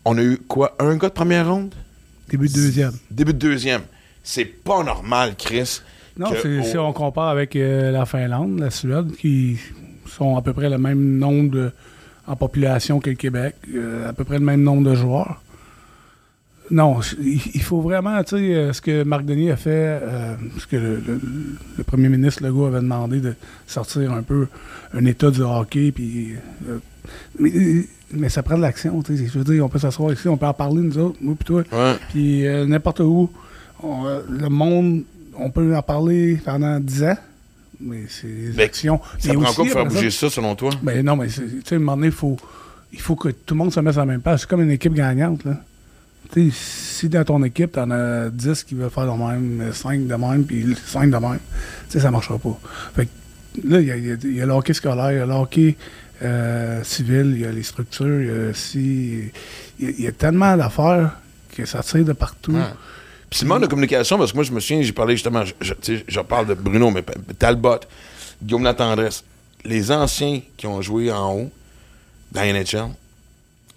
On 0.05 0.19
a 0.19 0.23
eu 0.23 0.39
quoi? 0.49 0.75
Un 0.81 0.97
gars 0.97 1.09
de 1.09 1.15
première 1.15 1.49
ronde? 1.49 1.75
Début 2.29 2.49
de 2.49 2.55
deuxième. 2.55 2.93
Début 3.11 3.33
de 3.33 3.39
deuxième. 3.39 3.83
C'est 4.25 4.45
pas 4.45 4.83
normal, 4.83 5.35
Chris. 5.39 5.81
Non, 6.19 6.29
au- 6.31 6.63
si 6.65 6.77
on 6.79 6.93
compare 6.93 7.29
avec 7.29 7.55
euh, 7.57 7.91
la 7.91 8.05
Finlande, 8.07 8.59
la 8.59 8.71
Suède, 8.71 9.15
qui 9.17 9.57
sont 10.09 10.37
à 10.37 10.43
peu 10.43 10.53
près 10.53 10.69
le 10.69 10.79
même 10.79 11.19
nombre 11.19 11.51
de, 11.51 11.71
en 12.27 12.37
population 12.37 13.01
que 13.01 13.11
le 13.11 13.17
Québec, 13.17 13.55
euh, 13.75 14.09
à 14.09 14.13
peu 14.13 14.25
près 14.25 14.39
le 14.39 14.45
même 14.45 14.63
nombre 14.63 14.89
de 14.91 14.95
joueurs. 14.95 15.41
Non, 16.73 17.01
il 17.23 17.61
faut 17.63 17.81
vraiment, 17.83 18.23
tu 18.25 18.37
sais, 18.37 18.55
euh, 18.55 18.73
ce 18.73 18.81
que 18.81 19.05
Marc 19.05 19.25
Denis 19.27 19.51
a 19.51 19.57
fait, 19.57 19.71
euh, 20.03 20.35
ce 20.59 20.67
que 20.67 20.77
le, 20.77 20.97
le- 21.07 21.21
le 21.77 21.85
premier 21.85 22.09
ministre 22.09 22.43
Legault 22.43 22.65
avait 22.65 22.81
demandé 22.81 23.21
de 23.21 23.35
sortir 23.67 24.11
un 24.13 24.23
peu 24.23 24.47
un 24.95 25.05
état 25.05 25.31
du 25.31 25.43
hockey, 25.43 25.93
puis. 25.93 26.33
euh, 26.69 26.79
mais, 27.39 27.53
mais 28.15 28.29
ça 28.31 28.43
prend 28.43 28.57
de 28.57 28.63
l'action, 28.63 29.03
tu 29.03 29.17
sais. 29.19 29.27
Je 29.27 29.39
veux 29.39 29.45
dire, 29.45 29.65
on 29.65 29.69
peut 29.69 29.79
s'asseoir 29.79 30.13
ici, 30.15 30.29
on 30.29 30.37
peut 30.39 30.47
en 30.47 30.55
parler, 30.55 30.81
nous 30.83 30.97
autres, 30.99 31.19
moi, 31.21 31.35
puis 31.39 31.45
toi. 31.45 31.63
Ouais. 31.73 31.95
Puis 32.11 32.47
euh, 32.47 32.65
n'importe 32.65 33.01
où, 33.01 33.31
on, 33.83 34.05
le 34.31 34.49
monde, 34.49 35.03
on 35.37 35.51
peut 35.51 35.77
en 35.77 35.83
parler 35.83 36.39
pendant 36.45 36.81
10 36.81 37.05
ans, 37.05 37.17
mais 37.81 38.05
c'est 38.09 38.27
des 38.29 38.53
Ben, 38.57 38.65
actions. 38.65 39.01
Ça 39.19 39.29
Mais 39.29 39.35
prend 39.35 39.43
aussi, 39.45 39.55
quoi 39.57 39.65
pour 39.67 39.73
faire 39.75 39.87
bouger 39.87 40.11
ça- 40.11 40.31
selon 40.31 40.55
toi? 40.55 40.71
Ben 40.83 41.05
non, 41.05 41.17
mais 41.17 41.27
tu 41.29 41.43
sais, 41.67 41.75
à 41.75 41.77
un 41.77 41.81
moment 41.81 41.97
donné, 41.97 42.07
il 42.09 42.13
faut, 42.15 42.37
il 42.95 43.01
faut 43.01 43.17
que 43.17 43.29
tout 43.29 43.53
le 43.55 43.59
monde 43.59 43.73
se 43.75 43.81
mette 43.81 43.93
sur 43.93 44.01
la 44.01 44.07
même 44.07 44.23
page. 44.23 44.41
C'est 44.41 44.49
comme 44.49 44.63
une 44.63 44.71
équipe 44.71 44.95
gagnante, 44.95 45.45
là. 45.45 45.61
Si 46.35 47.09
dans 47.09 47.25
ton 47.25 47.43
équipe, 47.43 47.73
t'en 47.73 47.91
as 47.91 48.31
10 48.31 48.65
qui 48.65 48.75
veulent 48.75 48.91
faire 48.91 49.07
de 49.07 49.19
même, 49.19 49.73
5 49.73 50.07
de 50.07 50.15
même, 50.15 50.45
puis 50.45 50.75
5 50.87 51.11
de 51.11 51.17
même, 51.17 51.39
tu 51.89 51.93
sais, 51.93 52.01
ça 52.01 52.11
marchera 52.11 52.39
pas. 52.39 52.59
Fait 52.95 53.07
que 53.07 53.11
là, 53.69 53.81
il 53.81 53.87
y 53.87 54.41
a, 54.41 54.47
y 54.47 54.75
scolaire, 54.75 55.13
il 55.13 55.19
y 55.19 55.21
a 55.21 55.27
le 55.27 55.33
hockey 55.33 55.77
euh, 56.23 56.83
civil, 56.85 57.33
il 57.35 57.41
y 57.41 57.45
a 57.45 57.51
les 57.51 57.63
structures, 57.63 58.21
il 58.21 58.27
y 58.27 58.31
a. 58.31 59.31
Il 59.79 60.01
y 60.01 60.07
a, 60.07 60.13
tellement 60.13 60.57
d'affaires 60.57 61.19
que 61.55 61.67
ça 61.67 61.83
tire 61.83 62.05
de 62.05 62.13
partout. 62.13 62.53
Ouais. 62.53 62.61
Puis 63.29 63.41
c'est 63.41 63.47
manque 63.47 63.63
de 63.63 63.67
communication, 63.67 64.17
parce 64.17 64.31
que 64.31 64.37
moi, 64.37 64.45
je 64.45 64.53
me 64.53 64.61
souviens, 64.61 64.83
j'ai 64.83 64.93
parlé 64.93 65.17
justement, 65.17 65.43
je, 65.61 66.21
parle 66.21 66.47
de 66.47 66.55
Bruno, 66.55 66.91
mais 66.91 67.03
Talbot, 67.39 67.81
Guillaume 68.43 68.63
Latendresse, 68.63 69.25
les 69.65 69.91
anciens 69.91 70.41
qui 70.57 70.67
ont 70.67 70.81
joué 70.81 71.11
en 71.11 71.35
haut, 71.35 71.51
dans 72.31 72.43
NHL, 72.43 72.91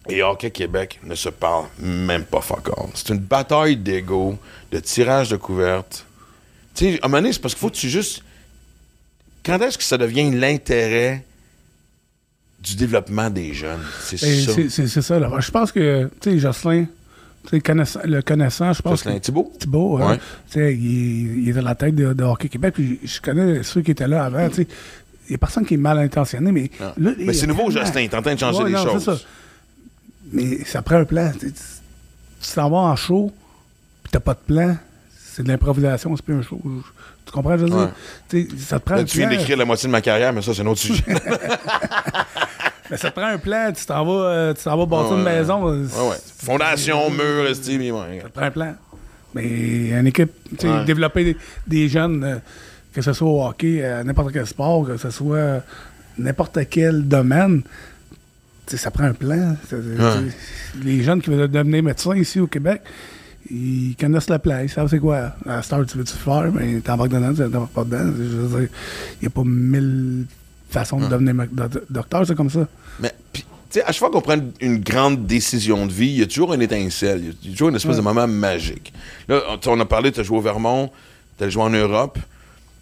et 0.09 0.21
Hockey 0.23 0.51
Québec 0.51 0.99
ne 1.03 1.15
se 1.15 1.29
parlent 1.29 1.65
même 1.79 2.23
pas 2.25 2.41
fuck 2.41 2.69
all. 2.77 2.89
C'est 2.93 3.09
une 3.09 3.19
bataille 3.19 3.77
d'ego, 3.77 4.37
de 4.71 4.79
tirage 4.79 5.29
de 5.29 5.37
couverte. 5.37 6.05
Tu 6.75 6.85
sais, 6.93 6.99
à 7.01 7.05
un 7.05 7.07
moment 7.07 7.21
donné, 7.21 7.33
c'est 7.33 7.39
parce 7.41 7.53
qu'il 7.53 7.61
faut 7.61 7.69
que 7.69 7.75
tu 7.75 7.89
juste. 7.89 8.21
Quand 9.45 9.59
est-ce 9.61 9.77
que 9.77 9.83
ça 9.83 9.97
devient 9.97 10.31
l'intérêt 10.31 11.23
du 12.61 12.75
développement 12.75 13.29
des 13.29 13.53
jeunes? 13.53 13.79
C'est 14.01 14.17
ça. 14.17 14.53
c'est- 14.87 15.01
ça. 15.01 15.19
Là. 15.19 15.29
Je 15.39 15.51
pense 15.51 15.71
que, 15.71 16.09
tu 16.19 16.31
sais, 16.31 16.39
Jocelyn, 16.39 16.85
connaissant- 17.63 17.99
le 18.03 18.21
connaissant, 18.21 18.73
je 18.73 18.81
pense 18.81 18.99
Jocelyn 18.99 19.15
que 19.19 19.25
Thibault? 19.25 19.53
Thibault, 19.59 19.97
hein, 19.99 20.11
Ouais. 20.11 20.17
tu 20.51 20.59
sais, 20.59 20.73
il, 20.73 21.43
il 21.43 21.49
est 21.49 21.57
à 21.57 21.61
la 21.61 21.75
tête 21.75 21.93
de, 21.95 22.13
de 22.13 22.23
Hockey 22.23 22.49
Québec. 22.49 22.73
Puis 22.75 22.99
je 23.03 23.21
connais 23.21 23.61
ceux 23.63 23.81
qui 23.81 23.91
étaient 23.91 24.07
là 24.07 24.25
avant. 24.25 24.49
tu 24.49 24.55
sais. 24.55 24.67
Il 25.27 25.31
n'y 25.31 25.35
a 25.35 25.37
personne 25.39 25.65
qui 25.65 25.73
est 25.73 25.77
mal 25.77 25.97
intentionné, 25.97 26.51
mais 26.51 26.69
Ah. 26.79 26.93
là, 26.97 27.11
Mais 27.17 27.25
il 27.25 27.31
y 27.31 27.35
c'est 27.35 27.47
nouveau, 27.47 27.71
tellement- 27.71 27.85
Justin. 27.85 28.07
T'es 28.07 28.15
en 28.15 28.21
train 28.21 28.35
de 28.35 28.39
changer 28.39 28.59
Ouais, 28.63 28.69
les 28.69 28.75
non, 28.75 28.99
choses. 28.99 29.25
Mais 30.31 30.63
ça 30.65 30.81
prend 30.81 30.95
un 30.97 31.05
plan. 31.05 31.31
Tu 31.39 32.51
t'en 32.53 32.69
vas 32.69 32.77
en 32.77 32.95
show, 32.95 33.31
puis 34.03 34.11
t'as 34.11 34.19
pas 34.19 34.33
de 34.33 34.39
plan. 34.53 34.75
C'est 35.17 35.43
de 35.43 35.47
l'improvisation, 35.49 36.15
c'est 36.15 36.23
plus 36.25 36.35
un 36.35 36.41
show. 36.41 36.61
Tu 37.25 37.31
comprends, 37.31 37.57
je 37.57 37.63
veux 37.65 37.69
dire? 37.69 37.89
Ouais. 38.31 38.47
Ça 38.57 38.79
te 38.79 38.85
prend 38.85 38.95
Là, 38.95 39.01
un 39.01 39.05
tu 39.05 39.17
viens 39.17 39.27
d'écrire 39.29 39.57
la 39.57 39.65
moitié 39.65 39.87
de 39.87 39.91
ma 39.91 40.01
carrière, 40.01 40.31
mais 40.31 40.41
ça, 40.41 40.53
c'est 40.53 40.61
un 40.61 40.67
autre 40.67 40.79
sujet. 40.81 41.03
Mais 42.91 42.97
ça 42.97 43.09
te 43.09 43.15
prend 43.19 43.27
un 43.29 43.39
plan. 43.39 43.71
Tu 43.75 43.83
t'en 43.85 44.05
vas, 44.05 44.11
euh, 44.29 44.53
tu 44.53 44.63
t'en 44.63 44.77
vas 44.77 44.85
bâtir 44.85 45.11
Ouais, 45.13 45.17
une 45.19 45.25
ouais. 45.25 45.35
maison. 45.39 45.67
euh, 45.67 45.83
ouais. 46.09 46.17
Fondation, 46.43 47.09
mur, 47.09 47.47
esti, 47.47 47.79
mais 47.79 47.89
ouais. 47.89 48.19
Ça 48.21 48.27
te 48.29 48.33
prend 48.33 48.45
un 48.45 48.51
plan. 48.51 48.75
Mais 49.33 49.43
une 49.89 50.05
équipe, 50.07 50.31
développer 50.85 51.23
des, 51.25 51.37
des 51.65 51.89
jeunes, 51.89 52.23
euh, 52.23 52.35
que 52.93 53.01
ce 53.01 53.11
soit 53.11 53.27
au 53.27 53.43
hockey, 53.43 53.83
à 53.83 54.03
n'importe 54.03 54.31
quel 54.31 54.45
sport, 54.45 54.85
que 54.85 54.97
ce 54.97 55.09
soit 55.09 55.63
n'importe 56.19 56.59
quel 56.69 57.07
domaine, 57.07 57.63
ça 58.67 58.91
prend 58.91 59.05
un 59.05 59.13
plan. 59.13 59.55
Les 60.83 61.03
jeunes 61.03 61.21
qui 61.21 61.29
veulent 61.29 61.49
devenir 61.49 61.83
médecins 61.83 62.15
ici 62.15 62.39
au 62.39 62.47
Québec, 62.47 62.81
ils 63.49 63.95
connaissent 63.99 64.29
le 64.29 64.39
plan, 64.39 64.59
ils 64.61 64.69
savent 64.69 64.89
c'est 64.89 64.99
quoi. 64.99 65.33
À 65.47 65.61
Star, 65.61 65.85
tu 65.85 65.97
veux-tu 65.97 66.13
faire, 66.13 66.51
mais 66.51 66.79
t'embarques 66.81 67.11
dedans, 67.11 67.33
tu 67.33 67.51
t'embarques 67.51 67.73
pas 67.73 67.83
dedans. 67.83 68.13
Je 68.17 68.23
veux 68.23 68.59
dire, 68.59 68.69
il 69.21 69.23
n'y 69.23 69.27
a 69.27 69.29
pas 69.29 69.43
mille 69.43 70.25
façons 70.69 70.99
de 70.99 71.07
devenir 71.07 71.35
docteur, 71.89 72.25
c'est 72.25 72.35
comme 72.35 72.49
ça. 72.49 72.67
Mais, 72.99 73.13
puis, 73.31 73.43
tu 73.43 73.79
sais, 73.79 73.83
à 73.83 73.87
chaque 73.87 73.99
fois 73.99 74.11
qu'on 74.11 74.21
prend 74.21 74.37
une, 74.59 74.79
grande 74.79 75.25
décision 75.25 75.85
de 75.85 75.91
vie, 75.91 76.07
il 76.07 76.19
y 76.19 76.23
a 76.23 76.27
toujours 76.27 76.53
une 76.53 76.61
étincelle. 76.61 77.33
Il 77.43 77.49
y 77.49 77.51
a 77.51 77.51
toujours 77.53 77.69
une 77.69 77.75
espèce 77.75 77.97
de 77.97 78.01
moment 78.01 78.27
magique. 78.27 78.93
Là, 79.27 79.41
on, 79.67 79.79
a 79.79 79.85
parlé, 79.85 80.11
tu 80.11 80.19
as 80.19 80.23
joué 80.23 80.37
au 80.37 80.41
Vermont, 80.41 80.91
tu 81.37 81.43
as 81.43 81.49
joué 81.49 81.63
en 81.63 81.69
Europe. 81.69 82.17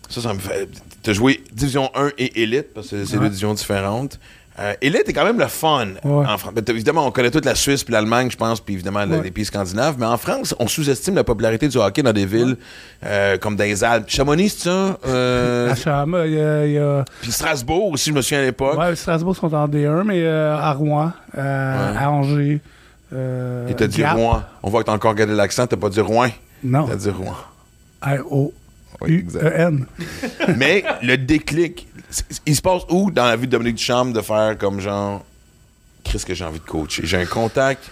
Ça, 0.10 0.22
ça 0.22 0.34
me 0.34 0.40
fait. 0.40 0.70
Tu 1.02 1.10
as 1.10 1.14
joué 1.14 1.44
Division 1.52 1.90
1 1.96 2.12
et 2.18 2.44
Élite, 2.44 2.74
parce 2.74 2.90
que 2.90 3.06
c'est 3.06 3.16
Ouais. 3.16 3.24
deux 3.24 3.30
divisions 3.30 3.54
différentes. 3.54 4.20
Euh, 4.60 4.74
Élite 4.82 5.10
est 5.10 5.14
quand 5.14 5.26
même 5.26 5.40
le 5.40 5.48
fun 5.48 5.88
Ouais. 6.04 6.26
en 6.28 6.38
France. 6.38 6.54
Évidemment, 6.68 7.08
on 7.08 7.12
connaît 7.12 7.32
toute 7.32 7.46
la 7.46 7.56
Suisse 7.56 7.84
puis 7.84 7.92
l'Allemagne, 7.92 8.30
je 8.30 8.38
pense, 8.38 8.60
puis 8.60 8.76
évidemment 8.76 9.00
Ouais. 9.00 9.22
les 9.24 9.32
pays 9.32 9.46
scandinaves. 9.46 9.96
Mais 9.98 10.06
en 10.06 10.18
France, 10.18 10.54
on 10.60 10.68
sous-estime 10.68 11.16
la 11.16 11.24
popularité 11.24 11.68
du 11.68 11.78
hockey 11.78 12.04
dans 12.04 12.14
des 12.14 12.28
villes 12.28 12.58
euh, 13.04 13.38
comme 13.40 13.58
les 13.58 13.84
Alpes. 13.84 14.06
Chamonix, 14.10 14.50
c'est 14.50 14.70
ça? 14.70 14.98
Euh, 15.08 15.74
À 15.74 16.06
il 16.28 16.72
y 16.74 16.78
a- 16.78 17.04
puis 17.22 17.32
Strasbourg 17.32 17.92
aussi, 17.94 18.12
je 18.12 18.16
me 18.16 18.22
souviens 18.22 18.40
à 18.42 18.46
l'époque. 18.46 18.78
Ouais, 18.78 18.96
Strasbourg 18.96 19.36
sont 19.36 19.52
en 19.56 19.68
D1, 19.68 20.04
mais 20.04 20.22
euh, 20.24 20.56
à 20.56 20.72
Rouen, 20.74 21.12
Ouais. 21.36 21.42
à 21.42 22.12
Angers. 22.12 22.62
Et 23.12 23.74
t'as 23.76 23.88
dit. 23.88 24.04
Rouen. 24.06 24.44
On 24.62 24.70
voit 24.70 24.82
que 24.82 24.88
t'as 24.88 24.94
encore 24.94 25.16
gardé 25.16 25.34
l'accent, 25.34 25.66
t'as 25.68 25.78
pas 25.78 25.90
dit 25.90 26.00
Rouen. 26.00 26.30
Non, 26.64 26.88
T'as 26.88 26.96
dit 26.96 27.10
Rouen. 27.10 27.36
Oui. 29.02 29.24
R-O-U-E-N. 29.24 29.86
Mais 30.58 30.84
le 31.02 31.18
déclic, 31.18 31.88
il 32.46 32.56
se 32.56 32.62
passe 32.62 32.84
où 32.90 33.12
dans 33.12 33.26
la 33.26 33.36
vie 33.36 33.48
de 33.48 33.52
Dominique 33.52 33.76
Duchamp 33.76 34.06
de 34.06 34.22
faire 34.22 34.58
comme 34.58 34.80
genre, 34.80 35.24
Qu'est-ce 36.04 36.26
que 36.26 36.34
j'ai 36.34 36.44
envie 36.44 36.60
de 36.60 36.66
coacher? 36.66 37.06
J'ai 37.06 37.18
un 37.18 37.26
contact. 37.26 37.90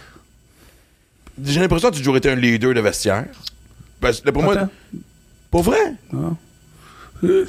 J'ai 1.44 1.60
l'impression 1.62 1.90
que 1.90 1.94
tu 1.96 2.00
as 2.00 2.02
toujours 2.02 2.18
été 2.18 2.30
un 2.30 2.36
leader 2.36 2.74
de 2.74 2.82
vestiaire. 2.82 3.26
Parce 4.02 4.20
que 4.20 4.30
pour 4.32 4.44
moi, 4.44 4.70
pour 5.50 5.64
vrai? 5.64 5.96
Non. 6.12 6.36
Euh, 7.24 7.46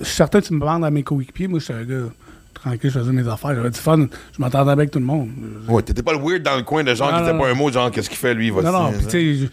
Je 0.00 0.04
suis 0.04 0.16
certain 0.16 0.40
que 0.40 0.46
tu 0.46 0.52
me 0.54 0.58
demandes 0.60 0.84
à 0.84 0.90
mes 0.90 1.02
coéquipiers. 1.04 1.46
Moi, 1.46 1.60
je 1.60 1.64
suis 1.66 1.74
un 1.74 1.84
gars 1.84 2.06
tranquille, 2.54 2.90
je 2.90 2.98
faisais 2.98 3.12
mes 3.12 3.26
affaires. 3.28 3.54
J'avais 3.54 3.70
du 3.70 3.78
fun. 3.78 3.98
Je 4.36 4.40
m'entendais 4.42 4.72
avec 4.72 4.90
tout 4.90 4.98
le 4.98 5.04
monde. 5.04 5.30
Ouais, 5.68 5.82
t'étais 5.82 6.02
pas 6.02 6.12
le 6.12 6.18
weird 6.18 6.42
dans 6.42 6.56
le 6.56 6.62
coin 6.64 6.82
de 6.82 6.92
genre 6.94 7.12
Non, 7.12 7.18
qui 7.18 7.22
était 7.22 7.32
non, 7.32 7.38
pas 7.40 7.48
un 7.50 7.54
mot, 7.54 7.70
genre, 7.70 7.90
qu'est-ce 7.90 8.08
qu'il 8.10 8.18
fait 8.18 8.34
lui? 8.34 8.48
il 8.48 8.52
va 8.52 8.62
Non, 8.62 8.72
non, 8.72 8.92
puis 8.92 9.06
tu 9.06 9.10
sais, 9.46 9.50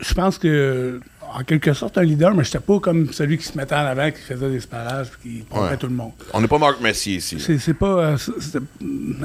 je 0.00 0.14
pense 0.14 0.38
que, 0.38 1.00
en 1.34 1.42
quelque 1.44 1.72
sorte, 1.72 1.98
un 1.98 2.02
leader, 2.02 2.34
mais 2.34 2.44
j'étais 2.44 2.60
pas 2.60 2.78
comme 2.80 3.12
celui 3.12 3.38
qui 3.38 3.44
se 3.44 3.56
mettait 3.56 3.74
en 3.74 3.78
avant, 3.86 4.10
qui 4.10 4.20
faisait 4.20 4.50
des 4.50 4.60
sparages, 4.60 5.08
qui 5.22 5.44
pompait 5.48 5.62
Ouais. 5.70 5.76
tout 5.76 5.86
le 5.86 5.94
monde. 5.94 6.12
On 6.32 6.40
n'est 6.40 6.48
pas 6.48 6.58
Marc 6.58 6.80
Messier 6.80 7.16
ici. 7.16 7.38
C'est 7.58 7.74
pas 7.74 8.12
euh, 8.12 8.16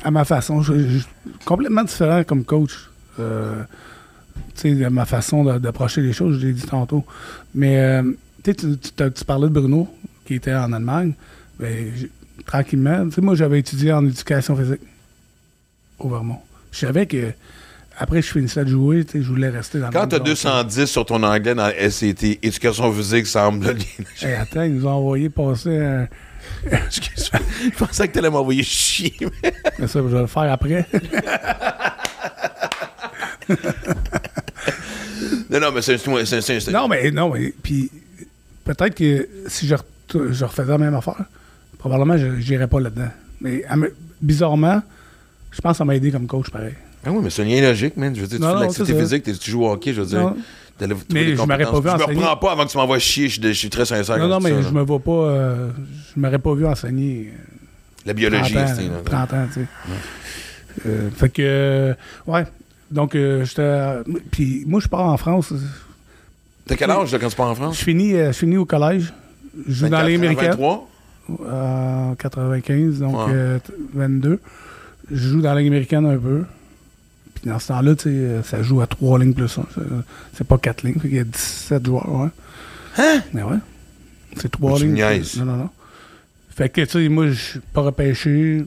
à 0.03 0.11
ma 0.11 0.25
façon. 0.25 0.61
Je, 0.61 0.73
je- 0.99 1.05
complètement 1.45 1.83
différent 1.83 2.23
comme 2.23 2.43
coach. 2.43 2.89
Euh, 3.19 3.63
tu 4.55 4.77
sais, 4.79 4.89
ma 4.89 5.05
façon 5.05 5.43
d'approcher 5.59 6.01
les 6.01 6.13
choses, 6.13 6.39
je 6.39 6.47
l'ai 6.47 6.53
dit 6.53 6.61
tantôt. 6.63 7.05
Mais 7.55 7.77
euh, 7.79 8.03
tu 8.43 8.55
tu- 8.55 8.77
tu 8.77 9.25
parlais 9.25 9.47
de 9.47 9.53
Bruno, 9.53 9.87
qui 10.25 10.35
était 10.35 10.53
en 10.53 10.71
Allemagne. 10.73 11.13
Ben, 11.59 11.91
tranquillement, 12.45 13.05
tu 13.09 13.15
sais, 13.15 13.21
moi, 13.21 13.35
j'avais 13.35 13.59
étudié 13.59 13.93
en 13.93 14.05
éducation 14.05 14.55
physique 14.55 14.81
au 15.99 16.09
Vermont. 16.09 16.39
Je 16.71 16.79
savais 16.79 17.05
que 17.05 17.31
après 18.01 18.21
je 18.23 18.31
finissais 18.31 18.65
de 18.65 18.69
jouer, 18.69 19.05
tu 19.05 19.21
je 19.21 19.27
voulais 19.27 19.49
rester 19.49 19.79
dans 19.79 19.87
le 19.87 19.93
Quand 19.93 20.07
t'as 20.07 20.17
genre. 20.17 20.25
210 20.65 20.85
sur 20.87 21.05
ton 21.05 21.21
anglais 21.21 21.53
dans 21.53 21.69
SCT, 21.69 22.39
éducation 22.41 22.91
physique 22.91 23.27
semble. 23.27 23.75
Hey, 24.21 24.33
attends, 24.33 24.63
ils 24.63 24.73
nous 24.73 24.87
ont 24.87 24.91
envoyé 24.91 25.29
passer 25.29 25.77
un. 25.77 26.07
Excuse-moi. 26.71 27.41
Je 27.63 27.77
pensais 27.77 28.07
que 28.07 28.13
t'allais 28.13 28.31
m'envoyer 28.31 28.63
chier. 28.63 29.13
mais- 29.79 29.87
ça, 29.87 29.99
je 29.99 30.07
vais 30.07 30.19
le 30.21 30.25
faire 30.27 30.51
après. 30.51 30.87
Non, 35.49 35.59
non, 35.59 35.71
mais 35.71 35.81
c'est 35.81 36.71
Non, 36.71 36.87
mais 36.87 37.11
non, 37.11 37.31
mais 37.33 37.53
puis 37.61 37.91
peut-être 38.63 38.95
que 38.95 39.27
si 39.47 39.67
je, 39.67 39.75
je 40.31 40.45
refaisais 40.45 40.71
la 40.71 40.77
même 40.79 40.95
affaire, 40.95 41.23
probablement 41.77 42.17
je 42.17 42.25
n'irais 42.27 42.67
pas 42.67 42.79
là-dedans. 42.79 43.09
Mais 43.41 43.63
bizarrement, 44.21 44.81
je 45.51 45.61
pense 45.61 45.73
que 45.73 45.77
ça 45.77 45.85
m'a 45.85 45.95
aidé 45.95 46.11
comme 46.11 46.25
coach 46.25 46.49
pareil. 46.49 46.73
Ah 47.05 47.11
oui, 47.11 47.19
mais 47.23 47.29
c'est 47.29 47.41
un 47.41 47.45
lien 47.45 47.61
logique, 47.61 47.97
man. 47.97 48.15
Je 48.15 48.21
veux 48.21 48.27
dire, 48.27 48.37
tu 48.37 48.43
Non, 48.43 48.49
fais 48.51 48.55
de 48.57 48.61
l'activité 48.61 48.99
physique, 48.99 49.23
t'es- 49.23 49.33
tu 49.33 49.51
joues 49.51 49.63
au 49.65 49.71
hockey, 49.71 49.93
je 49.93 50.01
veux 50.01 50.07
dire. 50.07 50.19
Non. 50.21 50.35
Mais 51.13 51.35
je 51.35 51.41
m'aurais 51.41 51.57
pas 51.63 51.71
vu 51.71 51.77
Je 51.77 51.81
me 51.81 51.89
enseigner. 52.03 52.15
reprends 52.21 52.37
pas 52.37 52.51
avant 52.53 52.65
que 52.65 52.71
tu 52.71 52.77
m'envoies 52.77 52.97
chier. 52.99 53.27
Je, 53.29 53.39
je 53.41 53.51
suis 53.51 53.69
très 53.69 53.85
sincère. 53.85 54.17
Non, 54.17 54.27
non, 54.27 54.39
je 54.39 54.43
mais 54.45 54.61
ça, 54.63 54.69
je 54.69 54.73
me 54.73 54.81
vois 54.81 54.99
pas. 54.99 55.11
euh, 55.11 55.69
je 56.15 56.19
m'aurais 56.19 56.39
pas 56.39 56.53
vu 56.55 56.65
enseigner. 56.65 57.31
euh, 57.33 57.37
La 58.07 58.13
30 58.13 58.15
biologie, 58.15 58.57
ans, 58.57 58.65
c'est. 58.67 58.83
là, 58.83 59.01
30 59.05 59.33
ans, 59.33 59.45
tu 59.53 59.59
sais. 59.61 59.67
Euh, 60.87 61.09
fait 61.11 61.29
que, 61.29 61.41
euh, 61.43 61.93
ouais. 62.27 62.45
Donc, 62.89 63.13
euh, 63.15 63.45
j'étais. 63.45 63.89
Puis, 64.31 64.63
moi, 64.65 64.79
je 64.79 64.87
pars 64.87 65.05
en 65.05 65.17
France. 65.17 65.53
T'as 66.65 66.75
quel 66.75 66.89
âge 66.89 67.11
là, 67.11 67.19
quand 67.19 67.29
tu 67.29 67.35
pars 67.35 67.47
en 67.47 67.53
Je 67.53 67.59
France? 67.61 67.77
finis, 67.77 68.13
euh, 68.15 68.27
je 68.31 68.37
finis 68.37 68.57
au 68.57 68.65
collège. 68.65 69.13
Je 69.67 69.73
joue 69.73 69.85
dans 69.89 69.97
24, 69.97 70.07
les 70.07 70.15
américaines. 70.15 70.49
23? 70.51 70.87
En 71.51 72.15
95, 72.17 72.99
donc 72.99 73.15
Ouais. 73.27 73.33
euh, 73.33 73.59
t- 73.59 73.71
22. 73.93 74.39
Je 75.11 75.15
joue 75.29 75.41
dans 75.41 75.53
la 75.53 75.59
Ligue 75.59 75.67
américaine 75.69 76.05
un 76.05 76.17
peu. 76.17 76.43
Puis 77.41 77.49
dans 77.49 77.59
ce 77.59 77.67
temps-là, 77.69 77.95
tu 77.95 78.03
sais, 78.03 78.09
euh, 78.09 78.43
ça 78.43 78.61
joue 78.61 78.81
à 78.81 78.87
3 78.87 79.19
lignes 79.19 79.33
plus 79.33 79.57
1. 79.57 79.63
C'est 80.33 80.45
pas 80.45 80.57
4 80.57 80.83
lignes. 80.83 80.99
Fait 80.99 81.07
qu'il 81.09 81.17
y 81.17 81.19
a 81.19 81.23
17 81.23 81.85
joueurs, 81.85 82.09
ouais. 82.11 82.29
Hein? 82.97 83.21
Mais 83.33 83.43
ouais. 83.43 83.57
C'est 84.37 84.49
3 84.51 84.77
Tu 84.77 84.83
me 84.85 84.95
lignes. 84.95 84.95
niaises. 85.05 85.37
Non, 85.37 85.45
non, 85.45 85.55
non. 85.57 85.69
Fait 86.55 86.69
que, 86.69 86.81
tu 86.81 86.91
sais, 86.91 87.09
moi, 87.09 87.27
je 87.29 87.33
suis 87.33 87.59
pas 87.73 87.81
repêché. 87.81 88.63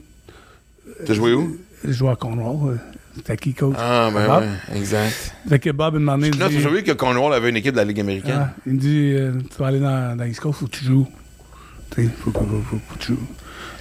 T'as 1.05 1.13
joué 1.13 1.33
où? 1.33 1.57
Je 1.83 1.91
joue 1.91 2.09
à 2.09 2.15
Cornwall. 2.15 2.73
euh, 2.73 2.77
C'était 3.15 3.37
qui, 3.37 3.53
coach? 3.53 3.75
Ah, 3.79 4.09
ben 4.13 4.27
Bob? 4.27 4.43
ouais, 4.43 4.77
exact. 4.77 5.33
Fait 5.47 5.59
que 5.59 5.69
Bob, 5.69 5.93
il 5.95 5.99
m'a 6.01 6.13
demandé. 6.13 6.31
il 6.33 6.39
Là, 6.39 6.49
dit- 6.49 6.57
tu 6.59 6.65
as 6.67 6.69
vu 6.69 6.83
que 6.83 6.91
Cornwall 6.91 7.33
avait 7.33 7.49
une 7.49 7.57
équipe 7.57 7.71
de 7.73 7.77
la 7.77 7.85
Ligue 7.85 7.99
américaine? 8.01 8.35
Ah, 8.49 8.53
il 8.65 8.73
me 8.73 8.79
dit, 8.79 9.13
euh, 9.15 9.31
tu 9.49 9.57
vas 9.57 9.67
aller 9.67 9.79
dans, 9.79 10.17
dans 10.17 10.25
East 10.25 10.39
Coast, 10.41 10.59
faut 10.59 10.65
que 10.67 10.75
tu 10.75 10.83
joues. 10.85 11.07
Tu 11.91 12.03
sais, 12.03 12.09
faut, 12.19 12.31
faut, 12.31 12.39
faut, 12.39 12.63
faut 12.89 12.95
que 12.95 12.99
tu 12.99 13.13
joues. 13.13 13.19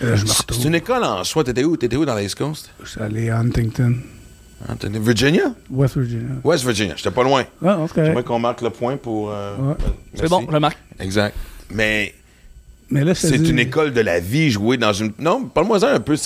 Je 0.01 0.07
me 0.07 0.17
C'est 0.17 0.37
retourne. 0.39 0.61
c'est 0.61 0.69
une 0.69 0.75
école 0.75 1.03
en 1.05 1.25
soi. 1.25 1.43
T'étais 1.45 1.65
où? 1.65 1.77
T'étais 1.77 1.97
où 1.97 2.05
dans 2.05 2.15
l'East 2.15 2.37
Coast? 2.37 2.71
Je 2.83 2.89
suis 2.91 3.01
allé 3.01 3.31
à 3.31 3.39
Huntington, 3.39 3.95
Virginia? 5.01 5.55
West 5.71 5.97
Virginia. 5.97 6.35
West 6.43 6.65
Virginia. 6.65 6.95
J'étais 6.97 7.11
pas 7.11 7.23
loin. 7.23 7.45
Ah, 7.65 7.79
c'est 7.93 8.05
J'aimerais 8.05 8.23
qu'on 8.25 8.39
marque 8.39 8.63
le 8.63 8.71
point 8.71 8.97
pour. 8.97 9.31
euh, 9.31 9.57
Ouais. 9.57 9.73
euh, 9.73 9.91
C'est 10.15 10.29
bon, 10.29 10.45
je 10.49 10.53
le 10.53 10.61
marque. 10.61 10.79
Exact. 11.01 11.37
Mais 11.71 12.15
Mais 12.91 13.05
là, 13.05 13.15
c'est 13.15 13.37
une 13.37 13.59
école 13.59 13.93
de 13.93 14.01
la 14.01 14.21
vie 14.21 14.51
jouer 14.51 14.77
dans 14.77 14.93
une. 14.93 15.13
Non, 15.19 15.45
parle-moi-en 15.47 15.85
un 15.89 16.01
peu. 16.01 16.17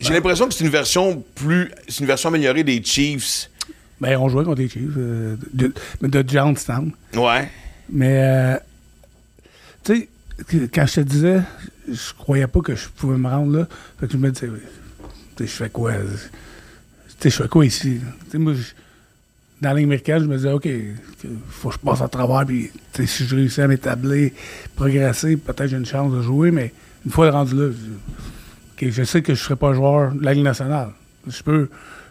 J'ai 0.00 0.12
l'impression 0.14 0.48
que 0.48 0.54
c'est 0.54 0.64
une 0.64 0.70
version 0.70 1.22
plus. 1.34 1.70
C'est 1.88 2.00
une 2.00 2.06
version 2.06 2.28
améliorée 2.28 2.64
des 2.64 2.82
Chiefs. 2.82 3.48
Ben, 4.00 4.18
on 4.18 4.28
jouait 4.28 4.42
contre 4.44 4.60
les 4.60 4.68
Chiefs 4.68 4.90
euh, 4.96 5.36
de, 5.54 5.72
de, 6.00 6.08
de 6.08 6.28
Johnstown. 6.28 6.90
Ouais. 7.14 7.48
Mais, 7.88 8.18
euh, 8.20 8.56
tu 9.84 10.08
sais, 10.50 10.68
quand 10.74 10.86
je 10.86 10.94
te 10.96 11.00
disais, 11.02 11.40
je 11.88 12.12
croyais 12.18 12.48
pas 12.48 12.60
que 12.60 12.74
je 12.74 12.88
pouvais 12.88 13.16
me 13.16 13.28
rendre 13.28 13.56
là. 13.58 13.68
Fait 14.00 14.06
que 14.06 14.12
je 14.12 14.18
me 14.18 14.30
disais, 14.32 14.48
tu 14.48 14.52
sais, 15.38 15.46
je 15.46 15.52
fais 15.64 15.70
quoi? 15.70 15.92
Je 17.30 17.42
fais 17.42 17.48
quoi 17.48 17.64
ici? 17.66 17.98
Moi, 18.34 18.54
dans 19.60 19.68
la 19.68 19.74
Ligue 19.76 19.84
américaine, 19.84 20.20
je 20.20 20.26
me 20.26 20.36
disais, 20.36 20.50
OK, 20.52 20.68
faut 21.50 21.68
que 21.68 21.74
je 21.74 21.78
passe 21.80 22.00
à 22.02 22.08
travers, 22.08 22.44
puis 22.46 22.70
si 23.06 23.24
je 23.26 23.36
réussis 23.36 23.60
à 23.60 23.68
m'établir, 23.68 24.30
progresser, 24.74 25.36
peut-être 25.36 25.68
j'ai 25.68 25.76
une 25.76 25.86
chance 25.86 26.12
de 26.12 26.20
jouer, 26.22 26.50
mais 26.50 26.72
une 27.06 27.12
fois 27.12 27.30
rendu 27.30 27.54
là, 27.54 27.68
je, 27.70 28.86
OK, 28.86 28.90
je 28.92 29.02
sais 29.04 29.22
que 29.22 29.34
je 29.34 29.40
ne 29.40 29.44
serai 29.44 29.56
pas 29.56 29.72
joueur 29.72 30.12
de 30.12 30.24
la 30.24 30.34
Ligue 30.34 30.44
nationale. 30.44 30.90
Je 31.28 31.42
peux, 31.42 31.68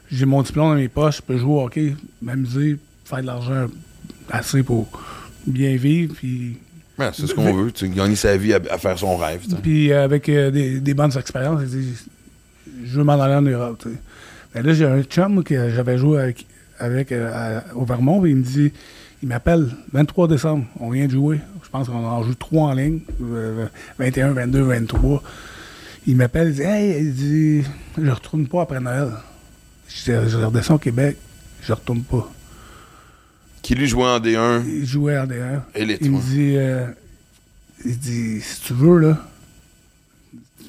j'ai 0.10 0.26
mon 0.26 0.42
diplôme 0.44 0.70
dans 0.70 0.76
mes 0.76 0.88
poches, 0.88 1.18
je 1.18 1.22
peux 1.24 1.38
jouer 1.38 1.52
au 1.52 1.62
hockey, 1.66 1.96
m'amuser, 2.22 2.78
faire 3.04 3.20
de 3.22 3.26
l'argent 3.28 3.68
assez 4.30 4.64
pour 4.64 4.90
bien 5.46 5.76
vivre, 5.76 6.14
puis 6.16 6.58
Ouais, 7.00 7.10
c'est 7.14 7.26
ce 7.26 7.34
qu'on 7.34 7.52
veut. 7.54 7.72
Tu 7.72 7.90
gagner 7.90 8.16
sa 8.16 8.38
vie 8.38 8.54
à, 8.54 8.60
à 8.70 8.78
faire 8.78 8.98
son 9.00 9.18
rêve. 9.18 9.42
puis 9.64 9.92
euh, 9.92 10.04
avec 10.04 10.30
euh, 10.30 10.52
des, 10.52 10.80
des 10.80 10.94
bonnes 10.94 11.18
expériences, 11.18 11.62
je 11.72 12.98
veux 12.98 13.04
m'en 13.04 13.20
aller 13.20 13.34
en 13.34 13.42
Europe. 13.42 13.84
Mais 14.54 14.62
là, 14.62 14.74
j'ai 14.74 14.86
un 14.86 15.02
chum 15.04 15.44
que 15.44 15.70
j'avais 15.70 15.98
joué 15.98 16.20
avec, 16.22 16.46
avec 16.80 17.12
euh, 17.12 17.32
à- 17.34 17.76
au 17.76 17.86
Vermont, 17.86 18.22
puis 18.22 18.32
il 18.32 18.38
me 18.38 18.44
dit, 18.44 18.72
il 19.24 19.30
m'appelle 19.30 19.70
23 19.94 20.28
décembre, 20.28 20.66
on 20.80 20.90
vient 20.90 21.06
de 21.06 21.12
jouer. 21.12 21.40
Je 21.64 21.70
pense 21.70 21.88
qu'on 21.88 22.06
en 22.06 22.24
joue 22.24 22.36
trois 22.36 22.70
en 22.70 22.74
ligne, 22.74 23.00
euh, 23.22 23.68
21, 24.00 24.32
22, 24.34 24.62
23. 24.64 25.24
Il 26.08 26.18
m'appelle, 26.18 26.50
il 26.50 26.56
dit, 26.56 26.62
hey, 26.64 26.98
il 27.02 27.14
dit, 27.14 27.64
je 27.98 28.10
retourne 28.12 28.48
pas 28.48 28.64
après 28.64 28.80
Noël. 28.80 29.10
Je, 29.88 29.96
dis, 30.12 30.30
je 30.30 30.38
redescends 30.38 30.76
au 30.76 30.80
Québec, 30.80 31.18
je 31.62 31.72
retourne 31.74 32.02
pas. 32.02 32.30
Qui 33.62 33.76
lui 33.76 33.88
jouait 33.88 34.06
en 34.08 34.20
D1 34.20 34.64
Il 34.68 34.86
jouait 34.86 35.18
en 35.20 35.28
DR. 35.28 35.62
élite. 35.76 36.00
Il 36.02 36.12
me 36.12 36.20
dit, 36.20 36.56
euh, 36.58 36.88
il 37.86 37.98
dit, 38.00 38.42
si 38.42 38.62
tu 38.62 38.74
veux, 38.74 38.98
là, 38.98 39.18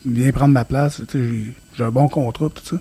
viens 0.05 0.31
prendre 0.33 0.53
ma 0.53 0.65
place. 0.67 1.01
J'ai 1.15 1.55
un 1.85 1.91
bon 1.91 2.09
contrat, 2.09 2.51
tout 2.51 2.63
ça. 2.65 2.77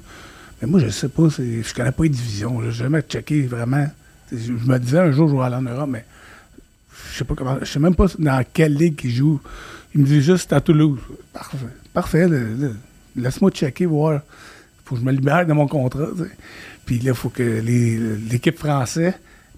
Mais 0.62 0.68
moi, 0.68 0.80
je 0.80 0.90
sais 0.90 1.10
pas, 1.10 1.28
je 1.30 1.74
connais 1.74 1.92
pas 1.92 2.04
les 2.04 2.10
divisions. 2.10 2.62
J'ai 2.64 2.72
jamais 2.72 3.02
checké 3.02 3.42
vraiment. 3.44 3.88
Je 4.32 4.52
me 4.52 4.78
disais 4.78 5.00
un 5.00 5.12
jour, 5.12 5.28
je 5.28 5.36
vais 5.36 5.42
aller 5.44 5.56
en 5.56 5.62
Europe, 5.64 5.90
mais 5.90 6.06
je 7.12 7.18
sais 7.18 7.24
pas 7.24 7.36
comment. 7.36 7.58
Je 7.60 7.66
sais 7.66 7.80
même 7.80 7.96
pas 7.96 8.06
dans 8.20 8.44
quelle 8.54 8.76
ligue 8.76 9.00
il 9.04 9.12
joue. 9.12 9.42
Il 9.94 10.02
me 10.02 10.06
dit 10.06 10.22
juste 10.22 10.54
à 10.54 10.62
Toulouse. 10.62 11.00
Parfait. 11.34 11.58
Parfait. 11.94 12.28
Laisse-moi 13.16 13.52
checker, 13.52 13.86
voir. 13.86 14.22
Faut 14.86 14.96
que 14.96 15.02
je 15.02 15.06
me 15.06 15.12
libère 15.12 15.46
de 15.46 15.54
mon 15.54 15.68
contrat. 15.68 16.08
Puis 16.86 17.00
là, 17.00 17.12
il 17.12 17.16
faut 17.16 17.30
que 17.30 17.62
l'équipe 18.30 18.58
française 18.58 19.14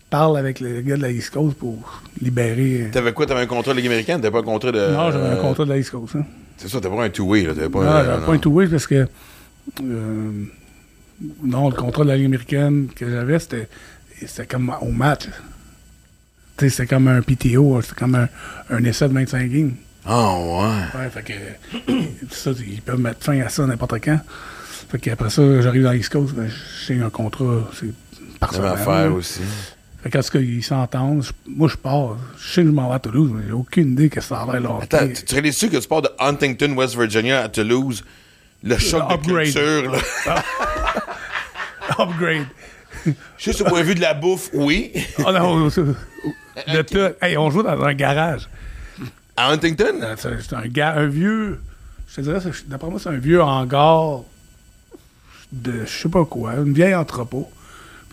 parle 0.09 0.37
avec 0.37 0.59
le 0.59 0.81
gars 0.81 0.95
de 0.95 1.01
la 1.01 1.11
East 1.11 1.31
Coast 1.31 1.55
pour 1.57 2.01
libérer. 2.21 2.89
T'avais 2.91 3.13
quoi? 3.13 3.25
T'avais 3.25 3.41
un 3.41 3.47
contrat 3.47 3.73
de 3.73 3.77
Ligue 3.77 3.87
américaine? 3.87 4.21
T'avais 4.21 4.31
pas 4.31 4.39
un 4.39 4.43
contrat 4.43 4.71
de. 4.71 4.79
non, 4.79 5.11
j'avais 5.11 5.27
un 5.27 5.37
euh, 5.37 5.41
contrat 5.41 5.65
de 5.65 5.69
la 5.69 5.77
East 5.77 5.91
Coast. 5.91 6.15
Hein. 6.15 6.25
C'est 6.57 6.69
ça, 6.69 6.79
t'avais 6.79 6.95
pas 6.95 7.03
un 7.03 7.09
two-way. 7.09 7.45
T'avais 7.45 7.69
pas 7.69 7.83
non, 7.83 8.11
un. 8.11 8.19
non. 8.19 8.25
pas 8.25 8.33
un 8.33 8.37
two-way 8.37 8.67
parce 8.67 8.87
que. 8.87 9.07
euh, 9.81 10.31
non, 11.43 11.69
le 11.69 11.75
contrat 11.75 12.03
de 12.03 12.09
la 12.09 12.17
Ligue 12.17 12.25
américaine 12.25 12.87
que 12.95 13.09
j'avais, 13.09 13.39
c'était, 13.39 13.69
c'était 14.25 14.47
comme 14.47 14.73
au 14.81 14.91
match. 14.91 15.25
Tu 16.57 16.65
sais, 16.65 16.69
c'était 16.69 16.87
comme 16.87 17.07
un 17.07 17.21
PTO, 17.21 17.81
c'était 17.81 17.95
comme 17.95 18.15
un, 18.15 18.27
un 18.69 18.83
essai 18.83 19.07
de 19.07 19.13
25 19.13 19.49
games. 19.49 19.73
Ah, 20.05 20.35
ouais. 20.37 20.99
Ouais, 20.99 21.09
fait 21.09 21.23
que. 21.23 21.33
ça, 22.31 22.51
ils 22.59 22.81
peuvent 22.81 22.99
mettre 22.99 23.23
fin 23.23 23.39
à 23.39 23.49
ça 23.49 23.65
n'importe 23.65 23.95
quand. 24.03 24.19
Fait 24.89 24.99
qu'après 24.99 25.29
ça, 25.29 25.61
j'arrive 25.61 25.83
dans 25.83 25.91
l'East 25.91 26.09
Coast, 26.09 26.35
ben, 26.35 26.49
j'ai 26.85 27.01
un 27.01 27.09
contrat, 27.09 27.69
c'est 27.73 27.93
par 28.39 28.53
semaine, 28.53 28.71
affaire 28.71 29.09
là. 29.09 29.11
aussi. 29.11 29.39
Fait 30.03 30.09
qu'en 30.09 30.21
tout 30.21 30.31
cas, 30.31 30.39
ils 30.39 30.63
s'entendent. 30.63 31.23
Moi, 31.47 31.69
je 31.69 31.77
pars. 31.77 32.17
Je 32.37 32.53
sais 32.53 32.61
que 32.61 32.67
je 32.67 32.73
m'en 32.73 32.89
vais 32.89 32.95
à 32.95 32.99
Toulouse, 32.99 33.31
mais 33.33 33.43
j'ai 33.47 33.53
aucune 33.53 33.93
idée 33.93 34.09
que 34.09 34.19
ça 34.19 34.41
a 34.41 34.51
l'air 34.51 34.61
là. 34.61 34.79
Attends, 34.81 35.07
tu 35.07 35.23
tu 35.23 35.33
réalises-tu 35.33 35.69
que 35.69 35.77
tu 35.77 35.87
pars 35.87 36.01
de 36.01 36.09
Huntington, 36.19 36.73
West 36.73 36.95
Virginia 36.97 37.41
à 37.41 37.49
Toulouse? 37.49 38.03
Le 38.63 38.77
choc 38.77 39.09
de 39.09 39.31
culture, 39.31 39.91
là. 39.91 39.99
Upgrade. 41.99 42.47
Juste 43.37 43.61
au 43.61 43.65
point 43.65 43.81
de 43.81 43.85
vue 43.85 43.95
de 43.95 44.01
la 44.01 44.13
bouffe, 44.13 44.49
oui. 44.53 44.91
Oh 45.25 45.31
non, 45.31 45.65
de 45.67 46.81
tout. 46.83 47.15
Hey, 47.21 47.37
on 47.37 47.49
joue 47.49 47.63
dans 47.63 47.81
un 47.81 47.93
garage. 47.93 48.47
À 49.35 49.51
Huntington? 49.51 49.99
Euh, 50.01 50.15
C'est 50.17 50.53
un, 50.53 50.85
un 50.95 51.07
vieux. 51.07 51.59
Je 52.07 52.15
te 52.15 52.21
dirais, 52.21 52.39
d'après 52.67 52.89
moi, 52.89 52.99
c'est 52.99 53.09
un 53.09 53.17
vieux 53.17 53.41
hangar 53.41 54.19
de 55.51 55.85
je 55.85 55.91
sais 55.91 56.09
pas 56.09 56.25
quoi, 56.25 56.53
une 56.55 56.73
vieille 56.73 56.95
entrepôt. 56.95 57.49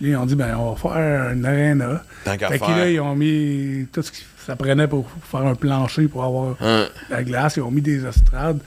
Puis 0.01 0.11
ils 0.11 0.17
ont 0.17 0.25
dit, 0.27 0.35
ben, 0.35 0.57
on 0.57 0.73
va 0.73 0.77
faire 0.77 1.31
une 1.33 1.45
arena. 1.45 2.03
Tant 2.25 2.37
qu'à 2.37 2.49
faire. 2.49 2.69
là, 2.71 2.91
ils 2.91 3.01
ont 3.01 3.15
mis 3.15 3.87
tout 3.93 4.01
ce 4.03 4.11
que 4.11 4.17
ça 4.47 4.57
prenait 4.57 4.87
pour 4.89 5.07
faire 5.31 5.43
un 5.43 5.55
plancher 5.55 6.09
pour 6.09 6.25
avoir 6.25 6.57
Hein. 6.61 6.87
la 7.11 7.23
glace. 7.23 7.57
Ils 7.57 7.63
ont 7.63 7.71
mis 7.71 7.83
des 7.83 8.05
estrades. 8.07 8.59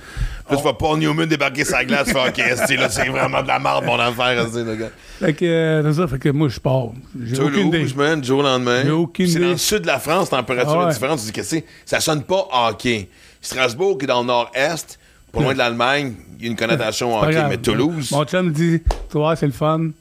Là, 0.49 0.55
tu 0.55 0.61
vois 0.61 0.77
Paul 0.77 0.99
Newman 0.99 1.25
débarquer 1.27 1.65
sa 1.65 1.83
glace, 1.85 2.11
faire 2.11 2.25
OK, 2.29 2.37
là, 2.37 2.89
c'est 2.89 3.07
vraiment 3.07 3.41
de 3.41 3.47
la 3.47 3.57
merde, 3.59 3.83
mon 3.85 3.97
affaire, 3.99 4.45
esti, 4.45 4.63
le 4.63 4.75
gars. 4.75 4.89
Fait 5.19 5.33
que, 5.33 5.45
euh, 5.45 5.83
c'est 5.93 5.99
ça, 6.01 6.07
fait 6.07 6.19
que 6.19 6.29
moi, 6.29 6.49
je 6.49 6.59
pars. 6.59 6.89
J'ai 7.19 7.39
aucune 7.41 7.67
idée. 7.69 7.77
Toulouse, 7.79 7.95
man, 7.95 8.21
du 8.21 8.27
jour 8.27 8.39
au 8.41 8.43
lendemain. 8.43 8.83
J'ai 8.83 8.91
aucune 8.91 9.27
C'est 9.27 9.39
dans 9.39 9.47
le 9.49 9.57
sud 9.57 9.79
de 9.81 9.87
la 9.87 9.99
France, 9.99 10.29
température 10.29 10.73
Ah 10.75 10.83
ouais. 10.85 10.89
est 10.91 10.93
différente. 10.93 11.19
Tu 11.19 11.25
dis, 11.25 11.31
qu'est-ce 11.31 11.55
que 11.55 11.61
c'est? 11.61 11.65
Ça 11.85 11.99
sonne 11.99 12.21
pas 12.23 12.47
hockey. 12.51 13.09
Strasbourg, 13.41 13.97
qui 13.97 14.03
est 14.05 14.07
dans 14.07 14.21
le 14.21 14.27
nord-est, 14.27 14.99
pas 15.31 15.41
loin 15.41 15.53
de 15.53 15.57
l'Allemagne, 15.57 16.13
il 16.37 16.45
y 16.45 16.47
a 16.47 16.51
une 16.51 16.55
connotation 16.57 17.19
Pas 17.19 17.27
hockey, 17.27 17.43
mais 17.49 17.57
Toulouse. 17.57 18.11
Mon 18.11 18.23
chum 18.25 18.47
me 18.47 18.51
dit, 18.51 18.81
tu 19.09 19.17
vois, 19.17 19.35
c'est 19.35 19.47
le 19.47 19.51
fun, 19.51 19.79
le 19.79 19.91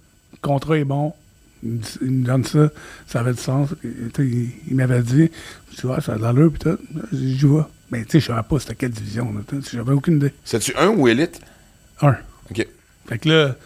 contrat 0.42 0.76
est 0.78 0.84
bon. 0.84 1.14
Il 1.62 1.70
me, 1.72 1.78
dit- 1.78 1.98
il 2.02 2.10
me 2.10 2.24
donne 2.24 2.44
ça, 2.44 2.70
ça 3.06 3.20
avait 3.20 3.32
du 3.32 3.40
sens. 3.40 3.68
Il, 3.84 4.48
il 4.68 4.74
m'avait 4.76 5.02
dit, 5.02 5.30
tu 5.76 5.86
vois, 5.86 6.00
ça 6.00 6.14
a 6.14 6.16
de 6.18 6.22
l'allure, 6.22 6.50
puis 6.52 6.58
tout. 6.58 6.78
J'y 7.12 7.46
vais. 7.46 7.62
Mais 7.90 8.04
tu 8.04 8.12
sais, 8.12 8.20
je 8.20 8.26
savais 8.26 8.42
pas 8.42 8.58
c'était 8.58 8.74
quelle 8.74 8.90
division. 8.90 9.32
J'avais 9.72 9.92
aucune 9.92 10.16
idée. 10.16 10.32
C'est-tu 10.44 10.74
un 10.76 10.88
ou 10.88 11.06
élite? 11.08 11.40
Un. 12.00 12.16
OK. 12.50 12.66
Fait 13.08 13.18
que 13.18 13.28
là, 13.28 13.56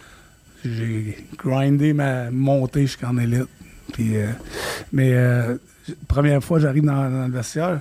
j'ai 0.65 1.17
grindé 1.37 1.93
ma 1.93 2.29
montée 2.31 2.81
jusqu'en 2.81 3.17
élite. 3.17 3.47
Puis, 3.93 4.17
euh, 4.17 4.27
mais 4.91 5.11
euh, 5.13 5.55
première 6.07 6.43
fois 6.43 6.59
j'arrive 6.59 6.83
dans, 6.83 7.09
dans 7.09 7.27
le 7.27 7.31
vestiaire, 7.33 7.79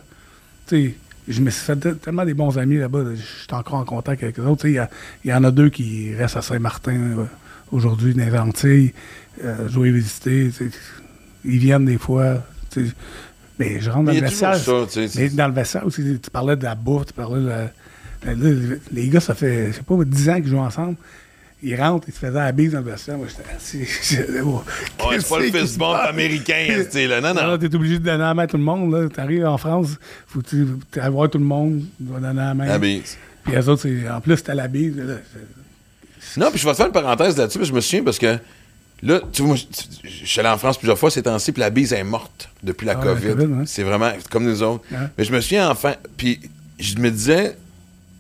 tu 0.69 0.77
sais, 0.89 0.95
je 1.29 1.41
me 1.41 1.51
suis 1.51 1.65
fait 1.65 1.75
te- 1.77 1.89
tellement 1.89 2.25
des 2.25 2.35
bons 2.35 2.57
amis 2.59 2.77
là-bas. 2.77 3.03
là, 3.03 3.11
Je 3.17 3.21
suis 3.23 3.47
encore 3.51 3.75
en 3.81 3.85
contact 3.85 4.23
avec 4.23 4.39
eux 4.39 4.45
autres. 4.45 4.67
Il 4.69 4.81
y 5.25 5.33
en 5.33 5.43
a 5.45 5.51
deux 5.51 5.69
qui 5.69 6.15
restent 6.15 6.37
à 6.37 6.43
Saint-Martin 6.43 6.95
euh, 6.95 7.25
aujourd'hui, 7.73 8.15
dans 8.15 8.25
les 8.25 8.39
Antilles, 8.39 8.93
euh, 9.45 9.69
jouer 9.69 9.91
visiter. 9.91 10.51
tu 10.57 10.71
sais. 10.71 10.79
Ils 11.45 11.59
viennent 11.59 11.85
des 11.85 11.99
fois. 11.99 12.43
Mais 13.59 13.81
je 13.81 13.91
rentre 13.91 14.13
dans 14.13 14.21
le 14.21 14.89
sais. 14.89 15.09
Mais 15.17 15.29
dans 15.31 15.49
le 15.49 15.55
vestiaire 15.55 15.87
aussi, 15.87 16.03
tu 16.23 16.31
parlais 16.31 16.57
de 16.57 16.65
la 16.65 16.75
bouffe, 16.75 17.07
tu 17.07 17.13
parlais 17.15 17.41
de 17.43 17.49
la- 17.49 17.71
là, 18.35 18.77
les 18.93 19.09
gars, 19.09 19.21
ça 19.21 19.35
fait, 19.35 19.69
je 19.69 19.77
sais 19.77 19.83
pas, 19.83 19.95
10 20.05 20.29
ans 20.29 20.35
qu'ils 20.37 20.49
jouent 20.49 20.59
ensemble. 20.59 20.97
il 21.63 21.75
rentre, 21.81 22.07
il 22.09 22.13
se 22.15 22.19
faisait 22.19 22.33
la 22.35 22.53
bise 22.53 22.73
dans 22.73 22.81
le 22.81 22.91
vestiaire. 22.91 23.17
Moi, 23.17 23.27
j'étais 23.29 23.49
assis. 23.57 23.87
oh, 24.45 24.63
Ouais, 25.09 25.19
c'est 25.21 25.29
pas 25.29 25.39
le 25.41 25.51
fist 25.51 25.79
bump 25.79 25.97
américain, 26.07 26.85
tu 26.91 27.07
là. 27.09 27.21
Non, 27.23 27.33
Non, 27.35 27.47
non. 27.53 27.59
t'es 27.59 27.75
obligé 27.75 27.99
de 27.99 28.05
donner 28.05 28.19
la 28.19 28.35
main 28.35 28.43
à 28.43 28.47
tout 28.47 28.59
le 28.59 28.63
monde. 28.63 28.93
Là. 28.93 29.09
T'arrives 29.09 29.47
en 29.47 29.57
France, 29.57 29.97
faut 30.27 30.41
que 30.43 30.49
tu 30.49 30.67
tu 30.93 31.01
ailles 31.01 31.11
voir 31.11 31.31
tout 31.31 31.39
le 31.39 31.45
monde, 31.45 31.81
tu 31.97 32.03
dois 32.05 32.21
donner 32.21 32.35
la 32.41 32.53
main. 32.55 32.67
La 32.67 32.79
bise. 32.79 33.17
Puis 33.45 33.55
les 33.55 33.69
autres, 33.69 33.89
en 34.11 34.21
plus, 34.21 34.37
c'était 34.37 34.55
la 34.55 34.69
bise. 34.69 34.97
là. 34.99 35.15
Non, 36.37 36.51
puis 36.51 36.59
je 36.59 36.65
vais 36.67 36.73
te 36.73 36.77
faire 36.77 36.87
une 36.87 36.93
parenthèse 36.93 37.37
là-dessus, 37.39 37.59
parce 37.59 37.69
que 37.71 37.73
je 37.73 37.77
me 37.77 37.81
souviens 37.81 38.03
parce 38.05 38.19
que 38.19 38.37
là, 39.03 39.21
tu 39.33 39.43
vois, 39.43 39.55
moi, 39.55 39.57
je 40.05 40.27
suis 40.27 40.41
allé 40.41 40.49
en 40.49 40.59
France 40.59 40.79
plusieurs 40.79 40.99
fois 40.99 41.11
ces 41.11 41.23
temps-ci, 41.23 41.53
puis 41.53 41.61
la 41.61 41.71
bise 41.71 41.93
est 41.93 42.05
morte 42.05 42.49
depuis 42.63 42.87
la 42.87 42.93
Ah, 42.93 43.03
COVID. 43.03 43.35
C'est 43.67 43.83
vraiment 43.83 44.11
comme 44.31 44.45
nous 44.45 44.63
autres. 44.63 44.85
Ouais. 44.91 44.99
Mais 45.19 45.25
je 45.25 45.33
me 45.33 45.41
souviens 45.41 45.71
enfin, 45.71 45.95
puis 46.17 46.41
je 46.79 46.97
me 46.97 47.11
disais, 47.11 47.57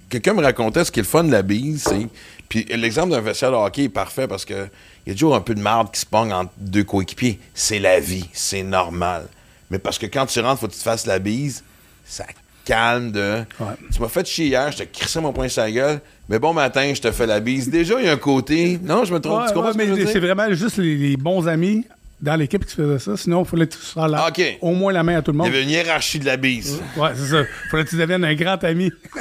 quelqu'un 0.08 0.34
me 0.34 0.42
racontait 0.42 0.84
ce 0.84 0.90
qui 0.92 1.00
est 1.00 1.02
le 1.02 1.08
fun 1.08 1.24
de 1.24 1.32
la 1.32 1.42
bise, 1.42 1.82
c'est. 1.84 2.06
Puis 2.48 2.64
l'exemple 2.70 3.10
d'un 3.10 3.20
vestiaire 3.20 3.50
de 3.50 3.56
hockey 3.56 3.84
est 3.84 3.88
parfait 3.88 4.28
parce 4.28 4.44
que 4.44 4.68
il 5.04 5.10
y 5.10 5.12
a 5.12 5.14
toujours 5.14 5.34
un 5.34 5.40
peu 5.40 5.54
de 5.54 5.60
marde 5.60 5.90
qui 5.92 6.00
se 6.00 6.06
pogne 6.06 6.32
entre 6.32 6.52
deux 6.58 6.84
coéquipiers. 6.84 7.38
C'est 7.54 7.78
la 7.80 7.98
vie, 8.00 8.28
c'est 8.32 8.62
normal. 8.62 9.26
Mais 9.70 9.78
parce 9.80 9.98
que 9.98 10.06
quand 10.06 10.26
tu 10.26 10.38
rentres, 10.40 10.60
faut 10.60 10.68
que 10.68 10.72
tu 10.72 10.78
te 10.78 10.84
fasses 10.84 11.06
la 11.06 11.18
bise, 11.18 11.64
ça 12.04 12.24
calme 12.66 13.12
de. 13.12 13.38
Ouais. 13.60 13.66
Tu 13.94 14.00
m'as 14.02 14.08
fait 14.08 14.26
chier 14.26 14.46
hier, 14.48 14.70
je 14.72 14.78
te 14.78 14.82
crissais 14.82 15.20
mon 15.22 15.32
poing 15.32 15.48
sur 15.48 15.62
la 15.62 15.70
gueule, 15.70 16.00
mais 16.28 16.38
bon 16.38 16.52
matin, 16.52 16.92
je 16.94 17.00
te 17.00 17.10
fais 17.12 17.26
la 17.26 17.40
bise. 17.40 17.70
Déjà, 17.70 17.94
il 17.98 18.04
y 18.06 18.08
a 18.08 18.12
un 18.12 18.16
côté. 18.18 18.78
Non, 18.82 19.04
je 19.04 19.14
me 19.14 19.20
trompe. 19.20 19.40
Ouais, 19.42 19.48
tu 19.48 19.54
comprends 19.54 19.72
ouais, 19.72 19.86
mais 19.96 20.06
c'est 20.06 20.20
vraiment 20.20 20.52
juste 20.52 20.76
les, 20.76 20.96
les 20.96 21.16
bons 21.16 21.48
amis 21.48 21.86
dans 22.20 22.36
l'équipe 22.36 22.64
qui 22.66 22.74
faisaient 22.74 22.98
ça. 22.98 23.16
Sinon, 23.16 23.42
il 23.44 23.48
fallait 23.48 23.66
que 23.66 23.74
tu 23.74 23.80
sois 23.82 24.08
là. 24.08 24.24
Ah, 24.24 24.28
OK. 24.28 24.42
Au 24.60 24.72
moins 24.72 24.92
la 24.92 25.02
main 25.02 25.16
à 25.18 25.22
tout 25.22 25.32
le 25.32 25.36
Il 25.36 25.40
y 25.40 25.44
monde. 25.44 25.48
avait 25.48 25.62
une 25.62 25.70
hiérarchie 25.70 26.18
de 26.18 26.26
la 26.26 26.36
bise. 26.36 26.80
Ouais, 26.96 27.10
c'est 27.14 27.26
ça. 27.26 27.42
fallait 27.70 27.84
que 27.84 27.90
tu 27.90 27.96
deviennes 27.96 28.24
un 28.24 28.34
grand 28.34 28.62
ami. 28.64 28.90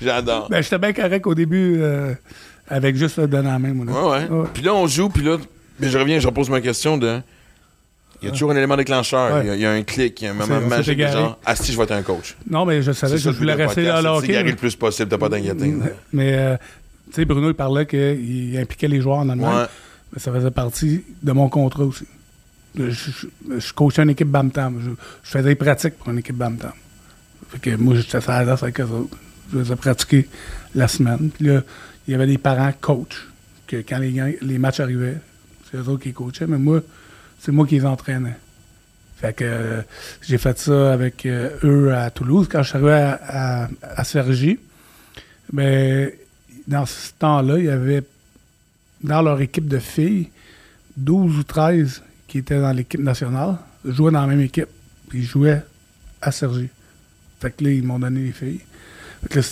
J'adore. 0.00 0.48
Ben, 0.50 0.62
j'étais 0.62 0.78
bien 0.78 0.92
correct 0.92 1.26
au 1.26 1.34
début 1.34 1.76
euh, 1.80 2.14
avec 2.68 2.96
juste 2.96 3.18
le 3.18 3.28
donner 3.28 3.48
la 3.50 3.58
main. 3.58 3.72
Ouais, 3.86 4.28
ouais. 4.28 4.46
Puis 4.52 4.62
là, 4.62 4.74
on 4.74 4.86
joue, 4.86 5.08
puis 5.08 5.22
là, 5.22 5.36
mais 5.78 5.88
je 5.88 5.98
reviens, 5.98 6.18
je 6.18 6.26
repose 6.26 6.50
ma 6.50 6.60
question 6.60 6.96
de. 6.98 7.20
Il 8.22 8.26
y 8.26 8.28
a 8.28 8.30
toujours 8.32 8.52
un 8.52 8.56
élément 8.56 8.76
déclencheur. 8.76 9.34
Ouais. 9.34 9.40
Il 9.44 9.46
y 9.48 9.50
a- 9.50 9.54
il 9.56 9.60
y, 9.60 9.66
a 9.66 9.72
un 9.72 9.82
clic, 9.82 10.20
il 10.20 10.24
y 10.24 10.28
a 10.28 10.30
un 10.30 10.34
moment 10.34 10.60
magique. 10.60 11.00
Genre, 11.00 11.38
ah, 11.44 11.56
si, 11.56 11.72
je 11.72 11.76
vais 11.76 11.84
être 11.84 11.92
un 11.92 12.02
coach. 12.02 12.36
Non, 12.48 12.64
mais 12.64 12.82
je 12.82 12.92
savais 12.92 13.14
que 13.16 13.20
je 13.20 13.30
voulais 13.30 13.54
rester 13.54 13.82
le 13.82 13.88
c'est 13.88 13.92
de 13.92 13.96
s'égarer 14.20 14.40
hockey. 14.42 14.50
le 14.50 14.56
plus 14.56 14.76
possible, 14.76 15.08
t'as 15.10 15.18
pas 15.18 15.28
d'inquiétude. 15.28 15.82
Mais, 16.12 16.34
euh, 16.38 16.56
tu 17.08 17.14
sais, 17.16 17.24
Bruno, 17.24 17.50
il 17.50 17.54
parlait 17.54 17.86
qu'il 17.86 18.56
impliquait 18.58 18.88
les 18.88 19.00
joueurs 19.00 19.18
en 19.18 19.28
Allemagne. 19.28 19.54
Ouais. 19.62 19.66
Mais 20.12 20.18
ça 20.20 20.32
faisait 20.32 20.50
partie 20.50 21.02
de 21.22 21.32
mon 21.32 21.48
contrat 21.48 21.84
aussi. 21.84 22.04
Je, 22.78 22.90
je, 22.90 23.26
je 23.58 23.72
coachais 23.72 24.02
une 24.02 24.10
équipe 24.10 24.28
Bam-Tam. 24.28 24.80
Je, 24.82 24.90
je 25.22 25.30
faisais 25.30 25.48
des 25.50 25.54
pratiques 25.54 25.98
pour 25.98 26.10
une 26.10 26.18
équipe 26.18 26.36
Bam-Tam. 26.36 26.72
Fait 27.50 27.58
que 27.58 27.76
moi, 27.76 27.94
j'étais 27.96 28.20
sur 28.20 28.30
la 28.30 28.38
avec 28.52 28.80
eux 28.80 28.84
autres. 28.84 29.16
Je 29.52 29.58
les 29.58 29.72
ai 29.72 29.76
pratiqués 29.76 30.28
la 30.74 30.88
semaine. 30.88 31.30
Puis 31.34 31.46
là, 31.48 31.60
il 32.08 32.12
y 32.12 32.14
avait 32.14 32.26
des 32.26 32.38
parents 32.38 32.72
coachs 32.80 33.26
que 33.66 33.76
quand 33.76 33.98
les, 33.98 34.38
les 34.40 34.58
matchs 34.58 34.80
arrivaient, 34.80 35.18
c'est 35.70 35.76
eux 35.76 35.88
autres 35.88 36.02
qui 36.02 36.12
coachaient, 36.12 36.46
mais 36.46 36.58
moi, 36.58 36.80
c'est 37.42 37.50
moi 37.50 37.66
qui 37.66 37.74
les 37.74 37.84
entraînais. 37.84 38.36
Fait 39.16 39.32
que 39.32 39.82
j'ai 40.22 40.38
fait 40.38 40.58
ça 40.58 40.92
avec 40.92 41.26
euh, 41.26 41.50
eux 41.64 41.94
à 41.94 42.10
Toulouse 42.10 42.48
quand 42.50 42.62
je 42.62 42.68
suis 42.68 42.76
arrivé 42.76 42.92
à, 42.92 43.68
à. 43.96 44.02
Mais 45.52 46.18
dans 46.68 46.86
ce 46.86 47.12
temps-là, 47.18 47.58
il 47.58 47.64
y 47.64 47.68
avait 47.68 48.04
dans 49.02 49.22
leur 49.22 49.40
équipe 49.40 49.66
de 49.66 49.78
filles 49.78 50.28
12 50.96 51.38
ou 51.38 51.42
13 51.42 52.02
qui 52.28 52.38
étaient 52.38 52.60
dans 52.60 52.72
l'équipe 52.72 53.00
nationale, 53.00 53.56
jouaient 53.84 54.12
dans 54.12 54.20
la 54.20 54.28
même 54.28 54.40
équipe, 54.40 54.68
ils 55.12 55.24
jouaient 55.24 55.62
à 56.20 56.30
Cergy. 56.30 56.68
Fait 57.40 57.50
que 57.50 57.64
là, 57.64 57.70
ils 57.70 57.82
m'ont 57.82 57.98
donné 57.98 58.22
les 58.22 58.32
filles. 58.32 58.60
Fait 59.22 59.28
que 59.28 59.38
là, 59.40 59.46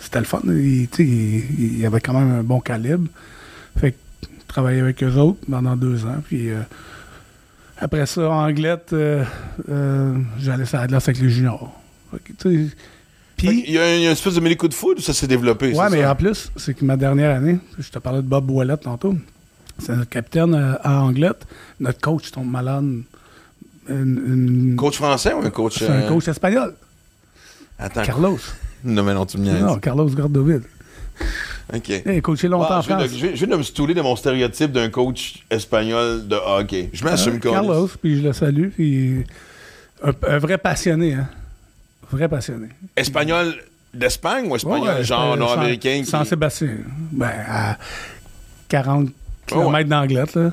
c'était 0.00 0.18
le 0.18 0.24
fun. 0.24 0.40
Sais, 0.46 1.04
ils, 1.04 1.78
ils 1.78 1.86
avaient 1.86 2.00
quand 2.00 2.14
même 2.18 2.40
un 2.40 2.42
bon 2.42 2.60
calibre. 2.60 3.08
Fait 3.78 3.92
que 3.92 3.98
je 4.22 4.46
travaillais 4.48 4.80
avec 4.80 5.02
eux 5.02 5.12
autres 5.12 5.40
pendant 5.50 5.76
deux 5.76 6.06
ans. 6.06 6.22
Puis 6.26 6.50
euh, 6.50 6.62
après 7.78 8.06
ça, 8.06 8.28
en 8.30 8.48
Anglette, 8.48 8.92
euh, 8.92 9.24
euh, 9.68 10.14
j'allais 10.38 10.64
sur 10.64 10.78
la 10.78 10.86
glace 10.86 11.08
avec 11.08 11.20
les 11.20 11.28
juniors. 11.30 11.72
Puis- 13.36 13.64
Il 13.66 13.72
y, 13.74 13.78
a 13.78 13.96
y 13.96 14.04
une 14.04 14.10
espèce 14.12 14.34
de 14.34 14.40
mêlée 14.40 14.56
coup 14.56 14.68
de 14.68 14.74
foudre 14.74 15.00
ou 15.00 15.02
ça 15.02 15.12
s'est 15.12 15.26
développé? 15.26 15.74
C'est 15.74 15.90
mais 15.90 16.02
ça? 16.02 16.12
en 16.12 16.14
plus, 16.14 16.50
c'est 16.56 16.74
que 16.74 16.84
ma 16.84 16.96
dernière 16.96 17.36
année, 17.36 17.58
je 17.78 17.90
te 17.90 17.98
parlais 17.98 18.22
de 18.22 18.26
Bob 18.28 18.48
Ouellet 18.50 18.76
tantôt, 18.76 19.16
c'est 19.78 19.94
notre 19.96 20.08
capitaine 20.08 20.54
euh, 20.54 20.74
à 20.82 21.02
Anglette. 21.02 21.44
Notre 21.80 22.00
coach 22.00 22.30
tombe 22.30 22.48
malade. 22.50 22.84
Une- 23.88 24.22
une- 24.70 24.76
Coach 24.76 24.96
français 24.96 25.34
ou 25.34 25.40
un 25.44 25.50
coach. 25.50 25.78
c'est 25.80 25.88
un 25.88 26.02
euh, 26.04 26.08
coach 26.08 26.26
espagnol, 26.28 26.74
Attends. 27.78 28.02
Carlos. 28.02 28.38
Non, 28.84 29.02
mais 29.02 29.12
non, 29.14 29.26
tu 29.26 29.36
me. 29.38 29.50
Non, 29.58 29.78
Carlos 29.78 30.08
Gordoville. 30.08 30.62
OK. 31.72 32.02
Il 32.04 32.10
a 32.10 32.20
coaché 32.20 32.48
longtemps 32.48 32.78
en 32.78 32.82
je, 32.82 32.86
viens 32.88 32.98
France. 32.98 33.10
de, 33.12 33.16
je 33.16 33.26
viens- 33.32 33.46
de 33.46 33.56
me 33.56 33.62
stouler 33.62 33.94
de 33.94 34.02
mon 34.02 34.16
stéréotype 34.16 34.72
d'un 34.72 34.90
coach 34.90 35.44
espagnol 35.50 36.26
de 36.28 36.36
hockey. 36.36 36.90
Je 36.92 37.04
m'assume 37.04 37.36
Euh. 37.36 37.38
Carlos, 37.50 37.88
puis 38.02 38.18
je 38.18 38.22
le 38.22 38.32
salue. 38.32 38.68
Puis 38.68 39.24
un, 40.02 40.12
un 40.28 40.38
vrai 40.38 40.58
passionné, 40.58 41.14
hein. 41.14 41.28
Vrai 42.10 42.28
passionné. 42.28 42.68
Espagnol 42.96 43.54
d'Espagne 43.94 44.46
ou 44.50 44.56
espagnol 44.56 44.96
Ouais, 44.98 45.04
genre 45.04 45.36
nord-américain? 45.36 45.96
San- 45.98 46.04
qui- 46.04 46.10
Saint-Sébastien. 46.10 46.70
Ben, 47.12 47.30
à 47.48 47.78
40 48.68 49.08
km 49.46 49.88
d'Anglette, 49.88 50.34
là. 50.34 50.50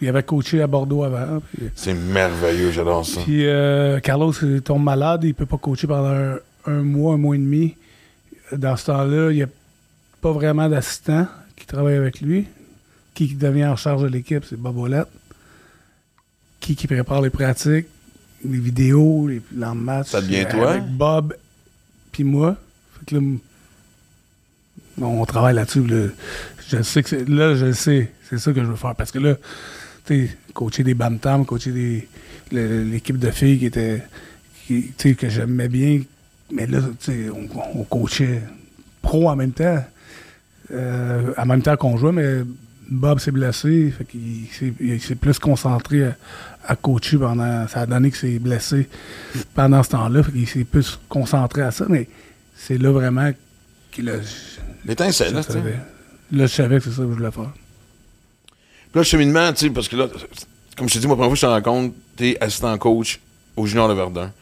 Il 0.00 0.08
avait 0.08 0.22
coaché 0.22 0.60
à 0.60 0.66
Bordeaux 0.66 1.02
avant. 1.04 1.40
Puis, 1.56 1.68
C'est 1.74 1.94
merveilleux, 1.94 2.70
j'adore 2.72 3.06
ça. 3.06 3.20
puis, 3.22 3.46
euh, 3.46 4.00
Carlos 4.00 4.32
tombe 4.64 4.82
malade, 4.84 5.24
il 5.24 5.34
peut 5.34 5.46
pas 5.46 5.56
coacher 5.56 5.86
pendant 5.86 6.08
un, 6.10 6.36
un 6.66 6.82
mois, 6.82 7.14
un 7.14 7.16
mois 7.16 7.34
et 7.36 7.38
demi. 7.38 7.74
Dans 8.52 8.76
ce 8.76 8.86
temps-là, 8.86 9.30
il 9.30 9.36
n'y 9.36 9.42
a 9.42 9.46
pas 10.24 10.32
vraiment 10.32 10.70
d'assistant 10.70 11.28
qui 11.54 11.66
travaille 11.66 11.96
avec 11.96 12.22
lui. 12.22 12.46
Qui 13.12 13.34
devient 13.34 13.66
en 13.66 13.76
charge 13.76 14.04
de 14.04 14.08
l'équipe, 14.08 14.42
c'est 14.48 14.56
Bob 14.56 14.78
Ouellette. 14.78 15.08
Qui 16.60 16.74
qui 16.76 16.86
prépare 16.86 17.20
les 17.20 17.28
pratiques, 17.28 17.88
les 18.42 18.58
vidéos, 18.58 19.28
les 19.28 19.40
plans 19.40 19.74
de 19.74 19.80
match. 19.80 20.08
Ça 20.08 20.22
devient 20.22 20.46
euh, 20.46 20.50
toi? 20.50 20.70
Avec 20.70 20.84
Bob, 20.84 21.36
puis 22.10 22.24
moi. 22.24 22.56
Fait 22.98 23.04
que 23.04 23.14
là, 23.16 23.20
on 25.02 25.26
travaille 25.26 25.56
là-dessus. 25.56 25.86
là. 25.86 26.06
Je 26.70 26.80
sais 26.80 27.02
que 27.02 27.16
là, 27.30 27.54
je 27.54 27.66
le 27.66 27.74
sais. 27.74 28.10
C'est 28.30 28.38
ça 28.38 28.50
que 28.54 28.62
je 28.62 28.66
veux 28.66 28.76
faire. 28.76 28.94
Parce 28.94 29.12
que 29.12 29.18
là, 29.18 29.34
tu 30.06 30.26
sais, 30.26 30.38
coacher 30.54 30.84
des 30.84 30.94
Bantam, 30.94 31.44
coacher 31.44 31.72
des, 31.72 32.08
l'équipe 32.50 33.18
de 33.18 33.30
filles 33.30 33.58
qui 33.58 33.66
était, 33.66 34.02
qui, 34.66 35.16
que 35.16 35.28
j'aimais 35.28 35.68
bien. 35.68 36.00
Mais 36.50 36.66
là, 36.66 36.80
tu 36.98 37.12
sais, 37.12 37.28
on, 37.28 37.46
on 37.78 37.84
coachait 37.84 38.40
pro 39.02 39.28
en 39.28 39.36
même 39.36 39.52
temps. 39.52 39.84
Euh, 40.72 41.32
en 41.36 41.46
même 41.46 41.62
temps 41.62 41.76
qu'on 41.76 41.96
jouait, 41.96 42.12
mais 42.12 42.42
Bob 42.88 43.18
s'est 43.18 43.30
blessé. 43.30 43.92
Fait 43.96 44.06
il 44.14 45.00
s'est 45.00 45.14
plus 45.14 45.38
concentré 45.38 46.04
à, 46.04 46.16
à 46.66 46.76
coacher 46.76 47.18
pendant. 47.18 47.66
Ça 47.68 47.80
a 47.82 47.86
donné 47.86 48.10
qu'il 48.10 48.18
s'est 48.18 48.38
blessé 48.38 48.88
pendant 49.54 49.82
ce 49.82 49.90
temps-là. 49.90 50.22
Fait 50.22 50.32
qu'il 50.32 50.48
s'est 50.48 50.64
plus 50.64 50.98
concentré 51.08 51.62
à 51.62 51.70
ça. 51.70 51.86
Mais 51.88 52.08
c'est 52.56 52.78
là 52.78 52.90
vraiment 52.90 53.30
qu'il 53.90 54.08
a. 54.10 54.14
L'étincelle, 54.84 55.34
là, 55.34 55.42
tu 55.42 55.48
sais. 55.48 55.58
savais. 55.58 55.78
Là, 56.32 56.46
je 56.46 56.54
savais 56.54 56.78
que 56.78 56.84
c'est 56.84 56.90
ça 56.90 57.02
que 57.02 57.08
je 57.08 57.14
voulais 57.14 57.30
faire. 57.30 57.52
Puis 57.52 58.94
là, 58.94 59.00
le 59.00 59.02
cheminement, 59.02 59.52
tu 59.52 59.66
sais, 59.66 59.70
parce 59.70 59.88
que 59.88 59.96
là, 59.96 60.08
comme 60.76 60.88
je 60.88 60.94
te 60.94 60.98
dis, 60.98 61.06
moi, 61.06 61.16
la 61.16 61.22
première 61.22 61.38
fois 61.38 61.48
que 61.48 61.54
je 61.56 61.62
te 61.62 61.68
rencontre, 61.68 61.94
t'es 62.16 62.36
assistant 62.40 62.76
coach 62.78 63.20
au 63.56 63.66
Junior 63.66 63.88
de 63.88 63.94
Verdun. 63.94 64.32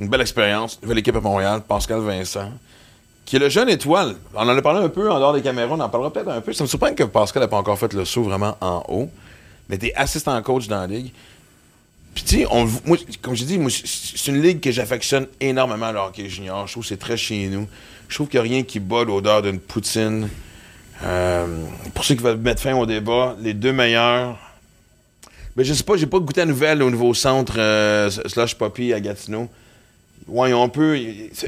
Une 0.00 0.08
belle 0.08 0.20
expérience, 0.22 0.80
nouvelle 0.82 0.98
équipe 0.98 1.16
à 1.16 1.20
Montréal, 1.20 1.62
Pascal 1.66 2.00
Vincent, 2.00 2.50
qui 3.24 3.36
est 3.36 3.38
le 3.38 3.48
jeune 3.48 3.68
étoile. 3.68 4.16
On 4.34 4.40
en 4.42 4.48
a 4.56 4.62
parlé 4.62 4.84
un 4.84 4.88
peu 4.88 5.10
en 5.10 5.18
dehors 5.18 5.32
des 5.32 5.42
caméras, 5.42 5.74
on 5.74 5.80
en 5.80 5.88
parlera 5.88 6.12
peut-être 6.12 6.28
un 6.28 6.40
peu. 6.40 6.52
Ça 6.52 6.64
me 6.64 6.68
surprend 6.68 6.92
que 6.94 7.04
Pascal 7.04 7.42
n'ait 7.42 7.48
pas 7.48 7.56
encore 7.56 7.78
fait 7.78 7.92
le 7.92 8.04
saut 8.04 8.22
vraiment 8.24 8.56
en 8.60 8.82
haut. 8.88 9.10
Mais 9.68 9.78
t'es 9.78 9.92
assistant 9.94 10.40
coach 10.42 10.66
dans 10.68 10.80
la 10.80 10.86
ligue. 10.86 11.12
Puis 12.14 12.24
tu 12.24 12.36
sais, 12.40 12.46
comme 13.22 13.34
j'ai 13.34 13.46
dit, 13.46 13.58
c'est- 13.70 14.30
une 14.30 14.42
ligue 14.42 14.60
que 14.60 14.70
j'affectionne 14.70 15.26
énormément, 15.40 15.90
le 15.92 15.98
hockey 15.98 16.28
junior. 16.28 16.66
Je 16.66 16.72
trouve 16.72 16.82
que 16.82 16.88
c'est 16.88 16.98
très 16.98 17.16
chez 17.16 17.46
nous. 17.46 17.66
Je 18.08 18.14
trouve 18.16 18.28
qu'il 18.28 18.38
n'y 18.40 18.46
a 18.48 18.50
rien 18.52 18.62
qui 18.64 18.80
bat 18.80 19.04
l'odeur 19.04 19.40
d'une 19.40 19.58
poutine. 19.58 20.28
Euh, 21.04 21.46
pour 21.94 22.04
ceux 22.04 22.14
qui 22.14 22.22
veulent 22.22 22.36
mettre 22.36 22.60
fin 22.60 22.74
au 22.76 22.84
débat, 22.86 23.34
les 23.40 23.54
deux 23.54 23.72
meilleurs. 23.72 24.36
Ben, 25.56 25.64
je 25.64 25.72
sais 25.72 25.82
pas, 25.84 25.96
j'ai 25.96 26.06
pas 26.06 26.18
goûté 26.18 26.42
à 26.42 26.44
nouvelle 26.44 26.82
au 26.82 26.90
nouveau 26.90 27.14
centre 27.14 27.54
euh, 27.56 28.10
Poppy 28.58 28.92
à 28.92 29.00
Gatineau. 29.00 29.48
Ouais, 30.28 30.50
ils 30.50 30.54
ont 30.54 30.64
un 30.64 30.68
peu. 30.68 30.96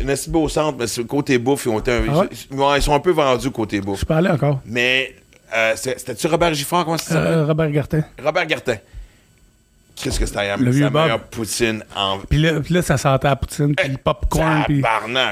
Assez 0.08 0.30
beau 0.30 0.48
centre, 0.48 0.76
mais 0.78 0.86
le 0.96 1.04
côté 1.04 1.38
bouffe, 1.38 1.64
ils 1.66 1.70
ont 1.70 1.78
été 1.78 1.92
un- 1.92 2.02
Ah 2.08 2.18
ouais? 2.20 2.28
ils, 2.50 2.56
ouais, 2.58 2.78
ils 2.78 2.82
sont 2.82 2.94
un 2.94 3.00
peu 3.00 3.12
vendus 3.12 3.50
côté 3.50 3.76
Je 3.78 3.82
bouffe. 3.82 4.04
pas 4.04 4.16
allé 4.16 4.28
encore. 4.30 4.60
Mais 4.66 5.14
euh, 5.54 5.72
c'était-tu 5.76 6.26
Robert 6.26 6.52
Giffard, 6.54 6.84
comment 6.84 6.98
ça 6.98 7.14
s'appelle? 7.14 7.32
Euh, 7.32 7.46
Robert 7.46 7.70
Gartin. 7.70 8.02
Robert 8.22 8.46
Gartin. 8.46 8.76
Qu'est-ce 9.96 10.18
que 10.18 10.26
c'était 10.26 10.56
Le 10.56 10.70
vieux 10.72 10.90
meilleure 10.90 11.20
poutine 11.20 11.84
en. 11.94 12.18
Puis 12.28 12.38
là, 12.38 12.60
puis 12.60 12.74
là, 12.74 12.82
ça 12.82 12.96
sentait 12.98 13.28
la 13.28 13.36
poutine, 13.36 13.76
puis 13.76 13.88
le 13.88 13.96
popcorn, 13.96 14.64
puis 14.66 14.82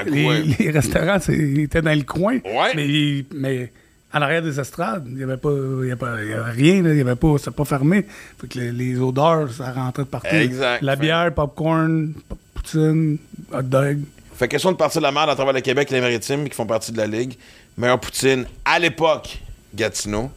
les, 0.05 0.25
ouais. 0.25 0.43
les 0.57 0.71
restaurants, 0.71 1.17
étaient 1.27 1.81
dans 1.81 1.97
le 1.97 2.03
coin. 2.03 2.37
Ouais. 2.45 2.71
Mais, 2.73 3.25
mais 3.35 3.71
en 4.13 4.21
arrière 4.21 4.41
des 4.41 4.59
estrades, 4.59 5.05
il 5.07 5.15
n'y 5.15 5.23
avait 5.23 5.37
pas, 5.37 5.49
il 5.51 5.87
y 5.87 5.91
avait 5.91 5.95
pas- 5.95 6.21
il 6.21 6.29
y 6.29 6.33
avait 6.33 6.51
rien, 6.51 6.75
il 6.75 6.97
y 6.97 7.01
avait 7.01 7.15
pas, 7.15 7.35
c'était 7.37 7.51
pas 7.51 7.65
fermé. 7.65 8.05
Fait 8.39 8.47
que 8.47 8.59
les, 8.59 8.71
les 8.71 8.99
odeurs, 8.99 9.51
ça 9.51 9.71
rentrait 9.71 10.03
de 10.03 10.07
partout. 10.09 10.27
Exact. 10.35 10.81
La 10.83 10.95
bière, 10.95 11.33
popcorn, 11.33 12.13
poutine, 12.53 13.17
hot 13.51 13.61
dog. 13.63 13.99
Fait 14.35 14.47
question 14.47 14.71
de 14.71 14.77
partir 14.77 15.01
de 15.01 15.05
la 15.07 15.11
merde 15.11 15.29
à 15.29 15.35
travers 15.35 15.53
le 15.53 15.61
Québec 15.61 15.91
et 15.91 15.95
les 15.95 16.01
Maritimes 16.01 16.47
qui 16.49 16.55
font 16.55 16.65
partie 16.65 16.91
de 16.91 16.97
la 16.97 17.07
Ligue. 17.07 17.35
Meilleure 17.77 17.99
poutine, 17.99 18.45
à 18.65 18.79
l'époque, 18.79 19.39
Gatineau. 19.73 20.29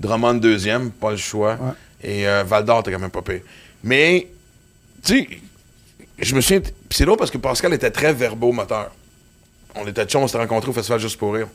Drummond 0.00 0.34
deuxième, 0.34 0.90
pas 0.90 1.12
le 1.12 1.16
choix. 1.16 1.52
Ouais. 1.60 1.72
Et 2.02 2.26
euh, 2.28 2.42
Val 2.44 2.64
d'Or, 2.64 2.82
t'es 2.82 2.90
quand 2.92 2.98
même 2.98 3.10
pas 3.10 3.22
pire. 3.22 3.40
Mais, 3.84 4.28
tu 5.04 5.18
sais, 5.18 5.28
je 6.18 6.34
me 6.34 6.40
souviens. 6.40 6.60
C'est 6.90 7.04
drôle 7.04 7.16
parce 7.18 7.30
que 7.30 7.38
Pascal 7.38 7.72
était 7.72 7.90
très 7.90 8.12
verbomoteur. 8.12 8.90
On 9.76 9.86
était 9.86 10.04
chum, 10.06 10.22
on 10.22 10.26
s'était 10.26 10.38
rencontrés 10.38 10.70
au 10.70 10.74
festival 10.74 10.98
juste 11.00 11.18
pour 11.18 11.34
rire. 11.34 11.46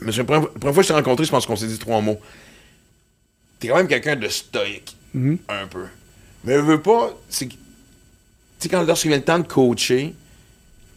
Mais 0.00 0.12
la 0.12 0.24
première, 0.24 0.48
fois 0.60 0.72
que 0.72 0.82
je 0.82 0.88
t'ai 0.88 0.94
rencontré, 0.94 1.24
je 1.24 1.30
pense 1.30 1.46
qu'on 1.46 1.56
s'est 1.56 1.66
dit 1.66 1.78
trois 1.78 2.00
mots. 2.00 2.18
T'es 3.58 3.68
quand 3.68 3.76
même 3.76 3.88
quelqu'un 3.88 4.16
de 4.16 4.28
stoïque, 4.28 4.96
Mhm. 5.14 5.38
un 5.48 5.66
peu. 5.66 5.86
Mais 6.44 6.54
je 6.54 6.60
veux 6.60 6.80
pas. 6.80 7.10
Tu 7.30 7.48
sais, 8.60 8.68
quand 8.68 8.82
lorsqu'il 8.82 9.08
vient 9.10 9.18
le 9.18 9.24
temps 9.24 9.38
de 9.38 9.46
coacher, 9.46 10.14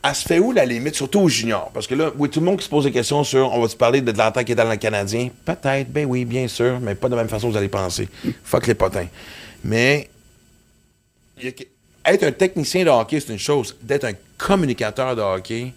elle 0.03 0.15
se 0.15 0.23
fait 0.27 0.39
où 0.39 0.51
la 0.51 0.65
limite, 0.65 0.95
surtout 0.95 1.21
aux 1.21 1.29
juniors? 1.29 1.71
Parce 1.73 1.87
que 1.87 1.95
là, 1.95 2.11
oui, 2.17 2.29
tout 2.29 2.39
le 2.39 2.45
monde 2.45 2.57
qui 2.57 2.65
se 2.65 2.69
pose 2.69 2.83
des 2.85 2.91
questions 2.91 3.23
sur 3.23 3.51
on 3.53 3.61
va-tu 3.61 3.77
parler 3.77 4.01
de 4.01 4.09
Atlanta 4.11 4.43
qui 4.43 4.51
est 4.51 4.55
dans 4.55 4.69
le 4.69 4.75
Canadien? 4.77 5.29
Peut-être, 5.45 5.91
ben 5.91 6.05
oui, 6.05 6.25
bien 6.25 6.47
sûr, 6.47 6.79
mais 6.79 6.95
pas 6.95 7.07
de 7.09 7.15
la 7.15 7.21
même 7.21 7.29
façon 7.29 7.47
que 7.47 7.53
vous 7.53 7.57
allez 7.57 7.67
penser. 7.69 8.07
Fuck 8.43 8.67
les 8.67 8.75
potins. 8.75 9.07
Mais 9.63 10.09
a 12.05 12.13
être 12.13 12.23
un 12.23 12.31
technicien 12.31 12.83
de 12.83 12.89
hockey, 12.89 13.19
c'est 13.19 13.31
une 13.33 13.39
chose. 13.39 13.75
D'être 13.81 14.05
un 14.05 14.13
communicateur 14.37 15.15
de 15.15 15.21
hockey, 15.21 15.71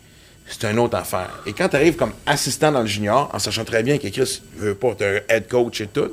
c'est 0.47 0.64
une 0.64 0.78
autre 0.78 0.97
affaire. 0.97 1.30
Et 1.47 1.53
quand 1.53 1.68
tu 1.68 1.76
arrives 1.76 1.97
comme 1.97 2.12
assistant 2.26 2.72
dans 2.72 2.80
le 2.80 2.86
junior, 2.86 3.30
en 3.32 3.38
sachant 3.38 3.64
très 3.64 3.82
bien 3.82 3.99
que 3.99 4.09
Chris 4.09 4.42
veut 4.57 4.74
pas, 4.74 4.95
t'es 4.95 5.22
un 5.28 5.34
head 5.34 5.49
coach 5.49 5.80
et 5.80 5.86
tout, 5.86 6.12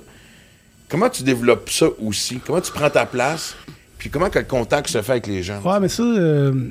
comment 0.90 1.10
tu 1.10 1.24
développes 1.24 1.70
ça 1.70 1.88
aussi? 2.02 2.40
Comment 2.46 2.62
tu 2.62 2.72
prends 2.72 2.90
ta 2.90 3.06
place? 3.06 3.56
Puis 3.98 4.10
comment 4.10 4.30
que 4.30 4.40
le 4.40 4.46
contact 4.46 4.90
se 4.90 5.02
fait 5.02 5.12
avec 5.12 5.28
les 5.28 5.44
gens? 5.44 5.62
Ouais, 5.62 5.80
mais 5.80 5.90
ça, 5.90 6.04
euh, 6.04 6.70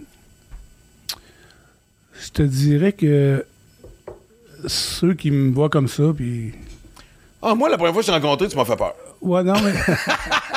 je 2.21 2.31
te 2.31 2.43
dirais 2.43 2.93
que 2.93 3.45
ceux 4.67 5.15
qui 5.15 5.31
me 5.31 5.53
voient 5.53 5.71
comme 5.71 5.89
ça, 5.89 6.05
puis. 6.15 6.53
Ah, 7.43 7.55
moi, 7.55 7.71
la 7.71 7.77
première 7.77 7.95
fois 7.95 8.03
que 8.03 8.07
je 8.07 8.13
t'ai 8.13 8.19
rencontré, 8.19 8.49
tu 8.49 8.57
m'as 8.57 8.65
fait 8.65 8.77
peur. 8.77 8.95
Ouais, 9.21 9.43
non, 9.43 9.55
mais. 9.63 9.73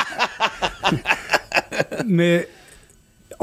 mais 2.06 2.48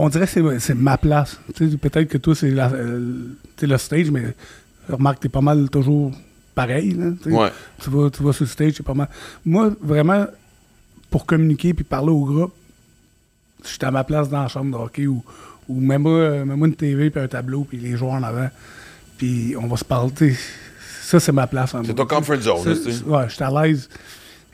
on 0.02 0.08
dirait 0.08 0.26
que 0.26 0.58
c'est- 0.58 0.74
ma 0.74 0.96
place. 0.98 1.38
Peut-être 1.56 2.04
que 2.08 2.18
toi, 2.18 2.34
c'est 2.34 2.52
euh, 2.56 3.26
le 3.62 3.76
stage, 3.76 4.10
mais 4.10 4.34
remarque, 4.88 5.20
t'es 5.20 5.28
pas 5.28 5.40
mal 5.40 5.68
toujours 5.70 6.12
pareil. 6.54 6.92
Là. 6.94 7.06
Ouais. 7.26 7.50
tu, 7.82 7.90
vas, 7.90 8.10
tu 8.10 8.22
vas 8.22 8.32
sur 8.32 8.44
le 8.44 8.48
stage, 8.50 8.72
c'est 8.76 8.82
pas 8.82 8.94
mal. 8.94 9.08
Moi, 9.44 9.70
vraiment, 9.80 10.26
pour 11.10 11.26
communiquer 11.26 11.74
puis 11.74 11.84
parler 11.84 12.10
au 12.10 12.24
groupe, 12.24 12.52
je 13.62 13.68
suis 13.68 13.78
à 13.82 13.90
ma 13.90 14.04
place 14.04 14.28
dans 14.28 14.42
la 14.42 14.48
chambre 14.48 14.76
de 14.78 14.82
hockey 14.82 15.06
ou, 15.06 15.22
ou 15.68 15.80
mets-moi 15.80 16.12
euh, 16.12 16.44
mets-moi 16.46 16.68
une 16.68 16.74
TV 16.74 17.10
puis 17.10 17.20
un 17.20 17.28
tableau 17.28 17.64
puis 17.64 17.78
les 17.78 17.96
joueurs 17.96 18.12
en 18.12 18.22
avant. 18.22 18.48
Puis 19.18 19.54
on 19.60 19.66
va 19.66 19.76
se 19.76 19.84
parler. 19.84 20.34
Ça, 21.02 21.20
c'est 21.20 21.32
ma 21.32 21.46
place. 21.46 21.74
en 21.74 21.84
C'est 21.84 21.92
ton 21.94 22.06
comfort 22.06 22.40
zone, 22.40 22.64
là. 22.64 22.74
Ouais, 23.06 23.28
je 23.28 23.34
suis 23.34 23.44
à 23.44 23.50
l'aise. 23.62 23.88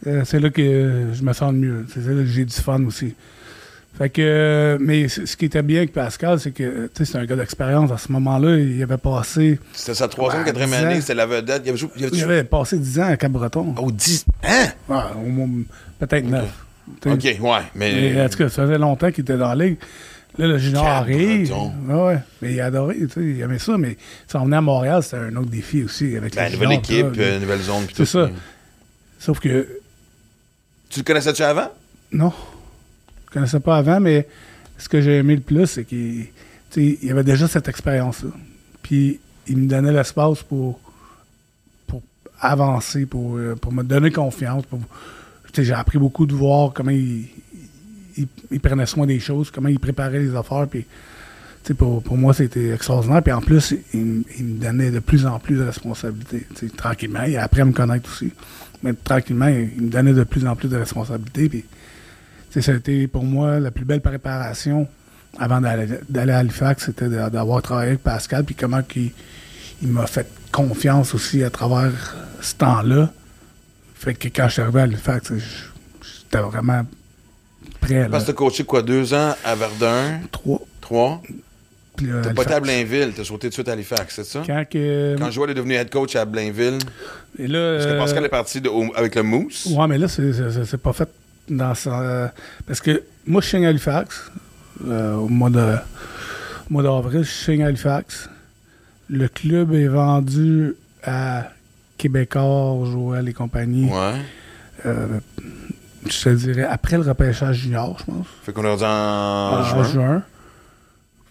Euh, 0.06 0.22
c'est 0.24 0.40
là 0.40 0.50
que 0.50 1.08
je 1.12 1.22
me 1.22 1.32
sens 1.32 1.52
le 1.52 1.58
mieux. 1.58 1.86
C'est 1.92 2.00
là 2.00 2.22
que 2.22 2.26
j'ai 2.26 2.44
du 2.44 2.54
fun 2.54 2.82
aussi. 2.84 3.14
Fait 3.98 4.10
que, 4.10 4.20
euh, 4.22 4.76
mais 4.78 5.08
ce 5.08 5.36
qui 5.36 5.46
était 5.46 5.62
bien 5.62 5.78
avec 5.78 5.92
Pascal, 5.94 6.38
c'est 6.38 6.50
que, 6.50 6.86
tu 6.94 7.04
sais, 7.04 7.12
c'est 7.12 7.18
un 7.18 7.24
gars 7.24 7.36
d'expérience. 7.36 7.90
À 7.90 7.96
ce 7.96 8.12
moment-là, 8.12 8.56
il 8.58 8.82
avait 8.82 8.98
passé, 8.98 9.58
C'était 9.72 9.94
sa 9.94 10.06
troisième, 10.08 10.42
Ouais, 10.42 10.46
quatrième 10.46 10.68
dix 10.70 10.76
année, 10.76 11.00
c'était 11.00 11.14
la 11.14 11.24
vedette. 11.24 11.62
Il 11.64 11.70
avait 11.70 11.78
il 11.96 12.04
avait 12.04 12.12
il 12.16 12.18
joué- 12.20 12.22
avait 12.24 12.44
passé 12.44 12.78
10 12.78 13.00
ans 13.00 13.06
à 13.06 13.16
Cap-Breton. 13.16 13.74
Oh, 13.78 13.90
10. 13.90 14.26
Hein? 14.44 14.66
Ouais, 14.88 14.96
au 15.16 15.28
moins, 15.28 15.48
peut-être 15.98 16.26
9. 16.26 16.44
OK, 17.06 17.24
ouais. 17.24 17.38
Mais. 17.74 18.12
Mais 18.14 18.22
en 18.22 18.28
tout 18.28 18.36
cas, 18.38 18.48
ça 18.50 18.62
faisait 18.64 18.76
longtemps 18.78 19.10
qu'il 19.10 19.22
était 19.22 19.38
dans 19.38 19.54
la 19.54 19.64
ligue. 19.66 19.78
Là, 20.38 20.46
le 20.46 20.58
junior 20.58 20.84
arrive. 20.86 21.50
Ouais. 21.88 22.18
Mais 22.42 22.52
il 22.52 22.60
a 22.60 22.66
adoré, 22.66 22.96
tu 22.98 23.08
sais, 23.08 23.20
il 23.22 23.40
aimait 23.40 23.58
ça. 23.58 23.78
Mais 23.78 23.96
si 24.28 24.36
on 24.36 24.44
venait 24.44 24.56
à 24.58 24.60
Montréal, 24.60 25.02
c'était 25.02 25.16
un 25.16 25.34
autre 25.36 25.48
défi 25.48 25.82
aussi 25.82 26.14
avec 26.14 26.34
Ben, 26.36 26.52
nouvelle 26.52 26.68
juniors, 26.68 26.72
équipe, 27.12 27.16
là. 27.16 27.22
euh, 27.24 27.40
nouvelle 27.40 27.62
zone. 27.62 27.84
C'est 27.88 27.94
tout. 27.94 28.04
ça. 28.04 28.28
Sauf 29.18 29.40
que 29.40 29.66
Tu 30.90 31.00
le 31.00 31.04
connaissais-tu 31.04 31.42
avant? 31.42 31.70
Non. 32.12 32.32
Je 33.26 33.32
connaissais 33.32 33.60
pas 33.60 33.76
avant, 33.76 34.00
mais 34.00 34.26
ce 34.78 34.88
que 34.88 35.00
j'ai 35.00 35.18
aimé 35.18 35.36
le 35.36 35.42
plus, 35.42 35.66
c'est 35.66 35.84
qu'il 35.84 36.28
avait 37.10 37.24
déjà 37.24 37.48
cette 37.48 37.68
expérience-là. 37.68 38.30
Puis 38.82 39.20
il 39.48 39.58
me 39.58 39.68
donnait 39.68 39.92
l'espace 39.92 40.42
pour, 40.42 40.80
avancer, 42.40 43.06
pour, 43.06 43.36
euh, 43.36 43.54
pour 43.56 43.72
me 43.72 43.82
donner 43.82 44.10
confiance. 44.10 44.64
J'ai 45.56 45.72
appris 45.72 45.98
beaucoup 45.98 46.26
de 46.26 46.34
voir 46.34 46.72
comment 46.74 46.90
il, 46.90 47.28
prenait 48.62 48.86
soin 48.86 49.06
des 49.06 49.20
choses, 49.20 49.50
comment 49.50 49.68
il 49.68 49.80
préparait 49.80 50.20
les 50.20 50.34
affaires. 50.34 50.66
Puis, 50.68 50.84
pour, 51.76 52.16
moi, 52.16 52.34
c'était 52.34 52.74
extraordinaire. 52.74 53.22
Puis 53.22 53.32
en 53.32 53.40
plus, 53.40 53.74
il, 53.94 54.04
me- 54.04 54.24
il 54.38 54.44
me 54.44 54.60
donnait 54.60 54.90
de 54.90 54.98
plus 54.98 55.26
en 55.26 55.38
plus 55.38 55.56
de 55.56 55.62
responsabilités. 55.62 56.46
Tranquillement. 56.76 57.24
Il 57.24 57.36
a 57.36 57.44
appris 57.44 57.62
à 57.62 57.64
me 57.64 57.72
connaître 57.72 58.10
aussi. 58.10 58.32
Mais 58.82 58.92
tranquillement, 58.92 59.48
il, 59.48 59.82
me 59.82 59.88
donnait 59.88 60.12
de 60.12 60.24
plus 60.24 60.46
en 60.46 60.54
plus 60.54 60.68
de 60.68 60.76
responsabilités. 60.76 61.48
Puis, 61.48 61.64
ça 62.62 62.72
a 62.72 62.74
été 62.76 63.06
pour 63.06 63.24
moi 63.24 63.58
la 63.60 63.70
plus 63.70 63.84
belle 63.84 64.00
préparation 64.00 64.86
avant 65.38 65.60
d'aller 65.60 66.32
à 66.32 66.38
Halifax, 66.38 66.86
c'était 66.86 67.08
d'avoir 67.08 67.60
travaillé 67.62 67.90
avec 67.90 68.02
Pascal, 68.02 68.44
puis 68.44 68.54
comment 68.54 68.80
il 68.94 69.12
m'a 69.88 70.06
fait 70.06 70.26
confiance 70.50 71.14
aussi 71.14 71.42
à 71.44 71.50
travers 71.50 72.16
ce 72.40 72.54
temps-là. 72.54 73.12
Fait 73.94 74.14
que 74.14 74.28
quand 74.28 74.46
je 74.48 74.52
suis 74.54 74.62
arrivé 74.62 74.80
à 74.80 74.82
Halifax, 74.84 75.32
j'étais 75.34 76.38
vraiment 76.42 76.86
prêt. 77.80 78.00
Là. 78.02 78.08
Parce 78.10 78.24
que 78.24 78.28
t'as 78.30 78.36
coaché 78.36 78.64
quoi, 78.64 78.82
deux 78.82 79.12
ans 79.12 79.34
à 79.44 79.54
Verdun, 79.54 80.20
Trois. 80.32 80.60
trois? 80.80 81.22
Puis 81.96 82.06
là, 82.06 82.20
T'as 82.22 82.34
pas 82.34 82.42
été 82.42 82.52
à. 82.54 82.60
Blainville, 82.60 83.12
t'as 83.16 83.24
sauté 83.24 83.46
tout 83.46 83.48
de 83.48 83.54
suite 83.54 83.68
à 83.68 83.72
Halifax, 83.72 84.14
c'est 84.16 84.24
ça? 84.24 84.42
Quand 84.46 84.64
que. 84.70 85.16
Quand 85.18 85.30
Joël 85.30 85.50
est 85.50 85.54
devenu 85.54 85.74
head 85.74 85.90
coach 85.90 86.14
à 86.16 86.24
Blainville, 86.26 86.78
et 87.38 87.46
là, 87.46 87.74
parce 87.74 87.86
que 87.86 87.90
euh, 87.92 87.98
Pascal 87.98 88.24
est 88.24 88.28
parti 88.28 88.60
de- 88.60 88.68
au- 88.68 88.92
avec 88.94 89.14
le 89.14 89.22
Moose. 89.22 89.66
Ouais, 89.74 89.86
mais 89.88 89.96
là, 89.98 90.06
c'est- 90.08 90.32
c'est 90.32 90.50
c'est- 90.50 90.64
c'est 90.66 90.76
pas 90.78 90.92
fait 90.92 91.08
dans 91.48 91.74
ça. 91.74 92.32
Parce 92.66 92.80
que 92.80 93.02
moi, 93.26 93.40
je 93.40 93.48
signe 93.48 93.66
à 93.66 93.70
Halifax. 93.70 94.30
euh, 94.86 95.14
au 95.14 95.28
mois 95.28 95.50
de 95.50 95.76
au 96.68 96.72
mois 96.72 96.82
d'avril, 96.82 97.22
je 97.22 97.30
signe 97.30 97.62
à 97.62 97.66
Halifax. 97.68 98.28
Le 99.08 99.28
club 99.28 99.72
est 99.72 99.86
vendu 99.88 100.74
à 101.04 101.48
Québécois, 101.96 102.76
Joël 102.84 103.28
et 103.28 103.32
compagnie. 103.32 103.88
Ouais. 103.90 104.20
Euh, 104.84 105.06
je 106.08 106.22
te 106.24 106.28
dirais 106.30 106.64
après 106.64 106.96
le 106.96 107.02
repêchage 107.04 107.56
junior, 107.56 107.96
je 108.00 108.04
pense. 108.04 108.26
Fait 108.44 108.52
qu'on 108.52 108.64
a 108.64 108.76
dit 108.76 108.84
en 108.84 108.88
en 108.88 109.62
juin. 109.64 109.82
juin. 109.84 110.22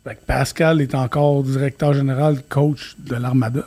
Fait 0.03 0.15
que 0.15 0.25
Pascal 0.25 0.81
est 0.81 0.95
encore 0.95 1.43
directeur 1.43 1.93
général, 1.93 2.41
coach 2.47 2.95
de 2.99 3.15
l'Armada. 3.15 3.63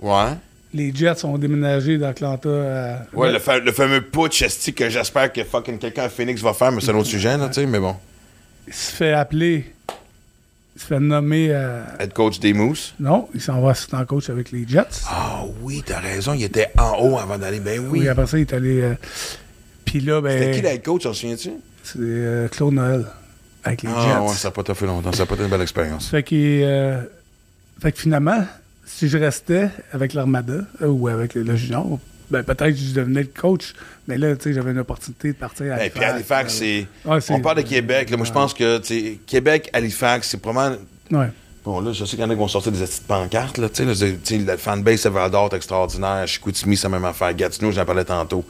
Ouais. 0.00 0.32
Les 0.74 0.94
Jets 0.94 1.24
ont 1.24 1.38
déménagé 1.38 1.96
d'Atlanta 1.96 2.48
à. 2.48 3.06
Ouais, 3.16 3.32
le, 3.32 3.38
fa- 3.38 3.58
le 3.58 3.72
fameux 3.72 4.02
putsch 4.02 4.42
esti 4.42 4.74
que 4.74 4.90
j'espère 4.90 5.32
que 5.32 5.42
fucking 5.42 5.78
quelqu'un 5.78 6.02
à 6.04 6.08
Phoenix 6.10 6.42
va 6.42 6.52
faire, 6.52 6.70
mais 6.72 6.80
c'est 6.82 6.90
un 6.90 6.96
autre 6.96 7.08
sujet, 7.08 7.36
là, 7.38 7.48
tu 7.48 7.54
sais, 7.54 7.66
mais 7.66 7.80
bon. 7.80 7.96
Il 8.66 8.74
se 8.74 8.92
fait 8.92 9.12
appeler. 9.14 9.72
Il 10.76 10.80
se 10.82 10.86
fait 10.86 11.00
nommer 11.00 11.54
à. 11.54 11.96
Head 12.00 12.12
coach 12.12 12.38
des 12.38 12.52
Moose? 12.52 12.94
Non, 13.00 13.28
il 13.34 13.40
s'en 13.40 13.60
va 13.62 13.70
assistant 13.70 14.04
coach 14.04 14.28
avec 14.28 14.52
les 14.52 14.68
Jets. 14.68 14.84
Ah 15.08 15.42
oui, 15.62 15.82
t'as 15.84 16.00
raison, 16.00 16.34
il 16.34 16.44
était 16.44 16.68
en 16.76 16.98
haut 17.00 17.18
avant 17.18 17.38
d'aller. 17.38 17.60
Ben 17.60 17.80
oui. 17.80 18.00
Oui, 18.00 18.08
après 18.08 18.26
ça, 18.26 18.36
il 18.38 18.42
est 18.42 18.52
allé. 18.52 18.80
euh, 18.82 18.94
Puis 19.86 20.00
là, 20.00 20.20
ben. 20.20 20.38
C'était 20.38 20.50
qui 20.56 20.60
le 20.62 20.68
head 20.68 20.82
coach, 20.84 21.02
t'en 21.04 21.14
souviens-tu? 21.14 21.50
C'est 21.82 21.96
euh, 21.98 22.46
Claude 22.48 22.74
Noël 22.74 23.06
avec 23.64 23.82
les 23.82 23.88
Ah 23.90 24.02
Jets. 24.02 24.28
ouais, 24.28 24.34
ça 24.36 24.48
n'a 24.48 24.52
pas 24.62 24.74
fait 24.74 24.86
longtemps, 24.86 25.12
ça 25.12 25.20
n'a 25.20 25.26
pas 25.26 25.34
été 25.34 25.44
une 25.44 25.50
belle 25.50 25.62
expérience. 25.62 26.08
Fait 26.10 26.24
euh, 26.32 27.00
fait 27.80 27.92
que 27.92 27.98
finalement, 27.98 28.44
si 28.98 29.08
je 29.08 29.16
restais 29.16 29.68
avec 29.92 30.12
l'Armada 30.12 30.60
euh, 30.82 30.86
ou 30.88 31.06
avec 31.06 31.34
le 31.34 31.54
junior, 31.54 32.00
ben 32.30 32.42
peut-être 32.42 32.72
que 32.74 32.80
je 32.80 32.92
devenais 32.94 33.22
le 33.22 33.28
coach. 33.28 33.72
Mais 34.08 34.18
là, 34.18 34.34
tu 34.34 34.42
sais, 34.44 34.52
j'avais 34.52 34.72
une 34.72 34.78
opportunité 34.80 35.28
de 35.28 35.36
partir 35.36 35.72
à 35.72 35.84
Et 35.86 35.90
puis 35.90 36.02
Halifax, 36.02 36.54
c'est. 36.54 36.86
Ouais, 37.04 37.20
c'est- 37.20 37.32
On 37.32 37.40
parle 37.40 37.58
de 37.58 37.62
Québec, 37.62 38.10
là, 38.10 38.16
moi 38.16 38.26
je 38.26 38.32
pense 38.32 38.52
que, 38.54 38.80
Québec, 39.26 39.70
Halifax, 39.72 40.28
c'est 40.30 40.38
probablement. 40.40 40.82
Ouais. 41.12 41.28
Bon, 41.64 41.80
là, 41.80 41.92
je 41.92 42.04
sais 42.04 42.10
qu'il 42.16 42.20
y 42.20 42.24
en 42.24 42.30
a 42.30 42.32
qui 42.34 42.38
vont 42.40 42.48
sortir 42.48 42.72
des 42.72 42.78
petites 42.80 43.06
pancartes, 43.06 43.58
là, 43.58 43.68
la 44.46 44.56
fanbase 44.56 45.02
de 45.04 45.08
Val 45.10 45.30
d'Or 45.30 45.54
extraordinaire, 45.54 46.26
Chicoutimi, 46.26 46.76
c'est 46.76 46.84
la 46.88 46.88
même 46.98 47.04
affaire, 47.04 47.32
Gatineau, 47.34 47.70
j'en 47.70 47.84
parlais 47.84 48.04
tantôt. 48.04 48.44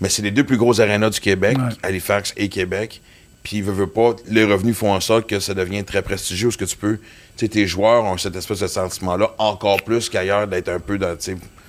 Mais 0.00 0.08
c'est 0.08 0.22
les 0.22 0.30
deux 0.30 0.44
plus 0.44 0.56
gros 0.58 0.80
arénas 0.80 1.10
du 1.10 1.20
Québec. 1.20 1.56
Halifax 1.82 2.32
et 2.36 2.48
Québec. 2.48 3.00
Puis, 3.42 3.60
veut, 3.60 3.72
veut 3.72 3.86
pas, 3.88 4.14
les 4.28 4.44
revenus 4.44 4.76
font 4.76 4.92
en 4.92 5.00
sorte 5.00 5.28
que 5.28 5.40
ça 5.40 5.52
devient 5.54 5.82
très 5.84 6.02
prestigieux, 6.02 6.50
ce 6.50 6.56
que 6.56 6.64
tu 6.64 6.76
peux. 6.76 6.96
Tu 6.96 7.02
sais, 7.36 7.48
tes 7.48 7.66
joueurs 7.66 8.04
ont 8.04 8.16
cette 8.16 8.36
espèce 8.36 8.60
de 8.60 8.66
sentiment-là, 8.68 9.30
encore 9.38 9.82
plus 9.82 10.08
qu'ailleurs, 10.08 10.46
d'être 10.46 10.68
un 10.68 10.78
peu 10.78 10.96
dans, 10.98 11.16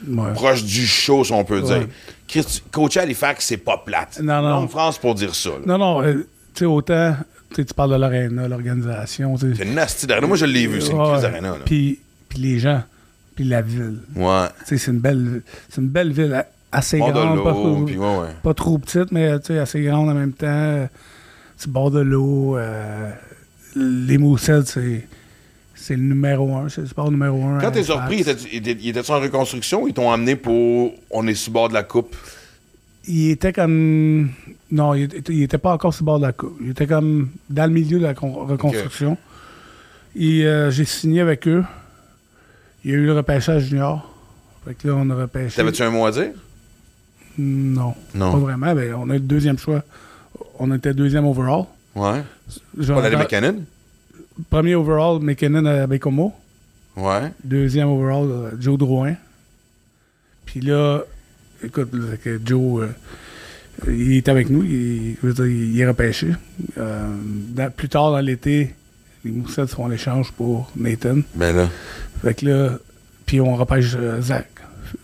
Ouais. 0.08 0.34
proche 0.34 0.64
du 0.66 0.86
show, 0.86 1.24
si 1.24 1.32
on 1.32 1.44
peut 1.46 1.62
Ouais. 1.62 1.80
dire. 1.80 1.88
Chris, 2.28 2.62
coacher 2.72 3.00
à 3.00 3.04
Halifax, 3.04 3.46
c'est 3.46 3.58
pas 3.58 3.78
plate. 3.78 4.20
Non, 4.22 4.42
non. 4.42 4.54
En 4.56 4.68
France, 4.68 4.98
pour 4.98 5.16
dire 5.16 5.34
ça. 5.34 5.50
là. 5.52 5.56
Non, 5.66 5.78
non, 5.78 6.04
euh, 6.04 6.14
tu 6.54 6.60
sais, 6.60 6.66
autant, 6.66 7.16
tu 7.56 7.64
parles 7.76 7.92
de 7.92 7.96
l'aréna, 7.96 8.48
l'organisation. 8.50 9.36
C'est 9.38 9.64
une 9.64 9.74
nasty 9.76 10.06
d'arena. 10.06 10.28
Moi, 10.28 10.38
je 10.38 10.46
l'ai 10.46 10.68
vu, 10.68 10.82
c'est 10.82 10.92
une 10.92 11.02
crise 11.04 11.22
d'arena. 11.22 11.52
là. 11.52 11.58
Puis, 11.66 12.00
les 12.36 12.60
gens, 12.60 12.84
puis 13.36 13.46
la 13.46 13.62
ville. 13.62 14.00
Ouais. 14.16 14.48
Tu 14.60 14.66
sais, 14.66 14.78
c'est 14.78 14.92
une 14.92 15.00
belle, 15.00 15.42
c'est 15.70 15.80
une 15.82 15.88
belle 15.90 16.12
ville 16.12 16.44
assez 16.72 16.98
grande, 17.00 17.44
pas, 17.44 17.54
ouais, 17.54 17.96
ouais. 17.98 18.28
pas 18.44 18.54
trop 18.54 18.78
petite, 18.80 19.12
mais 19.12 19.40
tu 19.40 19.48
sais, 19.48 19.60
assez 19.60 19.82
grande 19.84 20.10
en 20.10 20.14
même 20.16 20.34
temps. 20.34 20.90
C'est 21.64 21.72
bord 21.72 21.92
de 21.92 22.02
l'eau. 22.02 22.58
euh, 22.58 23.10
les 23.76 24.18
Moussettes, 24.18 24.68
c'est, 24.68 25.08
c'est 25.76 25.96
le 25.96 26.02
numéro 26.04 26.56
un. 26.58 26.68
C'est 26.68 26.82
le 26.82 26.88
sport 26.88 27.10
numéro 27.10 27.42
un. 27.46 27.60
Quand 27.60 27.72
t'es 27.72 27.84
surpris, 27.84 28.20
étais-tu- 28.20 28.54
était- 28.54 28.78
il 28.82 28.90
était 28.90 29.10
en 29.10 29.20
reconstruction 29.22 29.84
ou 29.84 29.88
ils 29.88 29.94
t'ont 29.94 30.12
amené 30.12 30.36
pour 30.36 30.94
on 31.10 31.26
est 31.26 31.36
sur 31.36 31.52
le 31.52 31.54
bord 31.54 31.70
de 31.70 31.74
la 31.74 31.84
coupe? 31.84 32.16
Il 33.08 33.30
était 33.30 33.54
comme. 33.54 34.30
Non, 34.72 34.94
il 34.94 35.04
était, 35.04 35.32
il 35.34 35.44
était 35.44 35.58
pas 35.58 35.72
encore 35.74 35.94
sur 35.94 36.04
le 36.04 36.08
bord 36.08 36.20
de 36.20 36.26
la 36.26 36.34
coupe. 36.34 36.58
Il 36.62 36.72
était 36.72 36.86
comme 36.88 37.30
dans 37.50 37.66
le 37.66 37.72
milieu 37.72 37.98
de 37.98 38.04
la 38.04 38.14
con- 38.14 38.46
reconstruction. 38.46 39.18
Et 40.16 40.46
euh, 40.46 40.70
j'ai 40.70 40.86
signé 40.86 41.22
avec 41.22 41.48
eux. 41.48 41.64
Il 42.84 42.92
y 42.92 42.94
a 42.94 42.98
eu 42.98 43.06
le 43.06 43.14
repêchage 43.14 43.64
junior. 43.70 44.14
Fait 44.66 44.74
que 44.76 44.88
là, 44.90 44.96
on 44.98 45.10
a 45.10 45.16
repêché. 45.16 45.56
T'avais-tu 45.56 45.82
un 45.82 45.90
mot 45.92 46.06
à 46.06 46.12
dire? 46.12 46.32
Non, 47.38 47.94
Non. 48.14 48.32
pas 48.34 48.38
vraiment. 48.38 48.76
Ben, 48.76 48.94
on 48.96 49.10
a 49.10 49.14
eu 49.16 49.20
le 49.20 49.20
deuxième 49.22 49.58
choix. 49.58 49.84
On 50.60 50.74
était 50.74 50.94
deuxième 50.94 51.26
overall. 51.26 51.66
Ouais. 51.96 52.22
Genre, 52.78 53.02
Pas 53.02 53.10
McKinnon? 53.10 53.64
Premier 54.50 54.76
overall, 54.76 55.20
McKinnon 55.22 55.66
à 55.66 55.88
Bécomo. 55.88 56.34
Ouais. 56.96 57.32
Deuxième 57.44 57.88
overall, 57.88 58.30
euh, 58.30 58.52
Joe 58.60 58.78
Drouin. 58.78 59.16
Puis 60.46 60.60
là, 60.62 61.02
écoute, 61.64 61.90
là, 61.94 62.18
que 62.18 62.40
Joe, 62.44 62.84
euh, 62.84 63.92
il 63.92 64.14
est 64.18 64.30
avec 64.30 64.50
nous, 64.50 64.64
il, 64.64 65.18
dire, 65.22 65.46
il 65.46 65.80
est 65.80 65.88
repêché. 65.88 66.30
Euh, 66.78 67.16
dans- 67.50 67.72
plus 67.72 67.90
tard 67.90 68.12
dans 68.12 68.20
l'été, 68.20 68.74
les 69.26 69.32
Moussettes 69.32 69.70
font 69.70 69.88
l'échange 69.88 70.32
pour 70.32 70.72
Nathan. 70.76 71.20
Ben 71.36 71.56
là. 71.56 71.70
Fait 72.22 72.34
que 72.36 72.46
là, 72.46 72.78
puis 73.26 73.40
on 73.42 73.56
repêche 73.56 73.94
euh, 73.96 74.22
Zach 74.22 74.48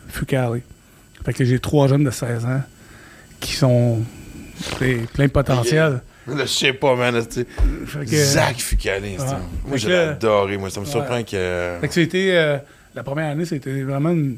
Fucali. 0.09 0.61
Fait 1.25 1.33
que 1.33 1.43
j'ai 1.45 1.59
trois 1.59 1.87
jeunes 1.87 2.03
de 2.03 2.11
16 2.11 2.45
ans 2.45 2.61
qui 3.39 3.53
sont 3.53 3.99
t'sais, 4.61 4.97
plein 5.13 5.25
de 5.25 5.31
potentiel. 5.31 6.01
Je 6.27 6.45
sais 6.45 6.73
pas, 6.73 6.95
man. 6.95 7.21
c'est- 7.27 7.45
que, 7.45 8.05
Zach 8.15 8.57
Fucali. 8.59 9.15
c'est- 9.17 9.23
Ouais. 9.23 9.29
Moi, 9.67 9.77
je 9.77 9.87
l'ai 9.87 9.95
adoré. 9.95 10.57
Moi, 10.57 10.69
ça 10.69 10.79
me 10.79 10.85
Ouais. 10.85 10.91
surprend 10.91 11.23
que. 11.23 11.77
Fait 11.81 11.87
que 11.87 11.93
c'était. 11.93 12.31
euh, 12.33 12.57
la 12.95 13.03
première 13.03 13.31
année, 13.31 13.45
c'était 13.45 13.81
vraiment 13.83 14.11
une, 14.11 14.37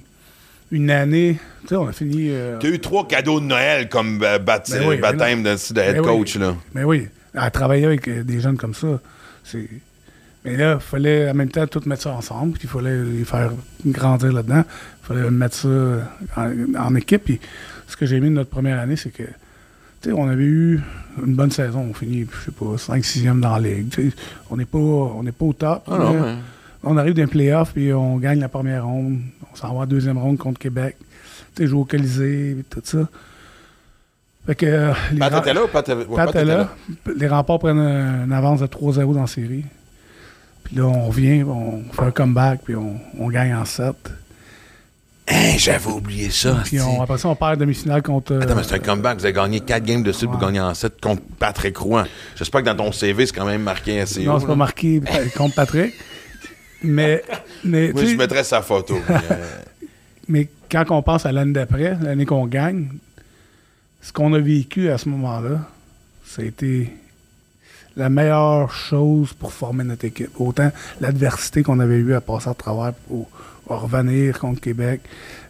une 0.71 0.89
année. 0.89 1.37
Tu 1.63 1.67
sais, 1.69 1.75
on 1.75 1.87
a 1.87 1.91
fini. 1.91 2.29
euh, 2.29 2.57
T'as 2.59 2.67
eu 2.69 2.79
trois 2.79 3.07
cadeaux 3.07 3.39
de 3.41 3.45
Noël 3.45 3.89
comme 3.89 4.21
euh, 4.23 4.39
Ben 4.39 4.61
oui, 4.87 4.97
baptême 4.97 5.43
de, 5.43 5.49
de 5.73 5.79
head 5.81 5.95
Ben 5.95 6.01
oui. 6.01 6.05
coach, 6.07 6.35
là. 6.37 6.55
Mais 6.73 6.83
oui, 6.85 7.07
à 7.35 7.49
travailler 7.51 7.85
avec 7.85 8.07
euh, 8.07 8.23
des 8.23 8.39
jeunes 8.39 8.57
comme 8.57 8.73
ça, 8.73 8.99
c'est. 9.43 9.67
Mais 10.45 10.55
là, 10.57 10.79
il 10.79 10.81
fallait 10.81 11.29
en 11.29 11.33
même 11.35 11.49
temps 11.49 11.67
tout 11.67 11.81
mettre 11.85 12.01
ça 12.03 12.11
ensemble, 12.11 12.53
puis 12.53 12.61
il 12.63 12.69
fallait 12.69 13.03
les 13.03 13.25
faire 13.25 13.51
grandir 13.85 14.31
là-dedans. 14.33 14.63
Il 15.03 15.07
fallait 15.07 15.29
mettre 15.29 15.55
ça 15.55 15.67
en, 16.37 16.51
en 16.79 16.95
équipe. 16.95 17.25
Puis 17.25 17.39
ce 17.87 17.95
que 17.97 18.05
j'ai 18.05 18.15
aimé 18.15 18.29
de 18.29 18.33
notre 18.35 18.49
première 18.49 18.79
année, 18.79 18.95
c'est 18.95 19.11
que, 19.11 19.23
on 20.07 20.27
avait 20.27 20.43
eu 20.43 20.81
une 21.25 21.35
bonne 21.35 21.51
saison. 21.51 21.87
On 21.89 21.93
finit, 21.93 22.25
je 22.31 22.45
sais 22.45 22.51
pas, 22.51 22.75
5-6e 22.77 23.39
dans 23.39 23.57
la 23.57 23.69
ligue. 23.69 24.13
On 24.49 24.57
n'est 24.57 24.65
pas, 24.65 24.77
on 24.77 25.23
n'est 25.23 25.31
pas 25.31 25.45
au 25.45 25.53
top. 25.53 25.83
Ah 25.87 25.97
non, 25.97 26.13
mais 26.13 26.19
mais- 26.21 26.35
On 26.83 26.97
arrive 26.97 27.13
d'un 27.13 27.27
playoff, 27.27 27.73
puis 27.73 27.93
on 27.93 28.17
gagne 28.17 28.39
la 28.39 28.49
première 28.49 28.85
ronde. 28.85 29.19
On 29.51 29.55
s'en 29.55 29.73
va 29.75 29.81
en 29.81 29.85
deuxième 29.85 30.17
ronde 30.17 30.37
contre 30.37 30.59
Québec. 30.59 30.95
Tu 31.55 31.63
sais, 31.63 31.67
jouer 31.67 31.81
au 31.81 31.85
Colisée, 31.85 32.57
tout 32.69 32.81
ça. 32.83 33.07
Fait 34.47 34.55
que. 34.55 34.65
euh, 34.65 34.93
les 35.11 35.19
Pat 35.19 35.33
était 35.37 35.53
là 35.53 35.63
ou 35.63 35.67
Pat 35.67 35.87
ouais, 35.87 35.95
Pat 35.95 36.15
Pat 36.15 36.27
est 36.35 36.39
était 36.39 36.45
là. 36.45 36.69
Les 37.15 37.27
remparts 37.27 37.59
prennent 37.59 37.77
un- 37.77 38.25
une 38.25 38.33
avance 38.33 38.61
de 38.61 38.65
3-0 38.67 39.13
dans 39.13 39.21
la 39.21 39.27
série. 39.27 39.65
Puis 40.63 40.75
là, 40.77 40.85
on 40.85 41.09
vient, 41.11 41.45
on 41.45 41.83
fait 41.91 42.03
un 42.03 42.11
comeback, 42.11 42.61
puis 42.63 42.75
on, 42.75 42.95
on 43.19 43.27
gagne 43.29 43.53
en 43.53 43.65
7. 43.65 43.95
Hein, 45.27 45.53
j'avais 45.57 45.87
oublié 45.91 46.29
ça. 46.29 46.61
Puis 46.65 46.81
on, 46.81 47.01
après 47.01 47.17
ça, 47.17 47.29
on 47.29 47.35
perd 47.35 47.59
demi-finale 47.59 48.01
contre. 48.01 48.35
Attends, 48.37 48.55
mais 48.55 48.61
euh, 48.61 48.63
c'est 48.67 48.75
un 48.75 48.79
comeback. 48.79 49.19
Vous 49.19 49.25
avez 49.25 49.33
gagné 49.33 49.59
4 49.61 49.83
games 49.83 50.03
de 50.03 50.11
suite 50.11 50.29
pour 50.29 50.39
Ouais. 50.39 50.45
gagner 50.47 50.59
en 50.59 50.73
7 50.73 50.99
contre 50.99 51.21
Patrick 51.39 51.77
Rouen. 51.77 52.03
J'espère 52.35 52.61
que 52.61 52.65
dans 52.65 52.75
ton 52.75 52.91
CV, 52.91 53.25
c'est 53.25 53.33
quand 53.35 53.45
même 53.45 53.61
marqué 53.61 54.01
assez 54.01 54.23
Non, 54.23 54.39
c'est 54.39 54.47
pas 54.47 54.55
marqué 54.55 55.01
euh, 55.13 55.25
contre 55.37 55.55
Patrick. 55.55 55.93
Mais, 56.83 57.23
mais, 57.63 57.93
tu 57.93 58.07
je 58.07 58.15
mettrais 58.17 58.43
sa 58.43 58.61
photo. 58.63 58.97
mais, 59.07 59.15
euh, 59.31 59.45
mais 60.27 60.49
quand 60.69 60.85
on 60.89 61.01
pense 61.03 61.25
à 61.27 61.31
l'année 61.31 61.53
d'après, 61.53 61.95
l'année 62.01 62.25
qu'on 62.25 62.47
gagne, 62.47 62.87
ce 64.01 64.11
qu'on 64.11 64.33
a 64.33 64.39
vécu 64.39 64.89
à 64.89 64.97
ce 64.97 65.07
moment-là, 65.09 65.59
ça 66.25 66.41
a 66.41 66.45
été 66.45 66.91
la 67.95 68.09
meilleure 68.09 68.71
chose 68.73 69.33
pour 69.33 69.53
former 69.53 69.83
notre 69.83 70.05
équipe. 70.05 70.31
Autant 70.39 70.71
l'adversité 70.99 71.61
qu'on 71.61 71.79
avait 71.79 71.97
eue 71.97 72.15
à 72.15 72.21
passer 72.21 72.49
à 72.49 72.53
travers 72.55 72.93
pour 73.07 73.29
revenir 73.77 74.39
contre 74.39 74.59
Québec, 74.61 75.01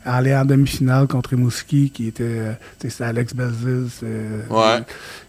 aller 0.05 0.36
en 0.36 0.45
demi-finale 0.45 1.07
contre 1.07 1.32
Rimouski, 1.32 1.89
qui 1.91 2.07
était, 2.07 2.24
euh, 2.24 2.51
c'était 2.80 3.03
Alex 3.03 3.34
Belzil. 3.34 3.88
c'était- 3.89 4.51
Ouais. 4.53 4.80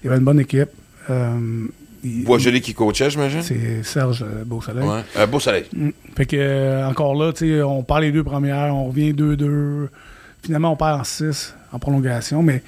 Il 0.03 0.07
y 0.07 0.09
avait 0.09 0.19
une 0.19 0.25
bonne 0.25 0.41
équipe. 0.41 0.71
Euh, 1.11 1.67
Boisjoli 2.05 2.61
qui 2.61 2.75
coachait, 2.75 3.11
j'imagine? 3.11 3.43
c'est 3.43 3.83
Serge 3.85 4.23
euh, 4.23 4.43
Beausoleil. 4.45 4.85
Ouais. 4.85 5.01
Euh, 5.19 5.27
beau 5.27 5.39
soleil. 5.39 5.65
Mm. 5.73 5.91
Fait 6.17 6.27
que, 6.27 6.37
euh, 6.37 6.89
encore 6.89 7.15
là, 7.15 7.33
on 7.65 7.83
perd 7.85 8.01
les 8.01 8.11
deux 8.13 8.25
premières, 8.25 8.75
on 8.75 8.87
revient 8.89 9.13
2-2. 9.13 9.89
Finalement, 10.43 10.73
on 10.73 10.77
perd 10.77 11.01
en 11.01 11.05
6 11.05 11.55
en 11.73 11.79
prolongation, 11.79 12.43
mais 12.43 12.63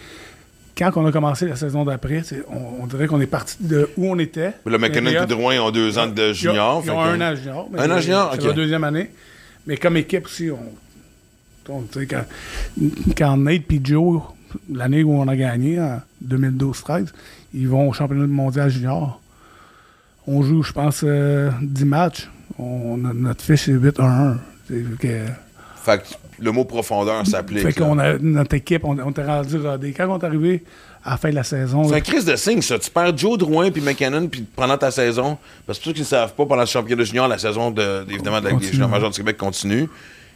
quand 0.79 0.91
on 0.97 1.05
a 1.07 1.11
commencé 1.13 1.49
la 1.49 1.57
saison 1.57 1.85
d'après, 1.85 2.23
on, 2.49 2.83
on 2.83 2.87
dirait 2.87 3.07
qu'on 3.09 3.21
est 3.21 3.27
parti 3.27 3.57
de 3.61 3.89
où 3.97 4.07
on 4.07 4.19
était. 4.21 4.53
Le 4.67 4.79
McKinnon 4.79 5.23
et 5.23 5.27
Drouin 5.27 5.59
ont 5.61 5.71
deux 5.73 5.99
ans 5.99 6.07
de 6.07 6.33
junior. 6.33 6.83
Ils 6.85 6.91
ont, 6.91 6.95
ils 6.95 6.97
ont 6.97 7.05
fait 7.05 7.11
un 7.11 7.33
an 7.33 7.35
junior. 7.37 7.69
Un 7.77 7.91
an 7.91 8.01
junior, 8.01 8.31
C'est 8.39 8.47
la 8.47 8.53
deuxième 8.53 8.85
année. 8.85 9.11
Mais 9.67 9.77
comme 9.77 9.97
équipe 9.97 10.27
aussi, 10.27 10.51
on, 10.51 11.73
on- 11.73 11.85
quand, 12.09 12.25
quand 13.17 13.37
Nate 13.39 13.71
et 13.73 13.81
Joe, 13.83 14.23
l'année 14.73 15.03
où 15.03 15.13
on 15.13 15.27
a 15.29 15.37
gagné, 15.37 15.81
en 15.81 16.01
2012-13, 16.27 17.09
ils 17.55 17.69
vont 17.69 17.89
au 17.89 17.93
championnat 17.93 18.27
mondial 18.27 18.69
junior. 18.71 19.21
On 20.27 20.43
joue, 20.43 20.63
je 20.63 20.73
pense, 20.73 21.03
euh, 21.05 21.51
10 21.63 21.85
matchs. 21.85 22.31
On, 22.59 22.97
notre 22.97 23.43
fiche, 23.45 23.65
c'est 23.65 23.73
8-1-1. 23.73 24.37
C'est 24.69 24.83
que- 24.99 25.27
Fait 25.77 25.99
que 26.03 26.43
le 26.43 26.51
mot 26.53 26.65
profondeur 26.65 27.27
s'applique. 27.27 27.61
Fait 27.61 27.79
là. 27.79 27.87
qu'on 27.87 27.99
a 27.99 28.19
notre 28.19 28.55
équipe, 28.55 28.85
on, 28.85 28.99
on 28.99 29.11
était 29.11 29.25
rendu 29.25 29.57
rodé. 29.59 29.93
Quand 29.93 30.09
on 30.09 30.19
est 30.19 30.25
arrivé 30.25 30.65
à 31.05 31.11
la 31.13 31.17
fin 31.19 31.31
de 31.31 31.35
la 31.35 31.45
saison, 31.45 31.87
C'est 31.89 31.95
un 31.97 32.01
crise 32.01 32.25
de 32.25 32.35
signe, 32.37 32.63
ça. 32.63 32.79
Tu 32.79 32.91
perds 32.91 33.17
Joe 33.17 33.37
Drouin 33.39 33.71
puis 33.71 33.83
McKinnon 33.83 34.27
puis 34.29 34.43
pendant 34.57 34.79
ta 34.79 34.91
saison. 34.91 35.37
Parce 35.67 35.79
que 35.79 35.85
pour 35.85 35.91
ceux 35.91 35.95
qui 35.95 36.01
ne 36.01 36.07
savent 36.07 36.33
pas, 36.35 36.47
pendant 36.47 36.63
le 36.63 36.67
championnat 36.67 37.05
junior, 37.05 37.29
la 37.29 37.39
saison 37.39 37.71
de, 37.71 38.07
évidemment 38.11 38.41
de 38.41 38.47
la 38.47 38.51
Continue, 38.53 38.73
junior 38.73 38.89
ouais. 38.89 38.95
majeure 38.95 39.11
du 39.11 39.17
Québec 39.19 39.37
continue. 39.37 39.89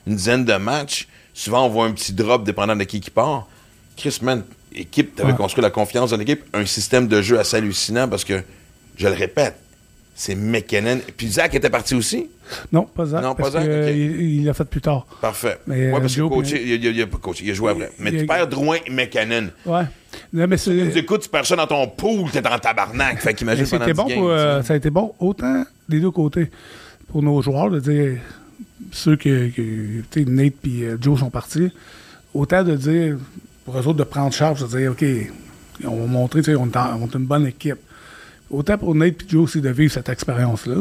Une 0.06 0.16
dizaine 0.16 0.44
de 0.44 0.54
matchs. 0.54 1.08
Souvent, 1.34 1.64
on 1.66 1.68
voit 1.68 1.86
un 1.86 1.92
petit 1.92 2.12
drop 2.12 2.44
dépendant 2.44 2.76
de 2.76 2.84
qui 2.84 3.00
qui 3.00 3.10
part. 3.10 3.46
Chris, 3.96 4.18
man, 4.22 4.42
équipe, 4.74 5.14
t'avais 5.16 5.32
Ouais. 5.32 5.36
construit 5.38 5.62
la 5.62 5.70
confiance 5.70 6.10
dans 6.10 6.16
l'équipe. 6.16 6.42
Un 6.52 6.66
système 6.66 7.08
de 7.08 7.22
jeu 7.22 7.38
assez 7.38 7.56
hallucinant 7.56 8.08
parce 8.08 8.24
que, 8.24 8.42
je 8.96 9.06
le 9.08 9.14
répète, 9.14 9.56
c'est 10.20 10.34
McKinnon. 10.34 10.98
Puis 11.16 11.28
Zach 11.28 11.54
était 11.54 11.70
parti 11.70 11.94
aussi? 11.94 12.28
non, 12.72 12.82
pas 12.84 13.06
Zach, 13.06 13.22
Non, 13.22 13.34
pas 13.36 13.50
Zach, 13.52 13.64
il 13.64 14.44
l'a 14.44 14.52
fait 14.54 14.64
plus 14.64 14.80
tard. 14.80 15.06
Parfait. 15.20 15.58
Mais, 15.66 15.92
ouais, 15.92 16.00
parce 16.00 16.16
que 16.16 16.22
coaché, 16.22 16.60
il, 16.60 16.84
il, 16.84 16.96
il 16.96 17.02
a 17.02 17.06
pas 17.06 17.18
coaché, 17.18 17.44
il 17.44 17.50
a 17.52 17.54
joué 17.54 17.70
après. 17.70 17.90
Mais 18.00 18.10
il- 18.10 18.20
tu 18.20 18.26
perds 18.26 18.48
Drouin 18.48 18.78
et 18.84 18.90
McKinnon. 18.90 19.48
Ouais. 19.64 19.82
Non, 20.32 20.46
mais 20.48 20.56
Tu 20.56 20.98
écoutes, 20.98 21.22
tu 21.22 21.28
perds 21.28 21.46
ça 21.46 21.54
dans 21.56 21.66
ton 21.66 21.86
pool, 21.86 22.30
t'es 22.32 22.44
en 22.46 22.58
tabarnak. 22.58 23.20
Fait 23.20 23.32
qu'imagine 23.34 23.66
pendant 23.66 23.84
c'était 23.84 23.92
10 23.94 23.96
bon 23.96 24.06
games, 24.06 24.18
pour, 24.18 24.30
euh, 24.30 24.62
ça 24.62 24.72
a 24.72 24.76
été 24.76 24.90
bon 24.90 25.14
autant 25.20 25.64
des 25.88 26.00
deux 26.00 26.10
côtés 26.10 26.50
pour 27.08 27.22
nos 27.22 27.40
joueurs 27.40 27.70
de 27.70 27.78
dire 27.78 28.18
ceux 28.90 29.16
que, 29.16 29.48
que 29.48 30.20
Nate 30.20 30.54
et 30.66 30.88
Joe 31.00 31.20
sont 31.20 31.30
partis 31.30 31.70
autant 32.34 32.64
de 32.64 32.74
dire 32.76 33.16
pour 33.64 33.76
eux 33.78 33.86
autres 33.86 33.98
de 33.98 34.04
prendre 34.04 34.32
charge 34.32 34.62
de 34.62 34.78
dire 34.78 34.92
ok 34.92 35.04
on 35.84 36.00
va 36.00 36.06
montrer 36.06 36.40
tu 36.42 36.50
sais, 36.52 36.56
on, 36.56 36.66
est 36.66 36.76
en- 36.76 37.00
on 37.02 37.06
est 37.06 37.14
une 37.14 37.24
bonne 37.26 37.46
équipe 37.46 37.78
autant 38.50 38.78
pour 38.78 38.94
Nate 38.94 39.22
et 39.22 39.28
Joe 39.28 39.44
aussi 39.44 39.60
de 39.60 39.68
vivre 39.70 39.92
cette 39.92 40.08
expérience 40.08 40.66
là 40.66 40.76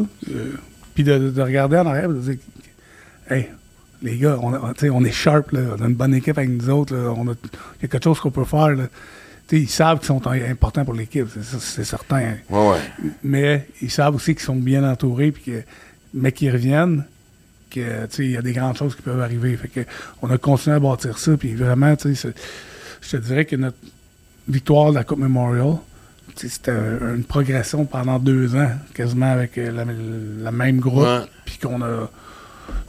puis 0.94 1.04
de, 1.04 1.30
de 1.32 1.42
regarder 1.42 1.78
en 1.78 1.86
arrière 1.88 2.06
et 2.10 2.14
de 2.14 2.20
dire 2.20 2.38
hey 3.30 3.48
les 4.02 4.18
gars 4.18 4.38
on, 4.42 4.54
a- 4.54 4.74
est 5.06 5.12
sharp 5.12 5.52
là, 5.52 5.60
on 5.78 5.84
a 5.84 5.88
une 5.88 5.96
bonne 5.96 6.14
équipe 6.14 6.38
avec 6.38 6.50
nous 6.50 6.70
autres 6.70 6.96
là, 6.96 7.14
on 7.18 7.28
a 7.28 7.32
il 7.34 7.82
y 7.84 7.86
a 7.86 7.88
quelque 7.88 8.04
chose 8.04 8.20
qu'on 8.20 8.32
peut 8.32 8.46
faire 8.46 8.70
là. 8.70 8.84
Ils 9.52 9.70
savent 9.70 10.00
qu'ils 10.00 10.08
sont 10.08 10.28
importants 10.28 10.84
pour 10.84 10.94
l'équipe, 10.94 11.26
c'est 11.60 11.86
certain 11.86 12.34
Ouais, 12.50 12.70
ouais. 12.70 12.80
mais 13.24 13.66
ils 13.82 13.90
savent 13.90 14.14
aussi 14.16 14.36
qu'ils 14.36 14.44
sont 14.44 14.58
bien 14.58 14.84
entourés, 14.84 15.32
puis 15.32 15.42
que, 15.44 15.62
mais 16.14 16.34
qu'ils 16.34 16.52
reviennent, 16.52 17.06
que, 17.72 17.80
tu 18.08 18.16
sais, 18.16 18.26
il 18.26 18.32
y 18.32 18.38
a 18.38 18.42
des 18.42 18.52
grandes 18.52 18.76
choses 18.76 18.94
qui 18.94 19.02
peuvent 19.04 19.22
arriver. 19.22 19.56
Fait 19.56 19.70
que, 19.70 19.80
on 20.22 20.30
a 20.32 20.38
continué 20.38 20.76
à 20.76 20.80
bâtir 20.82 21.18
ça, 21.18 21.38
puis 21.38 21.56
vraiment, 21.56 21.96
je 22.04 23.10
te 23.10 23.16
dirais 23.16 23.46
que 23.46 23.56
notre 23.56 23.78
victoire 24.50 24.90
de 24.90 24.96
la 24.96 25.06
Coupe 25.06 25.20
Memorial, 25.20 25.78
c'était 26.36 26.72
un- 26.72 27.16
une 27.16 27.24
progression 27.24 27.86
pendant 27.86 28.20
deux 28.20 28.56
ans, 28.56 28.72
quasiment 28.94 29.32
avec 29.32 29.58
euh, 29.58 29.72
la, 29.72 29.86
la 30.44 30.52
même 30.52 30.80
groupe, 30.80 31.04
Ouais. 31.04 31.22
puis 31.46 31.58
qu'on 31.58 31.82
a, 31.82 32.10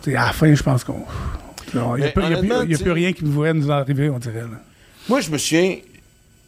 à 0.06 0.10
la 0.10 0.32
fin, 0.32 0.54
je 0.54 0.62
pense 0.62 0.84
qu'on, 0.84 1.04
il 1.72 1.78
n'y 2.00 2.04
a, 2.06 2.08
plus- 2.10 2.90
rien 2.92 3.12
qui 3.12 3.24
pourrait 3.24 3.54
nous 3.54 3.70
arriver, 3.70 4.10
on 4.10 4.18
dirait, 4.18 4.40
là, 4.42 4.60
Moi, 5.08 5.20
je 5.20 5.30
me 5.30 5.38
souviens. 5.38 5.76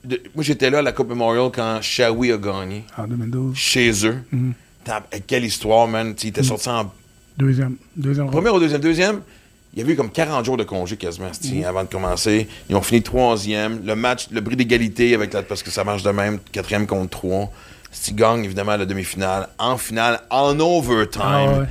de- 0.05 0.21
moi, 0.35 0.43
j'étais 0.45 0.71
là 0.71 0.79
à 0.79 0.83
la 0.83 0.93
Coupe 0.93 1.09
Memorial 1.11 1.51
quand 1.55 1.79
Shawi 1.83 2.33
a 2.33 2.39
gagné. 2.39 2.85
en 2.97 3.07
2012. 3.07 3.55
Chez 3.57 4.07
eux. 4.07 4.17
Mhm. 4.33 4.53
Quelle 5.27 5.45
histoire, 5.45 5.87
man. 5.87 6.15
Il 6.23 6.29
était 6.29 6.43
sorti 6.43 6.69
en 6.69 6.91
Deuxième, 7.39 7.77
deuxième 7.97 8.29
premier 8.31 8.51
ou 8.51 8.59
deuxième? 8.59 8.81
Deuxième, 8.81 9.21
il 9.73 9.79
y 9.79 9.83
avait 9.83 9.93
eu 9.93 9.97
comme 9.97 10.11
40 10.11 10.45
jours 10.45 10.57
de 10.57 10.65
congé 10.65 10.97
quasiment 10.97 11.31
avant 11.67 11.85
de 11.85 11.89
commencer. 11.89 12.49
Ils 12.69 12.77
ont 12.77 12.83
fini 12.83 13.03
troisième. 13.03 13.83
Le 13.85 13.95
match, 13.95 14.27
le 14.31 14.41
bris 14.41 14.57
d'égalité 14.57 15.15
avec 15.15 15.33
la, 15.33 15.43
parce 15.43 15.63
que 15.63 15.71
ça 15.71 15.85
marche 15.85 16.03
de 16.03 16.11
même, 16.11 16.39
quatrième 16.53 16.87
contre 16.87 17.11
trois. 17.11 17.51
C'ti 17.93 18.13
gagne 18.13 18.45
évidemment 18.45 18.77
la 18.77 18.87
demi-finale. 18.87 19.49
En 19.59 19.77
finale, 19.77 20.21
en 20.31 20.59
overtime. 20.61 21.23
Ah 21.25 21.45
ouais. 21.61 21.65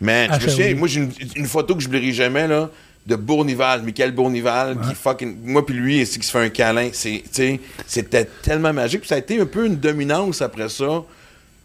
Man, 0.00 0.28
je 0.32 0.44
me 0.44 0.48
Ah, 0.48 0.50
souviens, 0.50 0.66
oui. 0.68 0.74
moi, 0.74 0.88
j'ai 0.88 1.00
une, 1.00 1.12
une 1.36 1.46
photo 1.46 1.74
que 1.74 1.80
je 1.80 1.86
n'oublierai 1.86 2.12
jamais, 2.12 2.46
là, 2.46 2.68
de 3.06 3.16
Bournival, 3.16 3.82
Michael 3.82 4.12
Bournival, 4.12 4.76
qui 4.86 4.94
fucking. 4.94 5.36
Moi, 5.44 5.64
puis 5.64 5.74
lui, 5.74 6.00
ici, 6.02 6.18
qui 6.18 6.26
se 6.26 6.32
fait 6.32 6.44
un 6.44 6.48
câlin. 6.50 6.90
C'est, 6.92 7.22
tu 7.24 7.28
sais, 7.32 7.60
C'était 7.86 8.26
tellement 8.42 8.72
magique. 8.74 9.00
Puis 9.00 9.08
ça 9.08 9.14
a 9.14 9.18
été 9.18 9.40
un 9.40 9.46
peu 9.46 9.64
une 9.64 9.76
dominance 9.76 10.42
après 10.42 10.68
ça. 10.68 11.02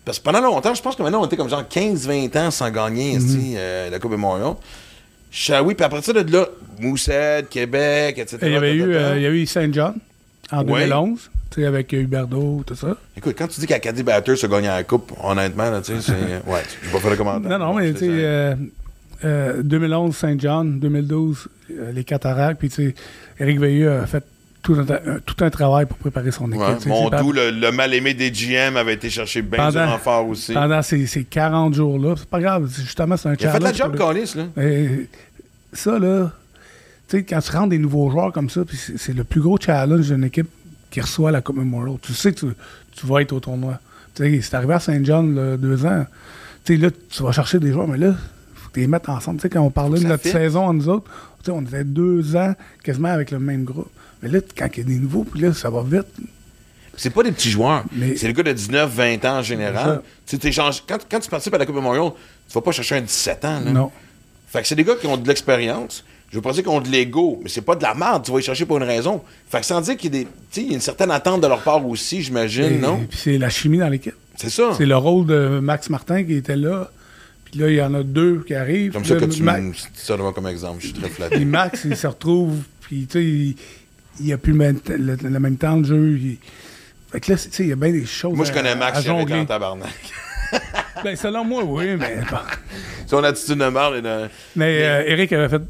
Parce 0.06 0.20
que 0.20 0.24
pendant 0.24 0.40
longtemps, 0.42 0.74
je 0.74 0.82
pense 0.82 0.96
que 0.96 1.04
maintenant, 1.04 1.22
on 1.22 1.26
était 1.26 1.36
comme 1.38 1.50
genre 1.50 1.64
15-20 1.64 2.38
ans 2.38 2.52
sans 2.52 2.70
gagner 2.72 3.12
ici, 3.12 3.54
euh, 3.58 3.90
la 3.90 4.00
Coupe 4.00 4.12
Memorial. 4.12 4.54
Shawi, 5.32 5.76
puis 5.76 5.86
après 5.86 6.02
ça, 6.02 6.12
de 6.14 6.32
là, 6.32 6.46
Moussed, 6.80 7.48
Québec, 7.50 8.18
etc. 8.18 8.38
Il 8.44 8.52
y 8.52 8.56
avait 8.56 8.76
eu, 8.76 8.94
euh, 8.94 9.14
il 9.16 9.22
y 9.24 9.26
a 9.26 9.30
eu 9.32 9.46
Saint 9.46 9.72
John 9.72 9.96
en 10.52 10.66
Ouais. 10.66 10.82
2011, 10.88 11.30
tu 11.50 11.62
sais, 11.62 11.68
avec 11.68 11.94
Huberdo, 11.94 12.64
tout 12.66 12.76
ça. 12.76 12.98
Écoute, 13.16 13.36
quand 13.38 13.48
tu 13.48 13.60
dis 13.62 13.68
qu'Acadie 13.68 14.04
Batters 14.04 14.38
se 14.38 14.48
gagne 14.48 14.66
la 14.66 14.84
Coupe, 14.84 15.14
honnêtement, 15.24 15.70
là, 15.72 15.82
tu 15.82 15.94
sais, 15.94 16.02
c'est. 16.02 16.12
Ouais, 16.52 16.62
je 16.82 16.88
vais 16.88 16.94
pas 16.94 17.00
faire 17.00 17.12
le 17.12 17.18
commentaire. 17.18 17.58
Non, 17.58 17.68
non, 17.68 17.74
mais 17.76 17.94
tu 17.94 18.00
sais, 18.00 18.08
euh, 18.10 18.56
euh, 19.24 19.62
2011, 19.64 20.16
Saint 20.16 20.36
John, 20.38 20.80
2012, 20.80 21.48
euh, 21.72 21.92
les 21.94 22.04
Cataractes, 22.04 22.60
puis 22.60 22.70
tu 22.70 22.88
sais, 22.90 22.96
Éric 23.40 23.60
Veilleux 23.60 23.92
a 23.92 24.06
fait 24.08 24.24
tout 24.62 24.74
un, 24.76 24.82
un- 25.16 25.20
tout 25.26 25.36
un 25.44 25.50
travail 25.50 25.86
pour 25.86 25.98
préparer 25.98 26.32
son 26.32 26.48
équipe. 26.52 26.62
Ouais, 26.62 26.76
mon 26.88 27.10
doux, 27.10 27.32
le, 27.32 27.50
le 27.52 27.72
mal-aimé 27.72 28.14
des 28.14 28.32
GM 28.32 28.78
avait 28.78 28.94
été 28.94 29.10
chercher 29.10 29.42
bien 29.42 29.70
du 29.70 29.74
Pendant- 29.76 29.92
renfort 29.92 30.28
aussi. 30.28 30.54
Pendant 30.54 30.82
ces, 30.82 31.08
ces 31.08 31.24
40 31.24 31.74
jours-là, 31.74 32.14
c'est 32.18 32.30
pas 32.30 32.40
grave, 32.40 32.72
justement, 32.74 33.18
c'est 33.18 33.30
un 33.30 33.34
Il 33.40 33.48
a 33.48 33.52
fait 33.52 33.60
de 33.60 33.64
la 33.64 33.74
challenge 33.74 33.98
job, 33.98 34.08
Callis, 34.08 34.34
là. 34.36 34.46
Ça, 35.74 35.98
là, 36.00 36.32
tu 37.08 37.18
sais, 37.18 37.24
quand 37.24 37.40
tu 37.40 37.52
rentres 37.52 37.70
des 37.70 37.78
nouveaux 37.80 38.10
joueurs 38.10 38.32
comme 38.34 38.50
ça, 38.50 38.62
c'est 38.98 39.14
le 39.16 39.24
plus 39.24 39.42
gros 39.42 39.58
challenge 39.60 40.08
d'une 40.10 40.26
équipe 40.26 40.50
qui 40.90 41.00
reçoit 41.02 41.32
la 41.32 41.42
Coupe 41.42 41.56
Memorial. 41.58 41.96
Tu 42.02 42.14
sais 42.14 42.34
que 42.34 42.40
tu, 42.42 42.46
tu 42.92 43.06
vas 43.08 43.22
être 43.22 43.32
au 43.32 43.40
tournoi. 43.40 43.80
Tu 44.14 44.24
sais, 44.24 44.42
c'est 44.42 44.56
arrivé 44.56 44.74
à 44.74 44.80
Saint 44.80 45.04
John, 45.04 45.34
là, 45.36 45.58
deux 45.58 45.86
ans. 45.86 46.06
Tu 46.66 46.76
sais, 46.76 46.82
là, 46.82 46.90
tu 47.10 47.24
vas 47.24 47.32
chercher 47.32 47.60
des 47.60 47.72
joueurs, 47.72 47.88
mais 47.88 47.98
là, 47.98 48.14
faut 48.54 48.68
que 48.70 48.74
tu 48.76 48.80
les 48.82 48.88
mettes 48.88 49.08
ensemble. 49.08 49.38
Tu 49.38 49.44
sais, 49.44 49.50
quand 49.50 49.62
on 49.62 49.72
parlait 49.72 50.00
de 50.00 50.06
notre 50.08 50.24
fit. 50.24 50.30
saison 50.32 50.70
à 50.70 50.74
nous 50.74 50.90
autres, 50.90 51.10
tu 51.40 51.46
sais, 51.46 51.52
on 51.52 51.62
était 51.62 51.86
deux 51.86 52.36
ans 52.36 52.54
quasiment 52.84 53.08
avec 53.10 53.32
le 53.32 53.40
même 53.40 53.64
groupe. 53.64 53.90
Mais 54.22 54.30
là, 54.30 54.40
quand 54.58 54.68
il 54.74 54.78
y 54.80 54.82
a 54.82 54.84
des 54.86 54.96
nouveaux, 55.00 55.24
puis 55.24 55.42
là, 55.42 55.54
ça 55.54 55.70
va 55.70 55.84
vite. 55.84 56.08
C'est 56.98 57.10
pas 57.10 57.24
des 57.24 57.32
petits 57.32 57.50
joueurs. 57.50 57.84
C'est 58.18 58.28
le 58.28 58.34
gars 58.34 58.44
de 58.44 58.52
19, 58.52 58.94
20 58.94 59.26
ans 59.26 59.38
en 59.40 59.42
général. 59.42 60.02
Tu 60.28 60.38
quand, 60.38 60.72
quand 61.10 61.20
tu 61.20 61.30
participes 61.30 61.54
à 61.54 61.58
la 61.58 61.66
Coupe 61.66 61.76
Memorial, 61.76 62.12
tu 62.48 62.54
vas 62.54 62.62
pas 62.62 62.72
chercher 62.72 62.96
un 62.96 63.02
17 63.02 63.46
ans, 63.46 63.60
là. 63.66 63.72
Non. 63.72 63.92
Fait 64.48 64.62
que 64.62 64.68
c'est 64.68 64.76
des 64.76 64.84
gars 64.84 64.96
qui 64.96 65.08
ont 65.08 65.16
de 65.18 65.28
l'expérience. 65.28 66.04
Je 66.30 66.36
veux 66.36 66.42
pas 66.42 66.52
dire 66.52 66.64
qu'ils 66.64 66.72
ont 66.72 66.82
de 66.82 66.90
l'ego, 66.90 67.40
mais 67.44 67.50
c'est 67.50 67.62
pas 67.62 67.76
de 67.76 67.84
la 67.84 67.94
merde. 67.94 68.24
Tu 68.24 68.32
vas 68.32 68.40
y 68.40 68.42
chercher 68.42 68.66
pour 68.66 68.78
une 68.78 68.84
raison. 68.84 69.22
Fait 69.50 69.60
que 69.62 69.66
sans 69.66 69.82
dire 69.82 69.98
qu'il 69.98 70.14
y 70.14 70.20
a 70.20 70.24
des. 70.24 70.28
Il 70.58 70.68
y 70.68 70.72
a 70.72 70.74
une 70.76 70.82
certaine 70.82 71.12
attente 71.12 71.42
de 71.42 71.48
leur 71.48 71.62
part 71.62 71.86
aussi, 71.86 72.22
j'imagine, 72.22 72.64
Et- 72.76 72.78
non? 72.78 73.06
Puis 73.10 73.20
c'est 73.22 73.38
la 73.38 73.50
chimie 73.50 73.78
dans 73.80 73.90
l'équipe. 73.90 74.14
C'est 74.36 74.50
ça. 74.50 74.72
C'est 74.78 74.86
le 74.86 74.96
rôle 74.96 75.26
de 75.26 75.60
Max 75.62 75.90
Martin 75.90 76.24
qui 76.24 76.36
était 76.36 76.56
là. 76.56 76.90
Puis 77.46 77.60
là, 77.60 77.70
il 77.70 77.76
y 77.76 77.82
en 77.82 77.94
a 77.94 78.04
deux 78.04 78.44
qui 78.48 78.54
arrivent. 78.54 78.94
Comme 78.94 79.02
Puis 79.02 79.10
ça 79.10 79.16
là, 79.16 79.22
que 79.22 79.32
tu 79.32 79.44
Ma- 79.44 79.60
me 79.60 79.72
dis 79.72 79.80
ça 79.96 80.16
comme 80.34 80.48
exemple. 80.48 80.78
Je 80.80 80.86
suis 80.88 80.94
très 80.94 81.08
Puis 81.08 81.16
flatté. 81.16 81.44
Max, 81.46 81.82
il 81.86 81.98
se 81.98 82.08
retrouve, 82.08 82.60
puis 82.82 83.08
tu 83.08 83.20
sais, 83.20 83.24
il, 83.26 83.56
il 84.20 84.32
a 84.34 84.38
plus 84.38 84.52
le 84.54 84.58
même, 84.58 84.80
t- 84.80 84.98
le, 84.98 85.16
le 85.16 85.40
même 85.40 85.58
temps 85.58 85.78
de 85.78 85.86
jeu. 85.86 86.18
il- 86.20 86.38
Fait 87.12 87.20
que 87.20 87.32
là, 87.32 87.38
c'est- 87.38 87.50
tu 87.50 87.56
sais, 87.58 87.64
il 87.64 87.70
y 87.70 87.74
a 87.74 87.76
bien 87.76 87.92
des 87.92 88.06
choses 88.06 88.36
Moi, 88.36 88.46
je 88.46 88.52
connais 88.52 88.76
Max, 88.76 89.04
jongler. 89.04 89.40
en 89.42 89.46
tabarnak. 89.46 89.90
Ben, 91.04 91.16
selon 91.16 91.46
moi, 91.46 91.64
oui, 91.64 91.96
mais... 91.98 92.18
bon. 92.30 92.38
Son 93.08 93.24
attitude 93.24 93.58
de 93.58 93.66
merde 93.70 93.96
est 93.96 94.02
de. 94.02 94.28
Mais 94.58 94.84
euh, 94.84 95.04
Eric 95.08 95.32
avait 95.34 95.48
fait 95.50 95.62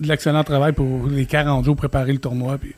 de 0.00 0.08
l'excellent 0.08 0.42
travail 0.42 0.72
pour 0.72 1.06
les 1.08 1.26
40 1.26 1.64
jours 1.64 1.76
préparer 1.76 2.12
le 2.12 2.18
tournoi, 2.18 2.56
puis 2.58 2.74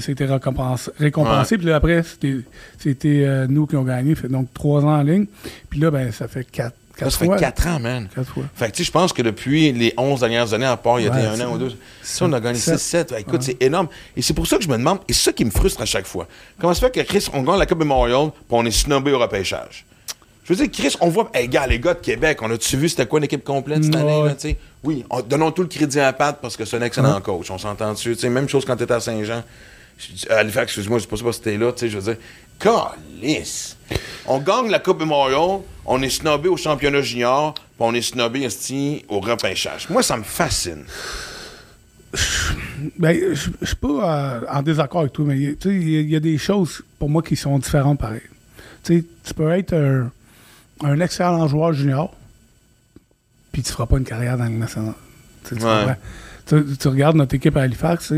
c'était 0.00 0.24
récompensé. 0.24 0.90
récompensé. 0.98 1.58
Puis 1.58 1.66
là, 1.66 1.76
après, 1.76 2.02
c'était 2.02 3.24
euh, 3.26 3.46
nous 3.48 3.66
qui 3.66 3.76
ont 3.76 3.84
gagné, 3.84 4.14
fait 4.14 4.28
donc 4.28 4.48
trois 4.54 4.82
ans 4.84 4.98
en 4.98 5.02
ligne. 5.02 5.26
Puis 5.68 5.78
là, 5.80 5.90
ben, 5.90 6.10
ça 6.12 6.26
fait 6.28 6.44
quatre, 6.50 6.76
quatre 7.00 7.10
ça 7.12 7.18
fait 7.18 7.24
fois. 7.26 7.36
4 7.36 7.66
ans, 7.66 7.80
man. 7.80 8.08
Quatre 8.14 8.28
fois. 8.32 8.44
Fait 8.54 8.66
que, 8.66 8.70
tu 8.72 8.78
sais, 8.78 8.84
je 8.86 8.90
pense 8.92 9.12
que 9.12 9.22
depuis 9.22 9.72
les 9.72 9.92
11 9.96 10.20
dernières 10.20 10.54
années, 10.54 10.66
à 10.66 10.76
part 10.76 11.00
il 11.00 11.06
y 11.06 11.08
a 11.08 11.12
Ouais, 11.12 11.26
un 11.26 11.40
an 11.48 11.54
ou 11.54 11.58
deux, 11.58 11.72
ça, 12.02 12.24
on 12.26 12.32
a 12.32 12.40
gagné 12.40 12.58
sept. 12.58 13.10
6-7. 13.10 13.18
Écoute, 13.20 13.42
c'est 13.42 13.60
énorme. 13.62 13.88
Et 14.16 14.22
c'est 14.22 14.34
pour 14.34 14.46
ça 14.46 14.56
que 14.58 14.62
je 14.64 14.68
me 14.68 14.76
demande, 14.78 14.98
et 15.08 15.12
c'est 15.12 15.24
ça 15.24 15.32
qui 15.32 15.44
me 15.44 15.50
frustre 15.50 15.82
à 15.82 15.86
chaque 15.86 16.06
fois. 16.06 16.28
Comment 16.60 16.72
ça 16.74 16.80
fait 16.80 16.92
que 16.92 17.00
Chris, 17.00 17.26
on 17.32 17.42
gagne 17.42 17.58
la 17.58 17.66
Coupe 17.66 17.78
Memorial, 17.78 18.30
puis 18.30 18.42
on 18.50 18.64
est 18.64 18.70
snobé 18.70 19.12
au 19.12 19.18
repêchage? 19.18 19.84
Je 20.44 20.54
veux 20.54 20.66
dire, 20.66 20.70
Chris, 20.72 20.96
on 21.00 21.08
voit, 21.10 21.30
hey, 21.32 21.48
gars, 21.48 21.66
les 21.66 21.78
gars 21.78 21.94
de 21.94 22.00
Québec, 22.00 22.38
on 22.42 22.50
a-tu 22.50 22.76
vu 22.76 22.88
c'était 22.88 23.06
quoi 23.06 23.18
une 23.20 23.24
équipe 23.24 23.44
complète 23.44 23.84
cette 23.84 23.94
année, 23.94 24.24
là, 24.24 24.34
tu 24.34 24.48
sais? 24.48 24.56
Oui, 24.82 25.04
on- 25.08 25.20
donnons 25.20 25.52
tout 25.52 25.62
le 25.62 25.68
crédit 25.68 26.00
à 26.00 26.12
Pat 26.12 26.36
parce 26.42 26.56
que 26.56 26.64
c'est 26.64 26.76
un 26.76 26.82
excellent 26.82 27.20
coach. 27.20 27.50
On 27.50 27.58
s'entend 27.58 27.92
dessus. 27.92 28.14
Tu 28.14 28.22
sais, 28.22 28.30
même 28.30 28.48
chose 28.48 28.64
quand 28.64 28.76
tu 28.76 28.82
étais 28.82 28.94
à 28.94 29.00
Saint-Jean. 29.00 29.44
À 30.30 30.36
Halifax, 30.36 30.72
excuse-moi, 30.72 30.98
je 30.98 31.02
sais 31.04 31.08
pas 31.08 31.32
si 31.32 31.38
c'était 31.38 31.56
là, 31.58 31.70
tu 31.72 31.80
sais, 31.80 31.88
je 31.90 31.98
veux 31.98 32.14
dire, 32.14 32.16
calice! 32.58 33.76
On 34.26 34.38
gagne 34.38 34.70
la 34.70 34.78
Coupe 34.78 35.00
Memorial, 35.00 35.60
on 35.92 36.00
est 36.02 36.08
snobé 36.10 36.48
au 36.48 36.56
championnat 36.56 37.02
junior, 37.02 37.52
puis 37.54 37.64
on 37.80 37.92
est 37.94 38.00
snobé, 38.02 38.42
esti, 38.42 39.04
au 39.08 39.18
repêchage. 39.20 39.88
Moi, 39.90 40.02
ça 40.04 40.16
me 40.16 40.22
fascine. 40.22 40.84
Ben, 42.98 43.16
je 43.34 43.66
suis 43.66 43.76
pas 43.76 43.88
euh, 43.88 44.40
en 44.50 44.62
désaccord 44.62 45.02
avec 45.02 45.12
toi, 45.12 45.24
mais 45.28 45.36
il 45.36 45.42
y, 45.42 45.46
a- 45.48 46.00
il 46.00 46.10
y 46.10 46.16
a 46.16 46.20
des 46.20 46.38
choses 46.38 46.82
pour 46.98 47.08
moi 47.10 47.22
qui 47.22 47.36
sont 47.36 47.58
différentes 47.58 47.98
pareil. 48.00 48.22
Tu 48.82 49.04
peux 49.36 49.50
être 49.52 49.74
un, 49.74 50.10
un 50.82 51.00
excellent 51.00 51.46
joueur 51.46 51.72
junior, 51.72 52.14
puis 53.52 53.62
tu 53.62 53.70
feras 53.72 53.86
pas 53.86 53.98
une 53.98 54.04
carrière 54.04 54.36
dans 54.38 54.44
le 54.44 54.50
national. 54.50 54.94
Tu, 55.44 55.54
Ouais. 55.54 55.96
regardes 56.88 57.16
notre 57.16 57.34
équipe 57.34 57.56
à 57.56 57.62
Halifax, 57.62 58.12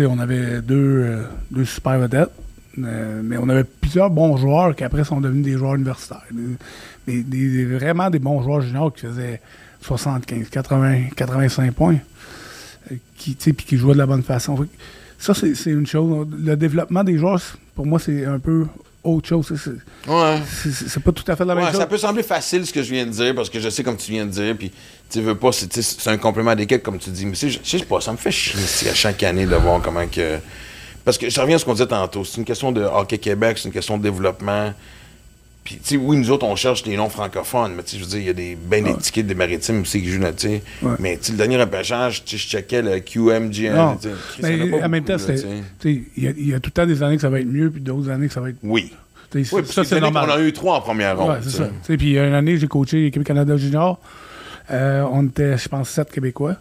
on 0.00 0.18
avait 0.18 0.60
deux, 0.62 0.76
euh, 1.04 1.24
deux 1.50 1.64
super 1.64 1.98
vedettes, 1.98 2.30
euh, 2.78 3.20
mais 3.24 3.36
on 3.36 3.48
avait 3.48 3.64
plusieurs 3.64 4.10
bons 4.10 4.36
joueurs 4.36 4.74
qui 4.76 4.84
après 4.84 5.04
sont 5.04 5.20
devenus 5.20 5.44
des 5.44 5.56
joueurs 5.58 5.74
universitaires. 5.74 6.22
Des, 7.06 7.22
des- 7.22 7.48
des- 7.48 7.64
vraiment 7.66 8.10
des 8.10 8.18
bons 8.18 8.42
joueurs 8.42 8.60
juniors 8.60 8.92
qui 8.92 9.06
faisaient 9.06 9.40
75, 9.82 10.48
80, 10.50 11.08
85 11.16 11.72
points 11.74 11.96
euh, 12.92 12.94
qui, 13.16 13.34
puis 13.34 13.54
qui 13.66 13.76
jouaient 13.76 13.94
de 13.94 13.98
la 13.98 14.06
bonne 14.06 14.22
façon. 14.22 14.66
Ça, 15.18 15.34
c'est 15.34 15.70
une 15.70 15.86
chose. 15.86 16.26
Le 16.38 16.56
développement 16.56 17.04
des 17.04 17.18
joueurs, 17.18 17.40
pour 17.74 17.86
moi, 17.86 17.98
c'est 17.98 18.24
un 18.24 18.38
peu 18.38 18.66
autre 19.02 19.28
chose. 19.28 19.52
C'est- 19.56 20.10
Ouais. 20.10 20.38
Pas 21.04 21.12
tout 21.12 21.24
à 21.30 21.36
fait 21.36 21.44
la 21.44 21.54
même 21.54 21.64
Ouais, 21.64 21.70
chose. 21.70 21.80
ça 21.80 21.86
peut 21.86 21.96
sembler 21.98 22.22
facile 22.22 22.66
ce 22.66 22.72
que 22.72 22.82
je 22.82 22.90
viens 22.92 23.06
de 23.06 23.10
dire 23.10 23.34
parce 23.34 23.48
que 23.50 23.58
je 23.60 23.68
sais 23.70 23.82
comme 23.82 23.96
tu 23.96 24.12
viens 24.12 24.26
de 24.26 24.30
dire 24.30 24.54
puis 24.56 24.70
tu 25.10 25.20
veux 25.22 25.34
pas 25.34 25.50
c'est 25.52 26.08
un 26.08 26.16
complément 26.18 26.54
d'équipe 26.54 26.82
comme 26.82 26.98
tu 26.98 27.10
dis 27.10 27.24
mais 27.26 27.34
je 27.34 27.58
sais 27.62 27.78
pas 27.84 28.00
ça 28.00 28.12
me 28.12 28.16
fait 28.18 28.30
chier 28.30 28.90
à 28.90 28.94
chaque 28.94 29.22
année 29.22 29.44
de 29.46 29.54
voir 29.56 29.80
comment 29.82 30.06
que 30.06 30.38
parce 31.10 31.18
que 31.18 31.28
je 31.28 31.40
reviens 31.40 31.56
à 31.56 31.58
ce 31.58 31.64
qu'on 31.64 31.72
disait 31.72 31.86
tantôt 31.88 32.24
c'est 32.24 32.36
une 32.38 32.44
question 32.44 32.70
de 32.70 32.82
hockey 32.82 33.18
Québec 33.18 33.58
c'est 33.58 33.66
une 33.68 33.74
question 33.74 33.98
de 33.98 34.02
développement 34.04 34.72
puis 35.64 35.74
tu 35.76 35.80
sais 35.84 35.96
oui 35.96 36.16
nous 36.16 36.30
autres 36.30 36.46
on 36.46 36.54
cherche 36.56 36.82
des 36.84 36.96
noms 36.96 37.08
francophones 37.08 37.74
mais 37.74 37.82
tu 37.82 37.90
sais 37.90 37.98
je 37.98 38.04
veux 38.04 38.08
dire 38.10 38.18
il 38.20 38.26
y 38.26 38.30
a 38.30 38.32
des 38.32 38.56
ben 38.56 38.84
des 38.84 38.94
tickets 38.96 39.26
des 39.26 39.34
maritimes 39.34 39.80
aussi 39.82 40.00
qui 40.00 40.08
jouent 40.10 40.20
là 40.20 40.32
tu 40.32 40.46
sais 40.48 40.62
Ouais. 40.82 40.92
mais 41.00 41.16
tu 41.18 41.24
sais 41.24 41.32
le 41.32 41.38
dernier 41.38 41.56
repêchage 41.56 42.24
tu 42.24 42.38
sais, 42.38 42.42
je 42.44 42.48
checkais 42.48 42.80
le 42.82 43.00
QMGN 43.00 43.74
Non. 43.74 43.96
tu 43.96 44.08
sais, 44.08 44.14
Chris, 44.34 44.42
il 44.44 44.48
y 44.48 44.60
en 44.62 44.62
a 44.62 44.66
Mais 44.78 44.82
en 44.84 44.88
même 44.88 45.04
temps, 45.04 45.16
il 45.84 46.04
y, 46.16 46.26
a- 46.28 46.30
il 46.36 46.48
y 46.48 46.54
a 46.54 46.60
tout 46.60 46.68
le 46.68 46.72
temps 46.72 46.86
des 46.86 47.02
années 47.02 47.16
que 47.16 47.22
ça 47.22 47.28
va 47.28 47.40
être 47.40 47.46
mieux, 47.46 47.70
puis 47.70 47.80
d'autres 47.80 48.08
années 48.08 48.28
que 48.28 48.32
ça 48.32 48.40
va 48.40 48.50
être. 48.50 48.56
oui 48.62 48.92
tu 49.32 49.44
sais, 49.44 49.54
oui 49.56 49.62
ça, 49.66 49.84
c'est 49.84 50.00
normal. 50.00 50.30
en 50.30 50.34
a 50.34 50.40
eu 50.40 50.52
trois 50.52 50.76
en 50.76 50.80
première 50.80 51.18
ronde 51.18 51.30
Ouais, 51.30 51.36
c'est 51.42 51.50
ça. 51.50 51.64
sais. 51.66 51.70
Tu 51.70 51.86
sais, 51.86 51.96
Puis 51.96 52.16
une 52.18 52.34
année, 52.34 52.56
j'ai 52.56 52.66
coaché 52.68 53.00
l'équipe 53.02 53.22
Canada 53.24 53.56
Junior. 53.56 54.00
Euh, 54.72 55.04
on 55.12 55.26
était, 55.26 55.56
je 55.58 55.68
pense, 55.68 55.88
sept 55.90 56.10
Québécois. 56.10 56.56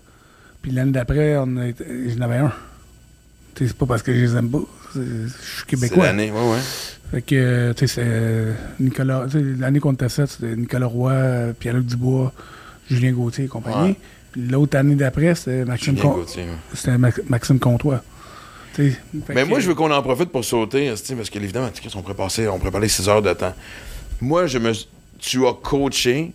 Puis 0.61 0.71
l'année 0.71 0.91
d'après, 0.91 1.35
on 1.37 1.57
a 1.57 1.67
j'en 2.15 2.21
avais 2.21 2.37
un. 2.37 2.51
C'est 3.57 3.73
pas 3.73 3.85
parce 3.85 4.01
que 4.03 4.13
je 4.13 4.19
les 4.21 4.35
aime 4.35 4.49
pas. 4.49 4.59
c'est- 4.93 4.99
Je 5.01 5.27
suis 5.27 5.33
c'est 5.61 5.65
Québécois. 5.67 6.05
l'année 6.07 6.31
ouais 6.31 6.51
ouais 6.51 6.59
Fait 7.11 7.21
que, 7.21 7.73
tu 7.73 7.87
sais, 7.87 7.95
c'est 7.95 8.03
euh, 8.05 8.53
Nicolas. 8.79 9.25
L'année 9.57 9.79
qu'on 9.79 9.93
était 9.93 10.09
sept, 10.09 10.27
c'était 10.29 10.55
Nicolas 10.55 10.85
Roy, 10.87 11.53
Pierre-Luc 11.59 11.85
Dubois, 11.85 12.31
Julien 12.89 13.11
Gauthier 13.11 13.45
et 13.45 13.47
compagnie. 13.47 13.95
Puis 14.31 14.41
l'autre 14.47 14.77
année 14.77 14.95
d'après, 14.95 15.33
c'était 15.35 15.65
Maxime, 15.65 15.97
Julien 15.97 16.09
Con- 16.09 16.15
Gauthier, 16.19 16.43
ouais. 16.43 16.49
c'était 16.75 16.97
Max- 16.97 17.21
Maxime 17.27 17.59
Comtois. 17.59 18.03
Fait 18.73 18.93
Mais 19.29 19.43
que- 19.43 19.49
moi, 19.49 19.59
je 19.59 19.67
veux 19.67 19.75
qu'on 19.75 19.91
en 19.91 20.01
profite 20.03 20.29
pour 20.29 20.45
sauter, 20.45 20.87
parce 21.15 21.29
que 21.29 21.39
évidemment, 21.39 21.69
on 21.95 22.01
pourrait 22.01 22.13
passer, 22.15 22.47
on 22.47 22.59
pourrait 22.59 22.71
parler 22.71 22.87
6 22.87 23.09
heures 23.09 23.21
de 23.23 23.33
temps. 23.33 23.53
Moi, 24.21 24.45
je 24.47 24.57
me, 24.59 24.71
tu 25.17 25.45
as 25.47 25.53
coaché 25.53 26.31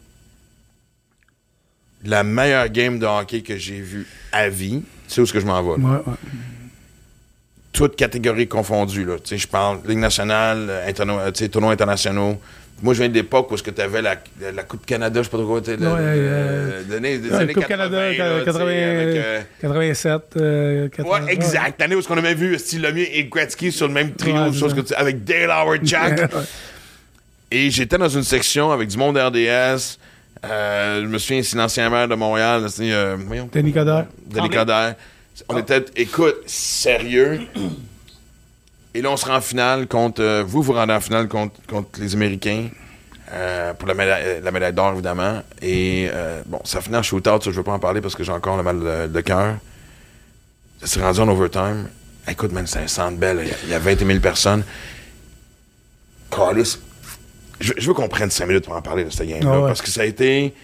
la 2.05 2.23
meilleure 2.23 2.69
game 2.69 2.99
de 2.99 3.07
hockey 3.07 3.41
que 3.43 3.57
j'ai 3.57 3.81
vue 3.81 4.07
à 4.33 4.49
vie. 4.49 4.83
Tu 5.09 5.15
sais 5.15 5.21
où 5.21 5.25
est-ce 5.25 5.33
que 5.33 5.41
je 5.41 5.47
m'en 5.47 5.63
vais? 5.63 5.81
là? 5.83 5.89
Ouais, 5.89 5.97
ouais. 6.07 6.15
Toutes 7.75 7.97
catégories 7.97 8.49
confondues. 8.49 9.05
Là. 9.05 9.17
Tu 9.23 9.31
sais, 9.31 9.37
Je 9.39 9.47
parle 9.49 9.81
Ligue 9.87 9.99
nationale, 9.99 10.67
euh, 10.71 10.89
interno- 10.91 11.19
euh, 11.21 11.31
tu 11.33 11.41
sais, 11.45 11.49
tournois 11.51 11.73
internationaux. 11.73 12.41
Moi, 12.83 12.93
je 12.95 13.01
viens 13.01 13.09
de 13.09 13.15
l'époque 13.15 13.51
où 13.53 13.57
tu 13.57 13.81
avais 13.81 14.01
la, 14.03 14.17
la 14.55 14.63
Coupe 14.63 14.85
Canada, 14.87 15.21
je 15.21 15.25
sais 15.25 15.31
pas 15.31 15.39
trop 15.39 15.47
quoi. 15.47 15.61
tu 15.61 15.71
sais, 15.73 15.77
le- 15.77 15.87
Ouais, 15.87 15.99
le- 15.99 16.03
euh, 16.19 16.83
des 16.85 16.95
années- 16.97 17.19
des 17.19 17.29
Ouais, 17.31 17.37
années 17.37 17.53
Coupe 17.55 17.67
80, 17.67 17.77
Canada, 17.89 17.99
là, 18.01 18.39
tu 18.41 18.41
sais, 18.41 18.45
80, 18.45 18.65
avec, 18.65 19.17
euh, 19.17 19.41
87, 19.61 20.23
euh, 20.37 20.89
80, 20.89 21.25
Ouais, 21.27 21.33
exact. 21.33 21.81
L'année 21.81 21.95
où 21.97 22.01
on 22.09 22.17
a 22.17 22.21
même 22.21 22.37
vu 22.37 22.59
Steve 22.59 22.83
Lemieux 22.83 23.07
et 23.13 23.25
Gretzky 23.25 23.71
sur 23.73 23.87
le 23.89 23.95
même 23.95 24.13
trio, 24.15 24.35
Ouais, 24.37 24.51
de 24.51 24.55
choses 24.57 24.73
c'est 24.75 24.83
que 24.83 24.87
tu- 24.89 24.95
avec 24.95 25.25
Dale 25.25 25.51
Howard 25.51 25.81
Jack. 25.85 26.19
Ouais. 26.19 26.41
Et 27.51 27.71
j'étais 27.71 27.99
dans 27.99 28.09
une 28.09 28.25
section 28.25 28.71
avec 28.73 28.89
du 28.89 28.97
monde 28.97 29.17
RDS. 29.17 29.99
Euh, 30.45 31.03
je 31.03 31.07
me 31.07 31.19
souviens, 31.19 31.43
c'est 31.43 31.57
l'ancien 31.57 31.89
maire 31.89 32.09
de 32.09 32.15
Montréal. 32.17 32.67
euh. 32.81 33.17
Denis 33.53 33.73
Coderre. 33.73 34.07
Denis 34.27 34.51
Coderre. 34.51 34.95
On 35.49 35.59
était, 35.59 35.85
écoute, 35.97 36.37
sérieux. 36.47 37.41
Et 38.95 39.03
là, 39.03 39.11
on 39.11 39.17
se 39.17 39.27
rend 39.27 39.37
en 39.37 39.41
finale 39.41 39.89
contre. 39.89 40.23
euh, 40.23 40.45
vous, 40.47 40.63
vous 40.63 40.73
rendez 40.73 40.93
en 40.93 41.01
finale 41.01 41.27
contre, 41.29 41.55
contre 41.69 42.01
les 42.01 42.15
Américains. 42.15 42.69
euh, 43.33 43.73
pour 43.75 43.89
la 43.89 43.95
médaille, 43.95 44.41
la 44.43 44.51
médaille 44.53 44.73
d'or, 44.73 44.93
évidemment. 44.93 45.43
Et 45.61 46.09
euh, 46.13 46.43
bon, 46.47 46.61
ça 46.65 46.81
finit 46.81 46.97
en 46.97 47.03
shootout, 47.03 47.41
ça, 47.43 47.51
je 47.51 47.57
veux 47.57 47.63
pas 47.65 47.73
en 47.73 47.79
parler 47.81 48.01
parce 48.01 48.15
que 48.15 48.23
j'ai 48.23 48.31
encore 48.33 48.57
le 48.57 48.63
mal 48.63 48.79
de, 48.79 49.07
de 49.13 49.21
cœur. 49.23 49.57
Ça 50.81 50.87
s'est 50.87 51.01
rendu 51.03 51.19
en 51.21 51.29
overtime. 51.29 51.89
Écoute, 52.29 52.53
man, 52.53 52.67
c'est 52.67 52.79
un 52.81 52.87
centre 52.87 53.17
belle. 53.19 53.41
Il 53.43 53.49
y 53.49 53.51
a- 53.51 53.57
Il 53.65 53.71
y 53.71 53.75
a 53.75 53.79
20 53.81 53.99
000 54.07 54.21
personnes. 54.21 54.63
Callis, 56.31 56.79
je, 57.61 57.73
je 57.77 57.87
veux 57.87 57.95
qu'on 57.95 58.09
prenne 58.09 58.31
5 58.31 58.47
minutes 58.47 58.65
pour 58.65 58.75
en 58.75 58.83
parler 58.83 59.05
de 59.05 59.11
cette 59.11 59.29
game-là. 59.29 59.51
Ah 59.53 59.61
ouais. 59.61 59.67
Parce 59.69 59.83
que 59.83 59.91
ça 59.91 60.03
a 60.03 60.05
été. 60.05 60.55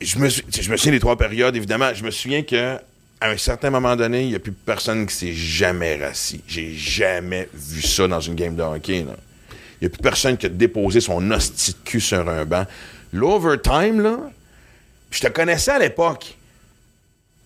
Je 0.00 0.18
me, 0.18 0.28
suis- 0.28 0.44
je 0.50 0.70
me 0.70 0.76
souviens 0.76 0.92
des 0.92 1.00
trois 1.00 1.16
périodes, 1.16 1.56
évidemment. 1.56 1.92
Je 1.94 2.04
me 2.04 2.10
souviens 2.10 2.42
que 2.42 2.78
à 3.20 3.30
un 3.30 3.36
certain 3.36 3.70
moment 3.70 3.96
donné, 3.96 4.22
il 4.22 4.28
n'y 4.28 4.34
a 4.34 4.38
plus 4.38 4.52
personne 4.52 5.06
qui 5.06 5.14
s'est 5.14 5.32
jamais 5.32 5.96
rassis. 5.96 6.42
J'ai 6.46 6.72
jamais 6.74 7.48
vu 7.52 7.82
ça 7.82 8.06
dans 8.06 8.20
une 8.20 8.34
game 8.34 8.54
de 8.54 8.62
hockey. 8.62 9.04
là. 9.04 9.14
Il 9.80 9.84
n'y 9.84 9.86
a 9.86 9.90
plus 9.90 10.02
personne 10.02 10.36
qui 10.36 10.46
a 10.46 10.48
déposé 10.48 11.00
son 11.00 11.30
hostie 11.30 11.72
de 11.72 11.78
cul 11.84 12.00
sur 12.00 12.28
un 12.28 12.44
banc. 12.44 12.64
L'overtime, 13.12 14.00
là, 14.00 14.18
je 15.10 15.20
te 15.20 15.28
connaissais 15.28 15.70
à 15.72 15.78
l'époque. 15.78 16.36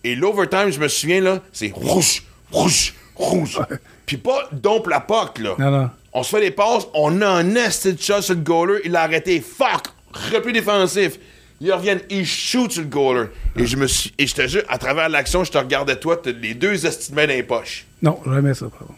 Et 0.04 0.14
l'overtime, 0.14 0.70
je 0.70 0.80
me 0.80 0.88
souviens, 0.88 1.20
là, 1.20 1.40
c'est 1.52 1.70
rouge, 1.74 2.22
rouge, 2.50 2.94
rouge. 3.14 3.58
Puis 4.06 4.16
pas 4.16 4.48
dompe 4.52 4.88
la 4.88 5.00
poque, 5.00 5.38
là. 5.38 5.54
Non, 5.58 5.70
non. 5.70 5.90
On 6.12 6.22
se 6.22 6.30
fait 6.30 6.40
des 6.42 6.50
passes, 6.50 6.86
on 6.92 7.22
a 7.22 7.28
un 7.28 7.54
esti 7.54 7.94
de 7.94 8.00
shot 8.02 8.20
sur 8.20 8.34
le 8.34 8.40
goaler, 8.40 8.80
il 8.84 8.94
a 8.96 9.02
arrêté. 9.02 9.40
Fuck! 9.40 9.86
Repli 10.32 10.52
défensif. 10.52 11.18
Ils 11.64 11.72
reviennent, 11.72 12.00
ils 12.10 12.26
shootent 12.26 12.72
sur 12.72 12.82
le 12.82 12.88
goaler. 12.88 13.26
Et 13.54 13.66
je 13.66 13.76
me 13.76 13.86
suis. 13.86 14.12
Et 14.18 14.26
je 14.26 14.34
te 14.34 14.46
jure, 14.48 14.62
à 14.68 14.78
travers 14.78 15.08
l'action, 15.08 15.44
je 15.44 15.52
te 15.52 15.58
regardais 15.58 15.94
toi, 15.94 16.16
t'as 16.20 16.32
les 16.32 16.54
deux 16.54 16.84
esti 16.84 17.12
de 17.12 17.16
main 17.16 17.26
dans 17.28 17.32
les 17.34 17.44
poches. 17.44 17.86
Non, 18.02 18.18
jamais 18.26 18.52
ça, 18.52 18.66
pardon. 18.68 18.94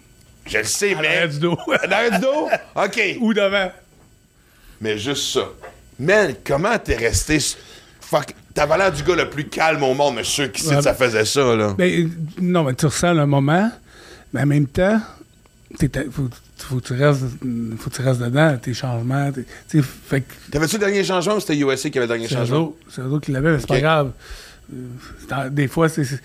Je 0.46 0.56
le 0.58 0.64
sais, 0.64 0.94
mais. 0.94 1.02
l'arrière 1.02 1.28
du 1.28 1.38
dos. 1.40 1.58
L'arrière 1.86 2.12
du 2.12 2.20
dos? 2.20 2.48
OK. 2.74 3.00
Ou 3.20 3.34
devant. 3.34 3.70
Mais 4.80 4.96
juste 4.96 5.34
ça. 5.34 5.46
Man, 5.98 6.34
comment 6.42 6.78
t'es 6.78 6.96
resté. 6.96 7.38
Fuck. 8.00 8.34
T'avais 8.54 8.78
l'air 8.78 8.92
du 8.92 9.02
gars 9.02 9.16
le 9.16 9.28
plus 9.28 9.44
calme 9.48 9.82
au 9.82 9.92
monde, 9.92 10.14
mais 10.14 10.24
sûr 10.24 10.50
qui 10.50 10.62
sait 10.62 10.70
Ouais. 10.70 10.76
que 10.76 10.82
ça 10.84 10.94
faisait 10.94 11.24
ça, 11.26 11.54
là. 11.54 11.74
Ben, 11.76 12.10
non, 12.40 12.62
mais 12.64 12.74
tu 12.74 12.86
ressens 12.86 13.12
le 13.12 13.26
moment, 13.26 13.70
mais 14.32 14.40
en 14.42 14.46
même 14.46 14.66
temps, 14.68 15.00
il 15.80 15.90
faut, 16.64 16.74
faut, 16.76 16.80
que 16.80 16.86
tu 16.86 16.92
restes, 16.94 17.22
faut 17.78 17.90
que 17.90 17.94
tu 17.96 18.02
restes 18.02 18.20
dedans, 18.20 18.56
tes 18.60 18.74
changements. 18.74 19.30
tes- 19.32 19.82
fait 19.82 20.20
que 20.22 20.32
T'avais-tu 20.50 20.74
le 20.76 20.80
dernier 20.80 21.04
changement 21.04 21.36
ou 21.36 21.40
c'était 21.40 21.56
USA 21.58 21.90
qui 21.90 21.98
avait 21.98 22.06
le 22.06 22.12
dernier 22.12 22.28
c'est 22.28 22.34
eux 22.34 22.38
changement? 22.38 22.58
autres, 22.64 22.76
c'est 22.90 23.00
eux 23.02 23.06
autres 23.06 23.24
qui 23.26 23.32
l'avaient, 23.32 23.52
mais 23.52 23.58
c'est 23.58 23.64
Ok. 23.64 23.68
pas 23.70 23.80
grave. 23.80 24.10
Euh, 24.72 24.76
c'est 25.28 25.54
des 25.54 25.68
fois, 25.68 25.88
c'est. 25.88 26.04
c'est- 26.04 26.20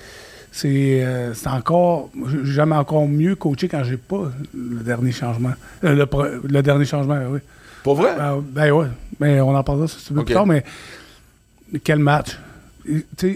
C'est 0.52 1.04
euh, 1.06 1.32
c'est 1.36 1.48
encore. 1.48 2.10
J'ai 2.28 2.44
jamais 2.54 2.76
encore 2.76 3.08
mieux 3.08 3.36
coaché 3.36 3.68
quand 3.68 3.84
j'ai 3.84 3.98
pas 3.98 4.32
le 4.56 4.80
dernier 4.84 5.12
changement. 5.12 5.54
Euh, 5.84 5.94
le, 5.94 6.08
pro- 6.08 6.26
le 6.44 6.62
dernier 6.64 6.86
changement, 6.86 7.20
oui. 7.30 7.40
Pour 7.84 7.94
vrai? 7.96 8.16
Ben, 8.18 8.44
ben 8.52 8.72
ouais. 8.72 8.88
Mais 9.20 9.40
on 9.42 9.56
en 9.56 9.64
parlera 9.64 9.88
si 9.88 10.04
tu 10.04 10.12
veux 10.12 10.24
plus 10.26 10.34
tard, 10.34 10.48
mais 10.48 10.64
quel 11.84 12.00
match. 12.00 12.36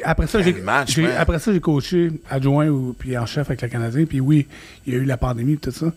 Après 0.04 0.26
ça, 0.26 0.42
j'ai, 0.42 0.54
match, 0.54 0.96
j'ai- 0.96 1.04
man. 1.04 1.12
après 1.20 1.38
ça, 1.38 1.54
j'ai 1.54 1.60
coaché 1.60 2.12
adjoint 2.32 2.68
ou, 2.70 2.96
puis 2.98 3.16
en 3.16 3.28
chef 3.28 3.48
avec 3.48 3.62
le 3.62 3.68
Canadien. 3.68 4.06
Puis 4.06 4.20
oui, 4.20 4.48
il 4.88 4.94
y 4.94 4.96
a 4.96 5.00
eu 5.00 5.06
la 5.06 5.18
pandémie 5.18 5.54
et 5.54 5.58
tout 5.58 5.70
ça. 5.72 5.92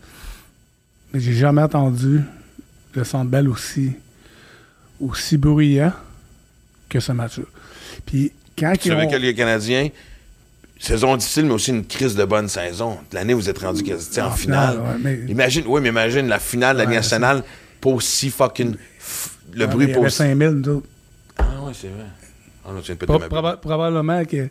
Mais 1.17 1.23
j'ai 1.23 1.33
jamais 1.33 1.63
entendu 1.63 2.21
le 2.93 3.03
Centre 3.03 3.27
Bell 3.31 3.49
aussi, 3.49 3.93
aussi 5.01 5.35
bruyant 5.35 5.91
que 6.87 6.99
ce 6.99 7.11
match-là. 7.11 7.45
Puis 8.05 8.31
quand 8.57 8.73
Tu 8.79 8.89
savais 8.89 9.07
ont... 9.07 9.09
que 9.09 9.15
les 9.15 9.33
Canadiens, 9.33 9.89
saison 10.79 11.17
difficile, 11.17 11.45
mais 11.45 11.53
aussi 11.53 11.71
une 11.71 11.87
crise 11.87 12.13
de 12.15 12.23
bonne 12.23 12.47
saison. 12.47 12.99
L'année, 13.13 13.33
vous 13.33 13.49
êtes 13.49 13.57
rendu 13.57 13.81
en, 13.91 13.95
En 13.95 13.99
finale. 13.99 14.31
finale, 14.37 14.77
ouais, 14.77 14.97
mais- 15.01 15.19
Imagine, 15.27 15.63
oui, 15.65 15.81
mais 15.81 15.89
imagine 15.89 16.27
la 16.27 16.37
finale 16.37 16.75
de 16.77 16.83
la 16.83 16.87
Ouais, 16.87 16.93
nationale, 16.93 17.43
pas 17.81 17.89
aussi 17.89 18.29
fucking. 18.29 18.75
f- 18.75 19.29
Le 19.55 19.65
Ouais, 19.65 19.71
bruit 19.71 19.85
avait 19.91 19.97
aussi. 20.05 20.17
5000, 20.17 20.49
nous 20.49 20.69
autres. 20.69 20.87
Ah, 21.39 21.45
ouais, 21.65 21.71
c'est 21.73 21.87
vrai. 21.87 22.05
Ah, 22.63 22.69
non, 22.73 22.81
Pro- 23.07 23.17
proba- 23.27 23.57
probablement 23.57 24.23
que 24.23 24.49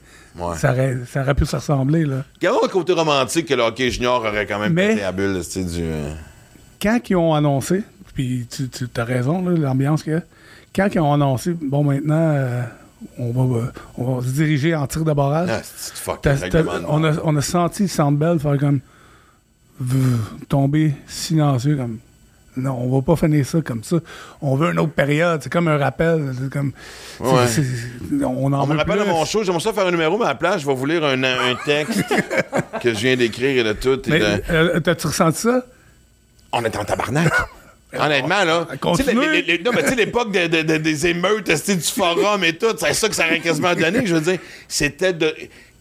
ça, 0.59 0.73
aurait, 0.73 0.97
ça 1.13 1.23
aurait 1.23 1.35
pu 1.37 1.47
se 1.47 1.55
ressembler, 1.55 2.05
là. 2.05 2.25
Gardons 2.41 2.59
le 2.65 2.69
côté 2.69 2.93
romantique 2.93 3.47
que 3.47 3.55
le 3.55 3.63
hockey 3.63 3.89
junior 3.93 4.21
aurait 4.25 4.47
quand 4.47 4.59
même 4.59 4.73
Mais- 4.73 4.89
pété 4.95 5.05
à 5.05 5.13
bulle, 5.13 5.41
du. 5.45 5.83
euh, 5.83 6.13
quand 6.81 6.99
ils 7.11 7.17
ont 7.17 7.35
annoncé, 7.35 7.83
puis 8.15 8.47
tu, 8.51 8.69
tu 8.69 8.87
as 8.97 9.05
raison, 9.05 9.43
là, 9.49 9.57
l'ambiance 9.57 10.03
qu'il 10.03 10.13
y 10.13 10.17
a, 10.17 10.23
quand 10.75 10.89
ils 10.95 11.01
ont 11.01 11.13
annoncé, 11.13 11.53
bon, 11.61 11.85
maintenant, 11.85 12.15
euh, 12.17 12.63
on, 13.19 13.31
va, 13.33 13.73
on 13.99 14.15
va 14.17 14.27
se 14.27 14.33
diriger 14.33 14.75
en 14.75 14.87
tir 14.87 15.05
de 15.05 15.13
barrage, 15.13 15.49
Ah, 15.51 15.61
on, 16.89 17.05
a, 17.05 17.13
on 17.25 17.37
a 17.37 17.43
senti 17.43 17.83
le 17.85 17.89
Sandbell 17.89 18.39
faire 18.39 18.59
comme 18.59 18.81
tomber 20.49 20.95
silencieux, 21.07 21.77
comme 21.77 21.99
non, 22.59 22.73
on 22.81 22.89
va 22.97 23.03
pas 23.03 23.17
finir 23.17 23.45
ça 23.45 23.61
comme 23.61 23.85
ça. 23.85 23.99
On 24.41 24.57
veut 24.57 24.73
une 24.73 24.79
autre 24.79 24.95
période. 24.95 25.43
C'est 25.43 25.53
comme 25.53 25.69
un 25.69 25.77
rappel. 25.77 26.33
C'est 26.41 26.49
comme. 26.49 26.73
Ouais. 27.21 27.29
on 28.25 28.51
en 28.51 28.63
On 28.63 28.67
me 28.67 28.77
rappelle 28.79 28.97
plus. 28.97 29.05
de 29.05 29.11
mon 29.11 29.27
show, 29.27 29.45
j'aimerais 29.45 29.61
ça 29.61 29.75
faire 29.75 29.87
un 29.87 29.91
numéro, 29.91 30.17
mais 30.17 30.25
à 30.25 30.29
la 30.29 30.35
place, 30.37 30.63
je 30.63 30.67
vais 30.67 30.75
vous 30.75 30.87
lire 30.87 31.05
un, 31.05 31.23
un 31.23 31.55
texte 31.67 32.03
que 32.83 32.95
je 32.95 32.99
viens 32.99 33.15
d'écrire 33.15 33.59
et 33.67 33.69
de 33.69 33.79
tout. 33.79 34.01
et 34.11 34.19
de- 34.19 34.43
euh, 34.51 34.81
t'as-tu 34.81 35.07
ressenti 35.07 35.39
ça? 35.43 35.67
On 36.59 36.65
est 36.65 36.77
en 36.77 36.85
tabarnak. 36.85 37.33
Honnêtement, 37.99 38.45
là. 38.45 38.67
Continue. 38.81 39.09
Tu 39.09 39.15
sais, 39.15 39.15
les- 39.33 39.43
les- 39.43 39.57
les- 39.59 39.63
non, 39.63 39.71
mais 39.75 39.83
tu 39.83 39.91
sais, 39.91 39.95
l'époque 39.95 40.33
de- 40.33 40.47
de- 40.49 40.63
de- 40.63 40.77
des 40.79 41.07
émeutes, 41.07 41.55
c'était 41.57 41.77
du 41.77 41.83
forum 41.83 42.43
et 42.45 42.53
tout, 42.57 42.75
c'est 42.79 42.93
ça 42.93 43.09
que 43.09 43.15
ça 43.15 43.27
aurait 43.27 43.41
quasiment 43.41 43.75
donné. 43.75 44.05
Je 44.07 44.15
veux 44.15 44.21
dire, 44.21 44.39
c'était 44.69 45.13
de. 45.13 45.35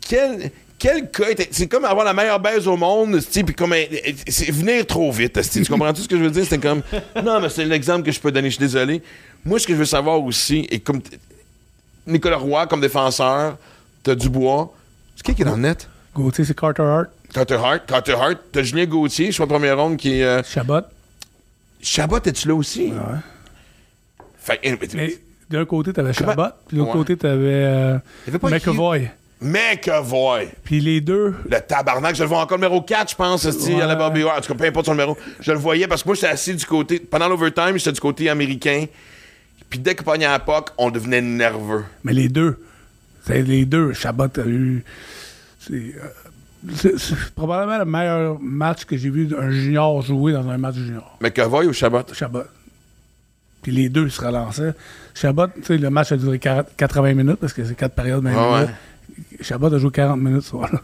Quel. 0.07 0.51
Quel 0.78 1.09
cas 1.09 1.30
était- 1.30 1.47
C'est 1.51 1.67
comme 1.67 1.86
avoir 1.86 2.05
la 2.05 2.13
meilleure 2.13 2.39
baise 2.39 2.67
au 2.67 2.76
monde, 2.78 3.15
esti, 3.15 3.43
puis 3.43 3.55
comme. 3.55 3.73
un- 3.73 3.86
C'est 4.28 4.51
venir 4.51 4.86
trop 4.86 5.11
vite, 5.11 5.36
esti. 5.38 5.61
Tu 5.63 5.71
comprends 5.71 5.93
tout 5.93 6.01
ce 6.01 6.07
que 6.07 6.17
je 6.17 6.23
veux 6.23 6.30
dire? 6.32 6.43
C'était 6.43 6.59
comme. 6.67 6.82
Non, 7.23 7.39
mais 7.39 7.49
c'est 7.49 7.65
l'exemple 7.65 8.03
que 8.03 8.11
je 8.11 8.19
peux 8.19 8.32
donner, 8.32 8.49
je 8.49 8.55
suis 8.55 8.59
désolé. 8.65 9.01
Moi, 9.43 9.57
ce 9.59 9.65
que 9.67 9.73
je 9.73 9.80
veux 9.80 9.86
savoir 9.86 10.21
aussi, 10.21 10.67
et 10.69 10.80
comme. 10.80 11.01
t- 11.01 11.17
Nicolas 12.07 12.38
Roy, 12.38 12.67
comme 12.67 12.82
défenseur, 12.82 13.57
t'as 14.03 14.15
Dubois. 14.15 14.73
C'est 15.15 15.26
qui 15.26 15.34
qui 15.36 15.41
est 15.41 15.45
dans 15.45 15.55
le 15.55 15.61
net? 15.61 15.88
Gauthier, 16.13 16.45
c'est 16.45 16.57
Carter 16.57 16.84
Hart, 16.84 17.07
Carter 17.36 17.55
Hart. 17.55 17.86
Carter 17.86 18.13
Hart. 18.13 18.38
T'as 18.53 18.63
Julien 18.63 18.86
Gauthier, 18.86 19.25
je 19.27 19.31
suis 19.33 19.43
en 19.43 19.47
première 19.47 19.77
ronde, 19.77 19.97
qui. 19.97 20.23
euh, 20.23 20.41
Chabot. 20.43 20.79
Chabot, 21.81 22.19
es-tu 22.23 22.47
là 22.47 22.55
aussi? 22.55 22.86
Ouais. 22.93 23.19
Fait 24.39 24.57
que- 24.57 24.95
Mais 24.95 25.17
d'un 25.49 25.65
côté, 25.65 25.91
t'avais 25.91 26.13
Comment- 26.13 26.29
Chabot, 26.31 26.49
puis 26.67 26.77
de 26.77 26.81
l'autre 26.81 26.93
Ouais. 26.93 26.97
côté, 26.99 27.17
t'avais 27.17 27.63
euh, 27.65 27.97
McAvoy. 28.41 29.11
McAvoy. 29.41 30.47
Puis 30.63 30.79
les 30.79 31.01
deux, 31.01 31.36
Le 31.49 31.59
tabarnak, 31.59 32.15
je 32.15 32.23
le 32.23 32.29
vois 32.29 32.39
encore 32.39 32.57
numéro 32.57 32.81
4, 32.81 33.11
je 33.11 33.15
pense, 33.15 33.43
Ouais. 33.43 33.81
à 33.81 33.86
la 33.86 33.95
Barbie 33.95 34.23
En 34.23 34.39
tout 34.39 34.53
cas, 34.53 34.57
peu 34.57 34.65
importe 34.65 34.86
son 34.86 34.93
numéro. 34.93 35.17
Je 35.41 35.51
le 35.51 35.57
voyais 35.57 35.88
parce 35.88 36.03
que 36.03 36.07
moi, 36.07 36.15
j'étais 36.15 36.27
assis 36.27 36.55
du 36.55 36.65
côté. 36.65 36.99
Pendant 36.99 37.27
l'overtime, 37.27 37.77
j'étais 37.77 37.91
du 37.91 37.99
côté 37.99 38.29
américain. 38.29 38.86
Puis 39.69 39.77
dès 39.79 39.93
qu'il 39.93 40.05
pognait 40.05 40.25
à 40.25 40.39
puck, 40.39 40.69
on 40.77 40.89
devenait 40.89 41.21
nerveux. 41.21 41.83
mais 42.05 42.13
les 42.13 42.29
deux, 42.29 42.63
c'est 43.27 43.41
les 43.41 43.65
deux. 43.65 43.91
Chabot 43.91 44.23
a 44.23 44.45
eu. 44.47 44.86
C'est 45.59 45.73
euh, 45.73 46.24
c'est- 46.74 47.16
probablement 47.36 47.78
le 47.78 47.86
meilleur 47.86 48.39
match 48.39 48.86
que 48.86 48.97
j'ai 48.97 49.09
vu 49.09 49.26
d'un 49.28 49.49
junior 49.51 50.01
jouer 50.01 50.34
dans 50.34 50.47
un 50.49 50.57
match 50.57 50.76
junior. 50.76 51.18
McAvoy 51.22 51.68
ou 51.68 51.74
Chabot? 51.74 52.03
Chabot. 52.13 52.43
Puis 53.61 53.72
les 53.72 53.89
deux 53.89 54.09
se 54.09 54.22
relançaient. 54.22 54.74
Chabot, 55.13 55.47
tu 55.47 55.63
sais, 55.63 55.78
le 55.78 55.89
match 55.89 56.11
a 56.11 56.18
duré 56.18 56.39
40 56.39 56.68
80 56.78 57.13
minutes 57.13 57.38
parce 57.38 57.53
que 57.53 57.63
c'est 57.63 57.76
quatre 57.76 57.95
périodes. 57.95 58.24
Ouais, 58.24 58.32
minutes. 58.32 58.70
Chabot 59.41 59.74
a 59.74 59.78
joué 59.80 59.91
40 59.91 60.20
minutes 60.20 60.43
ce 60.43 60.49
soir-là. 60.49 60.82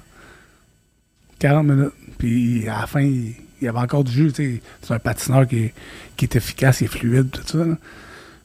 40 1.39 1.65
minutes. 1.67 1.93
Puis 2.17 2.67
à 2.67 2.81
la 2.81 2.87
fin, 2.87 3.01
il, 3.01 3.35
y 3.61 3.67
avait 3.67 3.79
encore 3.79 4.03
du 4.03 4.11
jeu. 4.11 4.31
tu 4.31 4.55
sais. 4.55 4.61
C'est 4.81 4.93
un 4.93 4.99
patineur 4.99 5.47
qui 5.47 5.57
est, 5.65 5.73
qui 6.15 6.25
est 6.25 6.35
efficace, 6.35 6.81
est 6.81 6.87
fluide, 6.87 7.29
tout 7.31 7.41
ça. 7.45 7.65
là. 7.65 7.77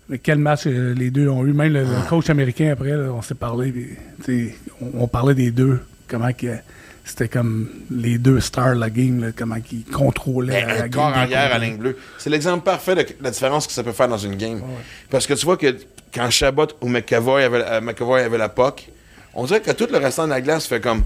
Mais 0.09 0.19
quel 0.19 0.39
match 0.39 0.67
euh, 0.67 0.95
les 0.95 1.11
deux 1.11 1.29
ont 1.29 1.45
eu? 1.45 1.53
Même 1.53 1.73
le, 1.73 1.83
le 1.83 2.09
coach 2.09 2.31
américain, 2.31 2.71
après, 2.73 2.91
là, 2.91 3.11
on 3.13 3.23
s'est 3.23 3.35
parlé. 3.35 3.73
puis, 3.73 4.51
on, 4.81 5.03
on 5.03 5.09
parlait 5.09 5.35
des 5.35 5.51
deux. 5.51 5.81
Comment 6.09 6.33
que 6.33 6.47
c'était 7.07 7.29
comme 7.29 7.69
les 7.89 8.19
deux 8.19 8.41
stars 8.41 8.75
de 8.75 8.81
la 8.81 8.91
game, 8.91 9.21
là, 9.21 9.29
comment 9.35 9.55
ils 9.71 9.85
contrôlaient 9.85 10.65
Ben, 10.67 10.79
la 10.79 10.89
corps 10.89 11.17
arrière 11.17 11.55
à 11.55 11.59
ligne 11.59 11.77
bleue. 11.77 11.97
C'est 12.19 12.31
l'exemple 12.31 12.65
parfait 12.65 12.97
de 12.97 13.07
la 13.21 13.31
différence 13.31 13.69
que 13.69 13.73
ça 13.73 13.85
peut 13.85 13.93
faire 13.93 14.09
dans 14.09 14.19
une 14.19 14.35
game. 14.35 14.61
Parce 15.09 15.25
que 15.25 15.35
tu 15.35 15.45
vois 15.45 15.57
que 15.57 15.77
quand 16.13 16.29
Chabot 16.31 16.67
ou 16.81 16.89
McAvoy 16.89 17.45
avait, 17.45 17.63
euh, 17.65 17.81
McAvoy 17.81 18.23
avait 18.23 18.39
la 18.39 18.49
POC, 18.49 18.89
on 19.35 19.45
dirait 19.45 19.61
que 19.61 19.71
tout 19.71 19.87
le 19.91 19.99
restant 19.99 20.25
de 20.25 20.31
la 20.31 20.41
glace 20.41 20.67
fait 20.67 20.81
comme 20.81 21.05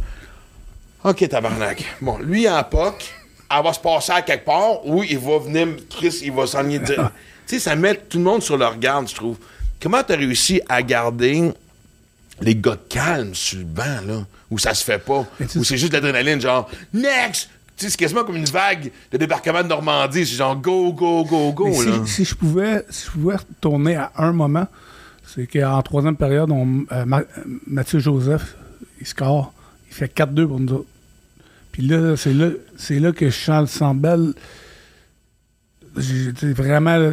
OK, 1.05 1.28
tabarnak. 1.28 1.84
Bon, 2.01 2.18
lui 2.18 2.48
en 2.48 2.62
POC, 2.64 3.12
elle 3.55 3.62
va 3.62 3.72
se 3.74 3.80
passer 3.80 4.12
à 4.12 4.22
quelque 4.22 4.46
part 4.46 4.86
où 4.86 5.03
il 5.03 5.18
va 5.18 5.38
venir, 5.38 5.68
Chris, 5.90 6.20
il 6.22 6.32
va 6.32 6.46
s'en 6.46 6.64
dire. 6.64 6.80
tu 6.86 7.11
sais, 7.46 7.59
ça 7.59 7.76
met 7.76 7.94
tout 7.94 8.16
le 8.16 8.24
monde 8.24 8.42
sur 8.42 8.57
leur 8.57 8.78
garde, 8.78 9.07
je 9.07 9.14
trouve. 9.14 9.36
Comment 9.82 10.03
tu 10.03 10.14
as 10.14 10.16
réussi 10.16 10.62
à 10.66 10.82
garder 10.82 11.53
les 12.41 12.55
gars 12.57 12.78
calmes 12.88 13.34
sur 13.34 13.59
le 13.59 13.64
banc, 13.64 14.01
là, 14.07 14.24
où 14.51 14.59
ça 14.59 14.74
se 14.74 14.82
fait 14.84 14.99
pas, 14.99 15.26
où 15.57 15.64
c'est 15.64 15.76
juste 15.78 15.93
l'adrénaline, 15.93 16.41
genre, 16.41 16.70
next! 16.93 17.49
Tu 17.76 17.86
sais, 17.86 17.91
c'est 17.93 17.97
quasiment 17.99 18.24
comme 18.24 18.36
une 18.36 18.45
vague 18.45 18.91
de 19.11 19.16
débarquement 19.16 19.62
de 19.62 19.68
Normandie. 19.68 20.26
C'est 20.26 20.36
genre 20.36 20.55
go, 20.55 20.93
go, 20.93 21.24
go, 21.24 21.51
go, 21.53 21.68
Mais 21.68 21.86
là. 21.86 22.03
si, 22.05 22.12
si 22.12 22.24
je 22.26 22.34
pouvais, 22.34 22.84
si 22.91 23.07
je 23.07 23.11
pouvais 23.12 23.36
retourner 23.36 23.97
à 23.97 24.12
un 24.18 24.32
moment, 24.32 24.66
c'est 25.26 25.47
qu'en 25.47 25.80
troisième 25.80 26.16
période, 26.16 26.51
on, 26.51 26.84
euh, 26.93 27.05
Ma- 27.07 27.22
Mathieu 27.66 27.99
Joseph, 27.99 28.55
il 29.01 29.07
score, 29.07 29.55
il 29.88 29.95
fait 29.95 30.09
4-2 30.14 30.47
pour 30.47 30.61
nous 30.61 30.72
autres. 30.74 30.88
Puis 31.72 31.82
là, 31.86 32.16
c'est 32.18 32.34
là, 32.34 32.51
c'est 32.76 32.99
là 32.99 33.12
que 33.12 33.24
le 33.26 33.66
Sandbell. 33.66 34.34
j'ai- 35.97 36.32
Vraiment, 36.53 37.12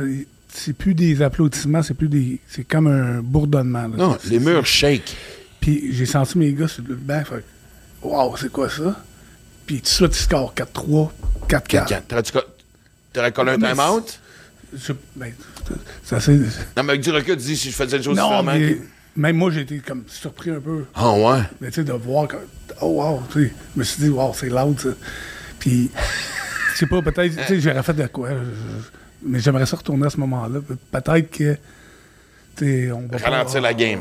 c'est 0.57 0.73
plus 0.73 0.93
des 0.93 1.21
applaudissements, 1.21 1.81
c'est 1.83 1.93
plus 1.93 2.09
des. 2.09 2.39
C'est 2.47 2.63
comme 2.63 2.87
un 2.87 3.21
bourdonnement. 3.21 3.83
là. 3.87 3.95
Non, 3.97 4.17
C'est- 4.21 4.29
les 4.29 4.39
c'est- 4.39 4.45
murs 4.45 4.65
shake. 4.65 5.15
Puis 5.59 5.89
j'ai 5.93 6.05
senti 6.05 6.37
mes 6.37 6.53
gars 6.53 6.67
sur 6.67 6.83
le 6.87 6.95
banc, 6.95 7.23
fait 7.25 7.43
Waouh, 8.01 8.37
c'est 8.37 8.51
quoi 8.51 8.69
ça? 8.69 8.95
Puis 9.65 9.77
tout 9.77 9.83
de 9.83 9.87
suite, 9.87 10.15
ils 10.15 10.23
scorent 10.23 10.53
4-3, 10.53 11.11
4-4. 11.47 11.87
Quand- 11.89 12.01
T'aurais-tu 12.07 12.31
co- 12.31 12.39
T'aurais 13.11 13.31
collé 13.31 13.51
un 13.53 13.57
time-out? 13.57 14.19
Je- 14.73 14.93
ben, 15.15 15.33
c'est 16.03 16.15
assez. 16.15 16.37
Non, 16.37 16.83
mais 16.83 16.89
avec 16.91 17.01
du 17.01 17.09
recul, 17.11 17.35
tu 17.37 17.43
dis 17.43 17.57
si 17.57 17.71
je 17.71 17.75
faisais 17.75 17.97
une 17.97 18.03
chose 18.03 18.15
Non, 18.17 18.23
différemment. 18.41 18.53
mais 18.53 18.77
même 19.15 19.35
moi, 19.37 19.49
j'ai 19.51 19.61
été 19.61 19.79
comme 19.79 20.03
surpris 20.07 20.51
un 20.51 20.59
peu. 20.59 20.85
Ah 20.93 21.11
ouais? 21.13 21.39
Mais 21.59 21.69
tu 21.69 21.75
sais, 21.75 21.83
de 21.83 21.93
voir 21.93 22.27
que. 22.27 22.35
Oh, 22.81 23.01
wow, 23.01 23.23
tu 23.31 23.45
sais. 23.47 23.53
Je 23.75 23.79
me 23.79 23.83
suis 23.83 24.03
dit, 24.03 24.09
wow, 24.09 24.33
c'est 24.33 24.49
loud, 24.49 24.79
ça. 24.79 24.89
Puis, 25.59 25.89
je 26.73 26.77
sais 26.77 26.85
pas, 26.85 27.01
peut-être, 27.01 27.35
tu 27.35 27.43
sais, 27.45 27.59
j'aurais 27.59 27.81
fait 27.83 27.93
de 27.93 28.05
quoi. 28.07 28.29
je- 28.31 28.35
mais 29.23 29.39
j'aimerais 29.39 29.65
ça 29.65 29.77
retourner 29.77 30.05
à 30.07 30.09
ce 30.09 30.17
moment-là. 30.19 30.59
Peut-être 30.91 31.31
que. 31.31 31.57
Tu 32.57 32.91
on 32.91 33.01
va. 33.07 33.17
pas- 33.19 33.29
Ralentir 33.29 33.61
la 33.61 33.73
game. 33.73 33.99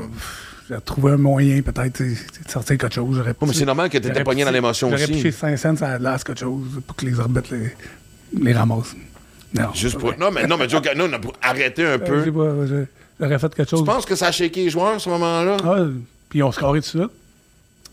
J'ai 0.69 0.81
trouvé 0.85 1.13
un 1.13 1.17
moyen, 1.17 1.63
peut-être, 1.63 1.93
tu 1.99 2.05
de 2.45 2.51
sortir 2.51 2.77
quelque 2.79 2.93
chose. 2.95 3.17
J'aurais 3.17 3.35
Oh, 3.41 3.47
mais 3.47 3.53
c'est 3.53 3.65
normal 3.65 3.89
que 3.89 3.99
t'étais 3.99 4.09
j'aurais 4.09 4.25
pogné 4.25 4.45
dans 4.45 4.51
l'émotion 4.51 4.91
J'aurais 4.91 5.05
aussi. 5.05 5.13
piché 5.13 5.31
5 5.31 5.57
cents 5.57 5.75
à 5.83 5.91
la 5.93 5.99
glace, 5.99 6.25
quelque 6.25 6.41
chose, 6.41 6.83
pour 6.85 6.97
que 6.97 7.07
les 7.07 7.21
arbitres 7.21 7.55
les, 7.55 7.73
les 8.43 8.53
ramassent. 8.53 8.97
Non. 9.55 9.73
Juste 9.75 9.97
pour. 9.99 10.19
Non, 10.19 10.31
mais, 10.33 10.45
non, 10.47 10.57
mais 10.57 10.69
Joe 10.69 10.83
Cannon, 10.83 11.09
pour 11.21 11.35
arrêter 11.41 11.85
un 11.85 11.91
Euh, 11.91 11.99
peu. 11.99 12.87
j'aurais 13.21 13.39
fait 13.39 13.55
quelque 13.55 13.71
chose. 13.71 13.81
Tu 13.81 13.87
penses 13.87 14.05
que 14.07 14.17
ça 14.17 14.27
a 14.29 14.33
shaké 14.33 14.65
les 14.65 14.71
joueurs 14.71 14.97
à 14.97 14.99
ce 14.99 15.09
moment-là? 15.09 15.57
Ah, 15.65 15.85
puis 16.29 16.43
on 16.43 16.51
se 16.51 16.59
carré 16.59 16.81
tout 16.81 16.99
de 16.99 17.05
suite. 17.05 17.13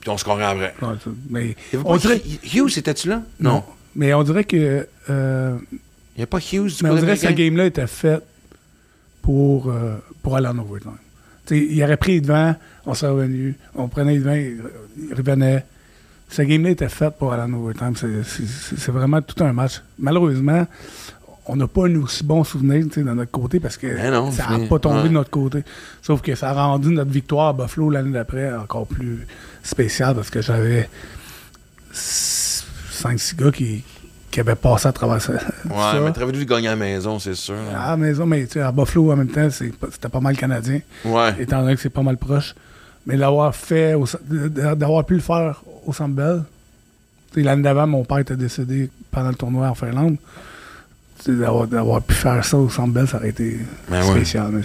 Puis 0.02 0.10
on 0.10 0.18
se 0.18 0.22
scorait 0.22 0.44
après. 0.44 0.74
Ouais, 0.82 0.96
mais 1.30 1.56
on 1.86 1.96
dirait. 1.98 2.22
Hughes, 2.56 2.76
étais-tu 2.78 3.08
là? 3.08 3.22
Non. 3.40 3.64
Mais 3.96 4.14
on 4.16 4.24
dirait 4.24 4.44
que. 4.46 4.88
euh, 5.12 5.56
Il 6.16 6.20
n'y 6.20 6.24
a 6.24 6.28
pas 6.28 6.38
Hughes 6.38 6.78
du 6.78 6.84
mais 6.84 6.90
on 6.92 6.96
dirait 6.96 7.14
que 7.14 7.20
cette 7.22 7.36
game-là 7.36 7.66
était 7.66 7.88
faite 7.88 8.24
pour, 9.22 9.70
euh, 9.70 9.96
pour 10.22 10.36
aller 10.36 10.48
en 10.48 10.58
overtime. 10.60 10.98
Il 11.50 11.84
aurait 11.84 11.98
pris 11.98 12.14
les 12.14 12.22
devants, 12.22 12.56
on 12.86 12.94
serait 12.94 13.12
revenu. 13.12 13.56
On 13.76 13.88
prenait 13.88 14.14
les 14.14 14.20
devants, 14.20 14.34
il, 14.34 15.14
revenait. 15.14 15.66
Cette 16.30 16.48
game-là 16.48 16.70
était 16.70 16.90
faite 16.90 17.16
pour 17.18 17.34
aller 17.34 17.44
en 17.44 17.54
overtime. 17.54 17.94
C'est- 17.96 18.92
vraiment 18.92 19.22
tout 19.22 19.44
un 19.44 19.54
match. 19.54 19.82
Malheureusement, 20.00 20.66
on 21.46 21.56
n'a 21.56 21.68
pas 21.68 21.88
un 21.88 21.96
aussi 21.98 22.24
bon 22.24 22.44
souvenir 22.44 22.86
de 22.86 23.02
notre 23.02 23.32
côté 23.32 23.60
parce 23.60 23.76
que 23.78 23.88
Ben 23.88 24.12
non, 24.12 24.32
ça 24.32 24.58
n'a 24.58 24.68
pas 24.68 24.80
tombé 24.80 25.02
ouais. 25.02 25.10
de 25.10 25.14
notre 25.14 25.30
côté. 25.30 25.64
Sauf 26.02 26.22
que 26.22 26.36
ça 26.36 26.52
a 26.52 26.54
rendu 26.54 26.90
notre 26.90 27.12
victoire 27.12 27.50
à 27.50 27.54
Buffalo 27.54 27.90
l'année 27.90 28.12
d'après 28.12 28.54
encore 28.54 28.88
plus 28.88 29.28
spéciale 29.64 30.16
parce 30.16 30.30
que 30.30 30.42
j'avais 30.42 30.90
5-6 31.94 33.36
gars 33.36 33.52
qui, 33.52 33.84
qui 34.34 34.40
avaient 34.40 34.56
passé 34.56 34.88
à 34.88 34.92
travers 34.92 35.22
ça. 35.22 35.34
Ouais, 35.34 35.40
ça. 35.76 36.00
mais 36.04 36.12
t'aurais 36.12 36.32
dû 36.32 36.44
gagner 36.46 36.68
à 36.68 36.72
la 36.72 36.76
maison, 36.76 37.20
c'est 37.20 37.36
sûr. 37.36 37.56
À 37.78 37.92
la 37.92 37.98
maison, 37.98 38.26
mais 38.26 38.46
tu 38.48 38.54
sais, 38.54 38.62
à 38.62 38.72
Buffalo, 38.72 39.12
en 39.12 39.16
même 39.16 39.28
temps, 39.28 39.48
c'était 39.52 40.10
pas 40.10 40.20
mal 40.20 40.36
canadien, 40.36 40.80
Ouais. 41.06 41.36
étant 41.40 41.62
donné 41.62 41.76
que 41.76 41.82
c'est 41.82 41.90
pas 41.92 42.02
mal 42.02 42.18
proche. 42.18 42.56
Mais 43.06 43.16
l'avoir 43.16 43.56
fait, 43.56 43.96
d'avoir 44.76 45.06
pu 45.06 45.14
le 45.14 45.20
faire 45.20 45.62
au 45.86 45.94
Centre 45.94 46.16
Bell, 46.16 46.42
tu 47.32 47.42
l'année 47.44 47.62
d'avant, 47.62 47.86
mon 47.86 48.04
père 48.06 48.18
était 48.20 48.36
décédé 48.36 48.90
pendant 49.12 49.30
le 49.30 49.36
tournoi 49.36 49.68
en 49.68 49.76
Finlande. 49.76 50.16
Tu 51.24 51.36
D'avoir, 51.36 52.02
pu 52.02 52.16
faire 52.16 52.44
ça 52.44 52.58
au 52.58 52.70
Centre 52.70 52.92
Bell, 52.92 53.08
ça 53.08 53.18
aurait 53.18 53.30
été 53.30 53.60
Ben 53.90 54.02
ouais. 54.04 54.12
spécial. 54.16 54.50
Mais 54.52 54.62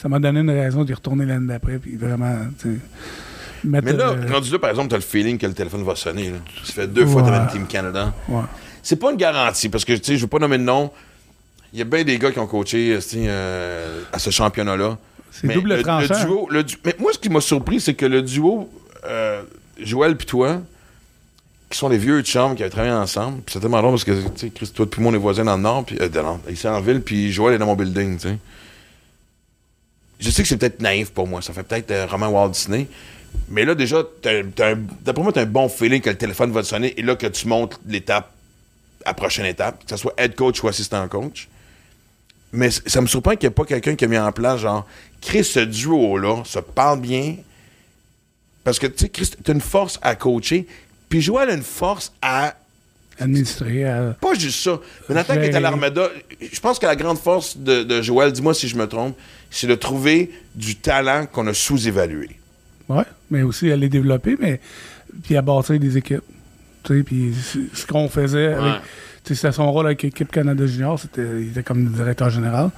ça 0.00 0.08
m'a 0.08 0.18
donné 0.20 0.40
une 0.40 0.50
raison 0.50 0.84
d'y 0.84 0.94
retourner 0.94 1.26
l'année 1.26 1.46
d'après, 1.48 1.78
puis 1.78 1.96
vraiment, 1.96 2.34
tu. 2.60 2.80
Mais 3.64 3.80
là, 3.80 4.08
euh, 4.08 4.32
rendu 4.32 4.50
là, 4.50 4.58
par 4.58 4.70
exemple, 4.70 4.88
t'as 4.88 4.96
le 4.96 5.02
feeling 5.02 5.38
que 5.38 5.46
le 5.46 5.52
téléphone 5.52 5.84
va 5.84 5.94
sonner. 5.94 6.30
Là. 6.30 6.38
Ça 6.64 6.72
fait 6.72 6.86
deux 6.88 7.06
fois 7.06 7.22
que 7.22 7.28
une 7.28 7.46
Team 7.48 7.66
Canada. 7.66 8.12
ouais. 8.28 8.40
C'est 8.82 8.96
pas 8.96 9.10
une 9.10 9.16
garantie, 9.16 9.68
parce 9.68 9.84
que, 9.84 9.92
tu 9.92 10.04
sais, 10.04 10.16
je 10.16 10.22
veux 10.22 10.26
pas 10.28 10.38
nommer 10.38 10.58
de 10.58 10.64
nom. 10.64 10.90
Il 11.72 11.78
y 11.78 11.82
a 11.82 11.84
bien 11.84 12.04
des 12.04 12.18
gars 12.18 12.30
qui 12.32 12.38
ont 12.38 12.46
coaché 12.46 13.00
sais, 13.00 13.18
euh, 13.26 14.02
à 14.12 14.18
ce 14.18 14.30
championnat-là. 14.30 14.98
C'est 15.30 15.46
double 15.54 15.76
le, 16.00 16.06
duo, 16.24 16.48
le 16.50 16.64
du- 16.64 16.76
Mais 16.84 16.94
moi, 16.98 17.12
ce 17.14 17.18
qui 17.18 17.30
m'a 17.30 17.40
surpris, 17.40 17.80
c'est 17.80 17.94
que 17.94 18.04
le 18.04 18.20
duo 18.22 18.68
euh, 19.04 19.42
Joël 19.80 20.16
puis 20.16 20.26
toi, 20.26 20.60
qui 21.70 21.78
sont 21.78 21.88
des 21.88 21.96
vieux 21.96 22.20
de 22.20 22.26
chambre 22.26 22.54
qui 22.54 22.62
avaient 22.62 22.70
travaillé 22.70 22.92
ensemble, 22.92 23.40
puis 23.40 23.54
c'est 23.54 23.60
tellement 23.60 23.80
drôle 23.80 23.92
parce 23.92 24.04
que, 24.04 24.10
tu 24.12 24.28
sais, 24.36 24.50
Chris, 24.50 24.70
toi, 24.74 24.84
tout 24.86 25.00
le 25.00 25.04
monde 25.04 25.14
est 25.14 25.18
voisins 25.18 25.44
dans 25.44 25.56
le 25.56 25.62
nord, 25.62 25.84
puis 25.86 25.96
euh, 26.00 26.08
ici 26.50 26.68
en 26.68 26.80
ville, 26.82 27.00
puis 27.00 27.32
Joël 27.32 27.54
est 27.54 27.58
dans 27.58 27.64
mon 27.66 27.74
building, 27.76 28.18
tu 28.18 28.28
sais. 28.28 28.38
Je 30.20 30.30
sais 30.30 30.42
que 30.42 30.48
c'est 30.48 30.56
peut-être 30.58 30.80
naïf 30.82 31.10
pour 31.10 31.26
moi, 31.26 31.40
ça 31.42 31.52
fait 31.52 31.62
peut-être 31.62 31.90
euh, 31.90 32.06
roman 32.06 32.28
Walt 32.28 32.50
Disney, 32.50 32.86
mais 33.48 33.64
là, 33.64 33.74
déjà, 33.74 34.02
un- 34.26 34.76
d'après 35.00 35.22
moi, 35.22 35.32
t'as 35.32 35.42
un 35.42 35.46
bon 35.46 35.68
feeling 35.70 36.00
que 36.02 36.10
le 36.10 36.16
téléphone 36.18 36.52
va 36.52 36.62
te 36.62 36.66
sonner 36.68 36.92
et 36.98 37.02
là 37.02 37.16
que 37.16 37.26
tu 37.26 37.48
montes 37.48 37.80
l'étape 37.88 38.30
la 39.04 39.14
prochaine 39.14 39.46
étape, 39.46 39.84
que 39.84 39.90
ce 39.90 39.96
soit 39.96 40.14
head 40.18 40.34
coach 40.34 40.62
ou 40.62 40.68
assistant 40.68 41.06
coach. 41.08 41.48
Mais 42.52 42.70
ça 42.70 43.00
me 43.00 43.06
surprend 43.06 43.32
qu'il 43.32 43.48
n'y 43.48 43.52
ait 43.52 43.54
pas 43.54 43.64
quelqu'un 43.64 43.94
qui 43.94 44.04
a 44.04 44.08
mis 44.08 44.18
en 44.18 44.30
place, 44.32 44.60
genre, 44.60 44.86
Chris, 45.20 45.44
ce 45.44 45.60
duo-là, 45.60 46.42
se 46.44 46.58
parle 46.58 47.00
bien. 47.00 47.36
Parce 48.64 48.78
que, 48.78 48.86
tu 48.86 49.04
sais, 49.04 49.08
Chris, 49.08 49.30
t'as 49.42 49.52
une 49.54 49.60
force 49.60 49.98
à 50.02 50.14
coacher. 50.14 50.66
Puis 51.08 51.20
Joël 51.22 51.50
a 51.50 51.54
une 51.54 51.62
force 51.62 52.12
à. 52.20 52.54
Administré. 53.18 53.84
euh, 53.84 54.12
Pas 54.12 54.34
juste 54.34 54.60
ça. 54.60 54.80
Mais 55.08 55.14
Nathan 55.14 55.34
qui 55.34 55.40
est 55.40 55.54
à 55.54 55.60
l'Armada, 55.60 56.08
je 56.40 56.60
pense 56.60 56.78
que 56.78 56.86
la 56.86 56.96
grande 56.96 57.18
force 57.18 57.56
de, 57.56 57.82
de 57.84 58.02
Joël, 58.02 58.32
dis-moi 58.32 58.54
si 58.54 58.68
je 58.68 58.76
me 58.76 58.86
trompe, 58.88 59.16
c'est 59.50 59.66
de 59.66 59.74
trouver 59.74 60.30
du 60.54 60.76
talent 60.76 61.26
qu'on 61.30 61.46
a 61.46 61.54
sous-évalué. 61.54 62.30
Oui, 62.88 63.02
mais 63.30 63.42
aussi 63.42 63.70
à 63.70 63.76
les 63.76 63.88
développer, 63.88 64.36
mais 64.40 64.60
puis 65.22 65.36
à 65.36 65.42
bâtir 65.42 65.78
des 65.78 65.96
équipes. 65.96 66.22
Puis 66.82 67.34
ce 67.74 67.86
qu'on 67.86 68.08
faisait, 68.08 68.52
avec, 68.54 68.62
Ouais. 68.74 68.80
tu 69.24 69.34
sais, 69.34 69.40
c'était 69.42 69.52
son 69.52 69.70
rôle 69.72 69.86
avec 69.86 70.02
l'équipe 70.02 70.30
Canada 70.30 70.66
Junior, 70.66 70.98
c'était, 70.98 71.40
il 71.40 71.48
était 71.48 71.62
comme 71.62 71.86
directeur 71.86 72.30
général. 72.30 72.70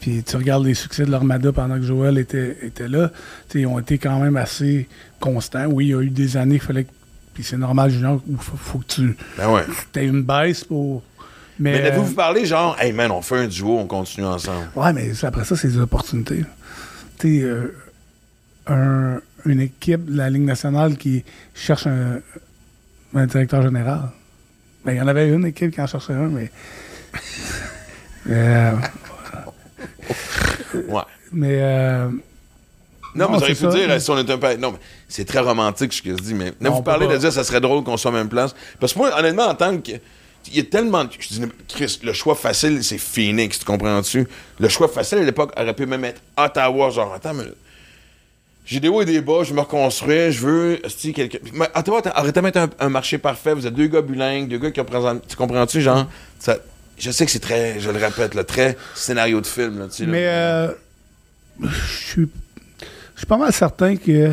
Puis 0.00 0.22
tu 0.24 0.36
regardes 0.36 0.64
les 0.64 0.74
succès 0.74 1.04
de 1.04 1.10
l'Armada 1.12 1.52
pendant 1.52 1.76
que 1.76 1.82
Joël 1.82 2.18
était, 2.18 2.56
était 2.62 2.88
là, 2.88 3.10
ils 3.54 3.66
ont 3.66 3.78
été 3.78 3.98
quand 3.98 4.18
même 4.18 4.36
assez 4.36 4.88
constants. 5.20 5.66
Oui, 5.66 5.86
il 5.86 5.90
y 5.90 5.94
a 5.94 6.00
eu 6.02 6.10
des 6.10 6.36
années, 6.36 6.56
il 6.56 6.60
fallait 6.60 6.84
que- 6.84 6.90
puis 7.34 7.44
c'est 7.44 7.56
normal, 7.56 7.90
Junior, 7.90 8.20
où 8.28 8.36
faut, 8.36 8.56
faut 8.56 8.78
que 8.78 8.86
tu 8.86 9.16
Ben 9.38 9.48
ouais. 9.50 9.62
aies 9.96 10.06
une 10.06 10.22
baisse 10.22 10.64
pour. 10.64 11.02
Mais, 11.58 11.72
Mais 11.72 11.86
avez-vous 11.88 12.12
euh, 12.12 12.16
parlé, 12.16 12.44
genre, 12.46 12.76
hey 12.80 12.92
man, 12.92 13.10
on 13.12 13.22
fait 13.22 13.36
un 13.36 13.46
duo, 13.46 13.78
on 13.78 13.86
continue 13.86 14.26
ensemble? 14.26 14.66
Ouais, 14.74 14.92
mais 14.92 15.12
après 15.22 15.44
ça, 15.44 15.54
c'est 15.54 15.68
des 15.68 15.78
opportunités. 15.78 16.44
Tu 17.18 17.38
sais, 17.40 17.44
euh, 17.44 17.72
un- 18.66 19.20
une 19.46 19.60
équipe 19.60 20.06
de 20.10 20.16
la 20.16 20.30
Ligue 20.30 20.42
nationale 20.44 20.96
qui 20.96 21.24
cherche 21.54 21.86
un, 21.86 22.20
un 23.14 23.26
directeur 23.26 23.62
général. 23.62 24.10
Ben, 24.84 24.92
il 24.92 24.98
y 24.98 25.00
en 25.00 25.06
avait 25.08 25.28
une 25.28 25.46
équipe 25.46 25.72
qui 25.72 25.80
en 25.80 25.86
cherchait 25.86 26.12
un, 26.14 26.28
mais. 26.28 26.50
Euh, 28.30 28.70
Ouais. 30.88 31.02
mais. 31.32 31.58
euh, 31.60 32.08
Non, 33.16 33.28
mais 33.30 33.38
j'aurais 33.40 33.48
pu 33.48 33.54
ça. 33.56 33.68
dire, 33.68 34.00
si 34.00 34.10
on 34.10 34.18
est 34.18 34.30
un 34.30 34.38
peu. 34.38 34.54
Non, 34.56 34.72
mais 34.72 34.78
c'est 35.08 35.24
très 35.24 35.40
romantique 35.40 35.92
ce 35.92 36.00
que 36.02 36.10
je 36.10 36.22
dis, 36.22 36.34
mais. 36.34 36.52
Non, 36.60 36.70
vous 36.70 36.82
parlez 36.82 37.08
de 37.08 37.16
dire 37.16 37.32
ça 37.32 37.42
serait 37.44 37.60
drôle 37.60 37.82
qu'on 37.82 37.96
soit 37.96 38.10
à 38.10 38.14
la 38.14 38.20
même 38.20 38.28
place. 38.28 38.54
Parce 38.78 38.92
que 38.92 38.98
moi, 38.98 39.10
honnêtement, 39.18 39.46
en 39.48 39.54
tant 39.56 39.76
que. 39.78 39.90
Il 40.48 40.56
y 40.56 40.60
a 40.60 40.64
tellement. 40.64 41.04
Je 41.18 41.28
dis, 41.28 41.42
Chris, 41.68 41.98
le 42.04 42.12
choix 42.12 42.34
facile, 42.36 42.82
c'est 42.84 42.98
Phoenix, 42.98 43.58
tu 43.58 43.64
comprends-tu? 43.64 44.26
Le 44.60 44.68
choix 44.68 44.86
facile 44.88 45.18
à 45.18 45.22
l'époque 45.24 45.52
aurait 45.60 45.74
pu 45.74 45.84
même 45.86 46.04
être 46.04 46.20
Ottawa, 46.36 46.90
genre, 46.90 47.12
attends, 47.14 47.34
mais. 47.34 47.44
J'ai 48.64 48.78
des 48.80 48.88
hauts 48.88 49.02
et 49.02 49.04
des 49.04 49.20
bas, 49.20 49.42
je 49.42 49.52
me 49.54 49.60
reconstruire, 49.60 50.30
je 50.30 50.46
veux. 50.46 50.86
esti, 50.86 51.12
quelqu'un. 51.12 51.38
Attends, 51.74 51.94
aurait 52.16 52.32
tellement 52.32 52.48
été 52.48 52.60
un, 52.60 52.70
un 52.78 52.88
marché 52.88 53.18
parfait, 53.18 53.54
vous 53.54 53.66
êtes 53.66 53.74
deux 53.74 53.88
gars 53.88 54.02
bilingues, 54.02 54.48
deux 54.48 54.58
gars 54.58 54.70
qui 54.70 54.78
représentent. 54.80 55.26
Tu 55.26 55.34
comprends-tu, 55.36 55.80
genre? 55.80 56.06
Ça, 56.38 56.56
je 56.96 57.10
sais 57.10 57.24
que 57.26 57.32
c'est 57.32 57.40
très, 57.40 57.80
je 57.80 57.90
le 57.90 57.98
répète, 57.98 58.34
là, 58.34 58.44
très 58.44 58.76
scénario 58.94 59.40
de 59.40 59.46
film, 59.46 59.80
là, 59.80 59.86
tu 59.88 59.96
sais. 59.96 60.04
là. 60.06 60.12
mais 60.12 60.26
euh, 60.28 60.68
je 61.60 62.06
suis 62.06 62.28
je 63.14 63.18
suis 63.20 63.26
pas 63.26 63.36
mal 63.36 63.52
certain 63.52 63.96
que 63.96 64.32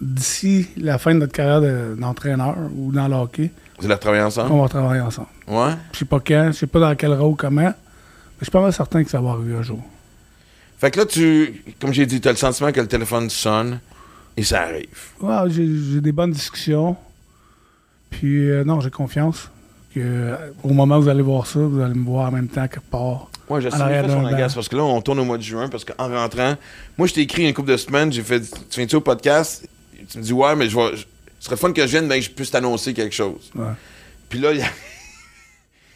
d'ici 0.00 0.68
la 0.76 0.98
fin 0.98 1.14
de 1.14 1.20
notre 1.20 1.32
carrière 1.32 1.60
de- 1.60 1.94
d'entraîneur 1.98 2.56
ou 2.76 2.92
dans 2.92 3.08
le 3.08 3.14
hockey, 3.14 3.50
Vous 3.78 3.86
allez 3.90 3.98
travailler 3.98 4.22
ensemble? 4.22 4.52
on 4.52 4.62
va 4.62 4.68
travailler 4.68 5.00
ensemble. 5.00 5.28
Ouais? 5.48 5.72
Je 5.92 5.98
sais 6.00 6.04
pas 6.04 6.20
quand, 6.20 6.48
je 6.52 6.58
sais 6.58 6.66
pas 6.66 6.80
dans 6.80 6.94
quel 6.94 7.12
rôle, 7.14 7.36
comment, 7.36 7.62
mais 7.62 7.72
je 8.40 8.44
suis 8.44 8.50
pas 8.50 8.60
mal 8.60 8.72
certain 8.72 9.02
que 9.04 9.10
ça 9.10 9.20
va 9.20 9.30
arriver 9.30 9.54
un 9.56 9.62
jour. 9.62 9.82
Fait 10.82 10.90
que 10.90 10.98
là, 10.98 11.06
tu, 11.06 11.62
comme 11.80 11.92
j'ai 11.92 12.06
dit, 12.06 12.20
tu 12.20 12.26
as 12.26 12.32
le 12.32 12.36
sentiment 12.36 12.72
que 12.72 12.80
le 12.80 12.88
téléphone 12.88 13.30
sonne 13.30 13.78
et 14.36 14.42
ça 14.42 14.62
arrive. 14.62 14.88
Ouais, 15.20 15.48
j'ai 15.48 16.00
des 16.00 16.10
bonnes 16.10 16.32
discussions. 16.32 16.96
Puis, 18.10 18.50
euh, 18.50 18.64
non, 18.64 18.80
j'ai 18.80 18.90
confiance 18.90 19.48
que 19.94 20.00
euh, 20.02 20.36
au 20.64 20.70
moment 20.72 20.98
où 20.98 21.02
vous 21.02 21.08
allez 21.08 21.22
voir 21.22 21.46
ça, 21.46 21.60
vous 21.60 21.80
allez 21.80 21.94
me 21.94 22.04
voir 22.04 22.30
en 22.30 22.32
même 22.32 22.48
temps 22.48 22.66
quelque 22.66 22.90
part. 22.90 23.30
Moi, 23.48 23.60
je 23.60 23.68
En 23.68 23.70
sais 23.70 23.78
fait 24.02 24.08
son 24.08 24.26
agace 24.26 24.54
parce 24.54 24.68
que 24.68 24.74
là, 24.74 24.82
on 24.82 25.00
tourne 25.00 25.20
au 25.20 25.24
mois 25.24 25.38
de 25.38 25.42
juin 25.44 25.68
parce 25.68 25.84
qu'en 25.84 26.08
rentrant, 26.08 26.56
moi, 26.98 27.06
je 27.06 27.14
t'ai 27.14 27.20
écrit 27.20 27.46
une 27.46 27.54
couple 27.54 27.70
de 27.70 27.76
semaines, 27.76 28.12
j'ai 28.12 28.22
fait, 28.24 28.40
tu 28.40 28.80
viens-tu 28.80 28.96
au 28.96 29.00
podcast? 29.00 29.64
Tu 30.10 30.18
me 30.18 30.22
dis, 30.24 30.32
ouais, 30.32 30.56
mais 30.56 30.68
je 30.68 30.76
vais, 30.76 30.96
je- 30.96 31.04
ce 31.38 31.46
serait 31.46 31.56
fun 31.56 31.72
que 31.72 31.82
je 31.86 31.92
vienne, 31.92 32.08
mais 32.08 32.18
que 32.18 32.24
je 32.24 32.30
puisse 32.32 32.50
t'annoncer 32.50 32.92
quelque 32.92 33.14
chose. 33.14 33.52
Ouais. 33.54 33.66
Puis 34.28 34.40
là, 34.40 34.50
il, 34.52 34.64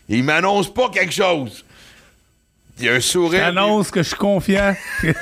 il 0.16 0.22
m'annonce 0.22 0.72
pas 0.72 0.90
quelque 0.90 1.12
chose. 1.12 1.64
Il 2.78 2.84
y 2.84 2.88
a 2.88 2.94
un 2.94 3.00
sourire. 3.00 3.40
J'annonce 3.40 3.90
que 3.90 4.02
je 4.02 4.08
suis 4.08 4.16
confiant. 4.16 4.74
c'est 5.02 5.14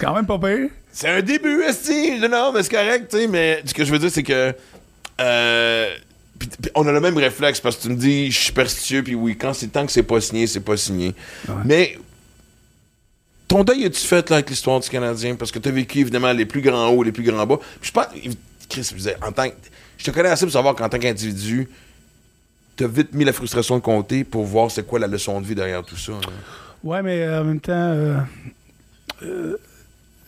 quand 0.00 0.14
même 0.14 0.26
pas 0.26 0.38
pire. 0.38 0.68
C'est 0.92 1.08
un 1.08 1.22
début, 1.22 1.62
esti. 1.62 2.18
Non, 2.28 2.52
mais 2.52 2.62
c'est 2.62 2.70
correct, 2.70 3.08
tu 3.10 3.18
sais, 3.18 3.26
mais 3.26 3.62
ce 3.64 3.74
que 3.74 3.84
je 3.84 3.92
veux 3.92 3.98
dire, 3.98 4.10
c'est 4.10 4.22
que. 4.22 4.54
euh, 5.20 5.94
on 6.74 6.86
a 6.86 6.92
le 6.92 7.00
même 7.00 7.16
réflexe 7.16 7.60
parce 7.60 7.76
que 7.76 7.82
tu 7.82 7.88
me 7.88 7.96
dis, 7.96 8.30
je 8.30 8.36
suis 8.36 8.46
superstitieux, 8.46 9.02
puis 9.02 9.14
oui, 9.14 9.36
quand 9.38 9.54
c'est 9.54 9.68
tant 9.68 9.86
que 9.86 9.92
c'est 9.92 10.02
pas 10.02 10.20
signé, 10.20 10.46
c'est 10.46 10.60
pas 10.60 10.76
signé. 10.76 11.14
Mais 11.64 11.96
ton 13.48 13.64
deuil 13.64 13.86
as-tu 13.86 14.06
fait 14.06 14.28
là, 14.30 14.36
avec 14.36 14.50
l'histoire 14.50 14.80
du 14.80 14.88
Canadien? 14.90 15.36
Parce 15.36 15.50
que 15.50 15.58
tu 15.58 15.68
as 15.68 15.72
vécu 15.72 16.00
évidemment 16.00 16.32
les 16.32 16.44
plus 16.44 16.60
grands 16.60 16.88
hauts, 16.88 17.02
les 17.02 17.12
plus 17.12 17.22
grands 17.22 17.46
bas. 17.46 17.58
Je 17.80 17.90
pense, 17.90 18.06
Chris, 18.68 18.86
je 18.90 18.94
disais, 18.96 19.16
en 19.26 19.32
tant 19.32 19.48
que- 19.48 19.54
je 19.96 20.04
te 20.04 20.10
connais 20.10 20.28
assez 20.28 20.44
pour 20.44 20.52
savoir 20.52 20.74
qu'en 20.74 20.88
tant 20.88 20.98
qu'individu, 20.98 21.68
tu 22.76 22.84
as 22.84 22.88
vite 22.88 23.14
mis 23.14 23.24
la 23.24 23.32
frustration 23.32 23.76
de 23.76 23.82
côté 23.82 24.24
pour 24.24 24.44
voir 24.44 24.70
c'est 24.70 24.86
quoi 24.86 24.98
la 24.98 25.06
leçon 25.06 25.40
de 25.40 25.46
vie 25.46 25.54
derrière 25.54 25.82
tout 25.82 25.96
ça. 25.96 26.12
hein? 26.12 26.20
Ouais, 26.82 27.02
mais 27.02 27.22
euh, 27.22 27.40
en 27.40 27.44
même 27.44 27.60
temps, 27.60 27.72
euh, 27.72 28.18
euh, 29.22 29.56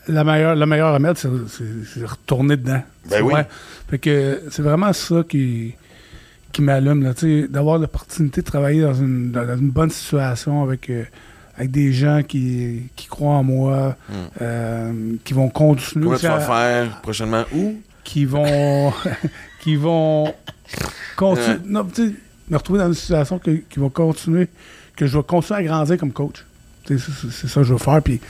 la 0.08 0.24
meilleure, 0.24 0.54
le 0.54 0.66
meilleur 0.66 0.94
remède, 0.94 1.16
c'est, 1.18 1.28
retourner 2.04 2.56
dedans. 2.56 2.82
Ben 3.10 3.22
oui. 3.22 3.34
Fait 3.90 3.98
que 3.98 4.42
c'est 4.50 4.62
vraiment 4.62 4.92
ça 4.92 5.22
qui, 5.28 5.74
qui 6.52 6.62
m'allume, 6.62 7.02
là, 7.02 7.14
tu 7.14 7.42
sais, 7.42 7.48
d'avoir 7.48 7.78
l'opportunité 7.78 8.40
de 8.40 8.46
travailler 8.46 8.82
dans 8.82 8.94
une, 8.94 9.32
dans 9.32 9.56
une 9.56 9.70
bonne 9.70 9.90
situation 9.90 10.62
avec, 10.62 10.88
euh, 10.88 11.04
avec 11.58 11.70
des 11.70 11.92
gens 11.92 12.22
qui, 12.22 12.84
qui 12.96 13.06
croient 13.08 13.34
en 13.34 13.42
moi, 13.44 13.96
euh, 14.40 14.92
qui 15.24 15.34
vont 15.34 15.48
continuer. 15.48 16.04
Comment 16.06 16.18
tu 16.18 16.26
vas 16.26 16.40
faire 16.40 17.00
prochainement? 17.02 17.44
Où? 17.54 17.74
qui 18.04 18.24
vont 18.24 18.92
qui 19.62 19.74
vont 19.74 20.32
continuer 21.16 21.48
Ouais. 21.56 21.60
non, 21.66 21.84
tu 21.84 22.06
sais, 22.06 22.14
me 22.50 22.56
retrouver 22.56 22.78
dans 22.80 22.88
une 22.88 22.94
situation 22.94 23.38
que- 23.38 23.50
qui 23.68 23.78
va 23.78 23.88
continuer 23.88 24.48
que 24.96 25.06
je 25.06 25.16
vais 25.16 25.24
continuer 25.24 25.60
à 25.60 25.62
grandir 25.64 25.98
comme 25.98 26.12
coach 26.12 26.44
c'est 26.86 26.98
c'est 26.98 27.48
ça 27.48 27.60
que 27.60 27.66
je 27.66 27.72
veux 27.72 27.78
faire 27.78 28.00
puis 28.02 28.20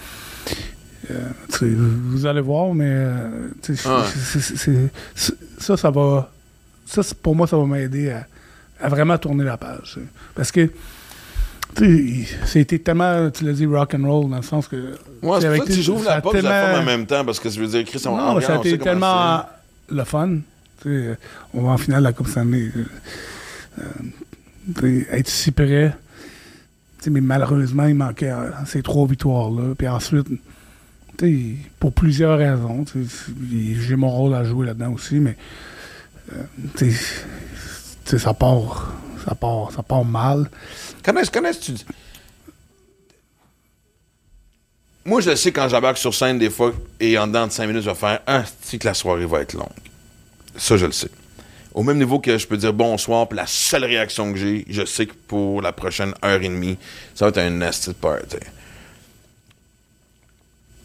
euh, 1.10 1.20
vous 1.62 2.26
allez 2.26 2.40
voir 2.40 2.74
mais 2.74 2.88
euh, 2.88 3.48
c'est- 3.62 3.76
c'est- 4.56 5.34
ça 5.59 5.76
ça 5.76 5.90
va 5.90 6.30
ça 6.86 7.02
pour 7.22 7.36
moi 7.36 7.47
ça 7.47 7.56
va 7.56 7.64
m'aider 7.66 8.10
à, 8.10 8.26
à 8.80 8.88
vraiment 8.88 9.16
tourner 9.18 9.44
la 9.44 9.56
page 9.56 9.98
parce 10.34 10.51
que 10.52 10.68
c'était 12.47 12.78
tellement, 12.78 13.28
tu 13.30 13.44
l'as 13.44 13.52
dit, 13.52 13.66
rock 13.66 13.93
and 13.94 14.06
roll, 14.06 14.30
dans 14.30 14.36
le 14.36 14.43
sens 14.43 14.66
que. 14.66 14.76
Ouais, 15.22 15.40
c'est 15.40 15.48
pour 15.48 15.56
ça 15.59 15.64
que 15.66 15.72
j'ouvre 15.82 16.05
la 16.05 16.20
porte 16.22 16.36
de 16.36 16.40
la 16.40 16.48
tellement- 16.51 16.74
forme 16.74 16.82
en 16.82 16.86
même 16.86 17.06
temps 17.06 17.24
parce 17.24 17.38
que 17.38 17.51
je 17.51 17.60
veux 17.60 17.66
dire, 17.66 17.84
Chris, 17.84 18.02
on, 18.06 18.16
non, 18.16 18.40
ça 18.40 18.55
a 18.55 18.56
été 18.60 18.78
tellement 18.78 19.43
le 19.90 20.05
fun. 20.05 20.38
On 21.52 21.62
va 21.62 21.70
en 21.72 21.76
finale 21.76 21.98
de 22.01 22.05
la 22.05 22.12
Coupe 22.14 22.28
Stanley. 22.28 22.70
Euh, 23.78 25.02
être 25.12 25.28
si 25.28 25.50
près. 25.50 25.94
Mais 27.08 27.20
malheureusement, 27.20 27.86
il 27.86 27.94
manquait 27.94 28.30
euh, 28.30 28.50
ces 28.66 28.82
trois 28.82 29.06
victoires-là. 29.06 29.74
Puis 29.76 29.86
ensuite, 29.86 30.26
pour 31.78 31.92
plusieurs 31.92 32.38
raisons. 32.38 32.84
J'ai 33.50 33.96
mon 33.96 34.10
rôle 34.10 34.34
à 34.34 34.44
jouer 34.44 34.66
là-dedans 34.66 34.92
aussi, 34.92 35.16
mais 35.16 35.36
euh, 36.32 36.90
ça 38.04 38.34
part, 38.34 38.92
ça 39.24 39.34
part, 39.34 39.72
ça 39.72 39.82
part 39.82 40.04
mal. 40.04 40.50
Connais, 41.02 41.26
connais-tu? 41.26 41.74
Moi, 45.04 45.20
je 45.20 45.30
le 45.30 45.36
sais 45.36 45.52
quand 45.52 45.68
j'embarque 45.68 45.98
sur 45.98 46.12
scène 46.12 46.38
des 46.38 46.50
fois 46.50 46.72
et 46.98 47.16
en 47.16 47.28
dedans 47.28 47.46
de 47.46 47.52
5 47.52 47.66
minutes, 47.68 47.82
je 47.82 47.90
vais 47.90 47.94
faire 47.94 48.20
Ah, 48.26 48.42
c'est 48.60 48.78
que 48.78 48.86
la 48.86 48.94
soirée 48.94 49.26
va 49.26 49.40
être 49.40 49.54
longue. 49.54 49.68
Ça, 50.56 50.76
je 50.76 50.86
le 50.86 50.92
sais. 50.92 51.10
Au 51.76 51.82
même 51.82 51.98
niveau 51.98 52.18
que 52.18 52.38
je 52.38 52.46
peux 52.46 52.56
dire 52.56 52.72
bonsoir, 52.72 53.28
puis 53.28 53.36
la 53.36 53.46
seule 53.46 53.84
réaction 53.84 54.32
que 54.32 54.38
j'ai, 54.38 54.64
je 54.68 54.84
sais 54.86 55.04
que 55.06 55.12
pour 55.28 55.60
la 55.60 55.72
prochaine 55.72 56.14
heure 56.24 56.40
et 56.42 56.48
demie, 56.48 56.78
ça 57.14 57.26
va 57.26 57.28
être 57.28 57.36
un 57.38 57.50
nasty 57.50 57.92
party. 57.92 58.38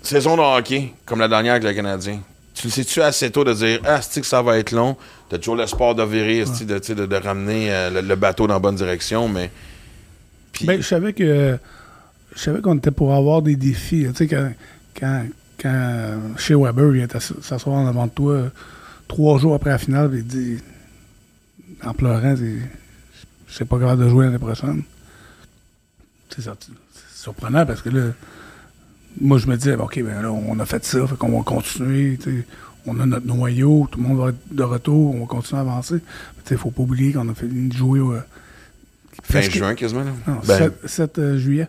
Saison 0.03 0.35
de 0.35 0.41
hockey, 0.41 0.93
comme 1.05 1.19
la 1.19 1.27
dernière 1.29 1.53
avec 1.53 1.63
le 1.63 1.73
Canadien. 1.73 2.19
Tu 2.53 2.67
le 2.67 2.71
sais-tu 2.71 3.01
assez 3.01 3.31
tôt 3.31 3.43
de 3.45 3.53
dire 3.53 3.79
Ah, 3.85 4.01
c'est 4.01 4.19
que 4.19 4.27
ça 4.27 4.41
va 4.41 4.57
être 4.57 4.71
long? 4.71 4.97
T'as 5.29 5.37
toujours 5.37 5.55
l'espoir 5.55 5.95
de 5.95 6.03
virer, 6.03 6.39
esti, 6.39 6.65
de, 6.65 7.15
ramener 7.15 7.71
euh, 7.71 7.89
le, 7.89 8.01
le 8.01 8.15
bateau 8.15 8.45
dans 8.47 8.55
la 8.55 8.59
bonne 8.59 8.75
direction, 8.75 9.29
mais. 9.29 9.49
Puis- 10.51 10.65
Ben, 10.65 10.81
je 10.81 10.87
savais 10.87 11.13
que 11.13 11.57
je 12.35 12.39
savais 12.39 12.59
qu'on 12.61 12.77
était 12.77 12.91
pour 12.91 13.13
avoir 13.13 13.41
des 13.41 13.55
défis. 13.55 14.05
Tu 14.09 14.15
sais, 14.15 14.27
quand, 14.27 14.51
quand, 14.99 15.23
quand 15.61 16.19
chez 16.37 16.55
Weber 16.55 16.89
vient 16.89 17.07
t'ass- 17.07 17.39
s'asseoir 17.41 17.77
en 17.77 17.87
avant 17.87 18.07
de 18.07 18.11
toi 18.11 18.33
euh, 18.33 18.49
trois 19.07 19.37
jours 19.39 19.55
après 19.55 19.69
la 19.69 19.77
finale, 19.77 20.11
il 20.13 20.25
dit, 20.27 20.57
en 21.85 21.93
pleurant, 21.93 22.35
c'est- 22.35 22.59
je 23.47 23.53
sais 23.53 23.65
pas 23.65 23.79
capable 23.79 24.03
de 24.03 24.09
jouer 24.09 24.25
l'année 24.25 24.37
prochaine. 24.39 24.83
C'est 26.29 26.41
ça, 26.41 26.55
c'est 26.59 27.21
surprenant 27.23 27.65
parce 27.65 27.81
que 27.81 27.89
là, 27.89 28.11
moi 29.19 29.37
je 29.37 29.47
me 29.47 29.57
disais, 29.57 29.75
ok, 29.75 30.01
ben 30.03 30.21
là, 30.21 30.31
on 30.31 30.57
a 30.59 30.65
fait 30.65 30.83
ça, 30.85 31.05
fait 31.07 31.15
qu'on 31.17 31.37
va 31.37 31.43
continuer. 31.43 32.17
On 32.87 32.99
a 32.99 33.05
notre 33.05 33.27
noyau, 33.27 33.87
tout 33.91 34.01
le 34.01 34.07
monde 34.07 34.17
va 34.19 34.29
être 34.29 34.37
de 34.55 34.63
retour, 34.63 35.13
on 35.15 35.19
va 35.19 35.25
continuer 35.27 35.59
à 35.59 35.61
avancer. 35.61 35.95
Mais 35.95 36.43
il 36.49 36.57
faut 36.57 36.71
pas 36.71 36.81
oublier 36.81 37.13
qu'on 37.13 37.27
a 37.29 37.33
fait 37.35 37.45
une 37.45 37.71
jouer 37.71 37.99
au, 37.99 38.15
Fin 39.23 39.41
juin, 39.41 39.75
quasiment. 39.75 40.03
là. 40.03 40.11
non, 40.27 40.39
Ben, 40.47 40.57
7, 40.57 40.73
7, 40.89 41.19
euh, 41.19 41.37
juillet. 41.37 41.67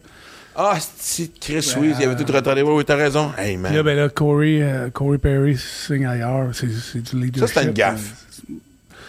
Ah, 0.57 0.79
c'est 0.99 1.39
Chris, 1.39 1.73
Ben, 1.75 1.81
oui, 1.83 1.93
il 1.95 2.01
y 2.01 2.05
avait 2.05 2.23
tout 2.25 2.31
retardé. 2.33 2.63
Oui, 2.63 2.73
oui, 2.75 2.85
t'as 2.85 2.97
raison. 2.97 3.31
Hey, 3.37 3.57
là, 3.57 3.71
man. 3.71 3.83
ben 3.83 3.97
là, 3.97 4.09
Corey, 4.09 4.63
euh, 4.63 4.91
Corey 4.91 5.19
Perry 5.19 5.59
signe 5.59 6.07
ailleurs. 6.07 6.51
C'est, 6.55 6.71
c'est 6.73 7.01
du 7.01 7.17
leadership. 7.21 7.49
c'était 7.55 7.67
une 7.69 7.75
gaffe. 7.75 8.27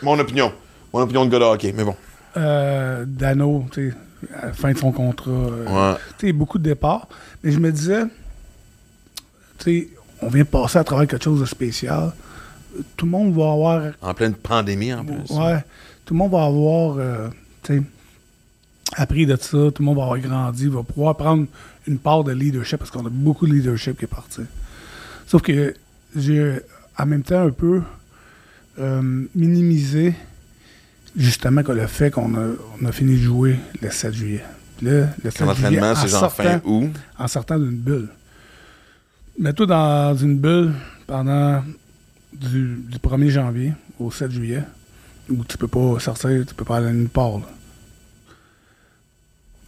Mon 0.02 0.18
opinion. 0.20 0.52
Mon 0.94 1.02
opinion 1.02 1.26
de 1.26 1.32
gars 1.32 1.40
de 1.40 1.44
hockey, 1.44 1.74
mais 1.76 1.84
bon. 1.84 1.96
Euh, 2.38 3.04
Dano, 3.08 3.66
tu 3.72 3.90
sais, 3.92 3.96
à 4.36 4.48
la 4.48 4.54
fin 4.54 4.72
de 4.74 4.78
son 4.78 4.92
contrat. 4.92 5.32
euh, 5.32 5.66
Ouais. 5.94 5.98
Tu 6.20 6.28
sais, 6.28 6.34
beaucoup 6.34 6.58
de 6.58 6.64
départs. 6.64 7.08
Mais 7.44 7.52
je 7.52 7.60
me 7.60 7.72
disais, 7.72 8.04
tu 9.58 9.64
sais, 9.64 9.88
on 10.22 10.30
vient 10.30 10.46
passer 10.46 10.78
à 10.78 10.84
travers 10.84 11.08
quelque 11.08 11.24
chose 11.24 11.40
de 11.40 11.46
spécial. 11.46 12.14
Tout 12.98 13.06
le 13.06 13.12
monde 13.12 13.34
va 13.36 13.52
avoir 13.52 13.82
En 14.02 14.14
pleine 14.14 14.34
pandémie, 14.34 14.94
en 14.94 15.04
plus. 15.06 15.36
Ouais. 15.36 15.64
Tout 16.06 16.14
le 16.14 16.18
monde 16.20 16.32
va 16.32 16.46
avoir, 16.46 16.98
euh, 16.98 17.30
tu 17.64 17.78
sais, 17.78 17.84
appris 18.96 19.26
de 19.26 19.36
ça, 19.36 19.50
tout 19.72 19.74
le 19.80 19.86
monde 19.86 19.98
va 19.98 20.04
avoir 20.04 20.20
grandi, 20.20 20.68
va 20.68 20.84
pouvoir 20.84 21.16
prendre 21.16 21.46
une 21.88 21.98
part 21.98 22.24
de 22.24 22.32
leadership 22.32 22.78
parce 22.78 22.92
qu'on 22.92 23.06
a 23.06 23.10
beaucoup 23.10 23.48
de 23.48 23.54
leadership 23.54 23.98
qui 23.98 24.06
est 24.06 24.08
parti. 24.08 24.42
Sauf 25.26 25.42
que 25.42 25.74
j'ai 26.16 26.60
en 26.98 27.06
même 27.06 27.24
temps 27.24 27.42
un 27.42 27.50
peu 27.50 27.82
euh, 28.80 29.26
minimisé 29.36 30.14
justement 31.16 31.64
que 31.64 31.72
le 31.72 31.88
fait 31.88 32.12
qu'on 32.12 32.34
a, 32.36 32.48
on 32.82 32.86
a 32.86 32.92
fini 32.92 33.14
de 33.18 33.22
jouer 33.24 33.60
le 33.82 33.90
7 33.92 34.14
juillet. 34.14 34.44
Puis 34.78 34.88
là, 34.88 35.08
le 35.24 35.30
7 35.32 35.40
Quand 35.46 35.54
juillet, 35.54 35.82
en 35.82 35.96
c'est 35.96 36.08
genre 36.08 36.34
fin 36.34 36.44
sortant- 36.44 36.62
août. 36.70 36.92
en 37.18 37.28
sortant 37.28 37.60
d'une 37.60 37.72
bulle. 37.78 38.08
Mets-toi 39.40 39.66
dans 39.66 40.16
une 40.16 40.38
bulle 40.38 40.74
pendant 41.08 41.64
du, 42.34 42.76
du 42.90 42.98
1er 42.98 43.30
janvier 43.30 43.74
au 44.00 44.12
7 44.12 44.32
juillet, 44.32 44.64
où 45.30 45.44
tu 45.46 45.58
peux 45.58 45.68
pas 45.68 46.00
sortir, 46.00 46.44
tu 46.48 46.54
peux 46.54 46.66
pas 46.66 46.78
aller 46.78 46.92
nulle 46.92 47.10
part. 47.10 47.40
là. 47.40 47.46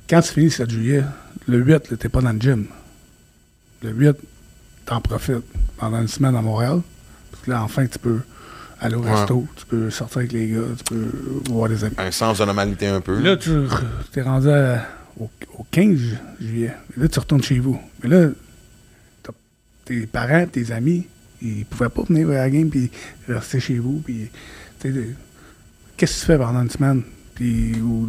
Quand 0.10 0.22
tu 0.22 0.34
finis 0.34 0.46
le 0.48 0.52
7 0.52 0.70
juillet, 0.70 1.04
le 1.48 1.58
8, 1.60 1.90
là, 1.92 1.98
t'es 1.98 2.10
pas 2.10 2.22
dans 2.22 2.32
le 2.34 2.40
gym. 2.40 2.66
Le 3.82 3.92
8, 3.92 4.16
t'en 4.86 5.02
profites 5.02 5.44
pendant 5.78 6.02
une 6.02 6.08
semaine 6.08 6.36
à 6.36 6.42
Montréal. 6.42 6.82
Parce 7.32 7.44
que 7.44 7.52
là, 7.52 7.64
enfin, 7.64 7.86
tu 7.88 7.98
peux 8.00 8.20
aller 8.80 8.96
au 8.96 9.02
Ouais. 9.04 9.12
resto, 9.14 9.46
tu 9.56 9.66
peux 9.66 9.90
sortir 9.90 10.18
avec 10.20 10.32
les 10.32 10.50
gars, 10.50 10.62
tu 10.78 10.84
peux 10.96 11.12
voir 11.50 11.70
des 11.70 11.84
amis. 11.84 11.96
Un 11.98 12.12
sens 12.12 12.40
de 12.40 12.46
normalité 12.46 12.88
un 12.88 13.02
peu. 13.02 13.20
Là, 13.22 13.38
tu 13.38 13.52
es 14.16 14.22
rendu 14.22 14.50
à- 14.50 14.86
au, 15.20 15.30
au 15.58 15.66
15 15.72 15.96
ju- 15.98 16.16
juillet. 16.42 16.74
Et 16.96 17.00
là, 17.00 17.08
tu 17.08 17.20
retournes 17.20 17.44
chez 17.44 17.60
vous. 17.60 17.80
Mais 18.04 18.10
là, 18.10 18.30
tes 19.86 20.06
parents, 20.08 20.46
tes 20.48 20.72
amis, 20.72 21.06
ils 21.42 21.66
pouvaient 21.66 21.90
pas 21.90 22.04
venir 22.04 22.30
à 22.30 22.34
la 22.34 22.50
game 22.50 22.70
puis 22.70 22.90
rester 23.28 23.60
chez 23.60 23.78
vous. 23.78 24.02
Puis, 24.04 24.30
qu'est-ce 24.82 24.94
que 26.16 26.20
tu 26.20 26.26
fais 26.26 26.38
pendant 26.38 26.62
une 26.64 26.70
semaine? 26.70 27.04
Puis, 27.36 27.80
ou, 27.82 28.08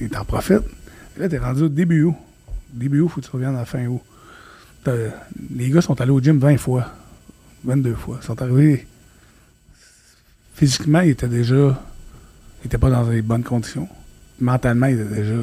et 0.00 0.08
t'en 0.08 0.24
profites. 0.24 0.60
Et 1.16 1.20
là, 1.20 1.28
t'es 1.28 1.38
rendu 1.38 1.62
au 1.62 1.68
début 1.68 2.02
août. 2.02 2.14
Début 2.72 3.00
août, 3.00 3.08
faut 3.08 3.20
que 3.20 3.26
tu 3.26 3.32
reviennes 3.32 3.54
à 3.56 3.60
la 3.60 3.64
fin 3.64 3.86
août. 3.86 4.00
Les 5.54 5.70
gars 5.70 5.80
sont 5.80 6.00
allés 6.00 6.10
au 6.12 6.20
gym 6.20 6.38
20 6.38 6.58
fois. 6.58 6.92
22 7.64 7.94
fois. 7.94 8.18
Ils 8.22 8.26
sont 8.26 8.40
arrivés. 8.40 8.86
Physiquement, 10.56 11.00
ils 11.00 11.10
étaient 11.10 11.28
déjà. 11.28 11.80
Ils 12.62 12.66
étaient 12.66 12.78
pas 12.78 12.90
dans 12.90 13.08
les 13.08 13.22
bonnes 13.22 13.44
conditions. 13.44 13.88
Mentalement, 14.40 14.86
ils 14.86 15.00
étaient 15.00 15.22
déjà 15.22 15.42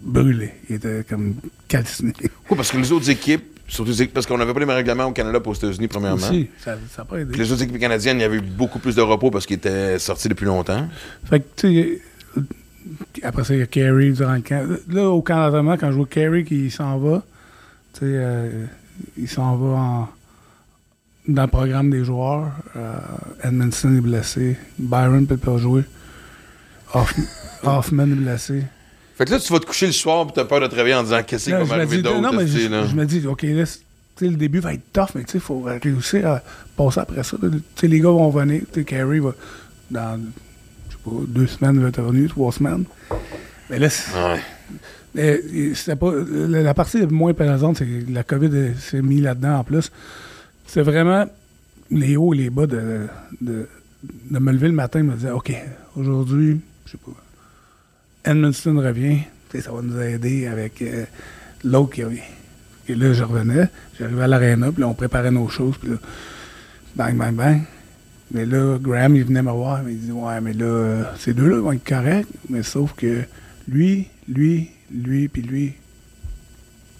brûlés. 0.00 0.52
Ils 0.68 0.76
étaient 0.76 1.04
comme 1.08 1.34
calcinés. 1.68 2.12
Oui, 2.22 2.56
parce 2.56 2.70
que 2.70 2.78
les 2.78 2.90
autres 2.92 3.10
équipes, 3.10 3.44
surtout 3.68 3.92
parce 4.12 4.26
qu'on 4.26 4.38
n'avait 4.38 4.52
pas 4.54 4.60
les 4.60 4.66
mêmes 4.66 4.76
règlements 4.76 5.04
au 5.06 5.12
Canada 5.12 5.40
pour 5.40 5.52
aux 5.52 5.54
États-Unis, 5.56 5.88
premièrement. 5.88 6.26
Aussi, 6.26 6.48
ça 6.58 6.76
n'a 6.98 7.04
pas 7.04 7.18
aidé. 7.18 7.32
Puis 7.32 7.40
les 7.40 7.52
autres 7.52 7.62
équipes 7.62 7.78
canadiennes, 7.78 8.18
il 8.18 8.22
y 8.22 8.24
avait 8.24 8.38
eu 8.38 8.40
beaucoup 8.42 8.78
plus 8.78 8.94
de 8.96 9.02
repos 9.02 9.30
parce 9.30 9.46
qu'ils 9.46 9.56
étaient 9.56 9.98
sortis 9.98 10.28
depuis 10.28 10.46
longtemps. 10.46 10.88
Fait 11.24 11.40
que, 11.40 11.46
tu 11.56 11.68
sais, 12.36 12.42
après 13.22 13.44
ça, 13.44 13.54
il 13.54 13.60
y 13.60 13.62
a 13.62 13.66
Carey 13.66 14.10
durant 14.10 14.34
le 14.34 14.40
camp. 14.40 14.66
Là, 14.88 15.08
au 15.10 15.20
camp 15.22 15.36
d'entraînement, 15.46 15.76
quand 15.76 15.90
je 15.90 15.96
vois 15.96 16.06
Carey 16.06 16.44
qui 16.44 16.70
s'en 16.70 16.98
va, 16.98 17.22
tu 17.92 18.00
sais, 18.00 18.04
euh, 18.06 18.64
il 19.18 19.28
s'en 19.28 19.56
va 19.56 19.66
en- 19.78 20.08
dans 21.28 21.42
le 21.42 21.48
programme 21.48 21.90
des 21.90 22.04
joueurs. 22.04 22.50
Euh, 22.76 22.92
Edmondson 23.44 23.96
est 23.96 24.00
blessé. 24.00 24.56
Byron 24.78 25.26
peut 25.26 25.36
pas 25.36 25.56
jouer. 25.58 25.82
Hoff- 26.94 27.14
Hoffman 27.62 28.04
est 28.04 28.14
blessé. 28.16 28.62
Fait 29.16 29.24
que 29.26 29.32
là, 29.32 29.38
tu 29.38 29.52
vas 29.52 29.60
te 29.60 29.66
coucher 29.66 29.86
le 29.86 29.92
soir 29.92 30.26
et 30.28 30.32
t'as 30.34 30.44
peur 30.44 30.60
de 30.60 30.66
te 30.66 30.74
réveiller 30.74 30.94
en 30.96 31.02
disant 31.02 31.22
qu'est-ce 31.22 31.44
qui 31.46 31.50
va 31.52 31.64
m'arriver 31.64 32.00
d'autre. 32.02 32.20
non, 32.20 32.32
mais 32.32 32.44
esti, 32.44 32.62
je, 32.68 32.94
me 32.94 33.04
dis, 33.04 33.26
OK, 33.26 33.42
là, 33.42 33.64
le 34.22 34.28
début 34.36 34.60
va 34.60 34.72
être 34.74 34.92
tough, 34.92 35.08
mais 35.14 35.24
tu 35.24 35.32
sais, 35.32 35.38
il 35.38 35.40
faut 35.42 35.60
réussir 35.60 36.26
à 36.26 36.42
passer 36.76 37.00
après 37.00 37.22
ça. 37.22 37.36
là. 37.42 37.48
Tu 37.50 37.60
sais, 37.76 37.86
les 37.86 38.00
gars 38.00 38.08
vont 38.08 38.30
venir, 38.30 38.62
tu 38.72 38.80
sais, 38.80 38.84
Carey 38.84 39.18
va, 39.20 39.32
dans, 39.90 40.18
je 40.88 40.92
sais 40.94 40.98
pas, 41.04 41.10
deux 41.28 41.46
semaines, 41.46 41.74
il 41.76 41.82
va 41.82 41.88
être 41.88 42.02
revenu, 42.02 42.28
trois 42.28 42.50
semaines. 42.50 42.84
Mais 43.68 43.78
là, 43.78 43.90
c'est- 43.90 44.10
Ouais. 44.14 44.40
mais 45.14 45.96
pas, 45.96 46.12
la, 46.30 46.62
la 46.62 46.74
partie 46.74 46.98
la 47.00 47.06
moins 47.06 47.34
pesante, 47.34 47.76
c'est 47.76 47.84
que 47.86 48.10
la 48.12 48.22
COVID 48.22 48.72
s'est 48.78 49.02
mis 49.02 49.20
là-dedans 49.20 49.58
en 49.58 49.64
plus. 49.64 49.92
C'est 50.72 50.82
vraiment 50.82 51.26
les 51.90 52.16
hauts 52.16 52.32
et 52.32 52.36
les 52.36 52.50
bas 52.50 52.64
de, 52.64 53.08
de, 53.40 53.66
me 54.30 54.52
lever 54.52 54.68
le 54.68 54.74
matin 54.74 55.00
et 55.00 55.02
me 55.02 55.16
dire 55.16 55.34
OK, 55.34 55.52
aujourd'hui, 55.96 56.60
je 56.86 56.92
sais 56.92 56.98
pas, 57.04 58.30
Edmundston 58.30 58.78
revient, 58.78 59.22
ça 59.52 59.72
va 59.72 59.82
nous 59.82 60.00
aider 60.00 60.46
avec 60.46 60.80
euh, 60.82 61.06
l'autre 61.64 61.94
qui 61.94 62.04
revient. 62.04 62.20
Et 62.86 62.94
là, 62.94 63.12
je 63.12 63.24
revenais, 63.24 63.68
j'arrivais 63.98 64.22
à 64.22 64.28
l'aréna, 64.28 64.70
puis 64.70 64.82
là, 64.82 64.86
on 64.86 64.94
préparait 64.94 65.32
nos 65.32 65.48
choses, 65.48 65.76
puis 65.76 65.90
là, 65.90 65.96
bang, 66.94 67.16
bang, 67.16 67.34
bang. 67.34 67.62
Mais 68.30 68.46
là, 68.46 68.78
Graham, 68.80 69.16
il 69.16 69.24
venait 69.24 69.42
me 69.42 69.50
voir, 69.50 69.82
il 69.88 69.98
dit 69.98 70.12
Ouais, 70.12 70.40
mais 70.40 70.52
là, 70.52 71.14
ces 71.18 71.34
deux-là 71.34 71.58
vont 71.58 71.72
être 71.72 71.84
corrects, 71.84 72.28
mais 72.48 72.62
sauf 72.62 72.92
que 72.92 73.22
lui, 73.66 74.06
lui, 74.28 74.70
lui, 74.94 75.26
puis 75.26 75.42
lui 75.42 75.72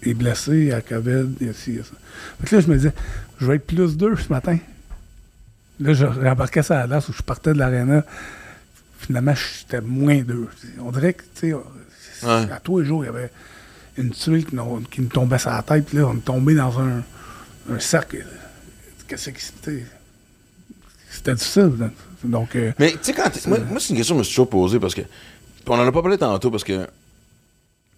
est 0.03 0.13
blessé 0.13 0.73
à 0.73 0.81
COVID, 0.81 1.47
a 1.49 1.53
ci, 1.53 1.79
a 1.79 1.83
ça. 1.83 1.93
Fait 2.41 2.49
que 2.49 2.55
là, 2.57 2.61
je 2.61 2.67
me 2.67 2.75
disais 2.75 2.93
Je 3.41 3.45
vais 3.47 3.55
être 3.55 3.65
plus 3.65 3.97
deux 3.97 4.15
ce 4.15 4.29
matin. 4.29 4.57
Là, 5.79 5.93
je 5.93 6.05
rembarquais 6.05 6.61
ça 6.61 6.81
à 6.81 6.87
l'as 6.87 7.09
où 7.09 7.11
je 7.11 7.23
partais 7.23 7.53
de 7.53 7.57
l'aréna. 7.57 8.03
Finalement, 8.99 9.33
j'étais 9.33 9.81
moins 9.81 10.19
deux. 10.21 10.47
On 10.79 10.91
dirait 10.91 11.13
que, 11.15 11.23
tu 11.23 11.51
sais, 11.51 11.53
Ouais. 12.23 12.51
à 12.51 12.59
tous 12.63 12.79
les 12.79 12.85
jours, 12.85 13.03
il 13.03 13.07
y 13.07 13.09
avait 13.09 13.31
une 13.97 14.11
tuile 14.11 14.45
qui, 14.45 14.55
nous- 14.55 14.81
qui 14.91 15.01
me 15.01 15.07
tombait 15.09 15.39
sur 15.39 15.49
la 15.49 15.63
tête. 15.63 15.87
Puis 15.87 15.97
là, 15.97 16.05
on 16.07 16.15
est 16.17 16.19
tombé 16.23 16.53
dans 16.53 16.79
un, 16.79 17.01
un 17.71 17.79
cercle. 17.79 18.23
Qu'est-ce 19.07 19.31
qui 19.31 19.43
c'était? 19.43 19.85
C'était 21.09 21.33
difficile. 21.33 21.73
là. 21.79 21.89
Donc, 22.23 22.55
euh, 22.55 22.71
Mais 22.77 22.91
tu 22.91 22.97
sais, 23.01 23.13
quand. 23.13 23.47
Moi, 23.47 23.57
moi, 23.67 23.79
c'est 23.79 23.89
une 23.89 23.95
question 23.97 24.13
que 24.13 24.17
je 24.17 24.19
me 24.19 24.23
suis 24.23 24.33
toujours 24.35 24.49
posée 24.51 24.79
parce 24.79 24.93
que. 24.93 25.01
on 25.65 25.73
en 25.79 25.87
a 25.87 25.91
pas 25.91 26.03
parlé 26.03 26.17
tantôt 26.19 26.51
parce 26.51 26.63
que. 26.63 26.87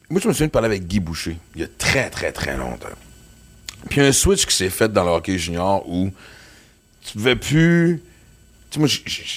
Moi, 0.10 0.22
je 0.22 0.28
me 0.30 0.34
souviens 0.34 0.48
de 0.48 0.52
parler 0.52 0.68
avec 0.68 0.88
Guy 0.88 1.02
Boucher 1.02 1.38
il 1.56 1.62
y 1.62 1.64
a 1.66 1.68
très, 1.78 2.10
très, 2.10 2.32
très 2.32 2.56
longtemps. 2.56 2.88
Puis 3.90 4.02
un 4.02 4.12
switch 4.12 4.46
qui 4.46 4.56
s'est 4.56 4.70
fait 4.70 4.92
dans 4.92 5.04
le 5.04 5.12
hockey 5.12 5.38
junior 5.38 5.84
où 5.90 6.10
tu 7.06 7.14
pouvais 7.14 7.36
plus. 7.36 8.02
Tu 8.72 8.80
sais, 8.80 8.80
moi, 8.80 8.90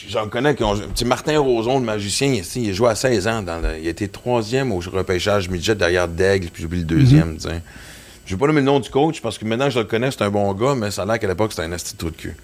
j'en 0.09 0.29
connais 0.29 0.55
qui 0.55 0.63
ont. 0.65 0.77
Tu 0.77 0.83
sais, 0.95 1.05
Martin 1.05 1.39
Roson, 1.41 1.79
le 1.79 1.85
magicien, 1.85 2.29
il, 2.33 2.63
il 2.63 2.71
a 2.71 2.73
joué 2.73 2.89
à 2.91 2.95
16 2.95 3.29
ans. 3.29 3.43
Dans 3.43 3.59
le- 3.61 3.79
il 3.79 3.87
a 3.87 3.91
été 3.91 4.09
troisième 4.09 4.73
au 4.73 4.79
repêchage 4.79 5.49
midget 5.51 5.75
derrière 5.75 6.09
Daigle, 6.09 6.49
puis 6.49 6.63
j'ai 6.63 6.67
oublié 6.67 6.83
le 6.85 6.89
deuxième, 6.89 7.37
tu 7.37 7.43
sais. 7.49 7.61
Je 8.25 8.35
vais 8.35 8.39
pas 8.41 8.47
nommer 8.47 8.61
le 8.61 8.67
nom 8.67 8.81
du 8.81 8.89
coach 8.91 9.21
parce 9.21 9.39
que 9.39 9.45
maintenant 9.45 9.71
je 9.71 9.79
le 9.79 9.85
connais, 9.85 10.11
c'est 10.11 10.23
un 10.23 10.31
bon 10.31 10.53
gars, 10.55 10.75
mais 10.75 10.91
ça 10.91 11.03
a 11.03 11.07
l'air 11.07 11.19
qu'à 11.21 11.29
l'époque, 11.29 11.53
c'était 11.53 11.63
un 11.63 11.73
asti 11.73 11.95
de 11.97 12.11
cul. 12.11 12.37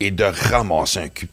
Et 0.00 0.10
de 0.10 0.24
ramasser 0.24 0.98
un, 1.00 1.08
cul 1.08 1.28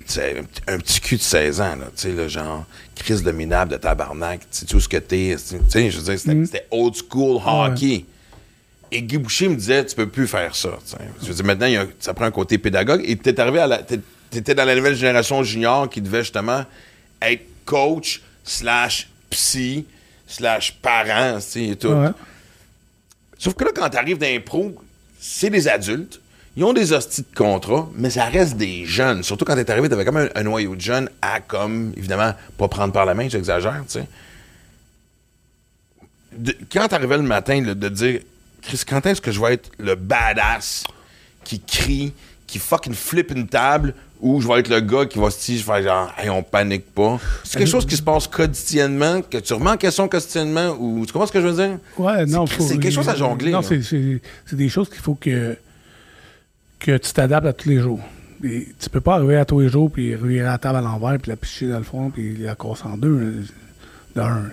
un, 0.68 0.78
petit- 0.80 1.00
cul 1.02 1.18
de 1.18 1.22
16 1.22 1.62
ans, 1.62 1.76
là, 1.76 1.86
tu 1.96 2.02
sais, 2.04 2.12
le 2.12 2.28
genre, 2.30 2.66
crise 2.96 3.22
de 3.24 3.32
minable 3.32 3.72
de 3.74 3.78
tabarnak, 3.78 4.40
tu 4.42 4.46
sais, 4.52 4.66
tout 4.66 4.80
ce 4.80 4.88
que 4.90 4.98
t'es, 4.98 5.36
tu 5.38 5.58
sais, 5.70 5.92
je 5.92 5.98
veux 5.98 6.04
dire, 6.04 6.18
c'était 6.20 6.46
c'était 6.46 6.68
old 6.72 6.94
school 6.96 7.42
hockey. 7.46 8.06
Et 8.96 9.02
Guy 9.02 9.18
Boucher 9.18 9.50
me 9.50 9.56
disait, 9.56 9.84
tu 9.86 9.96
peux 9.96 10.08
plus 10.08 10.28
faire 10.28 10.56
ça. 10.56 10.70
tu. 10.88 10.96
Je 11.24 11.28
veux 11.28 11.34
dire, 11.34 11.46
maintenant, 11.46 11.66
il 11.66 11.74
y 11.74 11.78
a- 11.78 11.88
ça 12.00 12.14
prend 12.14 12.26
un 12.26 12.32
côté 12.32 12.58
pédagogue. 12.60 13.02
Et 13.06 13.16
t'es 13.18 13.40
arrivé 13.40 13.60
à 13.60 13.68
la. 13.68 13.78
t'es- 13.80 14.00
T'étais 14.30 14.56
dans 14.56 14.66
la 14.66 14.76
nouvelle 14.76 14.96
génération 14.96 15.44
junior 15.44 15.88
qui 15.90 16.02
devait 16.02 16.22
justement 16.24 16.64
être 17.22 17.44
coach 17.66 18.22
slash 18.44 19.08
psy 19.30 19.86
slash 20.28 20.74
parent, 20.82 21.36
tu 21.36 21.42
sais, 21.42 21.64
et 21.68 21.76
tout. 21.76 21.90
ouais. 21.90 22.10
Sauf 23.38 23.54
que 23.56 23.64
là, 23.64 23.72
quand 23.76 23.90
t'arrives 23.90 24.18
dans 24.18 24.26
les 24.26 24.40
pros, 24.40 24.74
c'est 25.20 25.50
des 25.52 25.68
adultes. 25.68 26.20
Ils 26.56 26.64
ont 26.64 26.74
des 26.74 26.94
hosties 26.94 27.22
de 27.32 27.36
contrat, 27.36 27.90
mais 27.96 28.10
ça 28.12 28.26
reste 28.26 28.58
des 28.58 28.86
jeunes. 28.86 29.22
Surtout 29.24 29.44
quand 29.46 29.56
t'es 29.56 29.70
arrivé, 29.72 29.90
t'avais 29.90 30.06
comme 30.06 30.18
un, 30.18 30.30
un 30.36 30.44
noyau 30.44 30.76
de 30.76 30.82
jeunes 30.82 31.10
à, 31.22 31.40
comme, 31.40 31.94
évidemment, 31.98 32.34
pas 32.58 32.68
prendre 32.68 32.94
par 32.94 33.06
la 33.06 33.14
main, 33.16 33.28
j'exagère, 33.30 33.84
tu 33.88 34.00
sais. 34.00 34.08
Quand 36.72 36.88
t'arrivais 36.88 37.18
le 37.18 37.24
matin, 37.24 37.62
là, 37.64 37.76
de 37.76 37.90
dire, 37.90 38.22
Chris, 38.64 38.82
quand 38.88 39.06
est-ce 39.06 39.22
que 39.22 39.32
je 39.32 39.40
vais 39.42 39.54
être 39.56 39.70
le 39.80 39.96
badass 39.96 40.84
qui 41.44 41.60
crie, 41.60 42.14
qui 42.48 42.60
fucking 42.60 42.94
flippe 42.94 43.32
une 43.32 43.48
table, 43.48 43.94
ou 44.22 44.40
je 44.40 44.48
vais 44.48 44.60
être 44.60 44.70
le 44.70 44.80
gars 44.80 45.06
qui 45.06 45.20
va 45.20 45.30
se 45.30 45.46
dire, 45.52 45.64
faire 45.64 45.82
genre, 45.84 46.14
hey, 46.18 46.30
on 46.30 46.44
panique 46.44 46.86
pas. 46.94 47.20
C'est 47.44 47.58
quelque 47.58 47.68
chose 47.70 47.86
qui 47.86 47.98
se 47.98 48.02
passe 48.02 48.26
quotidiennement, 48.28 49.22
que 49.22 49.38
tu 49.38 49.54
remets 49.54 49.72
en 49.72 49.78
question 49.78 50.08
quotidiennement, 50.08 50.78
ou 50.80 51.06
tu 51.06 51.12
comprends 51.12 51.28
ce 51.28 51.32
que 51.34 51.42
je 51.42 51.48
veux 51.48 51.68
dire? 51.68 51.78
Ouais, 51.98 52.26
non, 52.26 52.46
C'est- 52.48 52.78
quelque 52.80 52.94
chose 52.94 53.10
à 53.10 53.16
jongler, 53.16 53.52
Non, 53.52 53.62
c'est- 53.62 54.22
des 54.54 54.70
choses 54.70 54.88
qu'il 54.90 55.00
faut 55.02 55.16
que, 55.16 55.58
que 56.80 56.98
tu 56.98 57.12
t'adaptes 57.12 57.48
à 57.48 57.54
tous 57.54 57.68
les 57.68 57.80
jours. 57.82 58.00
Et 58.46 58.68
tu 58.80 58.90
peux 58.90 59.02
pas 59.02 59.16
arriver 59.16 59.38
à 59.38 59.46
tous 59.46 59.60
les 59.62 59.70
jours 59.70 59.90
puis 59.92 60.16
revirer 60.16 60.44
la 60.46 60.58
table 60.58 60.78
à 60.78 60.82
l'envers 60.82 61.18
puis 61.20 61.30
la 61.30 61.38
picher 61.38 61.68
dans 61.68 61.78
le 61.78 61.84
fond 61.84 62.10
puis 62.10 62.36
la 62.38 62.56
casser 62.56 62.84
en 62.86 62.98
deux. 62.98 63.44
D'un, 64.16 64.44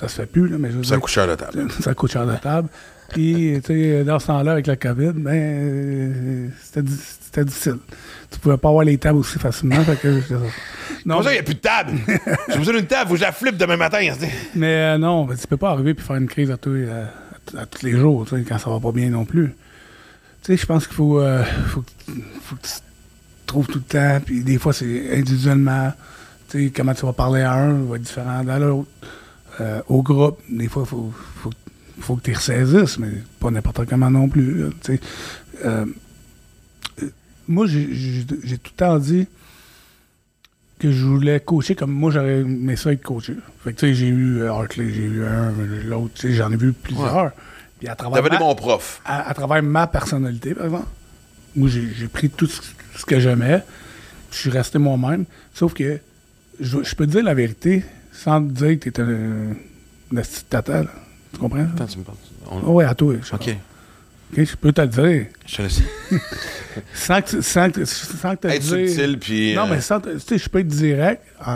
ça 0.00 0.06
se 0.06 0.16
fait 0.16 0.26
plus, 0.26 0.48
là, 0.48 0.56
mais 0.58 0.70
je 0.70 0.76
veux 0.76 0.82
Ça 0.84 0.90
dire, 0.96 1.00
coûte 1.00 1.10
cher 1.10 1.26
la 1.26 1.36
table. 1.36 1.66
ça 1.80 1.94
coûte 1.94 2.12
cher 2.12 2.26
de 2.26 2.36
table. 2.36 2.68
Puis, 3.08 3.58
tu 3.64 3.66
sais, 3.66 4.04
dans 4.04 4.18
ce 4.18 4.26
temps-là, 4.26 4.52
avec 4.52 4.66
la 4.66 4.76
COVID, 4.76 5.12
ben, 5.14 5.32
euh, 5.34 6.48
c'était 6.62 6.82
di- 6.82 6.96
c'était 7.20 7.44
difficile. 7.44 7.78
Tu 8.30 8.38
pouvais 8.38 8.58
pas 8.58 8.68
avoir 8.68 8.84
les 8.84 8.98
tables 8.98 9.18
aussi 9.18 9.38
facilement. 9.38 9.82
fait 9.82 9.96
que, 9.96 10.20
non, 11.06 11.22
ça, 11.22 11.30
il 11.30 11.34
n'y 11.34 11.38
a 11.40 11.42
plus 11.42 11.54
de 11.54 11.60
table? 11.60 11.92
J'ai 12.48 12.58
besoin 12.58 12.74
d'une 12.74 12.86
table, 12.86 13.08
faut 13.08 13.14
que 13.14 13.20
je 13.20 13.24
la 13.24 13.32
flippe 13.32 13.56
demain 13.56 13.76
matin. 13.78 13.98
hein, 14.02 14.26
Mais 14.54 14.74
euh, 14.74 14.98
non, 14.98 15.24
mais 15.26 15.36
tu 15.36 15.46
peux 15.46 15.56
pas 15.56 15.70
arriver 15.70 15.94
puis 15.94 16.04
faire 16.04 16.16
une 16.16 16.28
crise 16.28 16.50
à 16.50 16.58
tous, 16.58 16.74
les- 16.74 16.88
à, 16.88 17.60
à 17.62 17.66
tous 17.66 17.82
les 17.86 17.92
jours, 17.92 18.26
tu 18.26 18.36
sais, 18.36 18.42
quand 18.46 18.58
ça 18.58 18.68
va 18.68 18.78
pas 18.78 18.92
bien 18.92 19.08
non 19.08 19.24
plus. 19.24 19.54
Tu 20.42 20.52
sais, 20.52 20.56
je 20.58 20.66
pense 20.66 20.86
qu'il 20.86 20.96
faut, 20.96 21.18
euh, 21.20 21.42
faut 21.68 21.80
que 21.80 21.90
tu 22.06 22.70
trouves 23.46 23.66
tout 23.68 23.78
le 23.78 23.84
temps, 23.84 24.20
puis 24.24 24.42
des 24.44 24.58
fois, 24.58 24.74
c'est 24.74 25.16
individuellement. 25.16 25.92
Tu 26.50 26.66
sais, 26.66 26.72
comment 26.74 26.92
tu 26.94 27.06
vas 27.06 27.14
parler 27.14 27.40
à 27.42 27.54
un 27.54 27.72
va 27.84 27.96
être 27.96 28.02
différent 28.02 28.44
de 28.44 28.52
l'autre. 28.52 28.88
Euh, 29.60 29.80
au 29.88 30.02
groupe, 30.02 30.40
des 30.50 30.68
fois, 30.68 30.82
il 30.84 30.88
faut, 30.88 31.12
faut, 31.42 31.50
faut 32.00 32.16
que 32.16 32.22
tu 32.22 32.32
ressaisisses, 32.32 32.98
mais 32.98 33.12
pas 33.40 33.50
n'importe 33.50 33.86
comment 33.88 34.10
non 34.10 34.28
plus. 34.28 34.62
là. 34.62 34.68
Euh, 34.88 34.96
euh, 35.64 35.86
moi, 37.46 37.66
j'ai 37.66 38.24
tout 38.26 38.36
le 38.72 38.76
temps 38.76 38.98
dit 38.98 39.26
que 40.78 40.92
je 40.92 41.04
voulais 41.04 41.40
coacher 41.40 41.74
comme 41.74 41.90
moi 41.90 42.10
j'aurais 42.12 42.40
aimé 42.40 42.76
ça 42.76 42.92
être 42.92 43.02
coaché. 43.02 43.34
Fait 43.64 43.72
que 43.72 43.80
tu 43.80 43.86
sais, 43.88 43.94
j'ai 43.94 44.06
eu 44.08 44.42
euh, 44.42 44.52
Hartley, 44.52 44.90
j'ai 44.92 45.02
eu 45.02 45.24
un, 45.24 45.52
l'autre, 45.86 46.14
j'en 46.28 46.52
ai 46.52 46.56
vu 46.56 46.72
plusieurs. 46.72 47.32
Puis 47.80 47.88
à 47.88 47.96
travers, 47.96 48.22
des 48.22 48.30
ma, 48.30 48.38
bons 48.38 48.54
profs. 48.54 49.00
à, 49.04 49.28
à 49.28 49.34
travers 49.34 49.62
ma 49.62 49.86
personnalité, 49.88 50.54
par 50.54 50.66
exemple, 50.66 50.86
moi 51.56 51.68
j'ai 51.68 52.06
pris 52.08 52.30
tout 52.30 52.46
ce, 52.46 52.60
ce 52.96 53.04
que 53.04 53.18
j'aimais, 53.18 53.64
je 54.30 54.36
suis 54.36 54.50
resté 54.50 54.78
moi-même. 54.78 55.24
Sauf 55.52 55.74
que 55.74 55.98
je, 56.60 56.82
je 56.82 56.94
peux 56.94 57.06
te 57.06 57.12
dire 57.12 57.24
la 57.24 57.34
vérité 57.34 57.84
sans 58.12 58.40
te 58.40 58.52
dire 58.52 58.78
que 58.78 58.90
t'es 58.90 59.02
un, 59.02 60.16
un 60.16 60.22
tata, 60.48 60.84
là. 60.84 60.90
Tu 61.38 61.42
comprends? 61.42 61.60
Attends, 61.74 61.86
tu 61.86 61.98
me 61.98 62.02
parles. 62.04 62.16
On- 62.50 62.60
Ah 62.66 62.70
ouais, 62.70 62.84
à 62.84 62.94
toi. 62.94 63.14
je- 63.22 63.34
OK. 63.34 63.56
Ok, 64.32 64.44
je 64.44 64.56
peux 64.56 64.72
te 64.72 64.80
le 64.80 64.88
dire. 64.88 65.26
Je 65.46 65.56
te 65.56 65.62
laisse. 65.62 65.80
Sans 66.94 67.22
que, 67.22 67.30
tu- 67.30 67.42
sans 67.42 67.70
que, 67.70 67.84
sans 67.84 68.36
que 68.36 68.42
te 68.42 68.48
Être 68.48 68.62
dire- 68.62 68.88
subtil, 68.88 69.18
puis. 69.18 69.54
Non, 69.54 69.62
euh, 69.62 69.70
mais 69.70 69.80
sans, 69.80 70.00
tu 70.00 70.10
sais, 70.20 70.36
je 70.38 70.48
peux 70.48 70.58
être 70.60 70.68
direct 70.68 71.22
euh, 71.46 71.52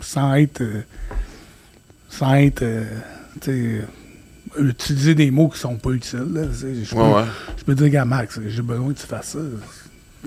sans 0.00 0.34
être. 0.34 0.60
euh, 0.60 0.82
sans 2.08 2.34
être. 2.34 2.62
euh, 2.62 2.84
tu 3.40 3.80
sais, 4.58 4.60
utiliser 4.62 5.14
des 5.14 5.30
mots 5.30 5.48
qui 5.48 5.58
sont 5.60 5.76
pas 5.76 5.90
utiles. 5.90 6.26
là, 6.32 6.42
sais, 6.52 6.74
je, 6.84 6.90
peux, 6.94 7.00
Ouais, 7.00 7.12
ouais. 7.14 7.24
je 7.56 7.64
peux 7.64 7.74
dire, 7.74 7.88
gars, 7.88 8.04
Max, 8.04 8.40
j'ai 8.48 8.62
besoin 8.62 8.92
que 8.92 8.98
tu 9.00 9.06
fasses 9.06 9.28
ça. 9.28 9.38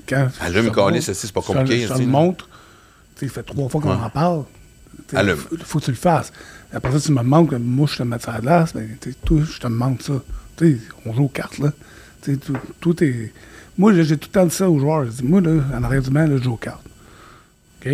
Quand 0.07 0.27
Allume, 0.39 0.71
calice, 0.71 1.07
montre- 1.09 1.13
c'est 1.19 1.31
pas 1.31 1.41
compliqué, 1.41 1.81
Je 1.81 1.87
te 1.87 1.93
tu 1.93 1.99
le 1.99 2.05
sais. 2.05 2.11
montre. 2.11 2.49
Tu 3.15 3.19
sais, 3.19 3.27
ça 3.27 3.33
fait 3.33 3.43
trois 3.43 3.67
fois 3.69 3.81
qu'on 3.81 3.89
Ouais. 3.89 4.03
en 4.03 4.09
parle. 4.09 4.43
Sais. 5.11 5.35
Faut, 5.35 5.55
faut 5.63 5.79
que 5.79 5.85
tu 5.85 5.91
le 5.91 5.97
fasses. 5.97 6.31
Après 6.73 6.91
ça, 6.91 6.99
tu 6.99 7.11
me 7.11 7.19
demandes 7.19 7.49
que 7.49 7.55
moi, 7.55 7.87
je 7.89 7.97
te 7.97 8.03
mette 8.03 8.23
ça 8.23 8.31
à 8.31 8.35
la 8.35 8.41
glace. 8.41 8.73
Ben, 8.73 8.97
toi, 9.23 9.41
je 9.43 9.59
te 9.59 9.67
demande 9.67 10.01
ça. 10.01 10.13
Tu 10.57 10.77
sais, 10.77 10.81
on 11.05 11.13
joue 11.13 11.25
aux 11.25 11.29
cartes, 11.29 11.59
là. 11.59 11.71
Tout, 12.23 12.57
tout 12.79 13.03
est. 13.03 13.31
Moi, 13.77 13.93
j'ai 13.93 14.17
tout 14.17 14.29
le 14.29 14.33
temps 14.33 14.45
dit 14.45 14.55
ça 14.55 14.69
aux 14.69 14.79
joueurs. 14.79 15.05
Je 15.05 15.11
dis, 15.11 15.23
moi, 15.23 15.41
là, 15.41 15.61
en 15.73 15.83
arrière 15.83 16.01
du 16.01 16.09
banc, 16.09 16.25
là, 16.25 16.37
je 16.37 16.43
joue 16.43 16.53
aux 16.53 16.57
cartes. 16.57 16.85
OK? 17.85 17.91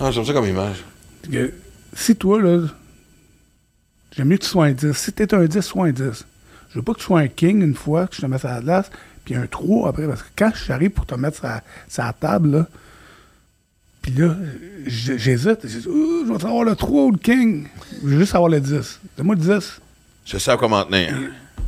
Ah, 0.00 0.10
j'aime 0.10 0.24
ça 0.24 0.32
comme 0.32 0.46
image. 0.46 0.84
que 1.30 1.52
si 1.94 2.16
toi, 2.16 2.40
là, 2.40 2.66
j'aime 4.14 4.28
mieux 4.28 4.38
que 4.38 4.42
tu 4.42 4.48
sois 4.48 4.66
un 4.66 4.72
10. 4.72 4.92
Si 4.92 5.12
t'es 5.12 5.32
un 5.32 5.44
10, 5.44 5.60
sois 5.60 5.86
un 5.86 5.92
10. 5.92 6.26
Je 6.70 6.74
veux 6.74 6.82
pas 6.82 6.92
que 6.94 6.98
tu 6.98 7.04
sois 7.04 7.20
un 7.20 7.28
king 7.28 7.62
une 7.62 7.74
fois, 7.74 8.06
que 8.06 8.16
je 8.16 8.20
te 8.20 8.26
mette 8.26 8.44
à 8.44 8.54
la 8.54 8.60
glace, 8.60 8.90
puis 9.24 9.34
un 9.34 9.46
3 9.46 9.88
après. 9.88 10.06
Parce 10.06 10.22
que 10.22 10.28
quand 10.36 10.52
j'arrive 10.66 10.90
pour 10.90 11.06
te 11.06 11.14
mettre 11.14 11.44
la, 11.44 11.62
sur 11.88 12.02
la 12.02 12.12
table, 12.12 12.50
là, 12.50 12.66
puis 14.06 14.14
là, 14.14 14.36
j'hésite. 14.86 15.58
Je 15.64 15.78
dis, 15.78 15.82
je 15.82 16.32
vais 16.32 16.38
savoir 16.38 16.64
le 16.64 16.76
3 16.76 17.02
ou 17.06 17.10
le 17.12 17.18
king. 17.18 17.66
Je 18.02 18.08
veux 18.08 18.18
juste 18.20 18.32
savoir 18.32 18.50
le 18.50 18.60
10. 18.60 19.00
Donne-moi 19.16 19.34
le 19.34 19.40
10. 19.60 19.80
Je 20.24 20.38
sais 20.38 20.50
à 20.50 20.56
quoi 20.56 20.68
m'en 20.68 20.84
tenir. 20.84 21.14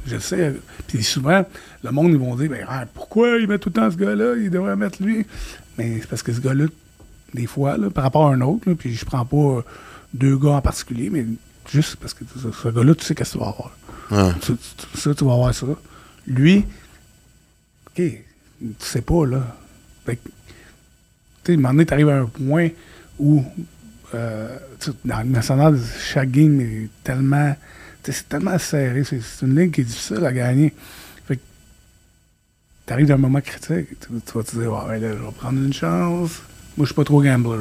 Je 0.07 0.19
sais. 0.19 0.55
Puis 0.87 1.03
souvent, 1.03 1.45
le 1.83 1.91
monde, 1.91 2.13
ils 2.13 2.19
vont 2.19 2.37
dire, 2.37 2.49
ben, 2.49 2.65
ah, 2.69 2.85
pourquoi 2.95 3.39
il 3.39 3.49
met 3.49 3.59
tout 3.59 3.71
le 3.71 3.75
temps 3.75 3.91
ce 3.91 3.97
gars-là? 3.97 4.37
Il 4.37 4.51
devrait 4.51 4.77
mettre 4.77 5.03
lui. 5.03 5.27
Mais 5.77 5.99
c'est 6.01 6.07
parce 6.09 6.23
que 6.23 6.33
ce 6.33 6.41
gars-là, 6.41 6.67
des 7.35 7.47
fois, 7.47 7.77
là, 7.77 7.91
par 7.91 8.05
rapport 8.05 8.29
à 8.29 8.33
un 8.33 8.41
autre, 8.41 8.69
là, 8.69 8.75
puis 8.77 8.95
je 8.95 9.05
prends 9.05 9.25
pas 9.25 9.65
deux 10.15 10.39
gars 10.39 10.53
en 10.53 10.63
particulier, 10.63 11.11
mais 11.11 11.27
juste 11.71 11.97
parce 11.97 12.15
que 12.15 12.25
ce, 12.41 12.51
ce 12.53 12.69
gars-là, 12.69 12.95
tu 12.95 13.05
sais 13.05 13.15
qu'est-ce 13.15 13.33
que 13.35 13.39
tu 13.39 13.45
vas 13.45 13.51
avoir. 13.51 13.77
Tu, 14.41 14.53
tu- 14.55 14.99
ça, 14.99 15.15
tu 15.15 15.25
vas 15.25 15.33
avoir 15.35 15.53
ça. 15.55 15.67
Lui, 16.27 16.65
OK, 17.89 17.95
tu 17.97 18.23
sais 18.79 19.03
pas, 19.03 19.27
là. 19.27 19.57
Fait 20.07 20.17
que, 20.17 20.29
sais, 21.49 21.53
à 21.53 21.55
un 21.55 21.59
moment 21.59 21.75
donné, 21.75 21.87
t'arrives 21.87 22.09
à 22.09 22.21
un 22.21 22.27
point 22.27 22.69
où, 23.19 23.45
euh, 24.15 24.57
dans 25.05 25.19
le 25.19 25.25
national, 25.29 25.79
chaque 26.01 26.31
game 26.31 26.61
est 26.61 26.89
tellement. 27.05 27.57
C'est 28.05 28.27
tellement 28.27 28.59
serré. 28.59 29.05
C'est 29.05 29.21
une 29.43 29.59
ligue 29.59 29.73
qui 29.75 29.83
est 29.83 29.85
difficile 29.85 30.25
à 30.25 30.33
gagner. 30.33 30.73
Fait 31.27 31.37
que 31.37 31.43
t'arrives 32.87 33.07
dans 33.07 33.17
un 33.17 33.19
moment 33.19 33.41
critique. 33.43 34.01
Tu, 34.01 34.09
tu 34.25 34.33
vas 34.35 34.43
te 34.43 34.57
dire, 34.57 34.73
ouais, 34.73 34.99
là, 34.99 35.13
je 35.13 35.23
vais 35.23 35.33
prendre 35.37 35.59
une 35.59 35.75
chance. 35.75 36.41
Moi, 36.77 36.85
je 36.85 36.87
suis 36.87 36.95
pas 36.95 37.05
trop 37.05 37.23
gambler. 37.23 37.61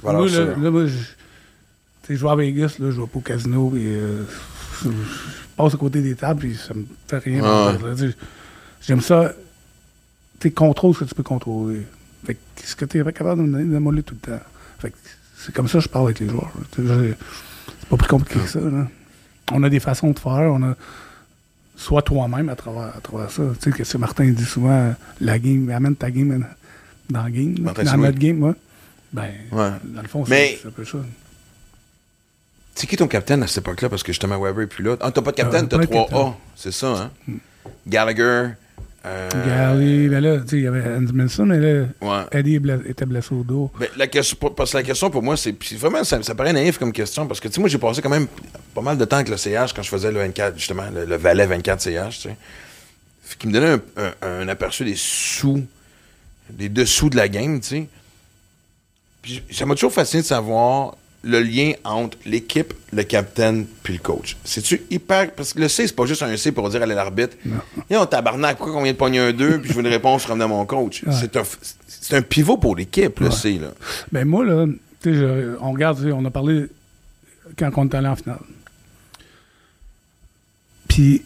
Voilà, 0.00 0.20
moi, 0.20 0.28
là, 0.28 0.44
là, 0.56 0.70
moi, 0.70 0.86
je, 0.86 0.94
je 2.08 2.14
vais 2.14 2.30
à 2.30 2.36
Vegas, 2.36 2.76
là, 2.78 2.90
je 2.90 3.00
vais 3.00 3.06
pas 3.06 3.18
au 3.18 3.20
casino, 3.20 3.70
euh, 3.74 4.24
je, 4.82 4.88
je 4.88 4.92
passe 5.56 5.74
à 5.74 5.76
côté 5.76 6.00
des 6.00 6.14
tables, 6.14 6.40
puis 6.40 6.54
ça 6.54 6.72
me 6.72 6.86
fait 7.06 7.18
rien. 7.18 7.42
Ah. 7.44 7.72
J'aime 8.80 9.00
ça. 9.00 9.34
Tu 10.40 10.52
contrôles 10.52 10.94
ce 10.94 11.00
que 11.00 11.04
tu 11.04 11.14
peux 11.14 11.22
contrôler. 11.24 11.82
Fait 12.26 12.34
que 12.34 12.40
ce 12.64 12.74
que 12.76 12.84
tu 12.84 13.00
es 13.00 13.12
capable 13.12 13.42
de 13.42 13.46
me 13.46 13.52
donner, 13.52 13.64
donne-moi-le 13.72 14.02
tout 14.02 14.14
le 14.22 14.32
temps? 14.32 14.42
Fait 14.78 14.90
que 14.90 14.96
c'est 15.36 15.54
comme 15.54 15.68
ça 15.68 15.78
que 15.78 15.84
je 15.84 15.88
parle 15.88 16.06
avec 16.06 16.20
les 16.20 16.28
joueurs. 16.28 16.50
C'est 16.76 17.88
pas 17.88 17.96
plus 17.96 18.08
compliqué 18.08 18.40
que 18.40 18.46
ça. 18.48 18.60
Là. 18.60 18.86
On 19.52 19.62
a 19.62 19.70
des 19.70 19.80
façons 19.80 20.10
de 20.10 20.18
faire, 20.18 20.52
on 20.52 20.62
a. 20.62 20.74
Sois 21.76 22.02
toi-même 22.02 22.48
à 22.48 22.56
travers, 22.56 22.96
à 22.96 23.00
travers 23.00 23.30
ça. 23.30 23.42
Tu 23.60 23.70
sais, 23.70 23.76
que 23.76 23.84
c'est 23.84 23.98
Martin 23.98 24.28
dit 24.28 24.44
souvent, 24.44 24.94
la 25.20 25.38
game, 25.38 25.70
amène 25.70 25.94
ta 25.94 26.10
game 26.10 26.44
dans 27.08 27.22
la 27.22 27.30
game, 27.30 27.54
là. 27.64 27.72
Dans 27.84 27.96
notre 27.98 28.18
game, 28.18 28.42
ouais. 28.42 28.52
Ben, 29.12 29.30
Ouais. 29.52 29.70
dans 29.84 30.02
le 30.02 30.08
fond, 30.08 30.24
c'est 30.26 30.58
un 30.66 30.70
peu 30.70 30.84
ça. 30.84 30.98
C'est 32.74 32.86
qui 32.86 32.96
ton 32.96 33.08
capitaine 33.08 33.42
à 33.42 33.46
cette 33.46 33.58
époque-là? 33.58 33.88
Parce 33.88 34.02
que 34.02 34.12
justement, 34.12 34.38
Weber 34.40 34.62
est 34.64 34.66
plus 34.66 34.84
là. 34.84 34.96
Ah, 35.00 35.10
t'as 35.10 35.22
pas 35.22 35.30
de 35.32 35.36
capitaine, 35.36 35.64
Euh, 35.64 35.68
t'as 35.68 35.78
pas 35.78 35.84
de 35.86 35.90
3A. 35.90 36.08
capitaine. 36.08 36.32
C'est 36.56 36.72
ça, 36.72 37.10
hein? 37.28 37.32
Gallagher. 37.86 38.50
Euh, 39.08 40.08
ben 40.08 40.20
là, 40.20 40.38
il 40.52 40.60
y 40.60 40.66
avait 40.66 40.80
Edmondson, 40.96 41.46
mais 41.46 41.58
là, 41.58 41.86
Ouais. 42.00 42.24
Eddie 42.38 42.58
bla- 42.58 42.78
était 42.86 43.06
blessé 43.06 43.34
au 43.34 43.42
dos. 43.42 43.70
Ben, 43.78 43.88
la 43.96 44.06
question, 44.06 44.36
parce 44.50 44.72
que 44.72 44.76
la 44.76 44.82
question 44.82 45.10
pour 45.10 45.22
moi, 45.22 45.36
c'est 45.36 45.54
vraiment, 45.74 46.04
ça, 46.04 46.22
ça 46.22 46.34
paraît 46.34 46.52
naïf 46.52 46.78
comme 46.78 46.92
question, 46.92 47.26
parce 47.26 47.40
que 47.40 47.48
moi, 47.60 47.68
j'ai 47.68 47.78
passé 47.78 48.02
quand 48.02 48.10
même 48.10 48.26
pas 48.74 48.80
mal 48.82 48.98
de 48.98 49.04
temps 49.04 49.16
avec 49.16 49.28
le 49.28 49.36
CH 49.36 49.72
quand 49.74 49.82
je 49.82 49.88
faisais 49.88 50.12
le 50.12 50.18
24, 50.18 50.56
justement, 50.58 50.84
le, 50.94 51.04
le 51.04 51.16
Valais 51.16 51.46
24 51.46 51.80
CH, 51.80 52.20
tu 52.20 52.28
sais. 52.28 52.36
Qu'il 53.38 53.50
me 53.50 53.54
donnait 53.54 53.80
un, 53.96 54.12
un- 54.22 54.40
un 54.42 54.48
aperçu 54.48 54.84
des 54.84 54.94
sous, 54.96 55.62
des 56.50 56.68
dessous 56.68 57.10
de 57.10 57.16
la 57.16 57.28
game, 57.28 57.60
tu 57.60 57.66
sais. 57.68 57.88
Puis 59.22 59.42
ça 59.50 59.66
m'a 59.66 59.74
toujours 59.74 59.92
fasciné 59.92 60.22
de 60.22 60.26
savoir 60.26 60.96
le 61.24 61.40
lien 61.42 61.72
entre 61.84 62.16
l'équipe, 62.24 62.72
le 62.92 63.02
capitaine, 63.02 63.66
puis 63.82 63.94
le 63.94 63.98
coach. 63.98 64.36
C'est-tu 64.44 64.82
hyper. 64.90 65.32
Parce 65.32 65.52
que 65.52 65.58
le 65.60 65.68
C, 65.68 65.86
c'est 65.86 65.94
pas 65.96 66.06
juste 66.06 66.22
un 66.22 66.36
C 66.36 66.52
pour 66.52 66.68
dire 66.70 66.82
à 66.82 66.86
l'arbitre. 66.86 67.36
Et 67.90 67.96
on 67.96 68.06
tabarnak, 68.06 68.56
pourquoi 68.56 68.76
on 68.76 68.82
vient 68.84 68.92
de 68.92 68.96
pogner 68.98 69.18
un 69.18 69.32
2 69.32 69.60
puis 69.60 69.70
je 69.70 69.74
veux 69.74 69.80
une 69.80 69.88
réponse, 69.88 70.22
je 70.22 70.28
revenais 70.28 70.44
à 70.44 70.48
mon 70.48 70.64
coach? 70.64 71.02
Ouais. 71.04 71.12
C'est 71.12 71.36
un, 71.36 71.42
c'est 71.88 72.16
un 72.16 72.22
pivot 72.22 72.56
pour 72.56 72.76
l'équipe, 72.76 73.18
le 73.20 73.26
Ouais. 73.26 73.32
C, 73.32 73.58
là. 73.58 73.68
Ben 74.12 74.24
moi, 74.26 74.44
là, 74.44 74.66
tu 75.02 75.12
sais, 75.12 75.14
je- 75.14 75.56
on 75.60 75.72
regarde, 75.72 75.98
on 76.14 76.24
a 76.24 76.30
parlé 76.30 76.66
quand 77.58 77.70
on 77.76 77.88
est 77.88 77.94
allé 77.94 78.06
en 78.08 78.16
finale. 78.16 78.38
Puis, 80.88 81.22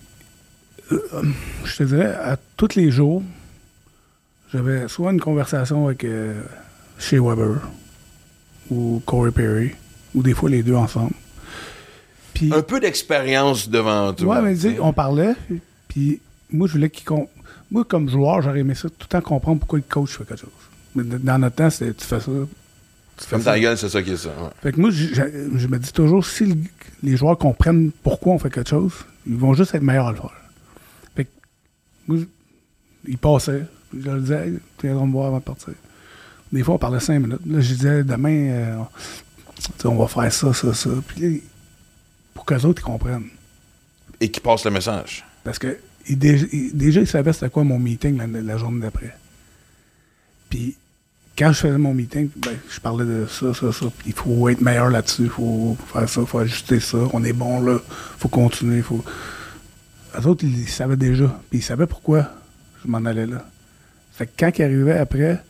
euh, 0.90 0.98
je 1.64 1.77
te 1.77 1.82
dirais, 1.85 2.14
à 2.14 2.36
tous 2.56 2.74
les 2.77 2.90
jours, 2.90 3.23
j'avais 4.52 4.89
soit 4.89 5.12
une 5.12 5.20
conversation 5.20 5.86
avec 5.86 6.05
euh, 6.05 6.43
Shea 6.98 7.20
Weber 7.20 7.60
ou 8.70 9.02
Corey 9.06 9.31
Perry, 9.31 9.73
ou 10.14 10.22
des 10.22 10.34
fois 10.34 10.51
les 10.51 10.62
deux 10.62 10.74
ensemble. 10.74 11.12
Puis, 12.34 12.52
un 12.52 12.62
peu 12.62 12.80
d'expérience 12.80 13.68
devant 13.68 14.12
toi. 14.12 14.36
Ouais, 14.36 14.43
mais 14.43 14.55
tu 14.55 14.60
sais, 14.62 14.70
t'sais. 14.72 14.80
on 14.80 14.93
parlait, 14.93 15.34
puis 15.89 16.20
moi, 16.51 16.66
je 16.66 16.72
voulais 16.72 16.90
qu'il. 16.90 17.05
com- 17.05 17.26
Moi, 17.70 17.84
comme 17.84 18.09
joueur, 18.09 18.43
j'aurais 18.43 18.60
aimé 18.60 18.74
ça, 18.74 18.89
tout 18.89 18.97
le 19.02 19.06
temps 19.06 19.20
comprendre 19.20 19.60
pourquoi 19.60 19.78
le 19.78 19.84
coach 19.89 20.16
fait 20.16 20.24
quelque 20.24 20.40
chose. 20.40 20.51
Mais 20.94 21.05
dans 21.05 21.39
notre 21.39 21.56
temps, 21.56 21.70
c'était 21.70 21.93
tu 21.94 22.05
fais 22.06 22.20
ça. 22.20 22.30
Tu 23.16 23.24
fais 23.24 23.30
Comme 23.30 23.43
ça. 23.43 23.52
ta 23.52 23.60
gueule, 23.60 23.76
c'est 23.78 23.89
ça 23.89 24.02
qui 24.02 24.10
est 24.12 24.16
ça. 24.16 24.28
ouais. 24.30 24.48
Fait 24.62 24.72
que 24.72 24.80
moi, 24.80 24.90
je, 24.90 25.06
je- 25.14 25.59
je 25.59 25.66
me 25.68 25.78
dis 25.78 25.93
toujours, 25.93 26.24
si 26.24 26.47
le- 26.47 26.56
les 27.02 27.16
joueurs 27.16 27.36
comprennent 27.39 27.90
pourquoi 28.02 28.34
on 28.34 28.39
fait 28.39 28.51
quelque 28.51 28.70
chose, 28.70 28.93
ils 29.26 29.36
vont 29.36 29.52
juste 29.55 29.74
être 29.74 29.82
meilleurs 29.82 30.09
à 30.09 30.12
le 30.12 30.16
faire. 30.16 30.32
Fait 31.16 31.24
que 31.24 31.30
moi, 32.09 32.18
je- 32.18 33.10
ils 33.10 33.18
passaient. 33.18 33.64
Je 33.98 34.06
leur 34.06 34.18
disais, 34.20 34.48
hey, 34.48 34.59
tu 34.78 34.86
viendras 34.86 35.05
me 35.06 35.12
voir 35.12 35.26
avant 35.28 35.39
de 35.39 35.43
partir. 35.43 35.74
Des 36.51 36.62
fois, 36.62 36.74
on 36.74 36.78
parlait 36.78 37.01
cinq 37.01 37.18
minutes. 37.20 37.40
Là, 37.47 37.60
je 37.60 37.74
disais, 37.74 38.05
demain, 38.05 38.30
euh, 38.51 38.76
on 39.84 39.97
va 39.97 40.09
faire 40.09 40.32
ça, 40.32 40.52
ça, 40.52 40.74
ça. 40.74 40.90
Puis 41.06 41.43
pour 42.34 42.44
qu'eux 42.44 42.62
autres, 42.62 42.82
ils 42.82 42.84
comprennent. 42.84 43.28
Et 44.20 44.30
qui 44.30 44.40
passe 44.40 44.64
le 44.64 44.70
message. 44.70 45.24
Parce 45.44 45.59
que 45.59 45.78
il, 46.09 46.18
déjà, 46.18 46.47
il, 46.52 46.76
déjà, 46.76 47.01
il 47.01 47.06
savait 47.06 47.32
c'était 47.32 47.51
quoi 47.51 47.64
mon 47.64 47.78
meeting 47.78 48.16
la, 48.18 48.26
la 48.26 48.56
journée 48.56 48.80
d'après. 48.80 49.14
Puis, 50.51 50.76
quand 51.36 51.52
je 51.52 51.60
faisais 51.60 51.78
mon 51.78 51.94
meeting, 51.94 52.28
ben, 52.36 52.56
je 52.68 52.80
parlais 52.80 53.05
de 53.05 53.26
ça, 53.26 53.55
ça, 53.55 53.72
ça. 53.72 53.86
Puis, 53.98 54.09
il 54.09 54.12
faut 54.12 54.48
être 54.48 54.60
meilleur 54.60 54.90
là-dessus, 54.90 55.24
il 55.24 55.30
faut 55.30 55.76
faire 55.93 56.09
ça, 56.09 56.20
il 56.20 56.26
faut 56.26 56.39
ajuster 56.39 56.80
ça. 56.80 56.98
On 57.12 57.24
est 57.24 57.32
bon 57.32 57.60
là, 57.60 57.78
il 57.78 58.18
faut 58.20 58.28
continuer. 58.28 58.82
Faut... 58.82 59.05
Les 60.18 60.26
autres, 60.26 60.44
ils, 60.44 60.68
savaient 60.68 60.97
déjà. 60.97 61.40
Puis, 61.51 61.60
ils 61.60 61.62
savaient 61.62 61.86
pourquoi 61.86 62.28
je 62.84 62.90
m'en 62.90 63.05
allais 63.05 63.26
là. 63.26 63.47
Fait 64.12 64.26
que 64.26 64.32
quand 64.39 64.59
ils 64.59 64.62
arrivaient 64.62 64.98
après, 64.98 65.43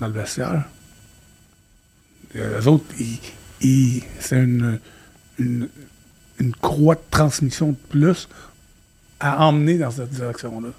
dans 0.00 0.06
le 0.06 0.12
vestiaire, 0.12 0.64
euh, 2.36 2.60
eux 2.60 2.68
autres, 2.68 2.84
c'est 3.60 4.36
une, 4.36 4.78
une, 5.38 5.68
une 6.38 6.54
croix 6.54 6.94
de 6.94 7.00
transmission 7.10 7.70
de 7.70 7.76
plus 7.88 8.28
à 9.18 9.44
emmener 9.46 9.78
dans 9.78 9.90
cette 9.90 10.10
direction-là. 10.10 10.70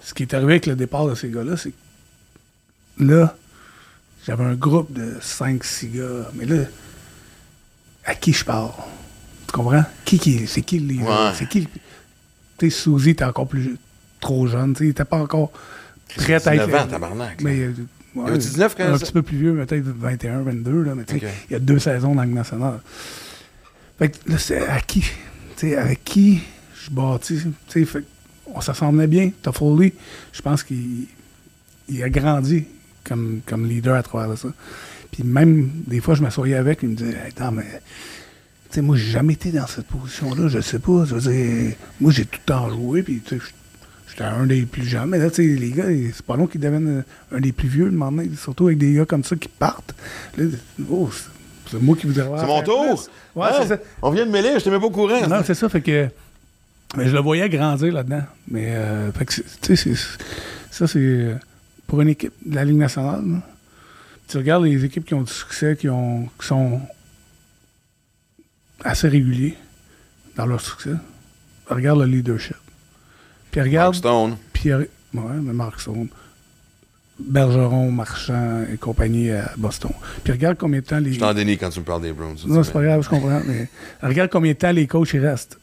Ce 0.00 0.14
qui 0.14 0.22
est 0.24 0.34
arrivé 0.34 0.54
avec 0.54 0.66
le 0.66 0.76
départ 0.76 1.06
de 1.06 1.14
ces 1.14 1.28
gars-là, 1.30 1.56
c'est 1.56 1.70
que 1.70 3.04
là, 3.04 3.36
j'avais 4.26 4.44
un 4.44 4.54
groupe 4.54 4.92
de 4.92 5.16
5-6 5.20 5.90
gars, 5.92 6.30
mais 6.34 6.44
là, 6.44 6.64
à 8.04 8.14
qui 8.14 8.32
je 8.32 8.44
parle? 8.44 8.70
Tu 9.46 9.52
comprends? 9.52 9.84
Qui, 10.04 10.18
qui 10.18 10.46
c'est 10.46 10.62
qui 10.62 10.78
le? 10.80 11.02
Ouais. 11.02 11.32
C'est 11.34 11.48
qui 11.48 11.60
le... 11.60 11.66
Tu 12.58 12.70
sais, 12.70 12.82
Suzy 12.82 13.10
était 13.10 13.24
encore 13.24 13.48
plus 13.48 13.76
trop 14.20 14.46
jeune, 14.46 14.72
tu 14.72 14.78
sais, 14.78 14.84
il 14.86 14.90
était 14.90 15.04
pas 15.04 15.18
encore 15.18 15.52
prêt 16.16 16.34
à 16.34 16.38
19 16.38 16.68
être... 16.68 16.84
ans, 16.84 16.86
tabarnak. 16.88 17.40
Mais, 17.42 17.60
euh, 17.60 17.74
ouais, 18.14 18.28
avait 18.28 18.38
19 18.38 18.74
quand 18.76 18.84
Un 18.84 18.98
ça? 18.98 19.04
petit 19.06 19.12
peu 19.12 19.22
plus 19.22 19.36
vieux, 19.38 19.54
peut-être 19.54 19.84
21, 19.84 20.42
22, 20.42 20.82
là, 20.82 20.94
mais 20.94 21.04
tu 21.04 21.18
sais, 21.18 21.26
Ok. 21.26 21.32
il 21.50 21.52
y 21.52 21.56
a 21.56 21.58
deux 21.58 21.78
saisons 21.78 22.14
dans 22.14 22.20
la 22.20 22.26
Ligue 22.26 22.34
nationale. 22.34 22.80
Fait 23.98 24.10
que 24.10 24.30
là, 24.30 24.38
c'est 24.38 24.66
à 24.68 24.80
qui, 24.80 25.00
tu 25.00 25.08
sais, 25.56 25.76
avec 25.76 26.04
qui 26.04 26.40
je 26.84 26.90
bâtis, 26.90 27.40
tu 27.68 27.84
sais, 27.86 28.02
on 28.54 28.60
s'assemblait 28.60 29.06
bien. 29.08 29.30
Toffoli, 29.42 29.92
je 30.32 30.40
pense 30.42 30.62
qu'il 30.62 31.06
il 31.88 32.02
a 32.02 32.08
grandi 32.10 32.64
comme, 33.04 33.40
comme 33.46 33.66
leader 33.66 33.94
à 33.96 34.02
travers 34.02 34.36
ça. 34.38 34.48
Puis 35.10 35.22
même, 35.24 35.70
des 35.86 36.00
fois, 36.00 36.14
je 36.14 36.22
m'assoyais 36.22 36.54
avec, 36.56 36.80
il 36.82 36.90
me 36.90 36.94
disait, 36.94 37.10
hey, 37.12 37.28
attends, 37.28 37.50
mais, 37.50 37.64
tu 38.70 38.74
sais, 38.74 38.82
moi, 38.82 38.94
j'ai 38.96 39.10
jamais 39.10 39.32
été 39.32 39.50
dans 39.50 39.66
cette 39.66 39.86
position-là, 39.86 40.48
je 40.48 40.60
sais 40.60 40.78
pas, 40.78 41.04
je 41.06 41.14
veux 41.14 41.32
dire, 41.32 41.74
moi, 42.00 42.12
j'ai 42.12 42.26
tout 42.26 42.38
le 42.40 42.44
temps 42.46 42.68
joué, 42.70 43.02
puis, 43.02 43.20
tu 43.24 43.38
sais, 43.38 43.44
j'étais 44.08 44.24
un 44.24 44.46
des 44.46 44.62
plus 44.66 44.84
jeunes, 44.84 45.10
mais 45.10 45.18
là, 45.18 45.30
tu 45.30 45.36
sais, 45.36 45.60
les 45.60 45.70
gars, 45.70 45.84
c'est 46.14 46.24
pas 46.24 46.36
long 46.36 46.46
qu'ils 46.46 46.60
deviennent 46.60 46.98
euh, 47.00 47.36
un 47.36 47.40
des 47.40 47.52
plus 47.52 47.68
vieux, 47.68 47.86
de 47.86 47.90
moment 47.90 48.10
donné, 48.22 48.30
surtout 48.36 48.66
avec 48.66 48.78
des 48.78 48.94
gars 48.94 49.04
comme 49.04 49.24
ça 49.24 49.36
qui 49.36 49.48
partent. 49.48 49.94
Là, 50.36 50.44
oh, 50.90 51.10
c'est- 51.66 51.78
moi 51.80 51.96
qui 51.96 52.06
avoir 52.18 52.40
C'est 52.40 52.46
mon 52.46 52.62
tour? 52.62 53.08
Ouais, 53.34 53.48
Hein? 53.52 53.66
ça. 53.66 53.76
On 54.02 54.10
vient 54.10 54.24
de 54.26 54.30
mêler, 54.30 54.50
je 54.54 54.56
t'étais 54.56 54.70
même 54.70 54.80
pas 54.80 54.86
au 54.86 54.90
courant. 54.90 55.26
Non, 55.28 55.42
c'est 55.44 55.54
ça, 55.54 55.68
fait 55.68 55.82
que. 55.82 56.08
Mais 56.96 57.06
je 57.06 57.12
le 57.14 57.20
voyais 57.20 57.48
grandir 57.50 57.92
là-dedans. 57.92 58.22
Mais, 58.50 58.74
euh, 58.74 59.12
fait 59.12 59.26
que, 59.26 59.34
tu 59.60 59.76
sais, 59.76 59.94
ça, 60.70 60.86
c'est. 60.86 60.98
euh, 60.98 61.34
Pour 61.86 62.00
une 62.00 62.08
équipe 62.08 62.32
de 62.44 62.54
la 62.54 62.64
Ligue 62.64 62.78
nationale, 62.78 63.22
là, 63.26 63.42
tu 64.28 64.36
regardes 64.38 64.64
les 64.64 64.84
équipes 64.84 65.04
qui 65.04 65.14
ont 65.14 65.22
du 65.22 65.32
succès, 65.32 65.76
qui, 65.78 65.88
ont, 65.88 66.28
qui 66.40 66.46
sont 66.46 66.80
assez 68.84 69.08
réguliers 69.08 69.56
dans 70.36 70.46
leur 70.46 70.60
succès, 70.60 70.92
regarde 71.66 72.00
le 72.00 72.06
leadership. 72.06 72.56
Puis 73.62 73.68
regarde. 73.70 73.86
Mark 73.94 73.96
Stone. 73.96 74.36
Pierre, 74.52 74.78
ouais, 74.78 74.86
mais 75.42 75.52
Mark 75.52 75.80
Stone, 75.80 76.08
Bergeron, 77.18 77.90
Marchand 77.90 78.64
et 78.72 78.76
compagnie 78.76 79.30
à 79.30 79.52
Boston. 79.56 79.90
Puis 80.22 80.32
regarde 80.32 80.56
combien 80.58 80.80
de 80.80 80.84
temps 80.84 80.98
les. 81.00 81.12
Je 81.14 81.18
t'en 81.20 81.34
dénie 81.34 81.58
quand 81.58 81.70
tu 81.70 81.80
me 81.80 81.84
parles 81.84 82.02
des 82.02 82.12
Browns. 82.12 82.36
Non, 82.46 82.62
c'est 82.62 82.72
pas 82.72 82.82
grave, 82.82 83.02
je 83.02 83.08
comprends. 83.08 83.40
Mais 83.46 83.68
regarde 84.02 84.30
combien 84.30 84.52
de 84.52 84.58
temps 84.58 84.70
les 84.70 84.86
coachs 84.86 85.12
ils 85.14 85.26
restent. 85.26 85.58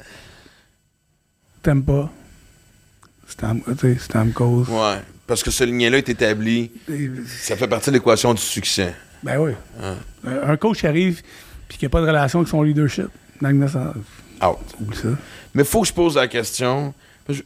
T'aimes 1.63 1.83
pas? 1.83 2.11
Tu 3.27 3.45
sais, 3.79 3.97
Stamkos. 3.97 4.65
Ouais. 4.69 4.97
Parce 5.25 5.41
que 5.41 5.49
ce 5.51 5.63
lien-là 5.63 5.97
est 5.97 6.09
établi. 6.09 6.71
Et- 6.91 7.09
Ça 7.27 7.55
fait 7.55 7.67
partie 7.67 7.89
de 7.89 7.95
l'équation 7.95 8.33
du 8.33 8.41
succès. 8.41 8.93
Ben 9.23 9.39
oui. 9.39 9.53
Hein. 9.81 9.95
Un 10.25 10.49
un 10.51 10.57
coach 10.57 10.83
arrive 10.83 11.23
puis 11.67 11.77
qui 11.79 11.85
n'a 11.85 11.89
pas 11.89 12.01
de 12.01 12.05
relation 12.07 12.39
avec 12.39 12.49
son 12.49 12.61
leadership. 12.61 13.07
Out. 13.41 14.57
Oublie 14.79 14.97
ça. 14.97 15.07
Mais 15.53 15.63
faut 15.63 15.81
que 15.81 15.87
je 15.87 15.93
pose 15.93 16.15
la 16.15 16.27
question. 16.27 16.93
Je- 17.27 17.41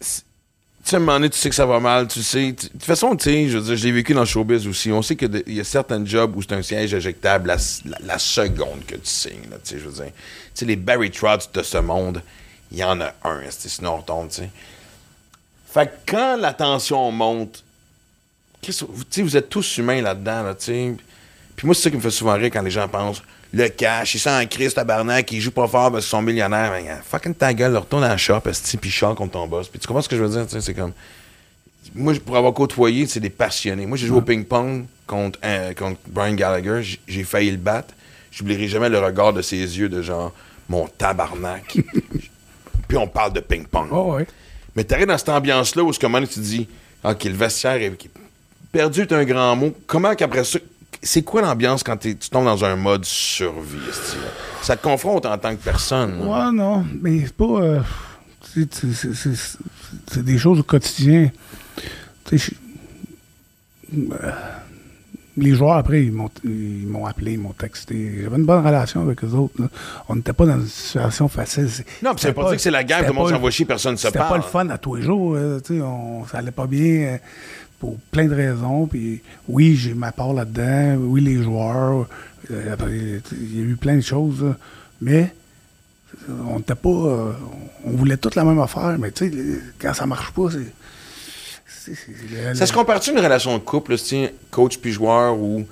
Si- 0.00 0.22
Tu 0.22 0.71
sais, 0.90 0.96
à 0.96 0.98
un 0.98 1.00
moment 1.00 1.12
donné, 1.14 1.30
tu 1.30 1.38
sais 1.38 1.48
que 1.48 1.54
ça 1.54 1.66
va 1.66 1.80
mal, 1.80 2.08
tu 2.08 2.22
sais. 2.22 2.52
De 2.52 2.56
toute 2.68 2.84
façon, 2.84 3.14
tu 3.16 3.24
sais, 3.24 3.48
je 3.48 3.58
veux 3.58 3.64
dire, 3.64 3.76
je 3.76 3.88
vécu 3.94 4.14
dans 4.14 4.20
le 4.20 4.26
showbiz 4.26 4.66
aussi. 4.66 4.90
On 4.90 5.02
sait 5.02 5.16
qu'il 5.16 5.42
y 5.46 5.60
a 5.60 5.64
certains 5.64 6.04
jobs 6.04 6.36
où 6.36 6.42
c'est 6.42 6.52
un 6.52 6.62
siège 6.62 6.92
éjectable 6.94 7.48
la, 7.48 7.56
la- 8.00 8.18
seconde 8.18 8.84
que 8.86 8.94
tu 8.96 9.00
signes, 9.04 9.42
tu 9.42 9.58
sais, 9.64 9.78
je 9.78 9.84
veux 9.88 9.92
dire. 9.92 10.12
Tu 10.12 10.12
sais, 10.54 10.64
les 10.64 10.76
Barry 10.76 11.10
Trotz 11.10 11.48
de 11.52 11.62
ce 11.62 11.78
monde, 11.78 12.22
il 12.70 12.78
y 12.78 12.84
en 12.84 13.00
a 13.00 13.12
un, 13.24 13.40
sinon 13.50 13.94
on 13.94 13.96
retombe, 13.98 14.28
tu 14.28 14.36
sais. 14.36 14.50
Fait 15.72 15.86
que 15.86 16.12
quand 16.12 16.36
la 16.36 16.52
tension 16.52 17.10
monte, 17.10 17.64
vous, 18.66 19.24
vous 19.24 19.36
êtes 19.36 19.48
tous 19.48 19.78
humains 19.78 20.02
là-dedans, 20.02 20.42
là, 20.42 20.54
tu 20.54 20.64
sais. 20.66 20.94
Puis 21.56 21.66
moi, 21.66 21.74
c'est 21.74 21.82
ça 21.82 21.90
qui 21.90 21.96
me 21.96 22.02
fait 22.02 22.10
souvent 22.10 22.34
rire 22.34 22.50
quand 22.52 22.62
les 22.62 22.70
gens 22.70 22.88
pensent 22.88 23.22
le 23.52 23.68
cash, 23.68 24.14
ils 24.14 24.18
sont 24.18 24.30
en 24.30 24.46
crise, 24.46 24.72
tabarnak, 24.72 25.30
ils 25.32 25.40
jouent 25.40 25.50
pas 25.50 25.68
fort 25.68 25.92
parce 25.92 26.04
qu'ils 26.04 26.10
sont 26.10 26.22
millionnaires. 26.22 26.70
Ben, 26.70 27.00
fucking 27.04 27.34
ta 27.34 27.52
gueule, 27.52 27.76
retourne 27.76 28.02
dans 28.02 28.08
la 28.08 28.16
shop, 28.16 28.40
esti, 28.46 28.78
puis 28.78 28.94
contre 29.00 29.32
ton 29.32 29.46
boss. 29.46 29.68
Puis 29.68 29.78
tu 29.78 29.86
comprends 29.86 30.00
ce 30.02 30.08
que 30.08 30.16
je 30.16 30.22
veux 30.22 30.30
dire, 30.44 30.46
c'est 30.62 30.74
comme. 30.74 30.92
Moi, 31.94 32.14
pour 32.24 32.36
avoir 32.36 32.54
côtoyé, 32.54 33.06
c'est 33.06 33.20
des 33.20 33.28
passionnés. 33.28 33.84
Moi, 33.84 33.98
j'ai 33.98 34.06
joué 34.06 34.18
au 34.18 34.22
ping-pong 34.22 34.86
contre, 35.06 35.38
un- 35.42 35.74
contre 35.74 35.98
Brian 36.06 36.32
Gallagher, 36.34 36.80
j'ai 37.06 37.24
failli 37.24 37.50
le 37.50 37.56
battre. 37.58 37.92
J'oublierai 38.30 38.68
jamais 38.68 38.88
le 38.88 38.98
regard 38.98 39.34
de 39.34 39.42
ses 39.42 39.58
yeux 39.58 39.90
de 39.90 40.00
genre, 40.00 40.32
mon 40.68 40.86
tabarnak. 40.86 41.76
puis 42.88 42.96
on 42.96 43.06
parle 43.06 43.34
de 43.34 43.40
ping-pong. 43.40 43.88
Oh, 43.90 44.14
ouais. 44.14 44.26
Mais 44.74 44.84
t'arrives 44.84 45.08
dans 45.08 45.18
cette 45.18 45.28
ambiance-là 45.28 45.82
où 45.82 45.92
ce 45.92 45.98
comment 45.98 46.20
tu 46.20 46.28
te 46.28 46.40
dis, 46.40 46.66
OK, 47.04 47.24
le 47.24 47.32
vestiaire 47.32 47.74
est 47.82 47.92
perdu 48.70 49.02
est 49.02 49.12
un 49.12 49.24
grand 49.24 49.54
mot. 49.54 49.74
Comment 49.86 50.14
qu'après 50.14 50.44
ça, 50.44 50.58
c'est 51.02 51.22
quoi 51.22 51.42
l'ambiance 51.42 51.82
quand 51.82 51.96
tu 51.96 52.14
tombes 52.16 52.44
dans 52.44 52.64
un 52.64 52.76
mode 52.76 53.04
survie? 53.04 53.78
Ça 54.62 54.76
te 54.76 54.82
confronte 54.82 55.26
en 55.26 55.36
tant 55.38 55.54
que 55.56 55.62
personne. 55.62 56.20
Ouais, 56.26 56.52
non, 56.52 56.84
mais 57.00 57.20
c'est 57.26 57.34
pas. 57.36 57.44
euh, 57.44 57.80
c'est- 58.54 58.72
c'est- 58.74 58.92
c'est- 58.92 59.14
c'est 59.14 59.58
c'est 60.10 60.24
des 60.24 60.38
choses 60.38 60.60
au 60.60 60.62
quotidien. 60.62 61.30
Euh, 63.94 64.30
les 65.36 65.54
joueurs, 65.54 65.76
après, 65.76 66.04
ils 66.04 66.12
m'ont 66.12 66.30
ils 66.44 66.86
m'ont 66.86 67.06
appelé, 67.06 67.32
ils 67.32 67.38
m'ont 67.38 67.52
texté. 67.52 68.20
J'avais 68.22 68.36
une 68.36 68.44
bonne 68.44 68.64
relation 68.64 69.02
avec 69.02 69.22
eux 69.24 69.28
autres. 69.32 69.54
là. 69.60 69.68
On 70.08 70.16
n'était 70.16 70.32
pas 70.32 70.46
dans 70.46 70.56
une 70.60 70.66
situation 70.66 71.28
facile. 71.28 71.68
C'est- 71.70 71.84
Non, 72.02 72.12
veut 72.12 72.32
pas 72.32 72.42
dire 72.44 72.52
que 72.52 72.58
c'est 72.58 72.70
la 72.70 72.84
guerre, 72.84 73.00
tout 73.06 73.12
le 73.12 73.18
monde 73.18 73.30
s'envoie 73.30 73.50
chier, 73.50 73.64
personne 73.64 73.92
ne 73.92 73.96
se 73.96 74.06
C'était 74.06 74.18
pas 74.18 74.28
parle. 74.28 74.40
le 74.40 74.46
fun 74.46 74.68
à 74.68 74.78
tous 74.78 74.94
les 74.96 75.02
jours. 75.02 75.34
euh, 75.36 75.60
on- 75.82 76.24
ça 76.26 76.38
allait 76.38 76.50
pas 76.50 76.66
bien 76.66 77.18
pour 77.82 77.98
plein 78.12 78.26
de 78.26 78.34
raisons. 78.34 78.86
Puis 78.86 79.20
oui, 79.48 79.74
j'ai 79.74 79.92
ma 79.92 80.12
part 80.12 80.32
là-dedans. 80.32 80.98
Oui, 81.00 81.20
les 81.20 81.42
joueurs. 81.42 82.06
euh, 82.52 82.72
après, 82.72 82.92
il 83.32 83.58
y 83.58 83.60
a 83.60 83.64
eu 83.64 83.74
plein 83.74 83.96
de 83.96 84.02
choses. 84.02 84.54
mais 85.00 85.34
on 86.46 86.58
n'était 86.58 86.76
pas. 86.76 86.88
euh, 86.88 87.32
on 87.84 87.90
voulait 87.90 88.18
toute 88.18 88.36
la 88.36 88.44
même 88.44 88.60
affaire. 88.60 88.96
Mais 89.00 89.10
tu 89.10 89.28
sais, 89.28 89.36
quand 89.80 89.92
ça 89.94 90.06
marche 90.06 90.30
pas, 90.30 90.48
c'est. 90.52 90.72
Ça 92.54 92.66
se 92.66 92.72
compare-tu 92.72 93.10
une 93.10 93.18
relation 93.18 93.58
de 93.58 93.62
couple, 93.64 93.96
coach 94.52 94.78
puis 94.78 94.92
joueur, 94.92 95.36
où 95.36 95.66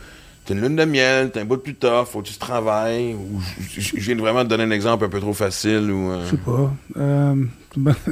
t'as 0.45 0.55
une 0.55 0.61
lune 0.63 0.77
de 0.77 0.85
miel, 0.85 1.31
t'as 1.33 1.41
un 1.43 1.45
bout 1.45 1.57
de 1.57 1.63
plus 1.63 1.75
tough, 1.75 2.07
faut 2.11 2.23
que 2.23 2.29
tu 2.29 2.35
travailles, 2.39 3.15
ou 3.15 3.41
je- 3.79 3.97
viens 3.97 4.17
de 4.17 4.21
vraiment 4.21 4.43
te 4.43 4.49
donner 4.49 4.65
un 4.65 4.71
exemple 4.71 5.05
un 5.05 5.09
peu 5.09 5.21
trop 5.21 5.33
facile, 5.35 5.91
ou... 5.91 6.11
euh, 6.11 6.25
Je 6.27 6.31
sais 6.31 6.37
pas. 6.37 6.73
Euh, 6.97 7.35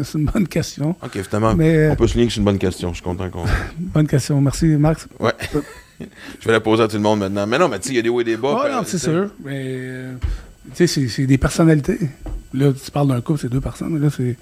c'est 0.05 0.19
une 0.19 0.25
bonne- 0.27 0.47
question. 0.49 0.91
OK, 1.03 1.23
finalement, 1.23 1.55
Mais, 1.55 1.77
euh, 1.77 1.93
on 1.93 1.97
peut 1.97 2.07
souligner 2.07 2.29
que 2.29 2.33
c'est 2.35 2.39
une 2.39 2.45
bonne 2.45 2.59
question. 2.59 2.91
Je 2.91 2.95
suis 2.97 3.03
content 3.05 3.29
qu'on... 3.31 3.45
Bonne 3.79 4.07
question. 4.07 4.41
Merci, 4.41 4.67
Max. 4.67 5.09
Ouais. 5.19 5.33
je 6.01 6.47
vais 6.47 6.53
la 6.53 6.61
poser 6.61 6.85
à 6.85 6.89
tout 6.89 6.97
le 6.97 7.03
monde 7.03 7.19
maintenant. 7.21 7.47
Mais 7.47 7.59
non, 7.59 7.69
mais 7.69 7.79
tu 7.81 7.89
sais, 7.89 7.95
il 7.95 7.97
y 7.97 7.99
a 7.99 8.03
des 8.03 8.09
hauts 8.09 8.21
et 8.21 8.25
des 8.25 8.37
bas. 8.37 8.61
Puis, 8.65 8.73
non, 8.73 8.83
c'est 8.87 8.99
sûr. 8.99 9.31
Mais, 9.45 9.63
euh, 9.67 10.13
tu 10.77 10.87
sais, 10.87 11.09
c'est- 11.09 11.27
des 11.27 11.39
personnalités. 11.39 11.99
Là, 12.55 12.73
tu 12.73 12.91
parles 12.91 13.09
d'un 13.09 13.21
couple, 13.21 13.41
c'est 13.41 13.49
deux 13.51 13.61
personnes. 13.61 13.95
mais 13.95 14.01
Là, 14.01 14.09
c'est. 14.17 14.37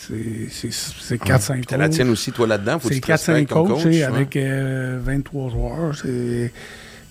C'est 0.00 0.48
c'est- 0.50 0.70
c'est 1.00 1.18
4-5 1.20 1.54
Puis 1.56 1.66
t'as 1.66 1.76
la 1.76 1.88
tienne 1.88 2.08
aussi, 2.10 2.30
toi, 2.30 2.46
là-dedans. 2.46 2.78
C'est 2.80 2.90
tu 2.94 3.00
te 3.00 3.06
respectes 3.08 3.40
4-5 3.40 3.46
comme 3.48 3.66
coachs, 3.66 3.82
coach, 3.82 3.84
ouais. 3.86 4.02
avec 4.04 4.36
euh, 4.36 5.00
23 5.02 5.50
joueurs. 5.50 5.94
c'est- 5.96 6.52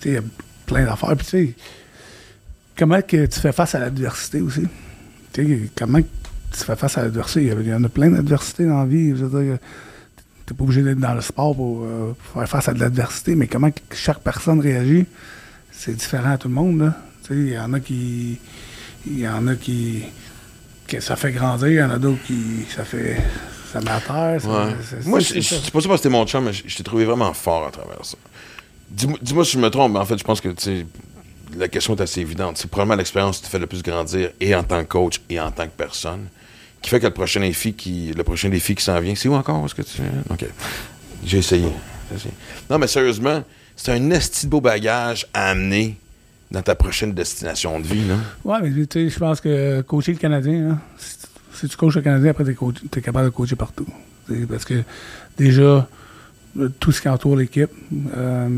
Il 0.05 0.13
y 0.13 0.17
a 0.17 0.21
plein 0.65 0.85
d'affaires. 0.85 1.15
Puis, 1.15 1.25
tu 1.25 1.31
sais, 1.47 1.53
comment 2.77 3.01
que 3.01 3.25
tu 3.25 3.39
fais 3.39 3.51
face 3.51 3.75
à 3.75 3.79
l'adversité 3.79 4.41
aussi? 4.41 4.63
Tu 5.33 5.45
sais, 5.45 5.69
comment 5.77 5.99
tu 6.01 6.63
fais 6.63 6.75
face 6.75 6.97
à 6.97 7.03
l'adversité? 7.03 7.51
Il 7.59 7.67
y 7.67 7.73
en 7.73 7.83
a 7.83 7.89
plein 7.89 8.09
d'adversités 8.09 8.65
dans 8.65 8.79
la 8.79 8.85
vie. 8.85 9.09
Je 9.09 9.25
veux 9.25 9.43
dire, 9.43 9.57
t'es 10.45 10.53
pas 10.53 10.63
obligé 10.63 10.81
d'être 10.83 10.99
dans 10.99 11.13
le 11.13 11.21
sport 11.21 11.55
pour, 11.55 11.83
euh, 11.83 12.13
pour 12.13 12.41
faire 12.41 12.49
face 12.49 12.69
à 12.69 12.73
de 12.73 12.79
l'adversité, 12.79 13.35
mais 13.35 13.47
comment 13.47 13.69
que 13.71 13.79
chaque 13.93 14.19
personne 14.19 14.59
réagit, 14.59 15.05
c'est 15.71 15.93
différent 15.95 16.31
à 16.31 16.37
tout 16.37 16.47
le 16.47 16.53
monde. 16.53 16.79
là. 16.79 16.97
Tu 17.23 17.27
sais, 17.33 17.39
Il 17.39 17.53
y 17.53 17.59
en 17.59 17.73
a 17.73 17.79
qui. 17.79 18.39
Il 19.05 19.19
y 19.19 19.27
en 19.27 19.47
a 19.47 19.55
qui. 19.55 20.03
que 20.87 20.99
ça 21.01 21.15
fait 21.17 21.31
grandir, 21.33 21.67
il 21.67 21.75
y 21.75 21.83
en 21.83 21.89
a 21.91 21.97
d'autres 21.97 22.23
qui. 22.25 22.65
ça 22.73 22.83
fait. 22.85 23.17
ça 23.73 23.81
met 23.81 23.89
à 23.91 23.99
terre. 23.99 24.41
ça- 24.41 24.47
Ouais. 24.47 24.75
c'est- 24.89 25.05
Moi, 25.05 25.19
c'est- 25.19 25.41
je 25.41 25.55
je- 25.55 25.61
c'est 25.61 25.71
pas 25.71 25.81
ça 25.81 25.89
parce 25.89 25.99
que 25.99 26.03
t'es 26.07 26.09
mon 26.09 26.25
chum, 26.25 26.45
mais 26.45 26.53
je 26.53 26.63
je 26.65 26.77
t'ai 26.77 26.83
trouvé 26.83 27.03
vraiment 27.03 27.33
fort 27.33 27.67
à 27.67 27.71
travers 27.71 28.03
ça. 28.05 28.17
Dis-moi 28.89 29.45
si 29.45 29.53
je 29.53 29.59
me 29.59 29.69
trompe, 29.69 29.93
mais 29.93 29.99
en 29.99 30.05
fait, 30.05 30.17
je 30.17 30.23
pense 30.23 30.41
que 30.41 30.49
la 31.57 31.67
question 31.67 31.95
est 31.95 32.01
assez 32.01 32.21
évidente. 32.21 32.57
C'est 32.57 32.69
probablement 32.69 32.95
l'expérience 32.95 33.37
qui 33.37 33.43
te 33.43 33.49
fait 33.49 33.59
le 33.59 33.67
plus 33.67 33.83
grandir, 33.83 34.31
et 34.39 34.55
en 34.55 34.63
tant 34.63 34.83
que 34.83 34.87
coach, 34.87 35.21
et 35.29 35.39
en 35.39 35.51
tant 35.51 35.65
que 35.65 35.75
personne, 35.75 36.27
qui 36.81 36.89
fait 36.89 36.99
que 36.99 37.05
le 37.05 37.13
prochain 37.13 37.41
défi 37.41 37.73
qui, 37.73 38.13
le 38.15 38.23
prochain 38.23 38.49
défi 38.49 38.75
qui 38.75 38.83
s'en 38.83 38.99
vient, 38.99 39.15
c'est 39.15 39.27
où 39.27 39.33
encore? 39.35 39.65
Est-ce 39.65 39.75
que 39.75 39.81
tu... 39.81 40.01
OK. 40.29 40.45
J'ai 41.25 41.39
essayé. 41.39 41.67
Non, 42.69 42.77
mais 42.77 42.87
sérieusement, 42.87 43.43
c'est 43.75 43.91
un 43.91 44.11
esti 44.11 44.45
de 44.45 44.51
beau 44.51 44.61
bagage 44.61 45.27
à 45.33 45.49
amener 45.49 45.97
dans 46.49 46.61
ta 46.61 46.75
prochaine 46.75 47.13
destination 47.13 47.79
de 47.79 47.85
vie, 47.85 48.07
là. 48.07 48.15
Ouais, 48.45 48.59
mais 48.61 48.85
tu 48.85 48.87
sais, 48.91 49.09
je 49.09 49.19
pense 49.19 49.41
que 49.41 49.81
coacher 49.81 50.13
le 50.13 50.17
Canadien, 50.17 50.71
hein, 50.71 50.79
si, 51.53 51.67
tu 51.67 51.75
coaches 51.75 51.95
le 51.95 52.01
Canadien, 52.01 52.31
après, 52.31 52.45
tu 52.45 52.99
es 52.99 53.01
capable 53.01 53.25
de 53.25 53.31
coacher 53.31 53.55
partout. 53.55 53.87
Parce 54.49 54.63
que 54.63 54.83
déjà, 55.37 55.87
tout 56.79 56.91
ce 56.91 57.01
qui 57.01 57.09
entoure 57.09 57.35
l'équipe, 57.35 57.69
euh, 58.15 58.49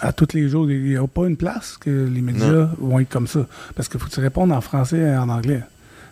à 0.00 0.12
tous 0.12 0.28
les 0.34 0.48
jours, 0.48 0.70
il 0.70 0.82
n'y 0.84 0.96
a 0.96 1.06
pas 1.06 1.26
une 1.26 1.36
place 1.36 1.76
que 1.78 1.90
les 1.90 2.20
médias 2.20 2.46
Non. 2.52 2.70
vont 2.78 2.98
être 3.00 3.08
comme 3.08 3.26
ça. 3.26 3.46
Parce 3.74 3.88
qu'il 3.88 3.98
faut 3.98 4.06
que 4.06 4.12
tu 4.14 4.20
répondes 4.20 4.52
en 4.52 4.60
français 4.60 4.98
et 4.98 5.16
en 5.16 5.28
anglais. 5.28 5.62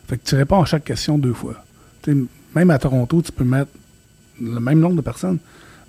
Fait 0.08 0.18
que 0.18 0.24
tu 0.24 0.34
réponds 0.34 0.60
à 0.62 0.64
chaque 0.64 0.84
question 0.84 1.18
deux 1.18 1.32
fois. 1.34 1.54
Même 2.54 2.70
à 2.70 2.78
Toronto, 2.78 3.22
tu 3.22 3.32
peux 3.32 3.44
mettre 3.44 3.70
le 4.40 4.60
même 4.60 4.78
nombre 4.78 4.96
de 4.96 5.00
personnes. 5.02 5.38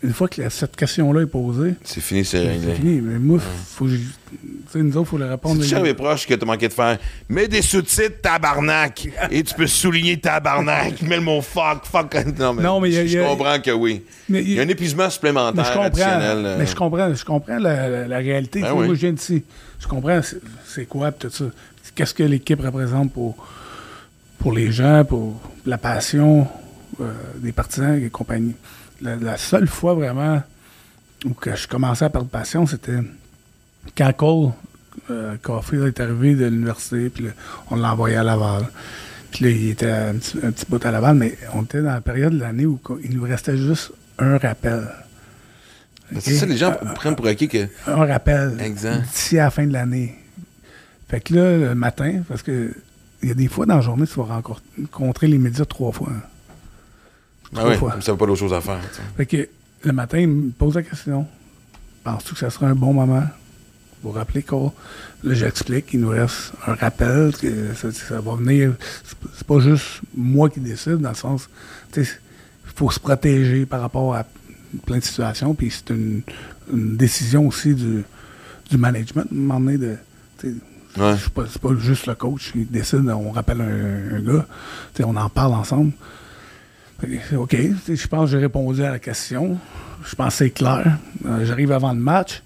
Une 0.04 0.14
fois 0.14 0.28
que 0.28 0.40
la- 0.42 0.50
cette 0.52 0.76
question-là 0.76 1.22
est 1.22 1.26
posée, 1.26 1.74
C'est 1.84 2.02
fini, 2.02 2.24
c'est 2.24 2.38
c'est 2.44 2.48
réglé. 2.50 2.76
fini. 2.76 3.02
Mais 3.02 3.18
moi, 3.18 3.40
faut 3.40 3.86
que 3.86 3.92
je- 3.92 3.98
tu 3.98 4.04
sais, 4.72 4.80
nous 4.84 4.96
autres, 4.96 5.08
il 5.08 5.10
faut 5.10 5.18
le 5.18 5.26
répondre. 5.26 5.64
C'est 5.64 5.82
mes 5.82 5.96
proches 5.96 6.28
que 6.28 6.36
t'as 6.36 6.46
manqué 6.46 6.68
de 6.68 6.74
faire? 6.74 7.00
Mets 7.30 7.48
des 7.48 7.64
sous-titres 7.64 8.22
tabarnak 8.22 9.10
et 9.32 9.42
tu 9.42 9.56
peux 9.56 9.66
souligner 9.66 10.20
tabarnak. 10.20 11.02
Mets 11.02 11.16
le 11.16 11.22
mot 11.24 11.42
fuck, 11.42 11.86
fuck. 11.86 12.14
Non, 12.38 12.54
mais, 12.54 12.62
Non, 12.64 12.80
mais 12.80 12.92
je, 13.08 13.18
a- 13.20 13.26
comprends 13.28 13.60
que 13.60 13.72
oui. 13.72 14.04
Mais 14.30 14.44
Il 14.44 14.54
y 14.54 14.60
a 14.60 14.64
un 14.64 14.68
épuisement 14.68 15.06
Mais 15.06 15.10
supplémentaire 15.10 15.66
je 15.66 15.74
comprends, 15.74 16.02
euh, 16.22 16.56
mais 16.60 16.66
je 16.68 16.76
comprends, 16.76 17.14
je 17.16 17.26
comprends 17.26 17.58
la, 17.58 17.90
la- 17.90 18.08
la 18.08 18.18
réalité. 18.18 18.62
Ben 18.62 18.74
oui. 18.74 18.86
Moi, 18.86 18.94
je 18.96 19.00
viens 19.00 19.14
d'ici. 19.14 19.44
Je 19.80 19.88
comprends 19.88 20.22
c'est- 20.22 20.42
c'est 20.68 20.86
quoi 20.86 21.12
tout 21.12 21.30
ça. 21.32 21.46
Qu'est-ce 21.96 22.14
que 22.14 22.22
l'équipe 22.24 22.62
représente 22.62 23.12
pour, 23.12 23.36
pour 24.38 24.52
les 24.54 24.72
gens, 24.72 25.04
pour 25.06 25.42
la 25.66 25.80
passion 25.80 26.48
euh, 27.02 27.12
des 27.38 27.52
partisans 27.52 28.00
et 28.04 28.10
compagnie. 28.10 28.54
La, 29.02 29.16
la 29.16 29.38
seule 29.38 29.68
fois 29.68 29.94
vraiment 29.94 30.42
où 31.26 31.34
que 31.34 31.56
je 31.56 31.68
commençais 31.68 32.06
à 32.06 32.10
perdre 32.10 32.28
passion, 32.30 32.66
c'était 32.66 33.00
quand 33.98 34.12
Cole 34.14 34.52
euh, 35.12 35.36
Caulfield 35.42 35.86
est 35.88 36.00
arrivé 36.00 36.36
de 36.36 36.46
l'université, 36.48 37.10
puis 37.10 37.28
on 37.70 37.76
l'a 37.76 37.94
envoyé 37.94 38.16
à 38.18 38.24
Laval. 38.24 38.68
Puis 39.32 39.46
là, 39.46 39.52
il 39.52 39.70
était 39.70 39.92
un 39.92 40.14
petit, 40.16 40.38
un 40.44 40.52
petit 40.52 40.66
bout 40.68 40.84
à 40.86 40.92
Laval, 40.92 41.16
mais 41.16 41.38
on 41.54 41.64
était 41.64 41.82
dans 41.82 41.94
la 41.94 42.02
période 42.02 42.34
de 42.34 42.40
l'année 42.40 42.66
où 42.66 42.80
il 43.04 43.16
nous 43.16 43.24
restait 43.24 43.58
juste 43.58 43.92
un 44.20 44.38
rappel. 44.38 44.88
C'est 46.20 46.34
ça, 46.36 46.46
les 46.46 46.58
gens 46.58 46.72
Euh, 46.72 46.94
prennent 46.94 47.16
pour 47.16 47.28
acquis 47.28 47.48
que. 47.48 47.68
un 47.86 48.06
rappel 48.06 48.56
d'ici 49.12 49.38
à 49.40 49.44
la 49.46 49.50
fin 49.52 49.66
de 49.68 49.74
l'année. 49.74 50.16
Fait 51.10 51.20
que 51.22 51.34
là, 51.36 51.58
le 51.58 51.76
matin, 51.76 52.22
parce 52.28 52.42
que 52.42 52.74
il 53.22 53.30
y 53.30 53.32
a 53.32 53.36
des 53.36 53.48
fois 53.48 53.66
dans 53.66 53.76
la 53.76 53.82
journée, 53.82 54.06
tu 54.08 54.16
vas 54.20 54.42
rencontrer 54.90 55.28
les 55.28 55.38
médias 55.38 55.66
trois 55.66 55.92
fois. 55.92 56.10
hein. 56.12 56.22
Ah 57.56 57.68
oui, 57.68 57.76
fois. 57.78 57.96
ça, 58.02 58.16
pas 58.16 58.26
d'autre 58.26 58.40
chose 58.40 58.54
à 58.54 58.62
faire. 58.62 58.80
Fait 59.16 59.26
que 59.26 59.48
le 59.84 59.92
matin, 59.94 60.20
il 60.20 60.28
me 60.28 60.50
pose 60.52 60.76
la 60.76 60.84
question 60.84 61.28
Penses-tu 62.04 62.34
que 62.34 62.40
ça 62.40 62.50
sera 62.50 62.68
un 62.68 62.76
bon 62.76 62.94
moment 62.94 63.24
pour 64.02 64.16
rappeler 64.16 64.44
Cole 64.44 64.70
Là, 65.24 65.34
j'explique 65.34 65.88
qu'il 65.88 66.02
nous 66.02 66.10
reste 66.10 66.54
un 66.66 66.76
rappel, 66.76 67.36
que 67.36 67.74
ça, 67.74 67.92
ça 67.92 68.22
va 68.22 68.36
venir. 68.36 68.74
C'est 69.04 69.46
pas- 69.48 69.60
juste 69.60 70.02
moi 70.16 70.50
qui 70.50 70.60
décide, 70.60 70.98
dans 70.98 71.10
le 71.10 71.16
sens. 71.16 71.50
Il 71.96 72.06
faut 72.76 72.92
se 72.92 73.00
protéger 73.00 73.66
par 73.66 73.82
rapport 73.82 74.16
à 74.16 74.24
plein 74.86 75.00
de 75.00 75.04
situations, 75.04 75.54
puis 75.56 75.72
c'est 75.72 75.90
une, 75.94 76.22
une 76.72 76.96
décision 76.96 77.48
aussi 77.48 77.74
du, 77.74 78.04
du 78.70 78.78
management, 78.78 79.26
donné, 79.32 79.78
de. 79.78 79.98
Ouais. 80.98 81.16
c'est 81.18 81.60
pas, 81.62 81.76
juste 81.78 82.08
le 82.08 82.16
coach 82.16 82.52
qui 82.52 82.66
décide, 82.66 83.08
on 83.10 83.32
rappelle 83.32 83.62
un, 83.62 84.16
un 84.18 84.22
gars, 84.22 84.46
on 85.04 85.16
en 85.16 85.30
parle 85.30 85.54
ensemble. 85.54 85.92
Que, 87.02 87.36
OK, 87.36 87.56
je 87.88 88.08
pense 88.08 88.26
que 88.32 88.38
j'ai 88.38 88.42
répondu 88.44 88.84
à 88.84 88.92
la 88.92 89.00
question. 89.00 89.58
Je 90.04 90.16
pense 90.16 90.30
que 90.30 90.34
c'est 90.46 90.50
clair. 90.50 90.98
Euh, 91.26 91.46
J'arrive 91.46 91.72
avant 91.72 91.94
le 91.94 92.00
match, 92.00 92.42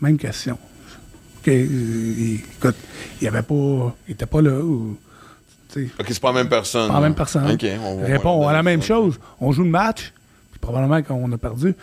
même 0.00 0.16
question. 0.18 0.58
OK, 1.40 1.48
euh, 1.48 1.52
il- 1.52 2.40
écoute, 2.56 2.76
il 3.20 3.28
avait 3.28 3.42
pas, 3.42 3.94
il 4.08 4.12
était 4.14 4.26
pas 4.26 4.42
là. 4.42 4.58
Ou, 4.60 4.96
Ok, 5.76 6.06
c'est 6.08 6.20
pas 6.20 6.32
la 6.32 6.38
même 6.42 6.48
personne. 6.48 6.88
pas 6.88 6.94
la 6.94 7.00
même 7.00 7.14
personne. 7.14 7.50
Ok, 7.52 7.64
on 7.84 7.98
va- 7.98 8.06
Répond 8.06 8.48
à 8.48 8.52
la 8.52 8.62
même 8.62 8.82
chose. 8.82 9.18
On 9.40 9.52
joue 9.52 9.62
le 9.64 9.70
match, 9.70 10.12
puis 10.50 10.58
probablement 10.60 11.00
qu'on 11.02 11.30
a 11.30 11.38
perdu. 11.38 11.74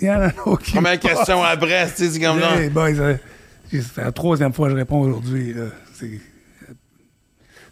Il 0.00 0.06
y 0.06 0.10
en 0.10 0.20
a 0.22 0.30
Première 0.72 0.98
question 0.98 1.42
à 1.44 1.54
Brest, 1.54 1.96
tu 1.98 2.04
sais, 2.06 2.10
c'est 2.10 2.20
comme 2.20 2.40
là. 2.40 2.56
Euh, 2.56 3.16
c'est 3.70 3.96
la 3.98 4.10
troisième 4.12 4.52
fois 4.52 4.66
que 4.66 4.72
je 4.72 4.78
réponds 4.78 5.00
aujourd'hui. 5.02 5.54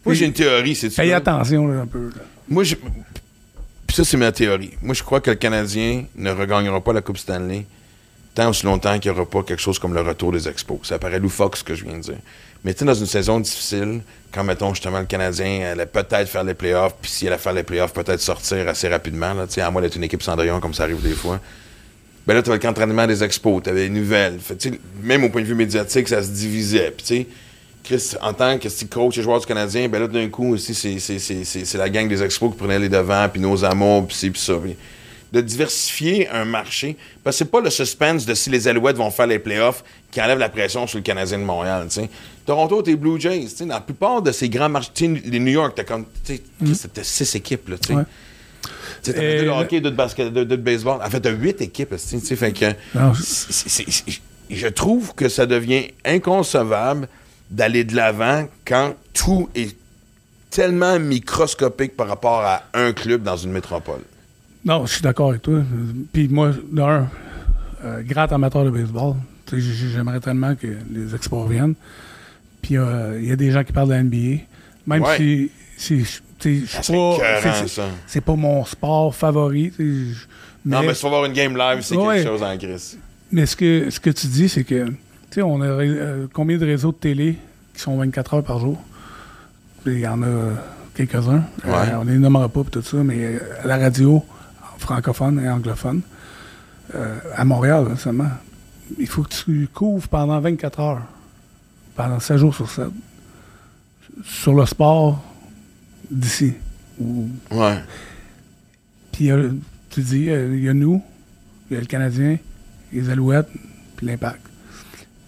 Moi, 0.05 0.15
j'ai 0.15 0.25
une 0.25 0.33
théorie, 0.33 0.75
c'est 0.75 0.89
Fais 0.89 1.11
attention 1.11 1.67
là, 1.67 1.81
un 1.81 1.85
peu. 1.87 2.07
là. 2.15 2.21
Moi, 2.47 2.63
je... 2.63 2.75
Puis 3.91 3.97
ça, 3.97 4.05
c'est 4.05 4.15
ma 4.15 4.31
théorie. 4.31 4.71
Moi, 4.81 4.93
je 4.93 5.03
crois 5.03 5.19
que 5.19 5.31
le 5.31 5.35
Canadien 5.35 6.05
ne 6.15 6.31
regagnera 6.31 6.79
pas 6.79 6.93
la 6.93 7.01
Coupe 7.01 7.17
Stanley 7.17 7.65
tant 8.33 8.49
aussi 8.49 8.65
longtemps 8.65 8.97
qu'il 8.97 9.11
n'y 9.11 9.17
aura 9.17 9.29
pas 9.29 9.43
quelque 9.43 9.59
chose 9.59 9.79
comme 9.79 9.93
le 9.93 9.99
retour 9.99 10.31
des 10.31 10.47
expos. 10.47 10.79
Ça 10.83 10.97
paraît 10.97 11.19
loufoque, 11.19 11.57
ce 11.57 11.63
que 11.65 11.75
je 11.75 11.83
viens 11.83 11.97
de 11.97 12.03
dire. 12.03 12.17
Mais 12.63 12.73
tu 12.73 12.85
dans 12.85 12.93
une 12.93 13.05
saison 13.05 13.41
difficile, 13.41 13.99
quand, 14.31 14.45
mettons, 14.45 14.73
justement, 14.73 15.01
le 15.01 15.07
Canadien 15.07 15.71
allait 15.73 15.85
peut-être 15.85 16.29
faire 16.29 16.45
les 16.45 16.53
playoffs, 16.53 16.95
puis 17.01 17.11
si 17.11 17.25
elle 17.25 17.33
allait 17.33 17.41
faire 17.41 17.51
les 17.51 17.63
playoffs, 17.63 17.91
peut-être 17.91 18.21
sortir 18.21 18.65
assez 18.69 18.87
rapidement, 18.87 19.33
là, 19.33 19.45
à 19.57 19.71
moins 19.71 19.81
d'être 19.81 19.97
une 19.97 20.05
équipe 20.05 20.23
Cendrillon, 20.23 20.61
comme 20.61 20.73
ça 20.73 20.83
arrive 20.83 21.01
des 21.01 21.11
fois. 21.11 21.41
Ben 22.25 22.33
là, 22.33 22.41
tu 22.41 22.49
avais 22.49 22.65
le 22.65 22.73
camp 22.73 23.07
des 23.07 23.23
expos, 23.25 23.61
tu 23.61 23.69
avais 23.69 23.81
les 23.81 23.89
nouvelles. 23.89 24.39
Même 25.03 25.25
au 25.25 25.29
point 25.29 25.41
de 25.41 25.47
vue 25.47 25.55
médiatique, 25.55 26.07
ça 26.07 26.23
se 26.23 26.29
divisait. 26.29 26.93
Puis, 26.95 27.05
tu 27.05 27.15
sais, 27.15 27.27
Chris, 27.83 28.11
en 28.21 28.33
tant 28.33 28.57
que 28.59 28.67
coach 28.85 29.17
et 29.17 29.21
joueur 29.23 29.39
du 29.39 29.45
Canadien, 29.45 29.89
ben 29.89 29.99
là, 30.01 30.07
d'un 30.07 30.29
coup, 30.29 30.53
aussi, 30.53 30.73
c'est- 30.75 31.73
la 31.77 31.89
gang 31.89 32.07
des 32.07 32.21
expos 32.21 32.51
qui 32.51 32.57
prenait 32.57 32.79
les 32.79 32.89
devants, 32.89 33.27
puis 33.31 33.41
nos 33.41 33.63
amours, 33.65 34.05
puis 34.07 34.15
ci, 34.15 34.29
puis 34.29 34.39
ça. 34.41 34.53
De 35.31 35.39
diversifier 35.41 36.27
un 36.29 36.43
marché, 36.43 36.97
parce 37.23 37.35
que 37.37 37.45
c'est 37.45 37.49
pas 37.51 37.61
le 37.61 37.69
suspense 37.69 38.25
de 38.25 38.33
si 38.33 38.49
les 38.49 38.67
Alouettes 38.67 38.97
vont 38.97 39.09
faire 39.11 39.27
les 39.27 39.39
playoffs 39.39 39.83
qui 40.11 40.21
enlève 40.21 40.37
la 40.37 40.49
pression 40.49 40.85
sur 40.87 40.97
le 40.97 41.03
Canadien 41.03 41.39
de 41.39 41.43
Montréal, 41.45 41.85
tu 41.89 42.01
sais. 42.01 42.09
Toronto, 42.45 42.81
t'es 42.81 42.95
Blue 42.95 43.19
Jays, 43.19 43.43
tu 43.43 43.47
sais, 43.47 43.65
dans 43.65 43.75
la 43.75 43.81
plupart 43.81 44.21
de 44.21 44.31
ces 44.33 44.49
grands 44.49 44.67
marchés, 44.67 45.07
les 45.25 45.39
New 45.39 45.53
York, 45.53 45.73
t'as 45.75 45.85
comme, 45.85 46.03
tu 46.25 46.35
sais, 46.35 46.41
Chris, 46.63 46.81
t'as 46.93 47.03
six 47.03 47.33
équipes, 47.35 47.69
là, 47.69 47.77
tu 47.77 47.87
sais. 47.87 47.93
Ouais. 47.95 48.03
Et 49.07 49.13
deux 49.13 49.21
de 49.39 49.43
le- 49.45 49.49
hockey, 49.51 49.79
deux 49.81 49.89
de 49.91 49.95
basket, 49.95 50.31
deux, 50.33 50.45
de 50.45 50.55
baseball. 50.57 50.99
En 51.01 51.09
fait, 51.09 51.21
t'as 51.21 51.31
huit 51.31 51.59
équipes, 51.61 51.95
fait 51.95 52.51
que... 52.51 52.65
Je 54.49 54.67
trouve 54.67 55.15
que 55.15 55.29
ça 55.29 55.45
devient 55.45 55.85
inconcevable 56.03 57.07
d'aller 57.51 57.83
de 57.83 57.95
l'avant 57.95 58.47
quand 58.65 58.95
tout 59.13 59.49
est 59.55 59.75
tellement 60.49 60.99
microscopique 60.99 61.95
par 61.95 62.07
rapport 62.07 62.41
à 62.41 62.63
un 62.73 62.91
club 62.93 63.23
dans 63.23 63.37
une 63.37 63.51
métropole. 63.51 64.01
Non, 64.65 64.85
je 64.85 64.93
suis 64.93 65.01
d'accord 65.01 65.29
avec 65.29 65.41
toi. 65.41 65.61
Puis 66.13 66.27
moi, 66.27 66.51
d'un, 66.71 67.07
euh, 67.83 68.01
grand 68.03 68.31
amateur 68.31 68.63
de 68.65 68.69
baseball, 68.69 69.15
j'aimerais 69.51 70.19
tellement 70.19 70.55
que 70.55 70.67
les 70.91 71.13
expos 71.15 71.43
reviennent. 71.43 71.75
Puis 72.61 72.77
euh, 72.77 73.19
il 73.21 73.27
y 73.27 73.31
a 73.31 73.35
des 73.35 73.51
gens 73.51 73.63
qui 73.63 73.73
parlent 73.73 73.89
de 73.89 73.93
la 73.93 74.03
NBA. 74.03 74.41
Même 74.87 75.03
Ouais. 75.03 75.17
si, 75.17 75.51
si 75.77 76.05
c'est 76.39 78.21
pas. 78.21 78.21
pas 78.25 78.35
mon 78.35 78.65
sport 78.65 79.13
favori. 79.15 79.71
Non, 80.65 80.81
mais 80.81 80.93
si 80.93 80.99
tu 80.99 81.05
vas 81.05 81.09
voir 81.09 81.25
une 81.25 81.33
game 81.33 81.55
live, 81.57 81.81
c'est 81.81 81.95
Ouais. 81.95 82.17
quelque 82.17 82.27
chose 82.27 82.43
en 82.43 82.57
crise. 82.57 82.97
Mais 83.31 83.45
ce 83.45 83.55
que, 83.55 83.89
ce 83.89 83.99
que 83.99 84.09
tu 84.09 84.27
dis, 84.27 84.49
c'est 84.49 84.63
que, 84.63 84.87
tu 85.31 85.35
sais, 85.35 85.41
on 85.41 85.61
a 85.61 85.65
euh, 85.65 86.27
combien 86.33 86.57
de 86.57 86.65
réseaux 86.65 86.91
de 86.91 86.97
télé 86.97 87.37
qui 87.73 87.81
sont 87.81 87.97
24 87.97 88.33
heures 88.35 88.43
par 88.43 88.59
jour? 88.59 88.79
Il 89.85 89.99
y 89.99 90.07
en 90.07 90.21
a 90.21 90.27
quelques-uns. 90.93 91.43
Ouais. 91.65 91.71
Euh, 91.73 91.99
on 91.99 92.03
les 92.03 92.17
nommera 92.19 92.49
pas, 92.49 92.63
tout 92.69 92.81
ça, 92.81 92.97
mais 92.97 93.17
euh, 93.25 93.39
à 93.63 93.67
la 93.67 93.77
radio, 93.77 94.23
francophone 94.77 95.39
et 95.43 95.49
anglophone, 95.49 96.01
euh, 96.95 97.17
à 97.35 97.45
Montréal 97.45 97.87
là, 97.89 97.95
seulement, 97.95 98.29
il 98.99 99.07
faut 99.07 99.23
que 99.23 99.29
tu 99.33 99.67
couvres 99.73 100.07
pendant 100.07 100.39
24 100.39 100.79
heures, 100.81 101.01
pendant 101.95 102.19
7 102.19 102.37
jours 102.37 102.53
sur 102.53 102.69
7, 102.69 102.85
sur 104.23 104.53
le 104.53 104.65
sport 104.65 105.23
d'ici. 106.11 106.53
Ou- 106.99 107.29
Ouais. 107.51 107.77
Puis 109.13 109.29
tu 109.89 110.01
dis, 110.01 110.25
il 110.25 110.63
y 110.63 110.69
a 110.69 110.73
nous, 110.73 111.01
il 111.69 111.75
y 111.75 111.77
a 111.77 111.79
le 111.79 111.85
Canadien, 111.87 112.37
les 112.91 113.09
Alouettes, 113.09 113.47
puis 113.95 114.05
l'Impact. 114.07 114.41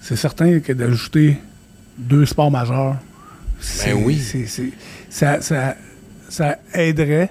C'est 0.05 0.17
certain 0.17 0.59
que 0.59 0.73
d'ajouter 0.73 1.37
deux 1.97 2.25
sports 2.25 2.51
majeurs, 2.51 2.97
c'est- 3.61 3.93
Ben 3.93 4.03
oui. 4.03 4.19
c'est- 4.19 4.47
c'est- 4.47 4.71
ça, 5.09 5.39
ça, 5.41 5.75
ça 6.29 6.57
aiderait. 6.73 7.29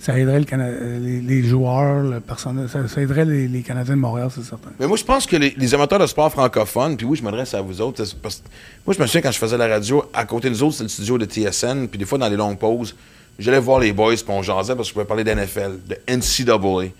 Ça 0.00 0.16
aiderait 0.16 0.38
le 0.38 0.44
Cana- 0.44 0.70
les, 1.00 1.20
les 1.20 1.42
joueurs, 1.42 2.04
le 2.04 2.20
personnel, 2.20 2.68
ça, 2.68 2.86
ça 2.86 3.02
aiderait 3.02 3.24
les, 3.24 3.48
les 3.48 3.62
Canadiens 3.62 3.96
de 3.96 4.00
Montréal, 4.00 4.28
c'est 4.32 4.44
certain. 4.44 4.70
Mais 4.78 4.86
moi, 4.86 4.96
je 4.96 5.02
pense 5.04 5.26
que 5.26 5.34
les, 5.36 5.52
les 5.58 5.74
amateurs 5.74 5.98
de 5.98 6.06
sport 6.06 6.30
francophones, 6.30 6.96
puis 6.96 7.04
oui, 7.04 7.18
je 7.18 7.22
m'adresse 7.24 7.52
à 7.52 7.60
vous 7.60 7.80
autres, 7.80 8.04
c'est 8.04 8.16
parce 8.18 8.36
que 8.36 8.42
moi, 8.86 8.94
je 8.96 9.02
me 9.02 9.06
souviens 9.06 9.22
quand 9.22 9.32
je 9.32 9.38
faisais 9.38 9.58
la 9.58 9.66
radio, 9.66 10.04
à 10.14 10.24
côté 10.24 10.48
de 10.48 10.54
nous 10.54 10.62
autres, 10.62 10.74
c'était 10.74 10.84
le 10.84 10.88
studio 10.90 11.18
de 11.18 11.24
TSN, 11.26 11.88
puis 11.88 11.98
des 11.98 12.04
fois, 12.06 12.16
dans 12.16 12.28
les 12.28 12.36
longues 12.36 12.58
pauses, 12.58 12.94
j'allais 13.40 13.58
voir 13.58 13.80
les 13.80 13.92
boys, 13.92 14.14
puis 14.14 14.24
on 14.28 14.40
jasait 14.42 14.76
parce 14.76 14.86
que 14.86 14.90
je 14.90 14.92
pouvais 14.94 15.04
parler 15.04 15.24
d'NFL, 15.24 15.72
de 15.88 15.96
NCAA. 16.06 16.92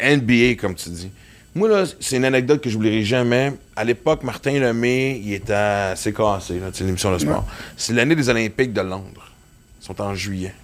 NBA, 0.00 0.56
comme 0.60 0.74
tu 0.74 0.90
dis. 0.90 1.10
Moi, 1.54 1.68
là, 1.68 1.84
c'est 2.00 2.16
une 2.16 2.24
anecdote 2.24 2.62
que 2.62 2.70
je 2.70 2.74
n'oublierai 2.76 3.02
jamais. 3.04 3.52
À 3.76 3.84
l'époque, 3.84 4.22
Martin 4.22 4.58
Lemay, 4.58 5.20
il 5.22 5.34
était 5.34 5.52
à 5.52 5.94
CKC, 5.96 6.60
c'est 6.72 6.84
l'émission 6.84 7.12
de 7.12 7.18
sport. 7.18 7.44
C'est 7.76 7.92
l'année 7.92 8.16
des 8.16 8.28
Olympiques 8.30 8.72
de 8.72 8.80
Londres. 8.80 9.30
Ils 9.80 9.84
sont 9.86 10.00
en 10.00 10.14
juillet. 10.14 10.54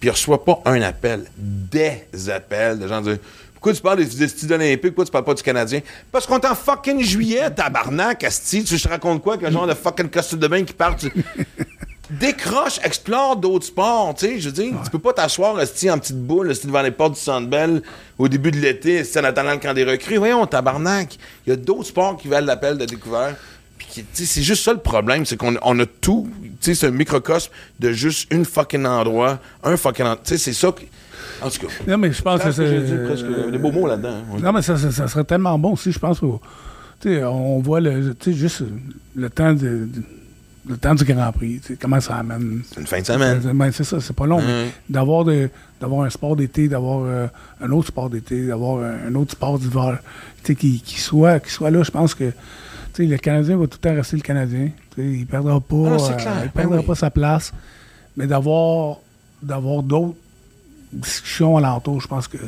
Puis 0.00 0.08
il 0.08 0.12
reçoit 0.12 0.42
pas 0.44 0.62
un 0.64 0.80
appel, 0.82 1.24
des 1.36 2.06
appels 2.30 2.78
de 2.78 2.88
gens 2.88 3.00
disant 3.02 3.16
Pourquoi 3.54 3.72
tu 3.74 3.82
parles 3.82 3.98
des, 3.98 4.16
des 4.16 4.28
styles 4.28 4.52
olympiques, 4.52 4.90
pourquoi 4.94 5.04
tu 5.04 5.10
parles 5.12 5.24
pas 5.24 5.34
du 5.34 5.42
Canadien? 5.42 5.80
Parce 6.10 6.26
qu'on 6.26 6.38
est 6.38 6.46
en 6.46 6.54
fucking 6.54 7.02
juillet, 7.02 7.50
tabarnak, 7.50 8.24
asti. 8.24 8.64
Tu 8.64 8.78
te 8.80 8.88
racontes 8.88 9.22
quoi, 9.22 9.36
que 9.38 9.50
genre 9.50 9.66
de 9.66 9.74
fucking 9.74 10.08
costume 10.08 10.38
de 10.38 10.48
bain 10.48 10.64
qui 10.64 10.72
part? 10.72 10.96
tu- 10.96 11.12
Décroche, 12.10 12.78
explore 12.84 13.36
d'autres 13.36 13.64
sports, 13.66 14.14
tu 14.14 14.26
sais, 14.26 14.38
je 14.38 14.48
veux 14.50 14.54
dire, 14.54 14.74
tu 14.84 14.90
peux 14.90 14.98
pas 14.98 15.14
t'asseoir 15.14 15.58
esti, 15.60 15.90
en 15.90 15.98
petite 15.98 16.18
boule, 16.20 16.52
devant 16.64 16.82
les 16.82 16.90
portes 16.90 17.14
du 17.14 17.20
Centre 17.20 17.48
Bell 17.48 17.82
au 18.18 18.28
début 18.28 18.50
de 18.50 18.58
l'été, 18.58 19.02
en 19.18 19.24
attendant 19.24 19.52
le 19.52 19.58
camp 19.58 19.72
des 19.72 19.84
recrues. 19.84 20.16
Voyons, 20.18 20.44
tabarnak, 20.46 21.16
il 21.46 21.50
y 21.50 21.52
a 21.52 21.56
d'autres 21.56 21.84
sports 21.88 22.16
qui 22.18 22.28
valent 22.28 22.46
l'appel 22.46 22.76
de 22.76 22.84
découvert. 22.84 23.34
Puis, 23.78 23.86
qui- 23.90 24.04
tu 24.04 24.08
sais, 24.12 24.24
c'est 24.26 24.42
juste 24.42 24.62
ça 24.64 24.72
le 24.74 24.80
problème, 24.80 25.24
c'est 25.24 25.36
qu'on 25.38 25.54
on 25.62 25.78
a 25.80 25.86
tout, 25.86 26.28
tu 26.42 26.50
sais, 26.60 26.74
c'est 26.74 26.86
un 26.88 26.90
microcosme 26.90 27.50
de 27.80 27.90
juste 27.92 28.30
une 28.30 28.44
fucking 28.44 28.84
endroit, 28.84 29.38
un 29.62 29.76
fucking 29.78 30.04
endroit. 30.04 30.20
Tu 30.24 30.36
sais, 30.36 30.38
c'est 30.38 30.52
ça 30.52 30.72
que... 30.72 30.82
En 31.42 31.48
tout 31.48 31.60
cas, 31.66 31.72
Non, 31.88 31.96
mais 31.98 32.12
je 32.12 32.20
pense 32.22 32.40
que 32.42 32.44
que 32.44 32.52
j'ai 32.52 32.86
c'est. 32.86 32.96
dit 32.96 33.04
presque 33.06 33.50
des 33.50 33.58
beaux 33.58 33.72
mots 33.72 33.86
là-dedans. 33.86 34.10
hein, 34.10 34.24
ouais. 34.34 34.40
Non, 34.42 34.52
mais 34.52 34.60
ça, 34.62 34.76
ça- 34.76 34.92
ça 34.92 35.08
serait 35.08 35.24
tellement 35.24 35.58
bon 35.58 35.72
aussi, 35.72 35.90
je 35.90 35.98
pense. 35.98 36.18
Tu 36.20 36.26
sais, 37.14 37.24
on 37.24 37.60
voit 37.60 37.80
le, 37.80 38.14
tu 38.14 38.32
sais, 38.32 38.38
juste 38.38 38.62
le 39.16 39.30
temps, 39.30 39.52
de, 39.54 39.58
de- 39.58 39.88
le 40.66 40.76
temps 40.78 40.94
du 40.94 41.04
Grand 41.04 41.30
Prix, 41.32 41.60
comment 41.80 42.00
ça 42.00 42.16
amène. 42.16 42.62
C'est 42.72 42.80
une 42.80 42.86
fin 42.86 43.00
de 43.00 43.06
semaine. 43.06 43.40
Ben, 43.54 43.70
c'est 43.70 43.84
ça, 43.84 44.00
c'est 44.00 44.14
pas 44.16 44.26
long. 44.26 44.40
mais. 44.40 44.70
D'avoir 44.88 45.26
un 46.06 46.10
sport 46.10 46.36
d'été, 46.36 46.68
d'avoir 46.68 47.00
euh, 47.04 47.26
un 47.60 47.70
autre 47.70 47.88
sport 47.88 48.08
d'été, 48.08 48.46
d'avoir 48.46 48.82
un, 48.82 49.08
un 49.08 49.14
autre 49.16 49.32
sport 49.32 49.58
d'hiver, 49.58 49.98
qui, 50.42 50.54
qui 50.54 51.00
soit, 51.00 51.40
qui 51.40 51.50
soit 51.50 51.70
là, 51.70 51.82
je 51.82 51.90
pense 51.90 52.14
que 52.14 52.32
le 52.98 53.16
Canadien 53.18 53.56
va 53.58 53.66
tout 53.66 53.78
le 53.82 53.88
temps 53.90 53.94
rester 53.94 54.16
le 54.16 54.22
Canadien. 54.22 54.70
Il 54.96 55.26
perdra 55.26 55.60
pas, 55.60 55.76
Ah, 55.76 55.90
euh, 55.90 56.16
il 56.18 56.24
ben 56.44 56.48
perdra 56.54 56.78
oui. 56.78 56.84
pas 56.86 56.94
sa 56.94 57.10
place. 57.10 57.52
Mais 58.16 58.26
d'avoir 58.26 58.98
d'avoir 59.42 59.82
d'autres 59.82 60.14
discussions 60.92 61.56
alentour, 61.58 62.00
je 62.00 62.08
pense 62.08 62.28
que 62.28 62.38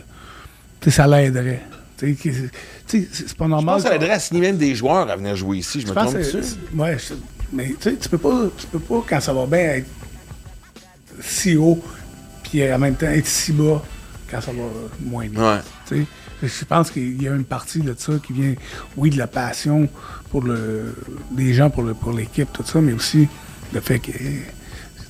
ça 0.89 1.07
l'aiderait. 1.07 1.63
C'est 1.99 3.37
pas 3.37 3.45
Je 3.45 3.51
normal. 3.51 3.75
pense 3.75 3.83
que 3.83 3.89
ça 3.89 3.97
aiderait 3.97 4.11
à 4.13 4.19
signer 4.21 4.41
même 4.43 4.57
des 4.57 4.75
joueurs 4.75 5.11
à 5.11 5.17
venir 5.17 5.35
jouer 5.37 5.59
ici, 5.59 5.81
je 5.81 5.87
me 5.87 5.93
je 5.93 5.99
trompe 5.99 6.15
dessus. 6.17 6.39
ouais, 6.75 6.97
je- 6.99 7.15
mais 7.53 7.75
tu 7.81 7.91
sais, 7.91 7.97
tu 7.97 8.09
peux 8.09 8.19
pas, 8.19 8.49
tu 8.57 8.67
peux 8.67 8.79
pas 8.79 9.05
quand 9.09 9.21
ça 9.21 9.33
va 9.33 9.47
bien 9.47 9.59
être 9.59 9.89
si 11.21 11.57
haut, 11.57 11.83
puis 12.43 12.73
en 12.73 12.79
même 12.79 12.95
temps 12.95 13.07
être 13.07 13.27
si 13.27 13.53
bas 13.53 13.83
quand 14.31 14.41
ça 14.41 14.53
va 14.53 14.63
moins 15.01 15.29
bien. 15.29 15.63
Ouais. 15.91 16.05
Je 16.43 16.65
pense 16.65 16.91
qu'il 16.91 17.23
y 17.23 17.29
a 17.29 17.35
une 17.35 17.45
partie 17.45 17.81
de 17.81 17.95
ça 17.97 18.13
qui 18.25 18.33
vient, 18.33 18.55
oui, 18.97 19.11
de 19.11 19.17
la 19.17 19.27
passion 19.27 19.89
pour 20.31 20.43
le, 20.43 20.95
des 21.31 21.55
gens 21.55 21.71
pour 21.71 21.83
le, 21.83 21.95
pour 21.95 22.13
l'équipe, 22.13 22.53
tout 22.53 22.65
ça, 22.65 22.81
mais 22.81 22.93
aussi 22.93 23.29
le 23.73 23.81
fait 23.81 23.99
que, 23.99 24.13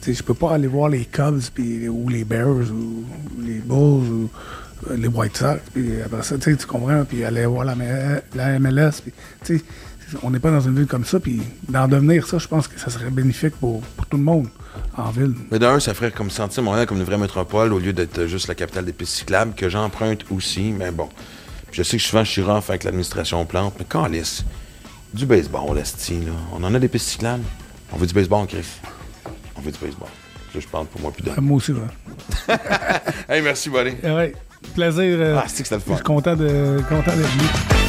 je 0.06 0.22
peux 0.22 0.34
pas 0.34 0.54
aller 0.54 0.68
voir 0.68 0.88
les 0.88 1.04
Cubs 1.04 1.42
puis, 1.52 1.88
ou 1.88 2.08
les 2.08 2.24
Bears 2.24 2.70
ou 2.70 3.04
les 3.40 3.58
Bulls 3.58 4.08
ou 4.08 4.30
euh, 4.88 4.96
les 4.96 5.08
White 5.08 5.36
Sox, 5.36 5.60
puis 5.74 6.00
après 6.00 6.22
ça, 6.22 6.38
tu 6.38 6.56
comprends, 6.58 7.04
puis 7.04 7.24
aller 7.24 7.44
voir 7.46 7.64
la, 7.64 7.74
la 8.34 8.58
MLS, 8.60 9.02
puis, 9.42 9.62
on 10.22 10.30
n'est 10.30 10.38
pas 10.38 10.50
dans 10.50 10.60
une 10.60 10.74
ville 10.76 10.86
comme 10.86 11.04
ça, 11.04 11.18
puis 11.20 11.40
d'en 11.68 11.88
devenir 11.88 12.26
ça, 12.26 12.38
je 12.38 12.46
pense 12.48 12.68
que 12.68 12.78
ça 12.78 12.90
serait 12.90 13.10
bénéfique 13.10 13.56
pour, 13.56 13.80
pour 13.80 14.06
tout 14.06 14.16
le 14.16 14.22
monde 14.22 14.48
en 14.96 15.10
ville. 15.10 15.34
Mais 15.50 15.58
d'un, 15.58 15.80
ça 15.80 15.94
ferait 15.94 16.10
comme 16.10 16.30
sentir 16.30 16.62
Montréal 16.62 16.86
comme 16.86 16.98
une 16.98 17.04
vraie 17.04 17.18
métropole 17.18 17.72
au 17.72 17.78
lieu 17.78 17.92
d'être 17.92 18.26
juste 18.26 18.48
la 18.48 18.54
capitale 18.54 18.84
des 18.84 18.92
pistes 18.92 19.14
cyclables, 19.14 19.54
que 19.54 19.68
j'emprunte 19.68 20.24
aussi, 20.30 20.72
mais 20.72 20.90
bon. 20.90 21.08
Je 21.72 21.82
sais 21.82 21.96
que 21.96 22.02
souvent 22.02 22.24
je 22.24 22.30
suis 22.30 22.42
rough 22.42 22.64
avec 22.68 22.84
l'administration 22.84 23.44
plante, 23.44 23.74
mais 23.78 23.84
calice. 23.84 24.44
Du 25.14 25.26
baseball, 25.26 25.78
esti, 25.78 26.20
là. 26.20 26.32
On 26.54 26.62
en 26.64 26.74
a 26.74 26.78
des 26.78 26.88
pistes 26.88 27.08
cyclables. 27.08 27.42
On 27.92 27.96
veut 27.96 28.06
du 28.06 28.14
baseball, 28.14 28.46
Chris. 28.46 28.66
On 29.56 29.60
veut 29.60 29.70
du 29.72 29.78
baseball. 29.78 30.08
Là, 30.54 30.60
je 30.60 30.66
parle 30.68 30.86
pour 30.86 31.00
moi 31.00 31.10
plus 31.10 31.22
de. 31.22 31.30
Euh, 31.30 31.34
Moi 31.40 31.56
aussi, 31.56 31.72
ouais. 31.72 31.80
Hey, 33.28 33.42
merci, 33.42 33.68
buddy. 33.70 33.90
Ouais, 34.04 34.34
plaisir. 34.74 35.02
euh, 35.02 35.36
Ah, 35.38 35.44
c'est 35.48 35.62
que 35.62 35.68
c'était 35.68 35.74
le 35.76 35.80
je 35.80 35.86
fun. 35.86 35.94
suis 35.96 36.04
content 36.04 36.36
de 36.36 36.80
content 36.88 37.16
d'être 37.16 37.30
venu. 37.36 37.85